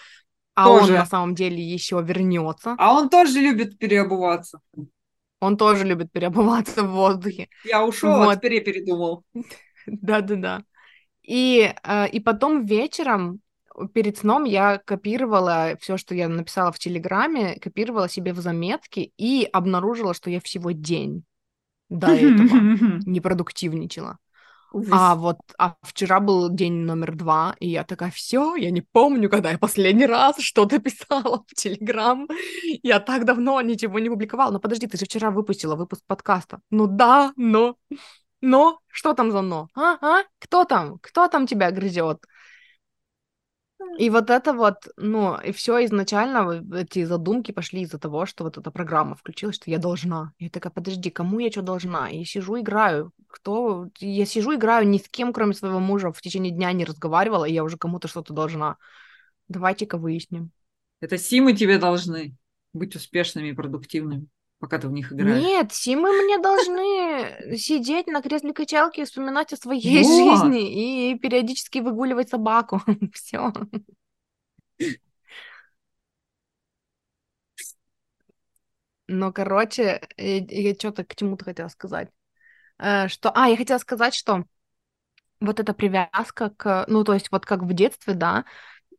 а 0.55 0.66
тоже. 0.66 0.93
он 0.93 0.99
на 0.99 1.07
самом 1.07 1.35
деле 1.35 1.62
еще 1.62 2.03
вернется. 2.03 2.74
А 2.79 2.95
он 2.95 3.09
тоже 3.09 3.41
любит 3.41 3.79
переобуваться. 3.79 4.61
Он 5.41 5.57
тоже 5.57 5.85
любит 5.85 6.12
переобуваться 6.12 6.85
в 6.85 6.91
воздухе. 6.91 7.49
Я 7.65 7.85
ушел, 7.85 8.16
вот. 8.16 8.29
а 8.29 8.37
теперь 8.37 8.55
я 8.55 8.61
передумал. 8.61 9.24
Да-да-да. 9.87 10.62
И, 11.23 11.73
э, 11.83 12.09
и 12.09 12.20
потом 12.20 12.65
вечером 12.65 13.41
перед 13.95 14.19
сном 14.19 14.45
я 14.45 14.79
копировала 14.79 15.77
все, 15.81 15.97
что 15.97 16.15
я 16.15 16.29
написала 16.29 16.73
в 16.73 16.79
Телеграме, 16.79 17.59
копировала 17.61 18.09
себе 18.09 18.33
в 18.33 18.39
заметки 18.39 19.12
и 19.16 19.49
обнаружила, 19.53 20.15
что 20.15 20.31
я 20.31 20.41
всего 20.41 20.73
день 20.73 21.24
до 21.89 22.07
этого 22.12 23.01
не 23.07 23.20
продуктивничала. 23.20 24.19
А 24.90 25.15
вот 25.15 25.39
а 25.59 25.77
вчера 25.82 26.20
был 26.20 26.49
день 26.49 26.85
номер 26.85 27.15
два, 27.15 27.55
и 27.61 27.69
я 27.69 27.85
такая, 27.85 28.11
все, 28.11 28.57
я 28.57 28.70
не 28.70 28.81
помню, 28.81 29.28
когда 29.28 29.51
я 29.51 29.59
последний 29.59 30.07
раз 30.07 30.39
что-то 30.39 30.78
писала 30.81 31.44
в 31.47 31.55
Телеграм. 31.55 32.28
Я 32.82 33.01
так 33.01 33.24
давно 33.24 33.61
ничего 33.61 33.99
не 33.99 34.09
публиковала. 34.09 34.53
Но 34.53 34.61
подожди, 34.61 34.86
ты 34.86 34.97
же 34.99 35.05
вчера 35.05 35.31
выпустила 35.31 35.77
выпуск 35.77 36.03
подкаста. 36.07 36.61
Ну 36.70 36.86
да, 36.86 37.32
но... 37.36 37.77
Но? 38.40 38.81
Что 38.89 39.15
там 39.15 39.31
за 39.31 39.40
но? 39.40 39.69
А? 39.74 39.97
А? 40.01 40.24
Кто 40.40 40.65
там? 40.65 40.99
Кто 41.01 41.28
там 41.28 41.47
тебя 41.47 41.70
грызет? 41.70 42.24
И 43.98 44.10
вот 44.10 44.31
это 44.31 44.52
вот, 44.52 44.89
ну, 44.97 45.39
и 45.40 45.52
все 45.52 45.85
изначально, 45.85 46.64
эти 46.74 47.05
задумки 47.05 47.52
пошли 47.52 47.82
из-за 47.82 47.98
того, 47.98 48.27
что 48.27 48.44
вот 48.44 48.59
эта 48.59 48.70
программа 48.70 49.14
включилась, 49.14 49.56
что 49.56 49.70
я 49.70 49.78
должна. 49.78 50.32
Я 50.39 50.51
такая, 50.51 50.73
подожди, 50.73 51.10
кому 51.10 51.39
я 51.39 51.51
что 51.51 51.62
должна? 51.62 52.09
Я 52.09 52.24
сижу, 52.24 52.59
играю. 52.59 53.12
Кто? 53.28 53.89
Я 53.98 54.27
сижу, 54.27 54.55
играю, 54.55 54.89
ни 54.89 54.98
с 54.98 55.09
кем, 55.09 55.32
кроме 55.32 55.55
своего 55.55 55.78
мужа, 55.78 56.12
в 56.12 56.20
течение 56.20 56.52
дня 56.52 56.73
не 56.73 56.85
разговаривала, 56.85 57.44
и 57.44 57.52
я 57.52 57.64
уже 57.64 57.77
кому-то 57.77 58.09
что-то 58.09 58.32
должна. 58.32 58.77
Давайте-ка 59.48 59.98
выясним. 59.98 60.51
Это 61.01 61.19
симы 61.19 61.52
тебе 61.52 61.78
должны 61.78 62.36
быть 62.73 62.97
успешными 62.97 63.48
и 63.48 63.55
продуктивными 63.55 64.28
пока 64.63 64.79
ты 64.79 64.87
в 64.87 64.93
них 64.93 65.13
играешь. 65.13 65.43
Нет, 65.43 65.73
симы 65.73 66.13
мне 66.13 66.39
должны 66.39 67.57
сидеть 67.59 68.07
на 68.07 68.23
кресле 68.23 68.53
качалки 68.53 69.01
и 69.01 69.05
вспоминать 69.05 69.53
о 69.53 69.57
своей 69.57 70.05
вот. 70.05 70.41
жизни 70.41 71.11
и 71.11 71.19
периодически 71.19 71.81
выгуливать 71.81 72.29
собаку. 72.29 72.81
Все. 73.13 73.53
Ну, 79.09 79.33
короче, 79.33 80.01
я, 80.17 80.37
я 80.49 80.75
что-то 80.75 81.05
к 81.05 81.17
чему-то 81.17 81.45
хотела 81.45 81.67
сказать. 81.67 82.09
Э, 82.79 83.09
что, 83.09 83.33
а, 83.35 83.49
я 83.49 83.57
хотела 83.57 83.79
сказать, 83.79 84.15
что 84.15 84.45
вот 85.41 85.59
эта 85.59 85.75
привязка 85.75 86.51
к, 86.51 86.85
ну, 86.87 87.03
то 87.03 87.15
есть 87.15 87.33
вот 87.33 87.45
как 87.45 87.65
в 87.65 87.73
детстве, 87.75 88.15
да, 88.15 88.45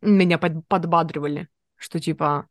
меня 0.01 0.37
под, 0.37 0.67
подбадривали, 0.67 1.47
что 1.77 2.01
типа, 2.01 2.49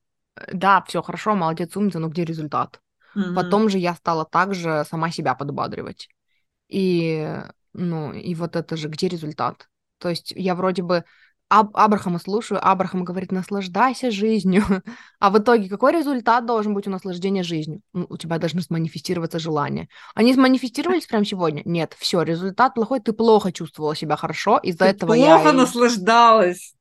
да, 0.51 0.83
все 0.89 1.03
хорошо, 1.03 1.35
молодец, 1.35 1.77
умница, 1.77 1.99
но 1.99 2.09
где 2.09 2.25
результат? 2.25 2.81
Mm-hmm. 3.17 3.35
Потом 3.35 3.69
же 3.69 3.79
я 3.79 3.95
стала 3.95 4.25
также 4.25 4.85
сама 4.89 5.11
себя 5.11 5.35
подбадривать. 5.35 6.09
И, 6.69 7.29
ну, 7.73 8.13
и 8.13 8.35
вот 8.35 8.57
это 8.57 8.77
же, 8.77 8.89
где 8.89 9.09
результат? 9.09 9.69
То 9.99 10.09
есть 10.09 10.33
я 10.35 10.55
вроде 10.55 10.83
бы 10.83 11.05
Аб- 11.55 11.77
Абрахама 11.77 12.19
слушаю, 12.19 12.67
Абрахам 12.67 13.05
говорит, 13.05 13.31
наслаждайся 13.31 14.11
жизнью. 14.11 14.65
А 15.21 15.31
в 15.31 15.39
итоге 15.39 15.69
какой 15.69 15.93
результат 15.93 16.47
должен 16.47 16.75
быть 16.75 16.87
у 16.89 16.91
наслаждения 16.91 17.43
жизнью? 17.43 17.83
Ну, 17.93 18.07
у 18.09 18.17
тебя 18.17 18.39
должны 18.39 18.63
сманифестироваться 18.63 19.39
желания. 19.39 19.89
Они 20.15 20.33
сманифестировались 20.35 21.07
прямо 21.07 21.25
сегодня? 21.25 21.63
Нет, 21.65 21.95
все, 21.99 22.23
результат 22.23 22.75
плохой, 22.75 23.01
ты 23.01 23.13
плохо 23.13 23.53
чувствовала 23.53 23.95
себя 23.95 24.17
хорошо, 24.17 24.59
из-за 24.63 24.87
этого 24.87 25.15
плохо 25.15 25.21
я... 25.21 25.39
плохо 25.39 25.53
наслаждалась. 25.53 26.75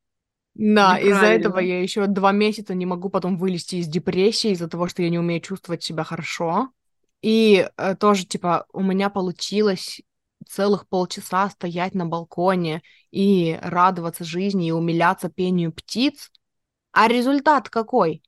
Да, 0.54 0.98
из-за 0.98 1.26
этого 1.26 1.58
я 1.58 1.80
еще 1.80 2.06
два 2.06 2.32
месяца 2.32 2.74
не 2.74 2.84
могу 2.84 3.08
потом 3.08 3.36
вылезти 3.38 3.76
из 3.76 3.88
депрессии 3.88 4.50
из-за 4.50 4.68
того, 4.68 4.86
что 4.86 5.02
я 5.02 5.08
не 5.08 5.18
умею 5.18 5.40
чувствовать 5.40 5.82
себя 5.82 6.04
хорошо. 6.04 6.70
И 7.22 7.68
э, 7.76 7.94
тоже, 7.96 8.26
типа, 8.26 8.66
у 8.72 8.82
меня 8.82 9.08
получилось 9.08 10.00
целых 10.46 10.88
полчаса 10.88 11.48
стоять 11.50 11.94
на 11.94 12.04
балконе 12.04 12.82
и 13.10 13.58
радоваться 13.62 14.24
жизни 14.24 14.68
и 14.68 14.72
умиляться 14.72 15.30
пению 15.30 15.72
птиц. 15.72 16.30
А 16.92 17.08
результат 17.08 17.70
какой? 17.70 18.22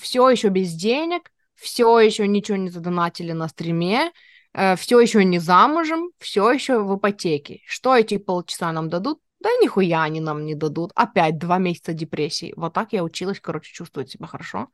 Все 0.00 0.28
еще 0.30 0.48
без 0.48 0.72
денег, 0.72 1.30
все 1.54 1.98
еще 2.00 2.26
ничего 2.26 2.56
не 2.56 2.70
задонатили 2.70 3.32
на 3.32 3.48
стриме, 3.48 4.12
э, 4.54 4.76
все 4.76 5.00
еще 5.00 5.24
не 5.24 5.38
замужем, 5.38 6.10
все 6.18 6.50
еще 6.50 6.82
в 6.82 6.96
ипотеке. 6.96 7.60
Что 7.66 7.96
эти 7.96 8.16
полчаса 8.16 8.72
нам 8.72 8.88
дадут? 8.88 9.20
Да 9.46 9.52
нихуя 9.62 10.02
они 10.02 10.20
нам 10.20 10.44
не 10.44 10.56
дадут. 10.56 10.90
Опять 10.96 11.38
два 11.38 11.58
месяца 11.58 11.92
депрессии. 11.92 12.52
Вот 12.56 12.72
так 12.72 12.92
я 12.92 13.04
училась, 13.04 13.40
короче, 13.40 13.72
чувствовать 13.72 14.10
себя 14.10 14.26
хорошо. 14.26 14.68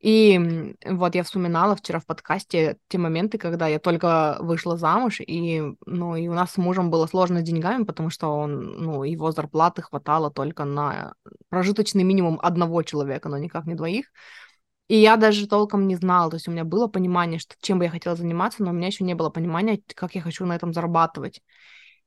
И 0.00 0.74
вот 0.84 1.14
я 1.14 1.22
вспоминала 1.22 1.76
вчера 1.76 2.00
в 2.00 2.06
подкасте 2.06 2.78
те 2.88 2.98
моменты, 2.98 3.38
когда 3.38 3.68
я 3.68 3.78
только 3.78 4.38
вышла 4.40 4.76
замуж, 4.76 5.20
и, 5.20 5.62
ну, 5.86 6.16
и 6.16 6.28
у 6.28 6.34
нас 6.34 6.52
с 6.52 6.56
мужем 6.56 6.90
было 6.90 7.06
сложно 7.06 7.40
с 7.40 7.44
деньгами, 7.44 7.84
потому 7.84 8.10
что 8.10 8.28
он, 8.28 8.82
ну, 8.82 9.04
его 9.04 9.30
зарплаты 9.30 9.82
хватало 9.82 10.30
только 10.30 10.64
на 10.64 11.14
прожиточный 11.48 12.02
минимум 12.02 12.38
одного 12.42 12.82
человека, 12.82 13.28
но 13.28 13.38
никак 13.38 13.66
не 13.66 13.74
двоих. 13.74 14.06
И 14.88 14.96
я 14.96 15.16
даже 15.16 15.46
толком 15.46 15.86
не 15.86 15.96
знала, 15.96 16.30
то 16.30 16.36
есть 16.36 16.48
у 16.48 16.50
меня 16.50 16.64
было 16.64 16.88
понимание, 16.88 17.38
что 17.38 17.54
чем 17.60 17.78
бы 17.78 17.84
я 17.84 17.90
хотела 17.90 18.16
заниматься, 18.16 18.64
но 18.64 18.70
у 18.70 18.74
меня 18.74 18.88
еще 18.88 19.04
не 19.04 19.14
было 19.14 19.30
понимания, 19.30 19.80
как 19.94 20.14
я 20.14 20.20
хочу 20.20 20.44
на 20.44 20.56
этом 20.56 20.72
зарабатывать. 20.72 21.40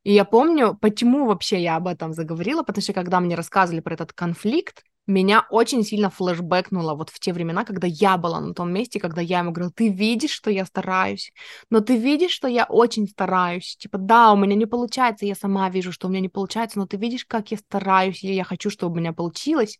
И 0.03 0.13
я 0.13 0.25
помню, 0.25 0.77
почему 0.79 1.25
вообще 1.25 1.61
я 1.61 1.75
об 1.75 1.87
этом 1.87 2.13
заговорила, 2.13 2.63
потому 2.63 2.81
что 2.81 2.93
когда 2.93 3.19
мне 3.19 3.35
рассказывали 3.35 3.81
про 3.81 3.93
этот 3.95 4.13
конфликт, 4.13 4.83
меня 5.07 5.45
очень 5.49 5.83
сильно 5.83 6.09
флешбэкнуло 6.09 6.93
вот 6.93 7.09
в 7.09 7.19
те 7.19 7.33
времена, 7.33 7.65
когда 7.65 7.87
я 7.87 8.15
была 8.17 8.39
на 8.39 8.53
том 8.53 8.71
месте, 8.71 8.99
когда 8.99 9.21
я 9.21 9.39
ему 9.39 9.51
говорила, 9.51 9.73
ты 9.75 9.89
видишь, 9.89 10.31
что 10.31 10.51
я 10.51 10.65
стараюсь, 10.65 11.33
но 11.71 11.79
ты 11.79 11.97
видишь, 11.97 12.31
что 12.31 12.47
я 12.47 12.65
очень 12.65 13.07
стараюсь. 13.07 13.75
Типа, 13.77 13.97
да, 13.97 14.31
у 14.31 14.37
меня 14.37 14.55
не 14.55 14.67
получается, 14.67 15.25
я 15.25 15.35
сама 15.35 15.69
вижу, 15.69 15.91
что 15.91 16.07
у 16.07 16.11
меня 16.11 16.21
не 16.21 16.29
получается, 16.29 16.77
но 16.77 16.85
ты 16.85 16.97
видишь, 16.97 17.25
как 17.25 17.49
я 17.51 17.57
стараюсь, 17.57 18.23
или 18.23 18.33
я 18.33 18.43
хочу, 18.43 18.69
чтобы 18.69 18.93
у 18.93 18.99
меня 18.99 19.11
получилось. 19.11 19.79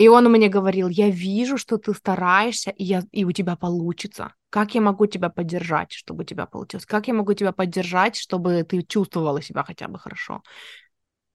И 0.00 0.08
он 0.08 0.24
мне 0.32 0.48
говорил, 0.48 0.88
я 0.88 1.10
вижу, 1.10 1.58
что 1.58 1.76
ты 1.76 1.92
стараешься, 1.92 2.70
и, 2.70 2.84
я, 2.84 3.02
и 3.12 3.26
у 3.26 3.32
тебя 3.32 3.54
получится. 3.54 4.32
Как 4.48 4.74
я 4.74 4.80
могу 4.80 5.06
тебя 5.06 5.28
поддержать, 5.28 5.92
чтобы 5.92 6.22
у 6.22 6.24
тебя 6.24 6.46
получилось? 6.46 6.86
Как 6.86 7.06
я 7.06 7.12
могу 7.12 7.34
тебя 7.34 7.52
поддержать, 7.52 8.16
чтобы 8.16 8.62
ты 8.62 8.82
чувствовала 8.82 9.42
себя 9.42 9.62
хотя 9.62 9.88
бы 9.88 9.98
хорошо? 9.98 10.42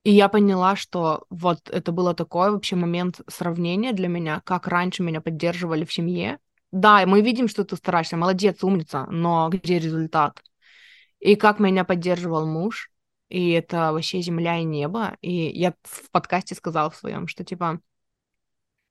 И 0.02 0.12
я 0.12 0.30
поняла, 0.30 0.76
что 0.76 1.26
вот 1.30 1.70
это 1.70 1.92
было 1.92 2.16
такой 2.16 2.50
вообще 2.50 2.76
момент 2.76 3.22
сравнения 3.28 3.94
для 3.94 4.08
меня, 4.08 4.42
как 4.44 4.68
раньше 4.68 5.04
меня 5.04 5.22
поддерживали 5.22 5.86
в 5.86 5.94
семье. 5.94 6.40
Да, 6.72 7.06
мы 7.06 7.22
видим, 7.22 7.48
что 7.48 7.66
ты 7.66 7.76
стараешься, 7.76 8.18
молодец, 8.18 8.64
умница, 8.64 9.06
но 9.12 9.50
где 9.50 9.78
результат? 9.78 10.42
И 11.20 11.36
как 11.36 11.60
меня 11.60 11.86
поддерживал 11.86 12.48
муж, 12.48 12.90
и 13.30 13.52
это 13.52 13.92
вообще 13.92 14.22
земля 14.22 14.58
и 14.58 14.64
небо. 14.64 15.18
И 15.22 15.52
я 15.54 15.76
в 15.84 16.10
подкасте 16.10 16.56
сказала 16.56 16.90
в 16.90 16.96
своем, 16.96 17.28
что 17.28 17.44
типа 17.44 17.80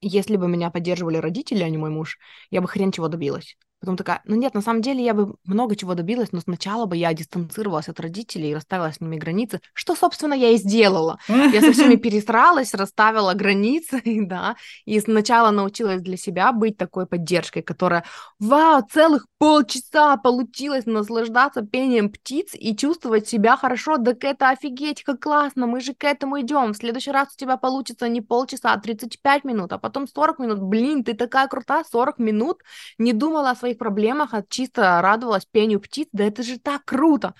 если 0.07 0.37
бы 0.37 0.49
меня 0.49 0.71
поддерживали 0.71 1.17
родители, 1.19 1.63
а 1.63 1.69
не 1.71 1.79
мой 1.79 1.91
муж, 1.91 2.19
я 2.51 2.61
бы 2.61 2.69
хрен 2.69 2.93
чего 2.93 3.09
добилась. 3.09 3.57
Потом 3.85 3.99
такая, 3.99 4.23
ну 4.25 4.35
нет, 4.35 4.55
на 4.55 4.63
самом 4.63 4.81
деле 4.81 5.05
я 5.05 5.13
бы 5.13 5.35
много 5.45 5.77
чего 5.77 5.93
добилась, 5.95 6.33
но 6.33 6.41
сначала 6.41 6.87
бы 6.87 6.97
я 6.97 7.13
дистанцировалась 7.13 7.91
от 7.91 8.01
родителей 8.01 8.49
и 8.51 8.55
расставила 8.55 8.91
с 8.91 8.99
ними 8.99 9.19
границы, 9.19 9.61
что, 9.75 9.95
собственно, 9.95 10.33
я 10.33 10.53
и 10.53 10.57
сделала. 10.57 11.19
Я 11.29 11.61
со 11.61 11.71
всеми 11.73 11.97
пересралась, 12.05 12.73
расставила 12.73 13.35
границы, 13.35 14.01
да, 14.27 14.57
и 14.87 14.99
сначала 15.01 15.51
научилась 15.51 16.01
для 16.01 16.17
себя 16.17 16.51
быть 16.53 16.79
такой 16.79 17.07
поддержкой, 17.07 17.61
которая, 17.61 18.05
вау, 18.39 18.83
целых 18.91 19.27
полчаса 19.37 20.17
получилось 20.17 20.87
наслаждаться 20.87 21.61
пением 21.61 22.09
птиц 22.09 22.53
и 22.55 22.75
чувствовать 22.75 23.29
себя 23.29 23.59
хорошо, 23.59 23.99
так 23.99 24.25
это 24.25 24.49
офигеть, 24.49 25.03
как 25.03 25.21
классно, 25.21 25.67
мы 25.67 25.83
же 25.83 25.93
к 25.93 26.05
этому 26.05 26.41
идем. 26.41 26.73
В 26.73 26.77
следующий 26.79 27.11
раз 27.11 27.35
у 27.35 27.37
тебя 27.39 27.59
получится 27.59 28.09
не 28.09 28.23
полчаса, 28.23 28.73
а 28.73 28.81
35 28.81 29.45
минут, 29.45 29.75
а 29.75 29.79
потом 29.79 30.07
40 30.09 30.39
минут. 30.39 30.61
Блин, 30.61 31.05
ты 31.05 31.13
такая 31.13 31.49
крутая, 31.49 31.85
40 31.85 32.19
минут, 32.19 32.63
не 32.97 33.13
думала 33.13 33.51
о 33.51 33.55
своих 33.55 33.74
своих 33.75 33.79
проблемах, 33.79 34.35
а 34.35 34.43
чисто 34.49 35.01
радовалась 35.03 35.47
пению 35.47 35.81
птиц, 35.81 36.09
да 36.13 36.25
это 36.25 36.43
же 36.43 36.59
так 36.59 36.85
круто. 36.85 37.35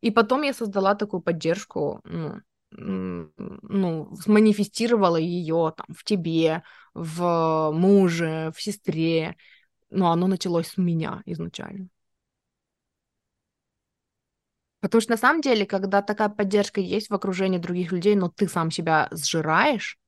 И 0.00 0.10
потом 0.10 0.42
я 0.42 0.52
создала 0.52 0.94
такую 0.94 1.20
поддержку, 1.20 2.00
ну, 2.04 2.40
ну, 2.70 4.16
сманифестировала 4.16 5.16
ее 5.16 5.72
там 5.76 5.86
в 5.88 6.04
тебе, 6.04 6.62
в 6.94 7.70
муже, 7.72 8.52
в 8.54 8.62
сестре, 8.62 9.36
но 9.90 10.10
оно 10.12 10.26
началось 10.26 10.68
с 10.68 10.76
меня 10.76 11.22
изначально. 11.26 11.88
Потому 14.80 15.00
что 15.00 15.12
на 15.12 15.16
самом 15.16 15.40
деле, 15.40 15.66
когда 15.66 16.02
такая 16.02 16.28
поддержка 16.28 16.80
есть 16.80 17.10
в 17.10 17.14
окружении 17.14 17.58
других 17.58 17.90
людей, 17.90 18.14
но 18.14 18.28
ты 18.28 18.48
сам 18.48 18.70
себя 18.70 19.08
сжираешь, 19.10 19.98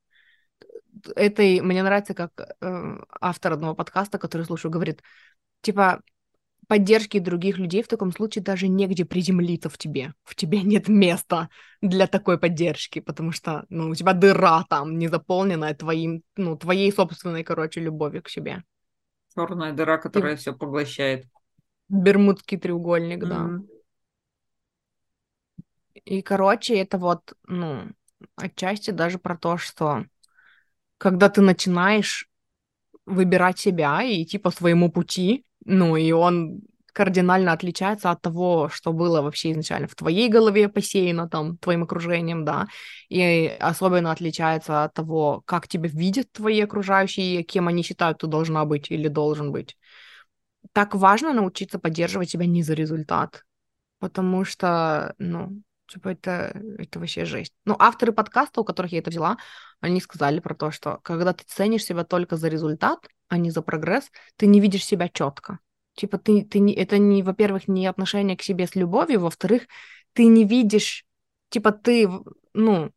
это 1.17 1.43
мне 1.43 1.83
нравится, 1.83 2.15
как 2.15 2.33
э, 2.61 2.99
автор 3.21 3.53
одного 3.53 3.75
подкаста, 3.75 4.19
который 4.19 4.43
слушаю, 4.43 4.71
говорит, 4.71 5.03
типа, 5.63 6.03
поддержки 6.71 7.19
других 7.19 7.59
людей 7.59 7.83
в 7.83 7.89
таком 7.89 8.13
случае 8.13 8.45
даже 8.45 8.69
негде 8.69 9.05
приземлиться 9.05 9.69
в 9.69 9.77
тебе. 9.77 10.15
В 10.23 10.37
тебе 10.37 10.63
нет 10.63 10.89
места 10.89 11.49
для 11.83 12.07
такой 12.07 12.39
поддержки, 12.39 13.01
потому 13.01 13.33
что, 13.33 13.67
ну, 13.71 13.91
у 13.91 13.95
тебя 13.95 14.13
дыра 14.13 14.65
там, 14.69 14.97
не 14.97 15.09
заполненная 15.09 15.75
твоим, 15.75 16.23
ну, 16.37 16.57
твоей 16.57 16.93
собственной, 16.93 17.43
короче, 17.43 17.81
любовью 17.81 18.23
к 18.23 18.29
себе. 18.29 18.63
Черная 19.35 19.73
дыра, 19.73 19.99
которая 19.99 20.35
И... 20.35 20.37
все 20.37 20.55
поглощает. 20.55 21.27
Бермудский 21.89 22.57
треугольник, 22.57 23.25
mm-hmm. 23.25 23.59
да. 23.59 23.65
И, 26.05 26.23
короче, 26.23 26.77
это 26.77 26.99
вот, 26.99 27.33
ну, 27.49 27.91
отчасти 28.37 28.93
даже 28.93 29.19
про 29.19 29.37
то, 29.37 29.57
что 29.57 30.05
когда 31.01 31.31
ты 31.31 31.41
начинаешь 31.41 32.29
выбирать 33.07 33.59
себя 33.59 34.03
и 34.03 34.23
идти 34.23 34.37
по 34.37 34.51
своему 34.51 34.93
пути, 34.93 35.47
ну, 35.65 35.97
и 35.97 36.13
он 36.13 36.61
кардинально 36.93 37.53
отличается 37.53 38.11
от 38.11 38.21
того, 38.21 38.69
что 38.69 38.93
было 38.93 39.23
вообще 39.23 39.53
изначально 39.53 39.89
в 39.89 39.95
твоей 39.95 40.29
голове 40.29 40.69
посеяно 40.69 41.27
там 41.27 41.57
твоим 41.57 41.85
окружением, 41.85 42.45
да, 42.45 42.67
и 43.09 43.47
особенно 43.61 44.13
отличается 44.13 44.85
от 44.85 44.93
того, 44.93 45.43
как 45.47 45.69
тебя 45.69 45.89
видят 45.89 46.31
твои 46.33 46.61
окружающие, 46.61 47.45
кем 47.45 47.69
они 47.69 47.83
считают, 47.83 48.19
ты 48.19 48.27
должна 48.27 48.67
быть 48.67 48.91
или 48.91 49.09
должен 49.09 49.53
быть. 49.53 49.79
Так 50.73 50.95
важно 50.95 51.33
научиться 51.33 51.79
поддерживать 51.79 52.29
себя 52.29 52.45
не 52.45 52.63
за 52.63 52.75
результат, 52.75 53.45
потому 54.01 54.45
что, 54.45 55.15
ну, 55.17 55.63
Типа, 55.91 56.11
это, 56.11 56.63
это 56.79 57.01
вообще 57.01 57.25
жесть. 57.25 57.53
Ну, 57.65 57.75
авторы 57.77 58.13
подкаста, 58.13 58.61
у 58.61 58.65
которых 58.65 58.93
я 58.93 59.01
это 59.01 59.11
взяла, 59.11 59.39
они 59.81 60.01
сказали 60.01 60.39
про 60.39 60.55
то, 60.55 60.71
что 60.71 61.01
когда 61.03 61.33
ты 61.33 61.43
ценишь 61.45 61.85
себя 61.85 62.05
только 62.05 62.37
за 62.37 62.47
результат, 62.47 63.09
а 63.29 63.39
не 63.39 63.51
за 63.51 63.61
прогресс, 63.61 64.09
ты 64.37 64.47
не 64.47 64.61
видишь 64.61 64.85
себя 64.85 65.09
четко. 65.09 65.59
Типа, 65.95 66.19
ты, 66.19 66.45
ты 66.45 66.61
не, 66.61 66.73
это 66.75 66.99
не, 66.99 67.25
во-первых, 67.25 67.67
не 67.67 67.89
отношение 67.89 68.37
к 68.37 68.43
себе 68.43 68.69
с 68.69 68.77
любовью, 68.77 69.21
во-вторых, 69.21 69.63
ты 70.13 70.27
не 70.27 70.45
видишь, 70.45 71.05
типа, 71.49 71.73
ты, 71.73 72.09
ну, 72.55 72.93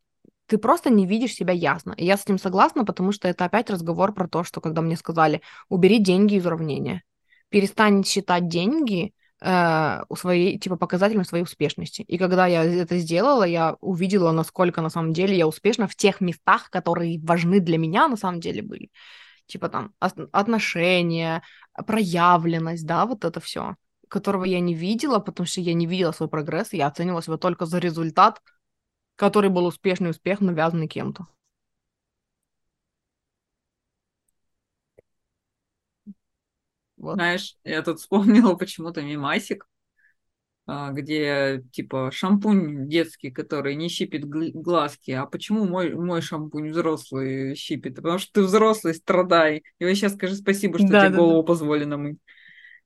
ты 0.46 0.58
просто 0.58 0.88
не 0.88 1.04
видишь 1.04 1.34
себя 1.34 1.52
ясно. 1.52 1.94
И 1.96 2.04
я 2.04 2.16
с 2.16 2.22
этим 2.22 2.38
согласна, 2.38 2.84
потому 2.84 3.10
что 3.10 3.26
это 3.26 3.44
опять 3.44 3.70
разговор 3.70 4.14
про 4.14 4.28
то, 4.28 4.44
что 4.44 4.60
когда 4.60 4.82
мне 4.82 4.96
сказали, 4.96 5.42
убери 5.68 5.98
деньги 5.98 6.34
из 6.34 6.46
уравнения, 6.46 7.02
перестань 7.48 8.04
считать 8.04 8.46
деньги, 8.46 9.14
э, 9.40 10.00
своей, 10.16 10.58
типа, 10.58 10.76
показателем 10.76 11.24
своей 11.24 11.44
успешности. 11.44 12.02
И 12.02 12.18
когда 12.18 12.46
я 12.46 12.64
это 12.64 12.98
сделала, 12.98 13.44
я 13.44 13.76
увидела, 13.80 14.32
насколько 14.32 14.80
на 14.82 14.90
самом 14.90 15.12
деле 15.12 15.36
я 15.36 15.46
успешна 15.46 15.86
в 15.86 15.96
тех 15.96 16.20
местах, 16.20 16.70
которые 16.70 17.20
важны 17.20 17.60
для 17.60 17.78
меня 17.78 18.08
на 18.08 18.16
самом 18.16 18.40
деле 18.40 18.62
были. 18.62 18.90
Типа 19.46 19.68
там 19.68 19.92
отношения, 20.32 21.42
проявленность, 21.86 22.86
да, 22.86 23.04
вот 23.06 23.24
это 23.24 23.40
все, 23.40 23.76
которого 24.08 24.44
я 24.44 24.60
не 24.60 24.74
видела, 24.74 25.18
потому 25.18 25.46
что 25.46 25.60
я 25.60 25.74
не 25.74 25.86
видела 25.86 26.12
свой 26.12 26.28
прогресс, 26.28 26.72
я 26.72 26.86
оценивала 26.86 27.22
себя 27.22 27.36
только 27.36 27.66
за 27.66 27.78
результат, 27.78 28.40
который 29.16 29.50
был 29.50 29.66
успешный 29.66 30.10
успех, 30.10 30.40
навязанный 30.40 30.88
кем-то. 30.88 31.26
Вот. 37.04 37.16
Знаешь, 37.16 37.56
я 37.64 37.82
тут 37.82 38.00
вспомнила 38.00 38.54
почему-то 38.56 39.02
мимасик, 39.02 39.66
а, 40.66 40.90
где 40.90 41.62
типа 41.70 42.10
шампунь 42.10 42.88
детский, 42.88 43.30
который 43.30 43.74
не 43.74 43.90
щипит 43.90 44.24
глазки. 44.24 45.10
А 45.10 45.26
почему 45.26 45.66
мой, 45.66 45.94
мой 45.94 46.22
шампунь 46.22 46.70
взрослый 46.70 47.56
щипит? 47.56 47.96
Потому 47.96 48.16
что 48.16 48.32
ты 48.32 48.42
взрослый, 48.42 48.94
страдай. 48.94 49.64
И 49.78 49.84
вот 49.84 49.94
сейчас 49.94 50.14
скажи 50.14 50.34
спасибо, 50.34 50.78
что 50.78 50.88
да, 50.88 51.00
тебе 51.00 51.10
да, 51.10 51.16
голову 51.18 51.42
да. 51.42 51.46
позволено 51.46 51.98
мыть. 51.98 52.18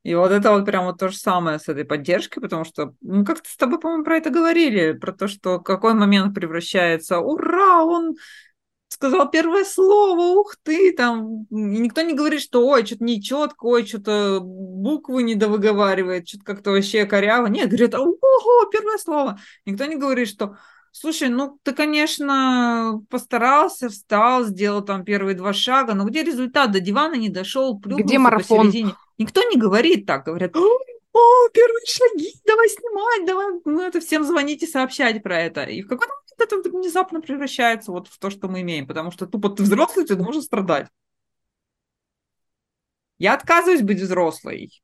И 0.03 0.15
вот 0.16 0.32
это 0.32 0.51
вот 0.51 0.65
прям 0.65 0.86
вот 0.86 0.99
то 0.99 1.11
же 1.11 1.16
самое 1.16 1.61
с 1.61 1.69
этой 1.69 1.85
поддержкой, 1.85 2.40
потому 2.40 2.65
что, 2.65 2.95
ну, 3.01 3.24
как-то 3.24 3.49
с 3.49 3.57
тобой, 3.57 3.78
по-моему, 3.78 4.05
про 4.05 4.16
это 4.16 4.31
говорили, 4.31 4.93
про 4.93 5.12
то, 5.12 5.28
что 5.28 5.61
какой 5.61 5.95
момент 5.95 6.35
превращается, 6.35 7.19
ура, 7.19 7.85
он 7.85 8.16
сказал 8.89 9.31
первое 9.31 9.65
слово, 9.65 10.39
ух 10.39 10.56
ты, 10.62 10.93
там, 10.93 11.47
и 11.51 11.55
никто 11.55 12.01
не 12.01 12.15
говорит, 12.15 12.40
что, 12.40 12.66
ой, 12.66 12.85
что-то 12.85 13.05
нечетко, 13.05 13.65
ой, 13.65 13.86
что-то 13.86 14.40
буквы 14.43 15.23
не 15.23 15.35
довыговаривает, 15.35 16.28
что-то 16.28 16.44
как-то 16.44 16.70
вообще 16.70 17.05
коряво. 17.05 17.47
Нет, 17.47 17.69
говорят, 17.69 17.94
ого, 17.94 18.65
первое 18.73 18.98
слово. 18.98 19.39
Никто 19.66 19.85
не 19.85 19.97
говорит, 19.97 20.28
что, 20.28 20.56
слушай, 20.90 21.28
ну, 21.28 21.59
ты, 21.62 21.73
конечно, 21.73 23.01
постарался, 23.10 23.89
встал, 23.89 24.44
сделал 24.44 24.82
там 24.82 25.05
первые 25.05 25.36
два 25.36 25.52
шага, 25.52 25.94
но 25.94 26.05
где 26.05 26.23
результат? 26.23 26.73
До 26.73 26.81
дивана 26.81 27.15
не 27.15 27.28
дошел, 27.28 27.78
Где 27.78 28.19
марафон? 28.19 28.66
Посередине. 28.66 28.94
Никто 29.19 29.43
не 29.43 29.56
говорит 29.56 30.06
так, 30.06 30.24
говорят, 30.24 30.56
о, 30.56 30.78
первые 31.52 31.85
шаги, 31.86 32.32
давай 32.47 32.69
снимать, 32.69 33.27
давай, 33.27 33.47
ну, 33.65 33.82
это 33.82 34.01
всем 34.01 34.24
звонить 34.24 34.62
и 34.62 34.66
сообщать 34.66 35.23
про 35.23 35.40
это. 35.40 35.65
И 35.65 35.82
в 35.82 35.89
какой-то 35.89 36.12
это 36.40 36.56
внезапно 36.69 37.20
превращается 37.20 37.93
вот 37.93 38.09
в 38.09 38.19
то, 38.19 38.31
что 38.31 38.48
мы 38.48 38.62
имеем, 38.62 38.86
потому 38.86 39.10
что 39.10 39.27
тупо 39.27 39.51
ты 39.51 39.62
взрослый, 39.62 40.06
ты 40.06 40.15
должен 40.15 40.43
страдать. 40.43 40.89
Я 43.19 43.35
отказываюсь 43.35 43.82
быть 43.82 44.01
взрослой 44.01 44.82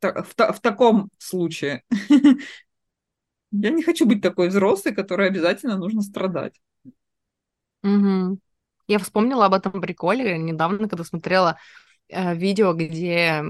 в, 0.00 0.22
в, 0.22 0.34
в 0.34 0.60
таком 0.60 1.10
случае. 1.18 1.84
Я 3.52 3.70
не 3.70 3.82
хочу 3.82 4.06
быть 4.06 4.20
такой 4.20 4.48
взрослой, 4.48 4.94
которой 4.94 5.28
обязательно 5.28 5.76
нужно 5.76 6.02
страдать. 6.02 6.60
Угу. 7.82 8.38
Я 8.88 8.98
вспомнила 8.98 9.46
об 9.46 9.54
этом 9.54 9.80
приколе 9.80 10.36
недавно, 10.38 10.88
когда 10.88 11.04
смотрела 11.04 11.56
э, 12.08 12.34
видео, 12.34 12.72
где 12.74 13.44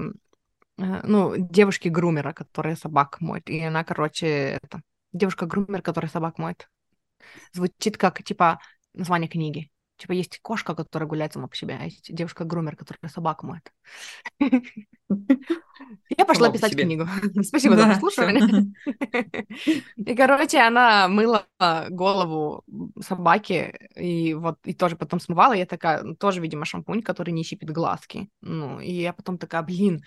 Э, 0.77 1.01
ну, 1.03 1.33
девушки-грумера, 1.37 2.33
которая 2.33 2.75
собак 2.75 3.19
моет. 3.21 3.49
И 3.49 3.59
она, 3.63 3.83
короче, 3.83 4.59
это, 4.61 4.81
девушка-грумер, 5.13 5.81
которая 5.81 6.09
собак 6.11 6.37
моет. 6.37 6.69
Звучит 7.53 7.97
как, 7.97 8.23
типа, 8.23 8.59
название 8.93 9.29
книги. 9.29 9.69
Типа, 9.97 10.11
есть 10.11 10.39
кошка, 10.41 10.75
которая 10.75 11.09
гуляет 11.09 11.33
сама 11.33 11.47
по 11.47 11.55
себе, 11.55 11.77
а 11.79 11.85
есть 11.85 12.13
девушка-грумер, 12.13 12.75
которая 12.75 13.11
собак 13.11 13.41
моет. 13.43 13.73
Я 16.17 16.25
пошла 16.25 16.51
писать 16.51 16.75
книгу. 16.75 17.07
Спасибо 17.43 17.75
за 17.75 17.87
прослушивание. 17.87 18.73
И, 19.95 20.15
короче, 20.15 20.59
она 20.59 21.07
мыла 21.07 21.47
голову 21.89 22.63
собаки, 23.01 23.73
и 23.95 24.33
вот, 24.33 24.59
и 24.65 24.73
тоже 24.73 24.95
потом 24.95 25.19
смывала. 25.19 25.53
Я 25.53 25.65
такая, 25.65 26.03
ну, 26.03 26.15
тоже, 26.15 26.41
видимо, 26.41 26.65
шампунь, 26.65 27.01
который 27.01 27.31
не 27.31 27.43
щипит 27.43 27.71
глазки. 27.71 28.29
Ну, 28.41 28.79
и 28.79 28.91
я 28.91 29.13
потом 29.13 29.37
такая, 29.37 29.63
блин, 29.63 30.03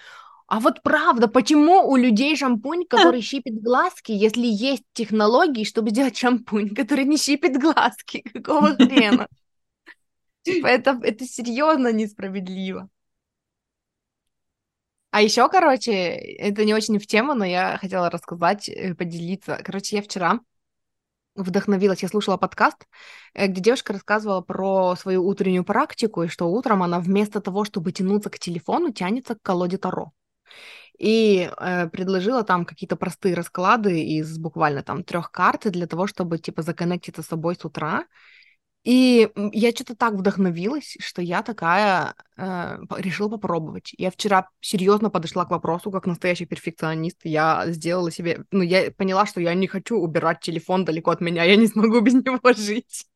а 0.51 0.59
вот 0.59 0.83
правда, 0.83 1.29
почему 1.29 1.89
у 1.89 1.95
людей 1.95 2.37
шампунь, 2.37 2.85
который 2.85 3.21
щипит 3.21 3.63
глазки, 3.63 4.11
если 4.11 4.47
есть 4.47 4.83
технологии, 4.95 5.63
чтобы 5.63 5.91
сделать 5.91 6.17
шампунь, 6.17 6.75
который 6.75 7.05
не 7.05 7.19
щипит 7.19 7.57
глазки? 7.57 8.23
Какого 8.35 8.75
хрена? 8.75 9.29
Типа, 10.43 10.67
это, 10.67 10.99
это 11.05 11.25
серьезно 11.25 11.93
несправедливо. 11.93 12.89
А 15.13 15.23
еще, 15.23 15.49
короче, 15.49 15.93
это 15.93 16.65
не 16.65 16.75
очень 16.75 16.99
в 16.99 17.07
тему, 17.07 17.35
но 17.35 17.45
я 17.45 17.79
хотела 17.79 18.11
рассказать, 18.11 18.69
э, 18.69 18.97
поделиться. 18.97 19.61
Короче, 19.65 19.97
я 19.97 20.03
вчера 20.03 20.41
вдохновилась, 21.37 22.03
я 22.03 22.09
слушала 22.09 22.39
подкаст, 22.39 22.89
э, 23.35 23.47
где 23.47 23.61
девушка 23.61 23.93
рассказывала 23.93 24.41
про 24.41 24.97
свою 24.97 25.25
утреннюю 25.25 25.63
практику, 25.63 26.25
и 26.25 26.29
что 26.29 26.51
утром 26.51 26.83
она 26.83 26.99
вместо 26.99 27.41
того, 27.41 27.65
чтобы 27.65 27.93
тянуться 27.93 28.31
к 28.31 28.41
телефону, 28.41 28.93
тянется 28.93 29.37
к 29.37 29.43
колоде 29.43 29.79
Таро 29.79 30.13
и 30.99 31.51
э, 31.57 31.89
предложила 31.89 32.45
там 32.45 32.67
какие-то 32.67 32.95
простые 32.97 33.35
расклады 33.35 34.03
из 34.03 34.39
буквально 34.39 34.83
там 34.83 35.03
трех 35.03 35.31
карт 35.33 35.71
для 35.71 35.87
того, 35.87 36.07
чтобы 36.07 36.39
типа 36.39 36.63
законнектиться 36.63 37.23
с 37.23 37.27
собой 37.27 37.57
с 37.57 37.65
утра. 37.65 38.05
И 38.83 39.29
я 39.53 39.71
что-то 39.73 39.95
так 39.95 40.15
вдохновилась, 40.15 40.97
что 41.01 41.21
я 41.21 41.43
такая 41.43 42.15
э, 42.37 42.79
решила 42.97 43.29
попробовать. 43.29 43.93
Я 43.99 44.11
вчера 44.11 44.49
серьезно 44.61 45.11
подошла 45.11 45.45
к 45.45 45.51
вопросу, 45.51 45.91
как 45.91 46.07
настоящий 46.07 46.47
перфекционист. 46.47 47.21
Я 47.25 47.65
сделала 47.69 48.11
себе, 48.11 48.45
ну 48.51 48.63
я 48.63 48.91
поняла, 48.91 49.27
что 49.27 49.41
я 49.41 49.53
не 49.55 49.67
хочу 49.67 49.97
убирать 49.99 50.41
телефон 50.41 50.87
далеко 50.87 51.11
от 51.11 51.21
меня, 51.21 51.45
я 51.45 51.57
не 51.57 51.67
смогу 51.67 52.01
без 52.03 52.15
него 52.15 52.41
жить. 52.55 53.07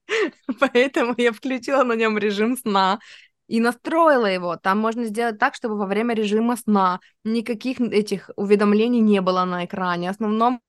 Поэтому 0.60 1.14
я 1.16 1.32
включила 1.32 1.82
на 1.82 1.94
нем 1.94 2.18
режим 2.18 2.56
сна 2.58 2.98
и 3.46 3.60
настроила 3.60 4.26
его. 4.26 4.56
Там 4.56 4.78
можно 4.78 5.04
сделать 5.04 5.38
так, 5.38 5.54
чтобы 5.54 5.76
во 5.76 5.86
время 5.86 6.14
режима 6.14 6.56
сна 6.56 7.00
никаких 7.24 7.80
этих 7.80 8.30
уведомлений 8.36 9.00
не 9.00 9.20
было 9.20 9.44
на 9.44 9.64
экране. 9.64 10.08
В 10.08 10.14
основном 10.14 10.60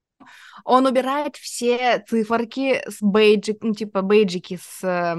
Он 0.63 0.85
убирает 0.85 1.35
все 1.35 2.03
циферки 2.07 2.81
с 2.87 2.97
бейджик, 3.01 3.57
ну, 3.61 3.73
типа 3.73 4.01
бейджики 4.01 4.59
с 4.61 4.83
э, 4.83 5.15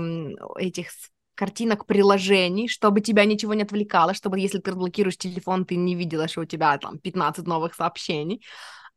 этих 0.59 0.91
с 0.91 1.11
картинок 1.37 1.87
приложений, 1.87 2.69
чтобы 2.69 3.01
тебя 3.01 3.25
ничего 3.25 3.55
не 3.55 3.63
отвлекало, 3.63 4.15
чтобы 4.15 4.41
если 4.41 4.59
ты 4.59 4.71
разблокируешь 4.71 5.19
телефон, 5.19 5.65
ты 5.67 5.77
не 5.77 5.95
видела, 5.95 6.29
что 6.29 6.41
у 6.41 6.45
тебя 6.47 6.77
там 6.79 6.99
15 6.99 7.47
новых 7.47 7.75
сообщений. 7.75 8.43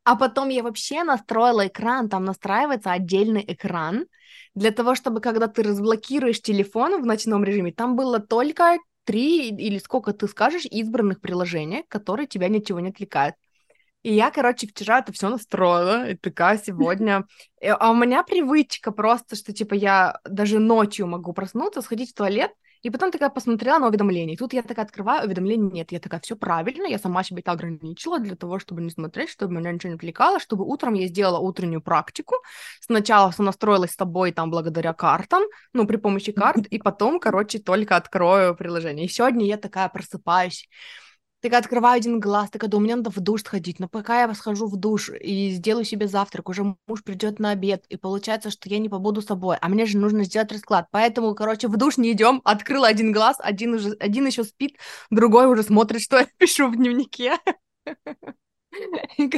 А 0.04 0.16
потом 0.16 0.48
я 0.48 0.62
вообще 0.62 1.02
настроила 1.04 1.66
экран, 1.66 2.08
там 2.08 2.24
настраивается 2.24 2.92
отдельный 2.92 3.44
экран, 3.46 4.06
для 4.54 4.72
того, 4.72 4.94
чтобы 4.94 5.20
когда 5.20 5.46
ты 5.46 5.62
разблокируешь 5.62 6.40
телефон 6.40 7.00
в 7.00 7.06
ночном 7.06 7.44
режиме, 7.44 7.72
там 7.72 7.96
было 7.96 8.18
только 8.18 8.78
три 9.04 9.48
или 9.48 9.78
сколько 9.78 10.12
ты 10.12 10.26
скажешь 10.28 10.64
избранных 10.64 11.20
приложений, 11.20 11.84
которые 11.88 12.26
тебя 12.26 12.48
ничего 12.48 12.80
не 12.80 12.90
отвлекают. 12.90 13.36
И 14.02 14.14
я, 14.14 14.30
короче, 14.30 14.66
вчера 14.66 15.00
это 15.00 15.12
все 15.12 15.28
настроила, 15.28 16.08
и 16.08 16.16
такая 16.16 16.58
сегодня... 16.58 17.26
Э, 17.60 17.72
а 17.72 17.90
у 17.90 17.94
меня 17.94 18.22
привычка 18.22 18.92
просто, 18.92 19.36
что, 19.36 19.52
типа, 19.52 19.74
я 19.74 20.18
даже 20.24 20.58
ночью 20.58 21.06
могу 21.06 21.34
проснуться, 21.34 21.82
сходить 21.82 22.12
в 22.12 22.14
туалет, 22.14 22.50
и 22.82 22.90
потом 22.90 23.10
такая 23.10 23.30
посмотрела 23.30 23.78
на 23.78 23.88
уведомления. 23.88 24.34
И 24.34 24.36
тут 24.36 24.52
я 24.52 24.62
такая 24.62 24.86
открываю, 24.86 25.26
уведомлений 25.26 25.70
нет. 25.70 25.92
Я 25.92 26.00
такая, 26.00 26.20
все 26.20 26.36
правильно, 26.36 26.86
я 26.86 26.98
сама 26.98 27.22
себе 27.22 27.40
это 27.40 27.52
ограничила 27.52 28.18
для 28.18 28.36
того, 28.36 28.58
чтобы 28.58 28.80
не 28.82 28.90
смотреть, 28.90 29.30
чтобы 29.30 29.54
меня 29.54 29.72
ничего 29.72 29.90
не 29.90 29.96
отвлекало, 29.96 30.40
чтобы 30.40 30.64
утром 30.64 30.94
я 30.94 31.06
сделала 31.06 31.38
утреннюю 31.38 31.82
практику. 31.82 32.36
Сначала 32.80 33.32
настроилась 33.38 33.92
с 33.92 33.96
тобой 33.96 34.32
там 34.32 34.50
благодаря 34.50 34.92
картам, 34.92 35.42
ну, 35.72 35.86
при 35.86 35.96
помощи 35.96 36.32
карт, 36.32 36.66
и 36.66 36.78
потом, 36.78 37.20
короче, 37.20 37.58
только 37.58 37.96
открою 37.96 38.54
приложение. 38.54 39.06
И 39.06 39.08
сегодня 39.08 39.46
я 39.46 39.56
такая 39.56 39.88
просыпаюсь 39.88 40.68
так 41.40 41.54
открываю 41.54 41.96
один 41.96 42.20
глаз, 42.20 42.50
такая 42.50 42.68
думаю, 42.68 42.84
мне 42.84 42.96
надо 42.96 43.10
в 43.10 43.20
душ 43.20 43.42
сходить. 43.42 43.80
Но 43.80 43.88
пока 43.88 44.22
я 44.22 44.34
схожу 44.34 44.66
в 44.66 44.76
душ 44.76 45.10
и 45.10 45.50
сделаю 45.50 45.84
себе 45.84 46.06
завтрак, 46.06 46.48
уже 46.48 46.64
муж 46.64 47.02
придет 47.02 47.38
на 47.38 47.50
обед, 47.50 47.84
и 47.88 47.96
получается, 47.96 48.50
что 48.50 48.68
я 48.68 48.78
не 48.78 48.88
побуду 48.88 49.22
собой. 49.22 49.56
А 49.60 49.68
мне 49.68 49.86
же 49.86 49.98
нужно 49.98 50.24
сделать 50.24 50.52
расклад. 50.52 50.88
Поэтому, 50.90 51.34
короче, 51.34 51.68
в 51.68 51.76
душ 51.76 51.96
не 51.96 52.12
идем. 52.12 52.42
Открыла 52.44 52.88
один 52.88 53.12
глаз, 53.12 53.36
один, 53.40 53.74
уже, 53.74 53.92
один 53.94 54.26
еще 54.26 54.44
спит, 54.44 54.76
другой 55.10 55.46
уже 55.46 55.62
смотрит, 55.62 56.02
что 56.02 56.18
я 56.18 56.26
пишу 56.38 56.68
в 56.68 56.76
дневнике. 56.76 57.38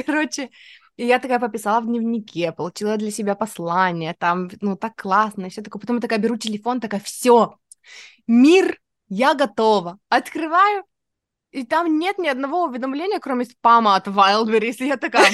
Короче, 0.05 0.49
и 0.97 1.05
я 1.05 1.19
такая 1.19 1.39
пописала 1.39 1.81
в 1.81 1.87
дневнике, 1.87 2.51
получила 2.51 2.97
для 2.97 3.11
себя 3.11 3.35
послание, 3.35 4.13
там, 4.13 4.49
ну, 4.61 4.77
так 4.77 4.95
классно, 4.95 5.45
и 5.45 5.49
все 5.49 5.61
такое. 5.61 5.79
Потом 5.79 5.97
я 5.97 6.01
такая 6.01 6.19
беру 6.19 6.37
телефон, 6.37 6.79
такая, 6.79 6.99
все, 7.01 7.57
мир, 8.27 8.79
я 9.07 9.33
готова. 9.33 9.99
Открываю, 10.09 10.83
и 11.53 11.63
там 11.65 11.99
нет 11.99 12.17
ни 12.17 12.27
одного 12.27 12.65
уведомления, 12.65 13.19
кроме 13.19 13.45
спама 13.45 13.95
от 13.95 14.07
Wildberries. 14.07 14.77
И 14.79 14.87
я 14.87 14.97
такая... 14.97 15.29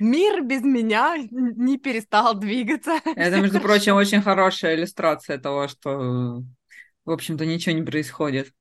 Мир 0.00 0.42
без 0.42 0.62
меня 0.62 1.16
не 1.30 1.78
перестал 1.78 2.34
двигаться. 2.34 3.00
Это, 3.04 3.40
между 3.40 3.60
прочим, 3.60 3.96
очень 3.96 4.20
хорошая 4.20 4.76
иллюстрация 4.76 5.38
того, 5.38 5.66
что, 5.68 6.42
в 7.04 7.10
общем-то, 7.10 7.46
ничего 7.46 7.74
не 7.74 7.82
происходит. 7.82 8.52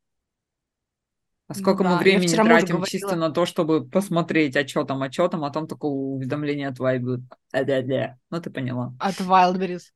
А 1.47 1.53
сколько 1.53 1.83
да, 1.83 1.91
мы 1.91 1.97
времени 1.97 2.27
тратим 2.27 2.83
чисто 2.83 3.15
на 3.15 3.29
то, 3.29 3.45
чтобы 3.45 3.87
посмотреть, 3.87 4.55
а 4.55 4.67
что 4.67 4.83
там, 4.83 5.01
а 5.01 5.11
что 5.11 5.27
там, 5.27 5.43
а 5.43 5.49
там 5.49 5.67
такое 5.67 5.91
уведомление 5.91 6.67
от 6.67 6.79
Wildberries. 6.79 8.13
Ну, 8.29 8.41
ты 8.41 8.49
поняла. 8.49 8.93
От 8.99 9.15
Wildberries. 9.15 9.91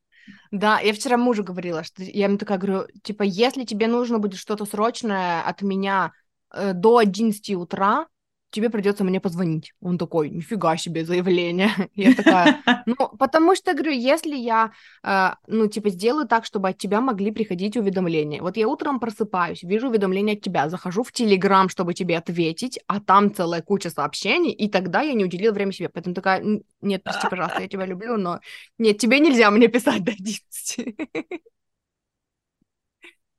Да, 0.52 0.80
я 0.80 0.94
вчера 0.94 1.18
мужу 1.18 1.44
говорила, 1.44 1.84
что 1.84 2.04
я 2.04 2.26
ему 2.26 2.38
такая 2.38 2.58
говорю, 2.58 2.88
типа, 3.04 3.24
если 3.24 3.64
тебе 3.64 3.88
нужно 3.88 4.20
будет 4.20 4.40
что-то 4.40 4.66
срочное 4.66 5.42
от 5.42 5.62
меня 5.62 6.12
э, 6.54 6.74
до 6.74 6.98
11 6.98 7.56
утра, 7.56 8.08
тебе 8.52 8.70
придется 8.70 9.04
мне 9.04 9.20
позвонить. 9.20 9.74
Он 9.82 9.98
такой, 9.98 10.30
нифига 10.30 10.78
себе 10.78 11.06
заявление. 11.06 11.72
Я 11.96 12.14
такая, 12.14 12.62
ну, 12.86 12.96
потому 13.20 13.56
что, 13.56 13.74
говорю, 13.74 13.92
если 13.92 14.36
я, 14.36 14.72
э, 15.04 15.30
ну, 15.48 15.68
типа, 15.68 15.90
сделаю 15.90 16.28
так, 16.28 16.46
чтобы 16.46 16.70
от 16.70 16.78
тебя 16.78 17.02
могли 17.02 17.32
приходить 17.32 17.78
уведомления. 17.78 18.42
Вот 18.42 18.58
я 18.58 18.68
утром 18.68 19.00
просыпаюсь, 19.00 19.64
вижу 19.64 19.90
уведомление 19.90 20.36
от 20.36 20.42
тебя, 20.42 20.70
захожу 20.70 21.04
в 21.04 21.12
Телеграм, 21.12 21.70
чтобы 21.70 21.94
тебе 21.94 22.18
ответить, 22.18 22.80
а 22.88 23.00
там 23.00 23.34
целая 23.34 23.62
куча 23.62 23.90
сообщений, 23.90 24.52
и 24.52 24.70
тогда 24.70 25.02
я 25.02 25.14
не 25.14 25.26
уделила 25.26 25.54
время 25.54 25.72
себе. 25.72 25.90
Поэтому 25.90 26.14
такая, 26.14 26.44
нет, 26.82 27.04
прости, 27.04 27.28
пожалуйста, 27.30 27.62
я 27.62 27.68
тебя 27.68 27.86
люблю, 27.86 28.18
но 28.18 28.40
нет, 28.78 28.98
тебе 28.98 29.20
нельзя 29.20 29.50
мне 29.52 29.68
писать 29.68 30.04
до 30.04 30.12
11. 30.12 30.96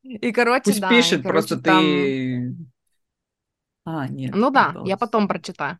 И, 0.02 0.32
короче, 0.32 0.64
Пусть 0.64 0.80
да. 0.80 0.88
пишет, 0.88 1.20
и, 1.20 1.22
короче, 1.22 1.48
просто 1.48 1.60
там... 1.62 1.80
ты 1.80 2.56
а, 3.84 4.08
нет. 4.08 4.34
Ну 4.34 4.50
да, 4.50 4.74
я 4.84 4.96
потом 4.96 5.28
прочитаю. 5.28 5.78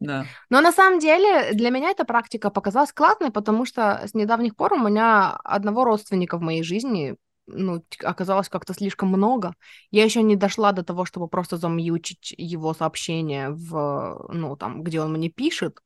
Да. 0.00 0.26
Но 0.48 0.60
на 0.60 0.70
самом 0.70 1.00
деле 1.00 1.52
для 1.54 1.70
меня 1.70 1.90
эта 1.90 2.04
практика 2.04 2.50
показалась 2.50 2.92
классной, 2.92 3.32
потому 3.32 3.64
что 3.64 4.00
с 4.06 4.14
недавних 4.14 4.54
пор 4.54 4.74
у 4.74 4.78
меня 4.78 5.32
одного 5.42 5.84
родственника 5.84 6.38
в 6.38 6.42
моей 6.42 6.62
жизни 6.62 7.16
ну, 7.48 7.84
оказалось 8.04 8.48
как-то 8.48 8.74
слишком 8.74 9.08
много. 9.08 9.54
Я 9.90 10.04
еще 10.04 10.22
не 10.22 10.36
дошла 10.36 10.72
до 10.72 10.84
того, 10.84 11.04
чтобы 11.04 11.28
просто 11.28 11.56
замьючить 11.56 12.34
его 12.36 12.74
сообщение 12.74 13.50
в, 13.50 14.28
ну, 14.28 14.56
там, 14.56 14.82
где 14.82 15.00
он 15.00 15.12
мне 15.12 15.30
пишет. 15.30 15.78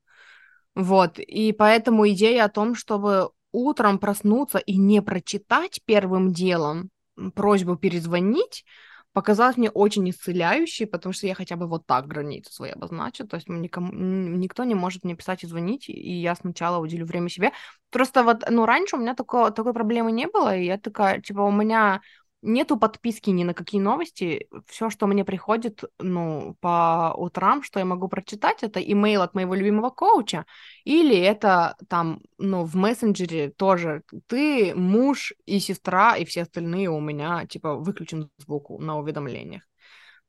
Вот, 0.74 1.19
и 1.19 1.53
поэтому 1.53 2.09
идея 2.09 2.47
о 2.47 2.49
том, 2.49 2.74
чтобы 2.74 3.31
утром 3.53 3.99
проснуться 3.99 4.59
и 4.59 4.77
не 4.77 5.03
прочитать 5.03 5.81
первым 5.85 6.32
делом 6.32 6.90
просьбу 7.35 7.77
перезвонить, 7.77 8.65
показалось 9.13 9.57
мне 9.57 9.71
очень 9.71 10.09
исцеляющей, 10.11 10.87
потому 10.87 11.13
что 11.13 11.27
я 11.27 11.35
хотя 11.35 11.57
бы 11.57 11.67
вот 11.67 11.87
так 11.87 12.07
границы 12.07 12.53
свои 12.53 12.71
обозначу, 12.71 13.27
то 13.27 13.37
есть 13.37 13.49
никому, 13.49 13.93
никто 13.93 14.65
не 14.65 14.75
может 14.75 15.05
мне 15.05 15.15
писать 15.15 15.45
и 15.45 15.47
звонить, 15.47 15.89
и 15.89 16.13
я 16.21 16.35
сначала 16.35 16.79
уделю 16.79 17.07
время 17.07 17.29
себе. 17.29 17.53
Просто 17.91 18.23
вот, 18.23 18.45
ну, 18.49 18.65
раньше 18.67 18.97
у 18.97 18.99
меня 18.99 19.15
такого, 19.15 19.51
такой 19.51 19.75
проблемы 19.75 20.13
не 20.13 20.27
было, 20.27 20.57
и 20.57 20.65
я 20.65 20.79
такая, 20.79 21.21
типа, 21.21 21.41
у 21.41 21.51
меня 21.53 22.01
нету 22.43 22.78
подписки 22.78 23.31
ни 23.31 23.44
на 23.44 23.55
какие 23.55 23.81
новости. 23.81 24.48
Все, 24.66 24.90
что 24.90 25.06
мне 25.06 25.24
приходит, 25.24 25.85
ну, 25.98 26.56
по 26.60 27.14
утрам, 27.16 27.62
что 27.62 27.78
я 27.78 27.85
могу 27.85 28.09
прочитать, 28.09 28.62
это 28.62 28.81
имейл 28.81 29.23
от 29.23 29.35
моего 29.35 29.55
любимого 29.55 29.90
коуча, 29.90 30.44
или 30.85 31.16
это 31.16 31.77
там, 31.89 32.20
ну, 32.39 32.64
в 32.64 32.74
мессенджере 32.77 33.51
тоже 33.51 34.02
ты, 34.27 34.74
муж 34.74 35.32
и 35.47 35.60
сестра, 35.60 36.16
и 36.16 36.24
все 36.24 36.43
остальные 36.43 36.90
у 36.90 37.01
меня, 37.01 37.47
типа, 37.47 37.77
выключен 37.77 38.31
звук 38.39 38.70
на 38.81 38.98
уведомлениях. 38.98 39.62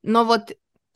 Но 0.02 0.24
вот 0.24 0.52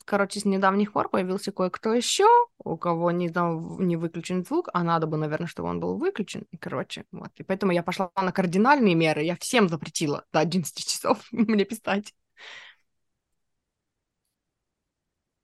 короче, 0.09 0.39
с 0.39 0.45
недавних 0.45 0.93
пор 0.93 1.09
появился 1.09 1.51
кое-кто 1.51 1.93
еще, 1.93 2.27
у 2.59 2.77
кого 2.77 3.11
не, 3.11 3.29
там, 3.29 3.79
не 3.87 3.97
выключен 3.97 4.43
звук, 4.45 4.69
а 4.73 4.83
надо 4.83 5.07
бы, 5.07 5.17
наверное, 5.17 5.47
чтобы 5.47 5.69
он 5.69 5.79
был 5.79 5.97
выключен. 5.97 6.45
И, 6.51 6.57
короче, 6.57 7.05
вот. 7.11 7.31
И 7.37 7.43
поэтому 7.43 7.71
я 7.71 7.83
пошла 7.83 8.11
на 8.15 8.31
кардинальные 8.31 8.95
меры. 8.95 9.23
Я 9.23 9.35
всем 9.37 9.69
запретила 9.69 10.25
до 10.33 10.39
11 10.39 10.85
часов 10.87 11.25
мне 11.31 11.65
писать. 11.65 12.13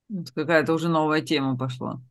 Это 0.10 0.34
какая-то 0.34 0.74
уже 0.74 0.90
новая 0.90 1.22
тема 1.22 1.56
пошла. 1.58 2.02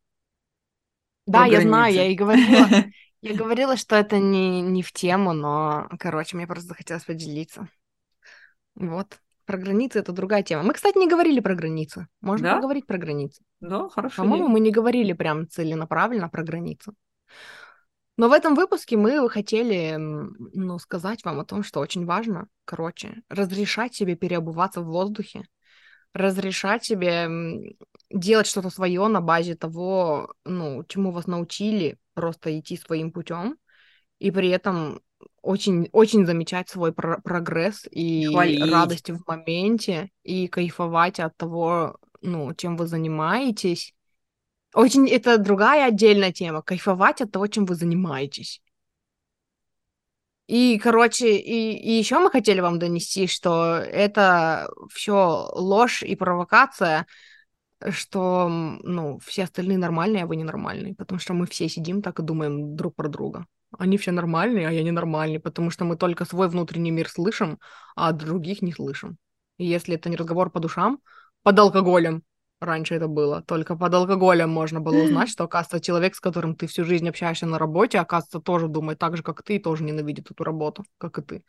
Да, 1.27 1.45
Про 1.45 1.47
я 1.47 1.61
границы. 1.61 1.69
знаю, 1.69 1.95
я 1.95 2.07
и 2.09 2.15
говорила. 2.15 2.69
Я 3.23 3.35
говорила, 3.35 3.79
что 3.79 3.97
это 3.97 4.19
не, 4.19 4.61
не 4.61 4.83
в 4.83 4.93
тему, 4.93 5.33
но, 5.33 5.89
короче, 5.99 6.37
мне 6.37 6.47
просто 6.47 6.69
захотелось 6.69 7.05
поделиться. 7.05 7.69
Вот. 8.75 9.21
Про 9.47 9.59
границы 9.59 9.99
это 9.99 10.13
другая 10.13 10.43
тема. 10.43 10.63
Мы, 10.63 10.73
кстати, 10.73 10.97
не 10.97 11.09
говорили 11.09 11.41
про 11.41 11.55
границы. 11.55 12.09
Можно 12.21 12.49
да? 12.49 12.57
поговорить 12.57 12.87
про 12.87 12.99
границы. 12.99 13.43
Да, 13.61 13.89
хорошо. 13.89 14.23
По-моему, 14.23 14.49
мы 14.49 14.61
не 14.61 14.71
говорили 14.71 15.13
прям 15.13 15.49
целенаправленно 15.49 16.29
про 16.29 16.43
границы. 16.43 16.93
Но 18.17 18.29
в 18.29 18.33
этом 18.33 18.55
выпуске 18.55 18.97
мы 18.97 19.29
хотели 19.29 19.97
ну, 19.97 20.79
сказать 20.79 21.25
вам 21.25 21.41
о 21.41 21.45
том, 21.45 21.65
что 21.65 21.81
очень 21.81 22.07
важно, 22.07 22.47
короче, 22.65 23.23
разрешать 23.29 23.95
себе 23.95 24.15
переобуваться 24.15 24.81
в 24.81 24.87
воздухе, 24.87 25.45
разрешать 26.13 26.85
себе 26.85 27.29
делать 28.11 28.47
что-то 28.47 28.71
свое 28.71 29.09
на 29.09 29.21
базе 29.21 29.57
того, 29.57 30.33
ну, 30.45 30.85
чему 30.85 31.11
вас 31.11 31.27
научили, 31.27 31.99
просто 32.15 32.57
идти 32.59 32.77
своим 32.77 33.11
путем, 33.11 33.57
и 34.21 34.31
при 34.31 34.49
этом 34.49 35.01
очень, 35.43 35.89
очень 35.93 36.27
замечать 36.27 36.69
свой 36.69 36.93
про- 36.93 37.21
прогресс 37.21 37.87
и 37.91 38.27
Хвалить. 38.27 38.71
радость 38.71 39.11
в 39.11 39.23
моменте, 39.27 40.11
и 40.23 40.49
кайфовать 40.49 41.21
от 41.21 41.37
того, 41.37 41.99
ну, 42.23 42.55
чем 42.55 42.77
вы 42.77 42.87
занимаетесь. 42.87 43.95
Очень 44.75 45.09
это 45.09 45.39
другая 45.39 45.87
отдельная 45.87 46.33
тема. 46.33 46.63
Кайфовать 46.63 47.21
от 47.21 47.31
того, 47.31 47.47
чем 47.47 47.67
вы 47.67 47.75
занимаетесь. 47.75 48.61
И, 50.47 50.79
короче, 50.79 51.37
и, 51.39 51.73
и 51.73 51.93
еще 51.93 52.19
мы 52.19 52.31
хотели 52.31 52.61
вам 52.61 52.79
донести, 52.79 53.27
что 53.27 53.77
это 53.77 54.69
все 54.93 55.49
ложь 55.55 56.03
и 56.03 56.17
провокация, 56.17 57.07
что, 57.91 58.49
ну, 58.49 59.19
все 59.21 59.45
остальные 59.45 59.79
нормальные, 59.79 60.25
а 60.25 60.27
вы 60.27 60.37
ненормальные, 60.37 60.95
потому 60.95 61.19
что 61.19 61.33
мы 61.33 61.47
все 61.47 61.69
сидим 61.69 62.03
так 62.03 62.19
и 62.19 62.23
думаем 62.23 62.77
друг 62.77 62.95
про 62.95 63.09
друга 63.09 63.47
они 63.79 63.99
все 63.99 64.13
нормальные, 64.13 64.69
а 64.69 64.71
я 64.71 64.83
ненормальный, 64.83 65.41
потому 65.41 65.71
что 65.71 65.85
мы 65.85 65.97
только 65.97 66.25
свой 66.25 66.49
внутренний 66.49 66.91
мир 66.91 67.09
слышим, 67.09 67.59
а 67.97 68.13
других 68.13 68.63
не 68.63 68.73
слышим. 68.73 69.17
И 69.59 69.67
если 69.67 69.95
это 69.95 70.09
не 70.09 70.17
разговор 70.17 70.51
по 70.51 70.61
душам, 70.61 70.99
под 71.43 71.59
алкоголем, 71.59 72.23
раньше 72.61 72.95
это 72.95 73.09
было. 73.09 73.43
Только 73.43 73.77
под 73.77 73.95
алкоголем 73.95 74.51
можно 74.51 74.81
было 74.81 75.05
узнать, 75.05 75.29
что, 75.31 75.45
оказывается, 75.45 75.85
человек, 75.85 76.15
с 76.15 76.21
которым 76.21 76.57
ты 76.57 76.67
всю 76.67 76.85
жизнь 76.85 77.09
общаешься 77.09 77.47
на 77.47 77.59
работе, 77.59 77.99
оказывается, 77.99 78.41
тоже 78.41 78.69
думает 78.69 78.99
так 78.99 79.17
же, 79.17 79.23
как 79.23 79.43
ты, 79.43 79.57
и 79.57 79.59
тоже 79.59 79.85
ненавидит 79.85 80.31
эту 80.31 80.45
работу, 80.45 80.85
как 80.99 81.19
и 81.19 81.23
ты. 81.23 81.45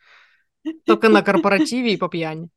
Только 0.84 1.08
на 1.08 1.22
корпоративе 1.22 1.94
и 1.94 1.96
по 1.96 2.08
пьяни. 2.08 2.48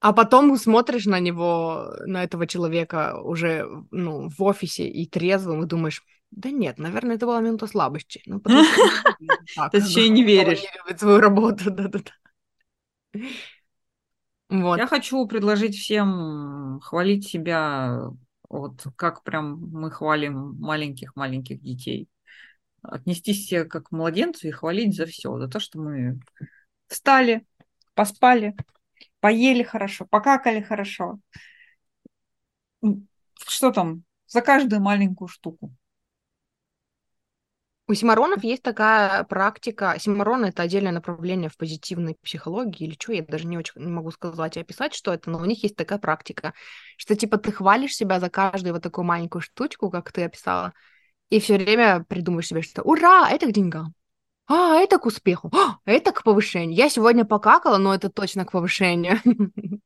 А 0.00 0.12
потом 0.12 0.54
смотришь 0.58 1.06
на 1.06 1.18
него, 1.18 1.94
на 2.04 2.24
этого 2.24 2.46
человека 2.46 3.18
уже 3.22 3.66
ну, 3.90 4.28
в 4.28 4.42
офисе 4.42 4.86
и 4.86 5.08
трезвым, 5.08 5.62
и 5.62 5.66
думаешь, 5.66 6.02
да 6.36 6.50
нет, 6.50 6.78
наверное, 6.78 7.14
это 7.14 7.26
была 7.26 7.40
минута 7.40 7.68
слабости. 7.68 8.20
Ну, 8.26 8.40
потому 8.40 8.64
что... 8.64 9.68
Ты 9.70 9.78
еще 9.78 10.06
и 10.06 10.10
не 10.10 10.24
веришь. 10.24 10.62
Не 10.62 10.68
любит 10.78 10.98
свою 10.98 11.20
работу, 11.20 11.70
да-да-да. 11.70 12.10
Вот. 14.48 14.78
Я 14.78 14.86
хочу 14.88 15.26
предложить 15.28 15.76
всем 15.76 16.80
хвалить 16.82 17.28
себя, 17.28 18.10
вот 18.48 18.84
как 18.96 19.22
прям 19.22 19.60
мы 19.70 19.92
хвалим 19.92 20.56
маленьких-маленьких 20.58 21.60
детей. 21.60 22.08
Отнестись 22.82 23.46
себя 23.46 23.64
как 23.64 23.88
к 23.88 23.92
младенцу 23.92 24.48
и 24.48 24.50
хвалить 24.50 24.96
за 24.96 25.06
все, 25.06 25.38
за 25.38 25.48
то, 25.48 25.60
что 25.60 25.78
мы 25.78 26.18
встали, 26.88 27.46
поспали, 27.94 28.56
поели 29.20 29.62
хорошо, 29.62 30.04
покакали 30.04 30.60
хорошо. 30.60 31.20
Что 33.46 33.70
там? 33.70 34.02
За 34.26 34.42
каждую 34.42 34.82
маленькую 34.82 35.28
штуку. 35.28 35.72
У 37.86 37.92
симаронов 37.92 38.42
есть 38.42 38.62
такая 38.62 39.24
практика. 39.24 39.96
Симарон— 39.98 40.44
это 40.46 40.62
отдельное 40.62 40.92
направление 40.92 41.50
в 41.50 41.56
позитивной 41.58 42.16
психологии 42.22 42.86
или 42.86 42.94
что, 42.94 43.12
я 43.12 43.22
даже 43.22 43.46
не 43.46 43.58
очень 43.58 43.86
могу 43.86 44.10
сказать 44.10 44.56
и 44.56 44.60
описать, 44.60 44.94
что 44.94 45.12
это, 45.12 45.28
но 45.28 45.38
у 45.38 45.44
них 45.44 45.62
есть 45.62 45.76
такая 45.76 45.98
практика, 45.98 46.54
что 46.96 47.14
типа 47.14 47.36
ты 47.36 47.52
хвалишь 47.52 47.94
себя 47.94 48.20
за 48.20 48.30
каждую 48.30 48.72
вот 48.72 48.82
такую 48.82 49.04
маленькую 49.04 49.42
штучку, 49.42 49.90
как 49.90 50.12
ты 50.12 50.24
описала, 50.24 50.72
и 51.28 51.40
все 51.40 51.58
время 51.58 52.06
придумываешь 52.08 52.46
себе, 52.46 52.62
что 52.62 52.82
«Ура! 52.82 53.28
Это 53.30 53.46
к 53.46 53.52
деньгам! 53.52 53.92
А, 54.46 54.76
это 54.76 54.98
к 54.98 55.04
успеху! 55.04 55.50
А, 55.54 55.76
это 55.84 56.12
к 56.12 56.22
повышению! 56.22 56.74
Я 56.74 56.88
сегодня 56.88 57.26
покакала, 57.26 57.76
но 57.76 57.94
это 57.94 58.08
точно 58.08 58.46
к 58.46 58.52
повышению!» 58.52 59.20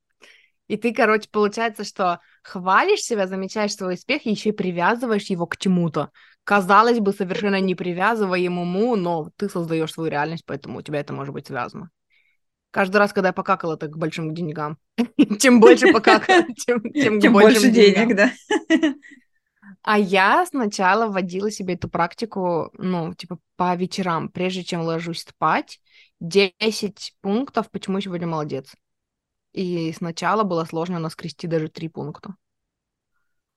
И 0.68 0.76
ты, 0.76 0.92
короче, 0.92 1.28
получается, 1.30 1.82
что 1.82 2.20
хвалишь 2.42 3.00
себя, 3.00 3.26
замечаешь 3.26 3.74
свой 3.74 3.94
успех 3.94 4.26
и 4.26 4.30
еще 4.30 4.50
и 4.50 4.52
привязываешь 4.52 5.24
его 5.24 5.46
к 5.46 5.56
чему-то 5.56 6.10
казалось 6.48 6.98
бы, 6.98 7.12
совершенно 7.12 7.60
непривязываемому, 7.60 8.96
но 8.96 9.30
ты 9.36 9.50
создаешь 9.50 9.92
свою 9.92 10.10
реальность, 10.10 10.44
поэтому 10.46 10.78
у 10.78 10.82
тебя 10.82 11.00
это 11.00 11.12
может 11.12 11.34
быть 11.34 11.46
связано. 11.46 11.90
Каждый 12.70 12.96
раз, 12.96 13.12
когда 13.12 13.28
я 13.28 13.32
покакала, 13.34 13.74
это 13.74 13.88
к 13.88 13.98
большим 13.98 14.34
деньгам. 14.34 14.78
Чем 15.40 15.60
больше 15.60 15.92
покакала, 15.92 16.46
тем 16.66 16.80
больше 17.34 17.70
денег, 17.70 18.16
да. 18.16 18.32
А 19.82 19.98
я 19.98 20.46
сначала 20.46 21.08
вводила 21.08 21.50
себе 21.50 21.74
эту 21.74 21.90
практику, 21.90 22.70
ну, 22.78 23.12
типа, 23.12 23.38
по 23.56 23.76
вечерам, 23.76 24.30
прежде 24.30 24.64
чем 24.64 24.80
ложусь 24.80 25.24
спать, 25.28 25.80
10 26.20 27.14
пунктов, 27.20 27.70
почему 27.70 28.00
сегодня 28.00 28.26
молодец. 28.26 28.74
И 29.52 29.92
сначала 29.92 30.44
было 30.44 30.64
сложно 30.64 30.98
наскрести 30.98 31.46
даже 31.46 31.68
3 31.68 31.88
пункта. 31.88 32.36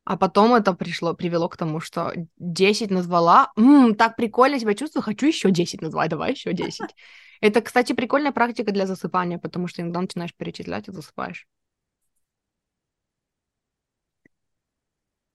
А 0.04 0.18
потом 0.18 0.56
это 0.56 0.74
пришло, 0.74 1.14
привело 1.14 1.48
к 1.48 1.58
тому, 1.58 1.80
что 1.80 2.12
10 2.38 2.90
назвала. 2.90 3.52
М-м, 3.56 3.96
так 3.96 4.16
прикольно 4.16 4.60
себя 4.60 4.74
чувствую, 4.74 5.04
хочу 5.04 5.28
еще 5.28 5.52
10 5.52 5.82
назвать, 5.82 6.10
давай 6.10 6.32
еще 6.32 6.54
10. 6.54 6.96
Это, 7.42 7.62
кстати, 7.62 7.94
прикольная 7.94 8.32
практика 8.32 8.72
для 8.72 8.86
засыпания, 8.86 9.40
потому 9.40 9.68
что 9.68 9.82
иногда 9.82 10.02
начинаешь 10.02 10.36
перечислять 10.36 10.88
и 10.88 10.92
засыпаешь. 10.92 11.48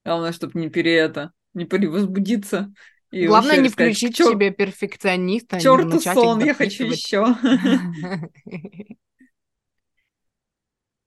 Главное, 0.05 0.31
чтобы 0.31 0.61
не 0.61 0.71
пере 0.71 0.95
это, 0.95 1.33
не 1.53 1.65
перевозбудиться. 1.65 2.73
И 3.11 3.27
Главное 3.27 3.57
не 3.57 3.69
сказать, 3.69 3.97
включить 3.97 4.17
чер... 4.17 4.31
себе 4.31 4.53
перфекциониста. 4.53 5.61
Черту 5.61 6.01
сон, 6.01 6.45
я 6.45 6.55
хочу 6.55 6.85
еще. 6.85 7.35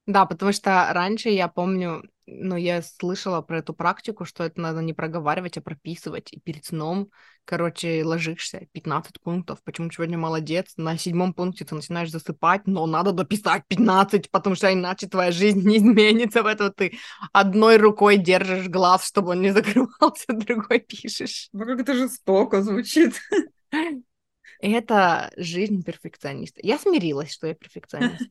Да, 0.10 0.26
потому 0.26 0.52
что 0.52 0.90
раньше 0.92 1.30
я 1.30 1.48
помню, 1.48 2.02
ну, 2.26 2.56
я 2.56 2.82
слышала 2.82 3.44
про 3.44 3.60
эту 3.60 3.76
практику, 3.76 4.26
что 4.26 4.44
это 4.44 4.60
надо 4.60 4.82
не 4.82 4.94
проговаривать, 4.94 5.60
а 5.60 5.62
прописывать. 5.62 6.34
И 6.34 6.40
перед 6.40 6.66
сном, 6.66 7.12
короче, 7.46 8.04
ложишься, 8.04 8.66
15 8.72 9.22
пунктов. 9.22 9.60
Почему 9.64 9.92
сегодня 9.92 10.18
молодец? 10.18 10.74
На 10.78 10.98
седьмом 10.98 11.36
пункте 11.36 11.64
ты 11.64 11.76
начинаешь 11.76 12.10
засыпать, 12.10 12.66
но 12.66 12.88
надо 12.88 13.12
дописать 13.12 13.68
15, 13.68 14.32
потому 14.32 14.56
что 14.56 14.74
иначе 14.74 15.08
твоя 15.08 15.32
жизнь 15.32 15.62
не 15.70 15.78
изменится. 15.78 16.42
В 16.42 16.48
это 16.48 16.72
ты 16.72 16.98
одной 17.32 17.78
рукой 17.78 18.18
держишь 18.18 18.68
глаз, 18.68 19.06
чтобы 19.06 19.34
он 19.34 19.42
не 19.42 19.52
закрывался, 19.54 20.26
другой 20.30 20.80
пишешь. 20.80 21.50
Ну, 21.54 21.68
как 21.68 21.82
это 21.82 21.94
жестоко 21.94 22.64
звучит. 22.64 23.14
Это 24.60 25.32
жизнь 25.38 25.84
перфекциониста. 25.84 26.60
Я 26.64 26.80
смирилась, 26.80 27.32
что 27.32 27.46
я 27.48 27.54
перфекционист. 27.54 28.30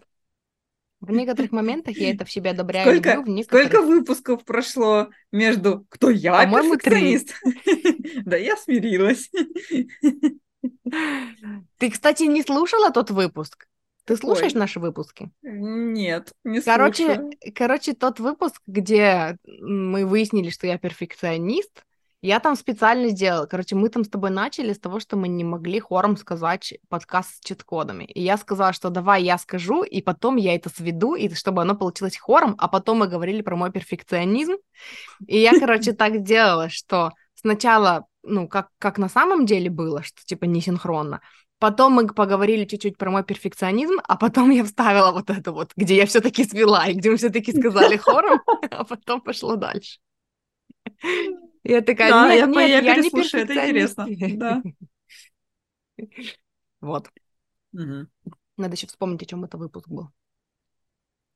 В 1.00 1.12
некоторых 1.12 1.52
моментах 1.52 1.96
я 1.96 2.10
это 2.10 2.24
в 2.24 2.30
себе 2.30 2.50
одобряю. 2.50 2.88
Сколько, 2.88 3.14
люблю, 3.14 3.32
некоторых... 3.34 3.68
сколько 3.68 3.86
выпусков 3.86 4.44
прошло 4.44 5.10
между 5.30 5.86
«Кто 5.88 6.10
я?» 6.10 6.32
По-моему, 6.32 6.76
перфекционист? 6.76 7.34
Да 8.24 8.36
я 8.36 8.56
смирилась. 8.56 9.30
Ты, 11.78 11.90
кстати, 11.90 12.24
не 12.24 12.42
слушала 12.42 12.90
тот 12.90 13.10
выпуск? 13.10 13.68
Ты 14.04 14.16
слушаешь 14.16 14.54
Ой. 14.54 14.58
наши 14.58 14.80
выпуски? 14.80 15.30
Нет, 15.42 16.32
не 16.42 16.62
короче, 16.62 17.04
слушаю. 17.04 17.30
Короче, 17.54 17.92
тот 17.92 18.18
выпуск, 18.20 18.60
где 18.66 19.36
мы 19.44 20.06
выяснили, 20.06 20.48
что 20.48 20.66
я 20.66 20.78
перфекционист, 20.78 21.84
я 22.20 22.40
там 22.40 22.56
специально 22.56 23.08
сделала. 23.08 23.46
Короче, 23.46 23.76
мы 23.76 23.88
там 23.88 24.04
с 24.04 24.08
тобой 24.08 24.30
начали 24.30 24.72
с 24.72 24.78
того, 24.78 24.98
что 25.00 25.16
мы 25.16 25.28
не 25.28 25.44
могли 25.44 25.78
хором 25.78 26.16
сказать 26.16 26.74
подкаст 26.88 27.36
с 27.36 27.40
чит-кодами. 27.40 28.04
И 28.04 28.22
я 28.22 28.36
сказала, 28.36 28.72
что 28.72 28.90
давай 28.90 29.22
я 29.22 29.38
скажу, 29.38 29.84
и 29.84 30.02
потом 30.02 30.36
я 30.36 30.54
это 30.54 30.68
сведу, 30.68 31.14
и 31.14 31.32
чтобы 31.34 31.62
оно 31.62 31.76
получилось 31.76 32.16
хором, 32.16 32.56
а 32.58 32.68
потом 32.68 32.98
мы 32.98 33.08
говорили 33.08 33.42
про 33.42 33.56
мой 33.56 33.70
перфекционизм. 33.70 34.56
И 35.26 35.38
я, 35.38 35.58
короче, 35.58 35.92
так 35.94 36.22
делала, 36.22 36.68
что 36.68 37.12
сначала, 37.34 38.06
ну, 38.22 38.48
как, 38.48 38.68
как 38.78 38.98
на 38.98 39.08
самом 39.08 39.46
деле 39.46 39.70
было, 39.70 40.02
что 40.02 40.24
типа 40.24 40.44
не 40.44 40.60
синхронно, 40.60 41.20
Потом 41.60 41.92
мы 41.92 42.06
поговорили 42.06 42.64
чуть-чуть 42.64 42.96
про 42.96 43.10
мой 43.10 43.24
перфекционизм, 43.24 43.94
а 44.04 44.16
потом 44.16 44.50
я 44.50 44.62
вставила 44.62 45.10
вот 45.10 45.28
это 45.28 45.50
вот, 45.50 45.72
где 45.76 45.96
я 45.96 46.06
все-таки 46.06 46.44
свела, 46.44 46.86
и 46.86 46.94
где 46.94 47.10
мы 47.10 47.16
все-таки 47.16 47.50
сказали 47.50 47.96
хором, 47.96 48.40
а 48.70 48.84
потом 48.84 49.20
пошло 49.20 49.56
дальше. 49.56 49.98
Я 51.64 51.80
такая, 51.82 52.10
да, 52.10 52.28
нет, 52.28 52.38
я, 52.38 52.46
нет, 52.46 52.84
я, 52.84 52.94
я 52.94 53.00
не 53.00 53.08
это 53.08 53.54
интересно. 53.54 54.06
Да. 54.36 54.62
Вот. 56.80 57.10
Угу. 57.72 58.06
Надо 58.56 58.74
еще 58.76 58.86
вспомнить, 58.86 59.22
о 59.22 59.26
чем 59.26 59.44
это 59.44 59.58
выпуск 59.58 59.88
был. 59.88 60.10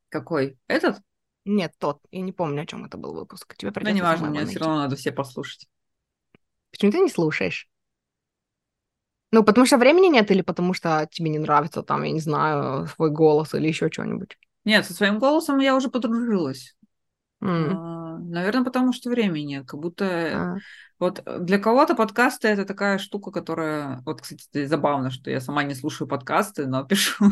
Какой? 0.09 0.57
Этот? 0.69 1.01
Нет, 1.45 1.75
тот. 1.79 1.99
Я 2.11 2.21
не 2.21 2.33
помню, 2.33 2.63
о 2.63 2.67
чем 2.67 2.85
это 2.85 2.97
был 2.97 3.13
выпуск. 3.13 3.57
Тебе 3.57 3.73
придется. 3.73 3.93
Ну, 3.93 3.99
неважно, 3.99 4.31
мне 4.31 4.47
все 4.47 4.61
равно 4.61 4.77
надо 4.77 4.95
все 4.95 5.11
послушать. 5.11 5.69
Почему 6.71 6.93
ты 6.93 7.01
не 7.01 7.11
слушаешь? 7.11 7.69
Ну, 9.33 9.43
потому 9.43 9.67
что 9.67 9.79
времени 9.79 10.09
нет 10.09 10.31
или 10.31 10.43
потому 10.43 10.75
что 10.75 11.09
тебе 11.11 11.31
не 11.31 11.39
нравится 11.39 11.83
там, 11.83 12.03
я 12.03 12.13
не 12.13 12.21
знаю, 12.21 12.87
свой 12.87 13.11
голос 13.11 13.55
или 13.55 13.67
еще 13.67 13.91
что-нибудь? 13.91 14.39
Нет, 14.65 14.85
со 14.87 14.93
своим 14.93 15.19
голосом 15.19 15.59
я 15.59 15.75
уже 15.75 15.89
подружилась. 15.89 16.77
Mm. 17.43 18.19
Наверное, 18.19 18.65
потому 18.65 18.93
что 18.93 19.11
времени 19.11 19.45
нет. 19.45 19.67
Как 19.67 19.81
будто 19.81 20.05
а. 20.07 20.57
вот 20.99 21.23
для 21.41 21.59
кого-то 21.59 21.97
подкасты 21.97 22.49
это 22.49 22.65
такая 22.65 22.99
штука, 22.99 23.33
которая. 23.33 24.01
Вот, 24.07 24.23
кстати, 24.23 24.65
забавно, 24.67 25.11
что 25.11 25.31
я 25.31 25.41
сама 25.41 25.65
не 25.65 25.75
слушаю 25.75 26.07
подкасты, 26.07 26.67
но 26.67 26.85
пишу. 26.87 27.25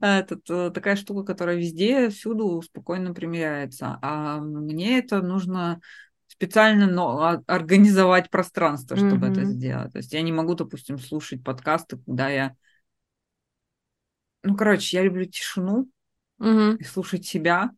это 0.00 0.40
э, 0.48 0.70
такая 0.72 0.96
штука, 0.96 1.24
которая 1.24 1.56
везде, 1.56 2.08
всюду 2.08 2.62
спокойно 2.62 3.12
примеряется. 3.12 3.98
А 4.00 4.38
мне 4.38 4.98
это 4.98 5.20
нужно 5.20 5.80
специально 6.26 6.86
но, 6.86 7.42
организовать 7.46 8.30
пространство, 8.30 8.96
чтобы 8.96 9.26
mm-hmm. 9.26 9.32
это 9.32 9.44
сделать. 9.44 9.92
То 9.92 9.98
есть 9.98 10.12
я 10.12 10.22
не 10.22 10.32
могу, 10.32 10.54
допустим, 10.54 10.98
слушать 10.98 11.44
подкасты, 11.44 11.98
когда 11.98 12.28
я... 12.28 12.56
Ну, 14.42 14.56
короче, 14.56 14.96
я 14.96 15.02
люблю 15.02 15.26
тишину 15.26 15.88
mm-hmm. 16.40 16.78
и 16.78 16.84
слушать 16.84 17.26
себя, 17.26 17.70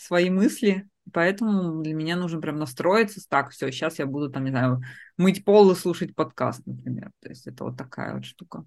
свои 0.00 0.30
мысли, 0.30 0.88
поэтому 1.12 1.82
для 1.82 1.94
меня 1.94 2.16
нужно 2.16 2.40
прям 2.40 2.56
настроиться, 2.56 3.20
так, 3.28 3.50
все, 3.50 3.70
сейчас 3.70 3.98
я 3.98 4.06
буду 4.06 4.30
там, 4.30 4.44
не 4.44 4.50
знаю, 4.50 4.82
мыть 5.16 5.44
пол 5.44 5.70
и 5.70 5.74
слушать 5.74 6.14
подкаст, 6.14 6.62
например. 6.66 7.10
То 7.20 7.28
есть 7.28 7.46
это 7.46 7.64
вот 7.64 7.76
такая 7.76 8.14
вот 8.14 8.24
штука. 8.24 8.64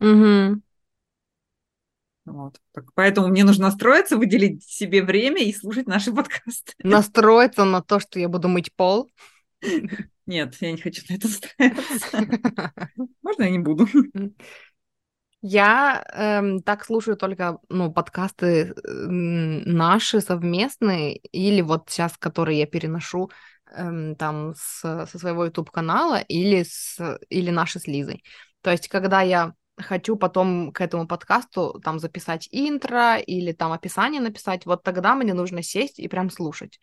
Угу. 0.00 0.60
Вот. 2.26 2.58
Так, 2.72 2.86
поэтому 2.94 3.28
мне 3.28 3.44
нужно 3.44 3.64
настроиться, 3.64 4.16
выделить 4.16 4.64
себе 4.64 5.02
время 5.02 5.42
и 5.42 5.52
слушать 5.52 5.86
наши 5.86 6.12
подкасты. 6.12 6.72
Настроиться 6.78 7.64
на 7.64 7.82
то, 7.82 8.00
что 8.00 8.18
я 8.18 8.28
буду 8.28 8.48
мыть 8.48 8.72
пол? 8.74 9.10
Нет, 10.26 10.56
я 10.60 10.72
не 10.72 10.78
хочу 10.78 11.02
на 11.08 11.14
это 11.16 11.28
настраиваться. 11.28 12.72
Можно 13.22 13.42
я 13.42 13.50
не 13.50 13.58
буду? 13.58 13.86
Я 15.46 16.02
эм, 16.14 16.62
так 16.62 16.86
слушаю 16.86 17.18
только, 17.18 17.58
ну, 17.68 17.92
подкасты 17.92 18.74
наши 18.86 20.22
совместные, 20.22 21.16
или 21.18 21.60
вот 21.60 21.90
сейчас, 21.90 22.16
которые 22.16 22.60
я 22.60 22.66
переношу 22.66 23.30
эм, 23.70 24.16
там 24.16 24.54
с, 24.56 24.80
со 25.06 25.18
своего 25.18 25.44
YouTube-канала, 25.44 26.20
или, 26.20 26.62
с, 26.62 27.18
или 27.28 27.50
наши 27.50 27.78
с 27.78 27.86
Лизой. 27.86 28.24
То 28.62 28.70
есть, 28.70 28.88
когда 28.88 29.20
я 29.20 29.52
хочу 29.76 30.16
потом 30.16 30.72
к 30.72 30.80
этому 30.80 31.06
подкасту 31.06 31.80
там 31.82 31.98
записать 31.98 32.48
интро 32.50 33.16
или 33.16 33.52
там 33.52 33.72
описание 33.72 34.20
написать, 34.20 34.66
вот 34.66 34.82
тогда 34.82 35.14
мне 35.14 35.34
нужно 35.34 35.62
сесть 35.62 35.98
и 35.98 36.08
прям 36.08 36.30
слушать. 36.30 36.78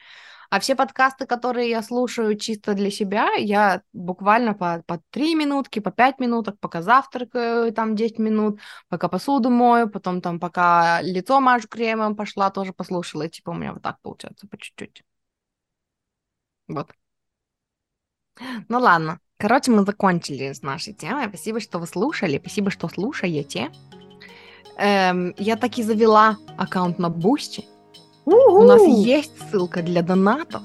А 0.50 0.60
все 0.60 0.76
подкасты, 0.76 1.26
которые 1.26 1.70
я 1.70 1.82
слушаю 1.82 2.38
чисто 2.38 2.74
для 2.74 2.92
себя, 2.92 3.34
я 3.36 3.84
буквально 3.94 4.54
по, 4.54 4.84
по 4.86 5.02
3 5.12 5.36
минутки, 5.36 5.80
по 5.80 5.92
5 5.92 6.20
минуток, 6.20 6.60
пока 6.60 6.82
завтракаю, 6.82 7.72
там 7.74 7.96
10 7.96 8.20
минут, 8.20 8.60
пока 8.90 9.08
посуду 9.08 9.50
мою, 9.50 9.90
потом 9.90 10.22
там 10.22 10.40
пока 10.42 11.02
лицо 11.02 11.40
мажу 11.40 11.70
кремом, 11.70 12.18
пошла, 12.18 12.50
тоже 12.52 12.74
послушала. 12.74 13.24
И 13.24 13.30
типа 13.30 13.52
у 13.52 13.54
меня 13.54 13.72
вот 13.74 13.82
так 13.82 14.02
получается, 14.02 14.46
по 14.48 14.58
чуть-чуть. 14.58 15.04
Вот. 16.68 16.92
Ну 18.70 18.80
ладно. 18.80 19.20
Короче, 19.42 19.72
мы 19.72 19.84
закончили 19.84 20.54
с 20.54 20.62
нашей 20.62 20.94
темой. 20.94 21.28
Спасибо, 21.28 21.60
что 21.60 21.80
вы 21.80 21.88
слушали. 21.88 22.38
Спасибо, 22.38 22.70
что 22.70 22.88
слушаете. 22.88 23.72
Эм, 24.78 25.34
я 25.40 25.56
таки 25.56 25.82
завела 25.82 26.38
аккаунт 26.58 27.00
на 27.00 27.10
Boosty. 27.10 27.66
У 28.26 28.62
нас 28.62 28.84
есть 28.84 29.32
ссылка 29.50 29.82
для 29.82 30.04
донатов. 30.04 30.62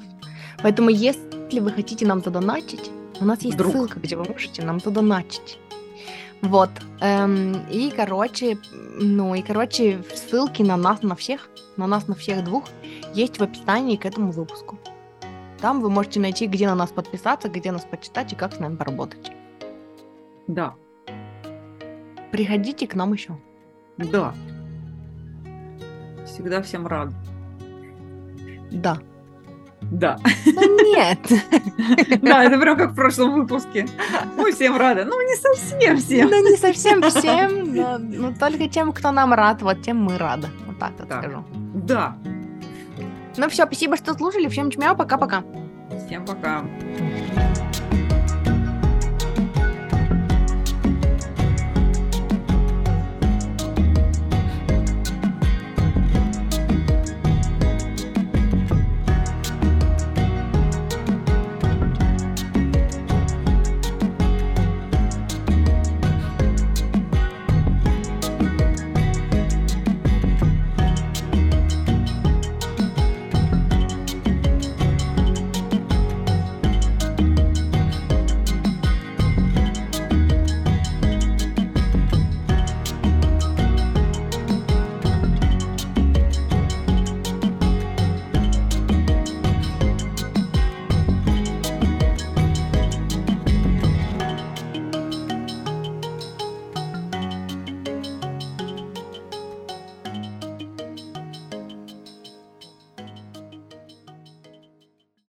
Поэтому, 0.63 0.91
если 0.91 1.59
вы 1.59 1.71
хотите 1.73 2.05
нам 2.07 2.23
задонатить, 2.23 2.91
у 3.19 3.25
нас 3.25 3.41
есть 3.41 3.55
Вдруг. 3.55 3.73
ссылка, 3.73 3.99
где 3.99 4.15
вы 4.15 4.25
можете 4.25 4.63
нам 4.63 4.79
задонатить. 4.79 5.59
Вот. 6.43 6.71
Эм, 7.01 7.67
и, 7.71 7.91
короче, 7.91 8.59
ну 9.01 9.35
и, 9.35 9.41
короче, 9.41 10.05
ссылки 10.15 10.63
на 10.63 10.77
нас 10.77 11.03
на 11.03 11.17
всех, 11.17 11.49
на 11.79 11.87
нас 11.87 12.09
на 12.09 12.15
всех 12.15 12.45
двух, 12.45 12.65
есть 13.15 13.39
в 13.39 13.43
описании 13.43 13.97
к 13.97 14.05
этому 14.05 14.33
выпуску. 14.33 14.79
Там 15.61 15.81
вы 15.81 15.91
можете 15.91 16.21
найти, 16.21 16.47
где 16.47 16.67
на 16.67 16.75
нас 16.75 16.91
подписаться, 16.91 17.49
где 17.49 17.73
нас 17.73 17.85
почитать 17.85 18.33
и 18.33 18.37
как 18.37 18.55
с 18.55 18.59
нами 18.59 18.77
поработать. 18.77 19.33
Да. 20.47 20.75
Приходите 22.31 22.87
к 22.87 22.95
нам 22.95 23.13
еще. 23.13 23.37
Да. 23.97 24.35
Всегда 26.27 26.61
всем 26.61 26.87
рад. 26.87 27.11
Да. 28.71 28.99
Да. 29.83 30.19
нет. 30.45 31.19
Да, 32.23 32.45
это 32.45 32.59
прям 32.59 32.77
как 32.77 32.93
в 32.93 32.95
прошлом 32.95 33.35
выпуске. 33.35 33.87
Мы 34.37 34.53
всем 34.53 34.77
рады. 34.77 35.05
Ну, 35.05 35.21
не 35.21 35.37
совсем 35.37 35.97
всем. 35.97 36.31
Ну, 36.31 36.51
не 36.51 36.57
совсем 36.57 37.03
всем, 37.11 37.75
но, 37.75 37.99
но 37.99 38.33
только 38.33 38.69
тем, 38.69 38.93
кто 38.93 39.13
нам 39.13 39.33
рад, 39.33 39.63
вот 39.63 39.83
тем 39.83 40.03
мы 40.03 40.19
рады. 40.19 40.49
Вот 40.67 40.79
так 40.79 40.93
вот 40.99 41.07
скажу. 41.07 41.45
Да. 41.75 42.17
Ну 43.37 43.49
все, 43.49 43.67
спасибо, 43.67 43.97
что 43.97 44.15
слушали. 44.15 44.49
Всем 44.49 44.71
чмяу, 44.71 44.97
пока-пока. 44.97 45.45
Всем 46.07 46.25
пока. 46.25 46.65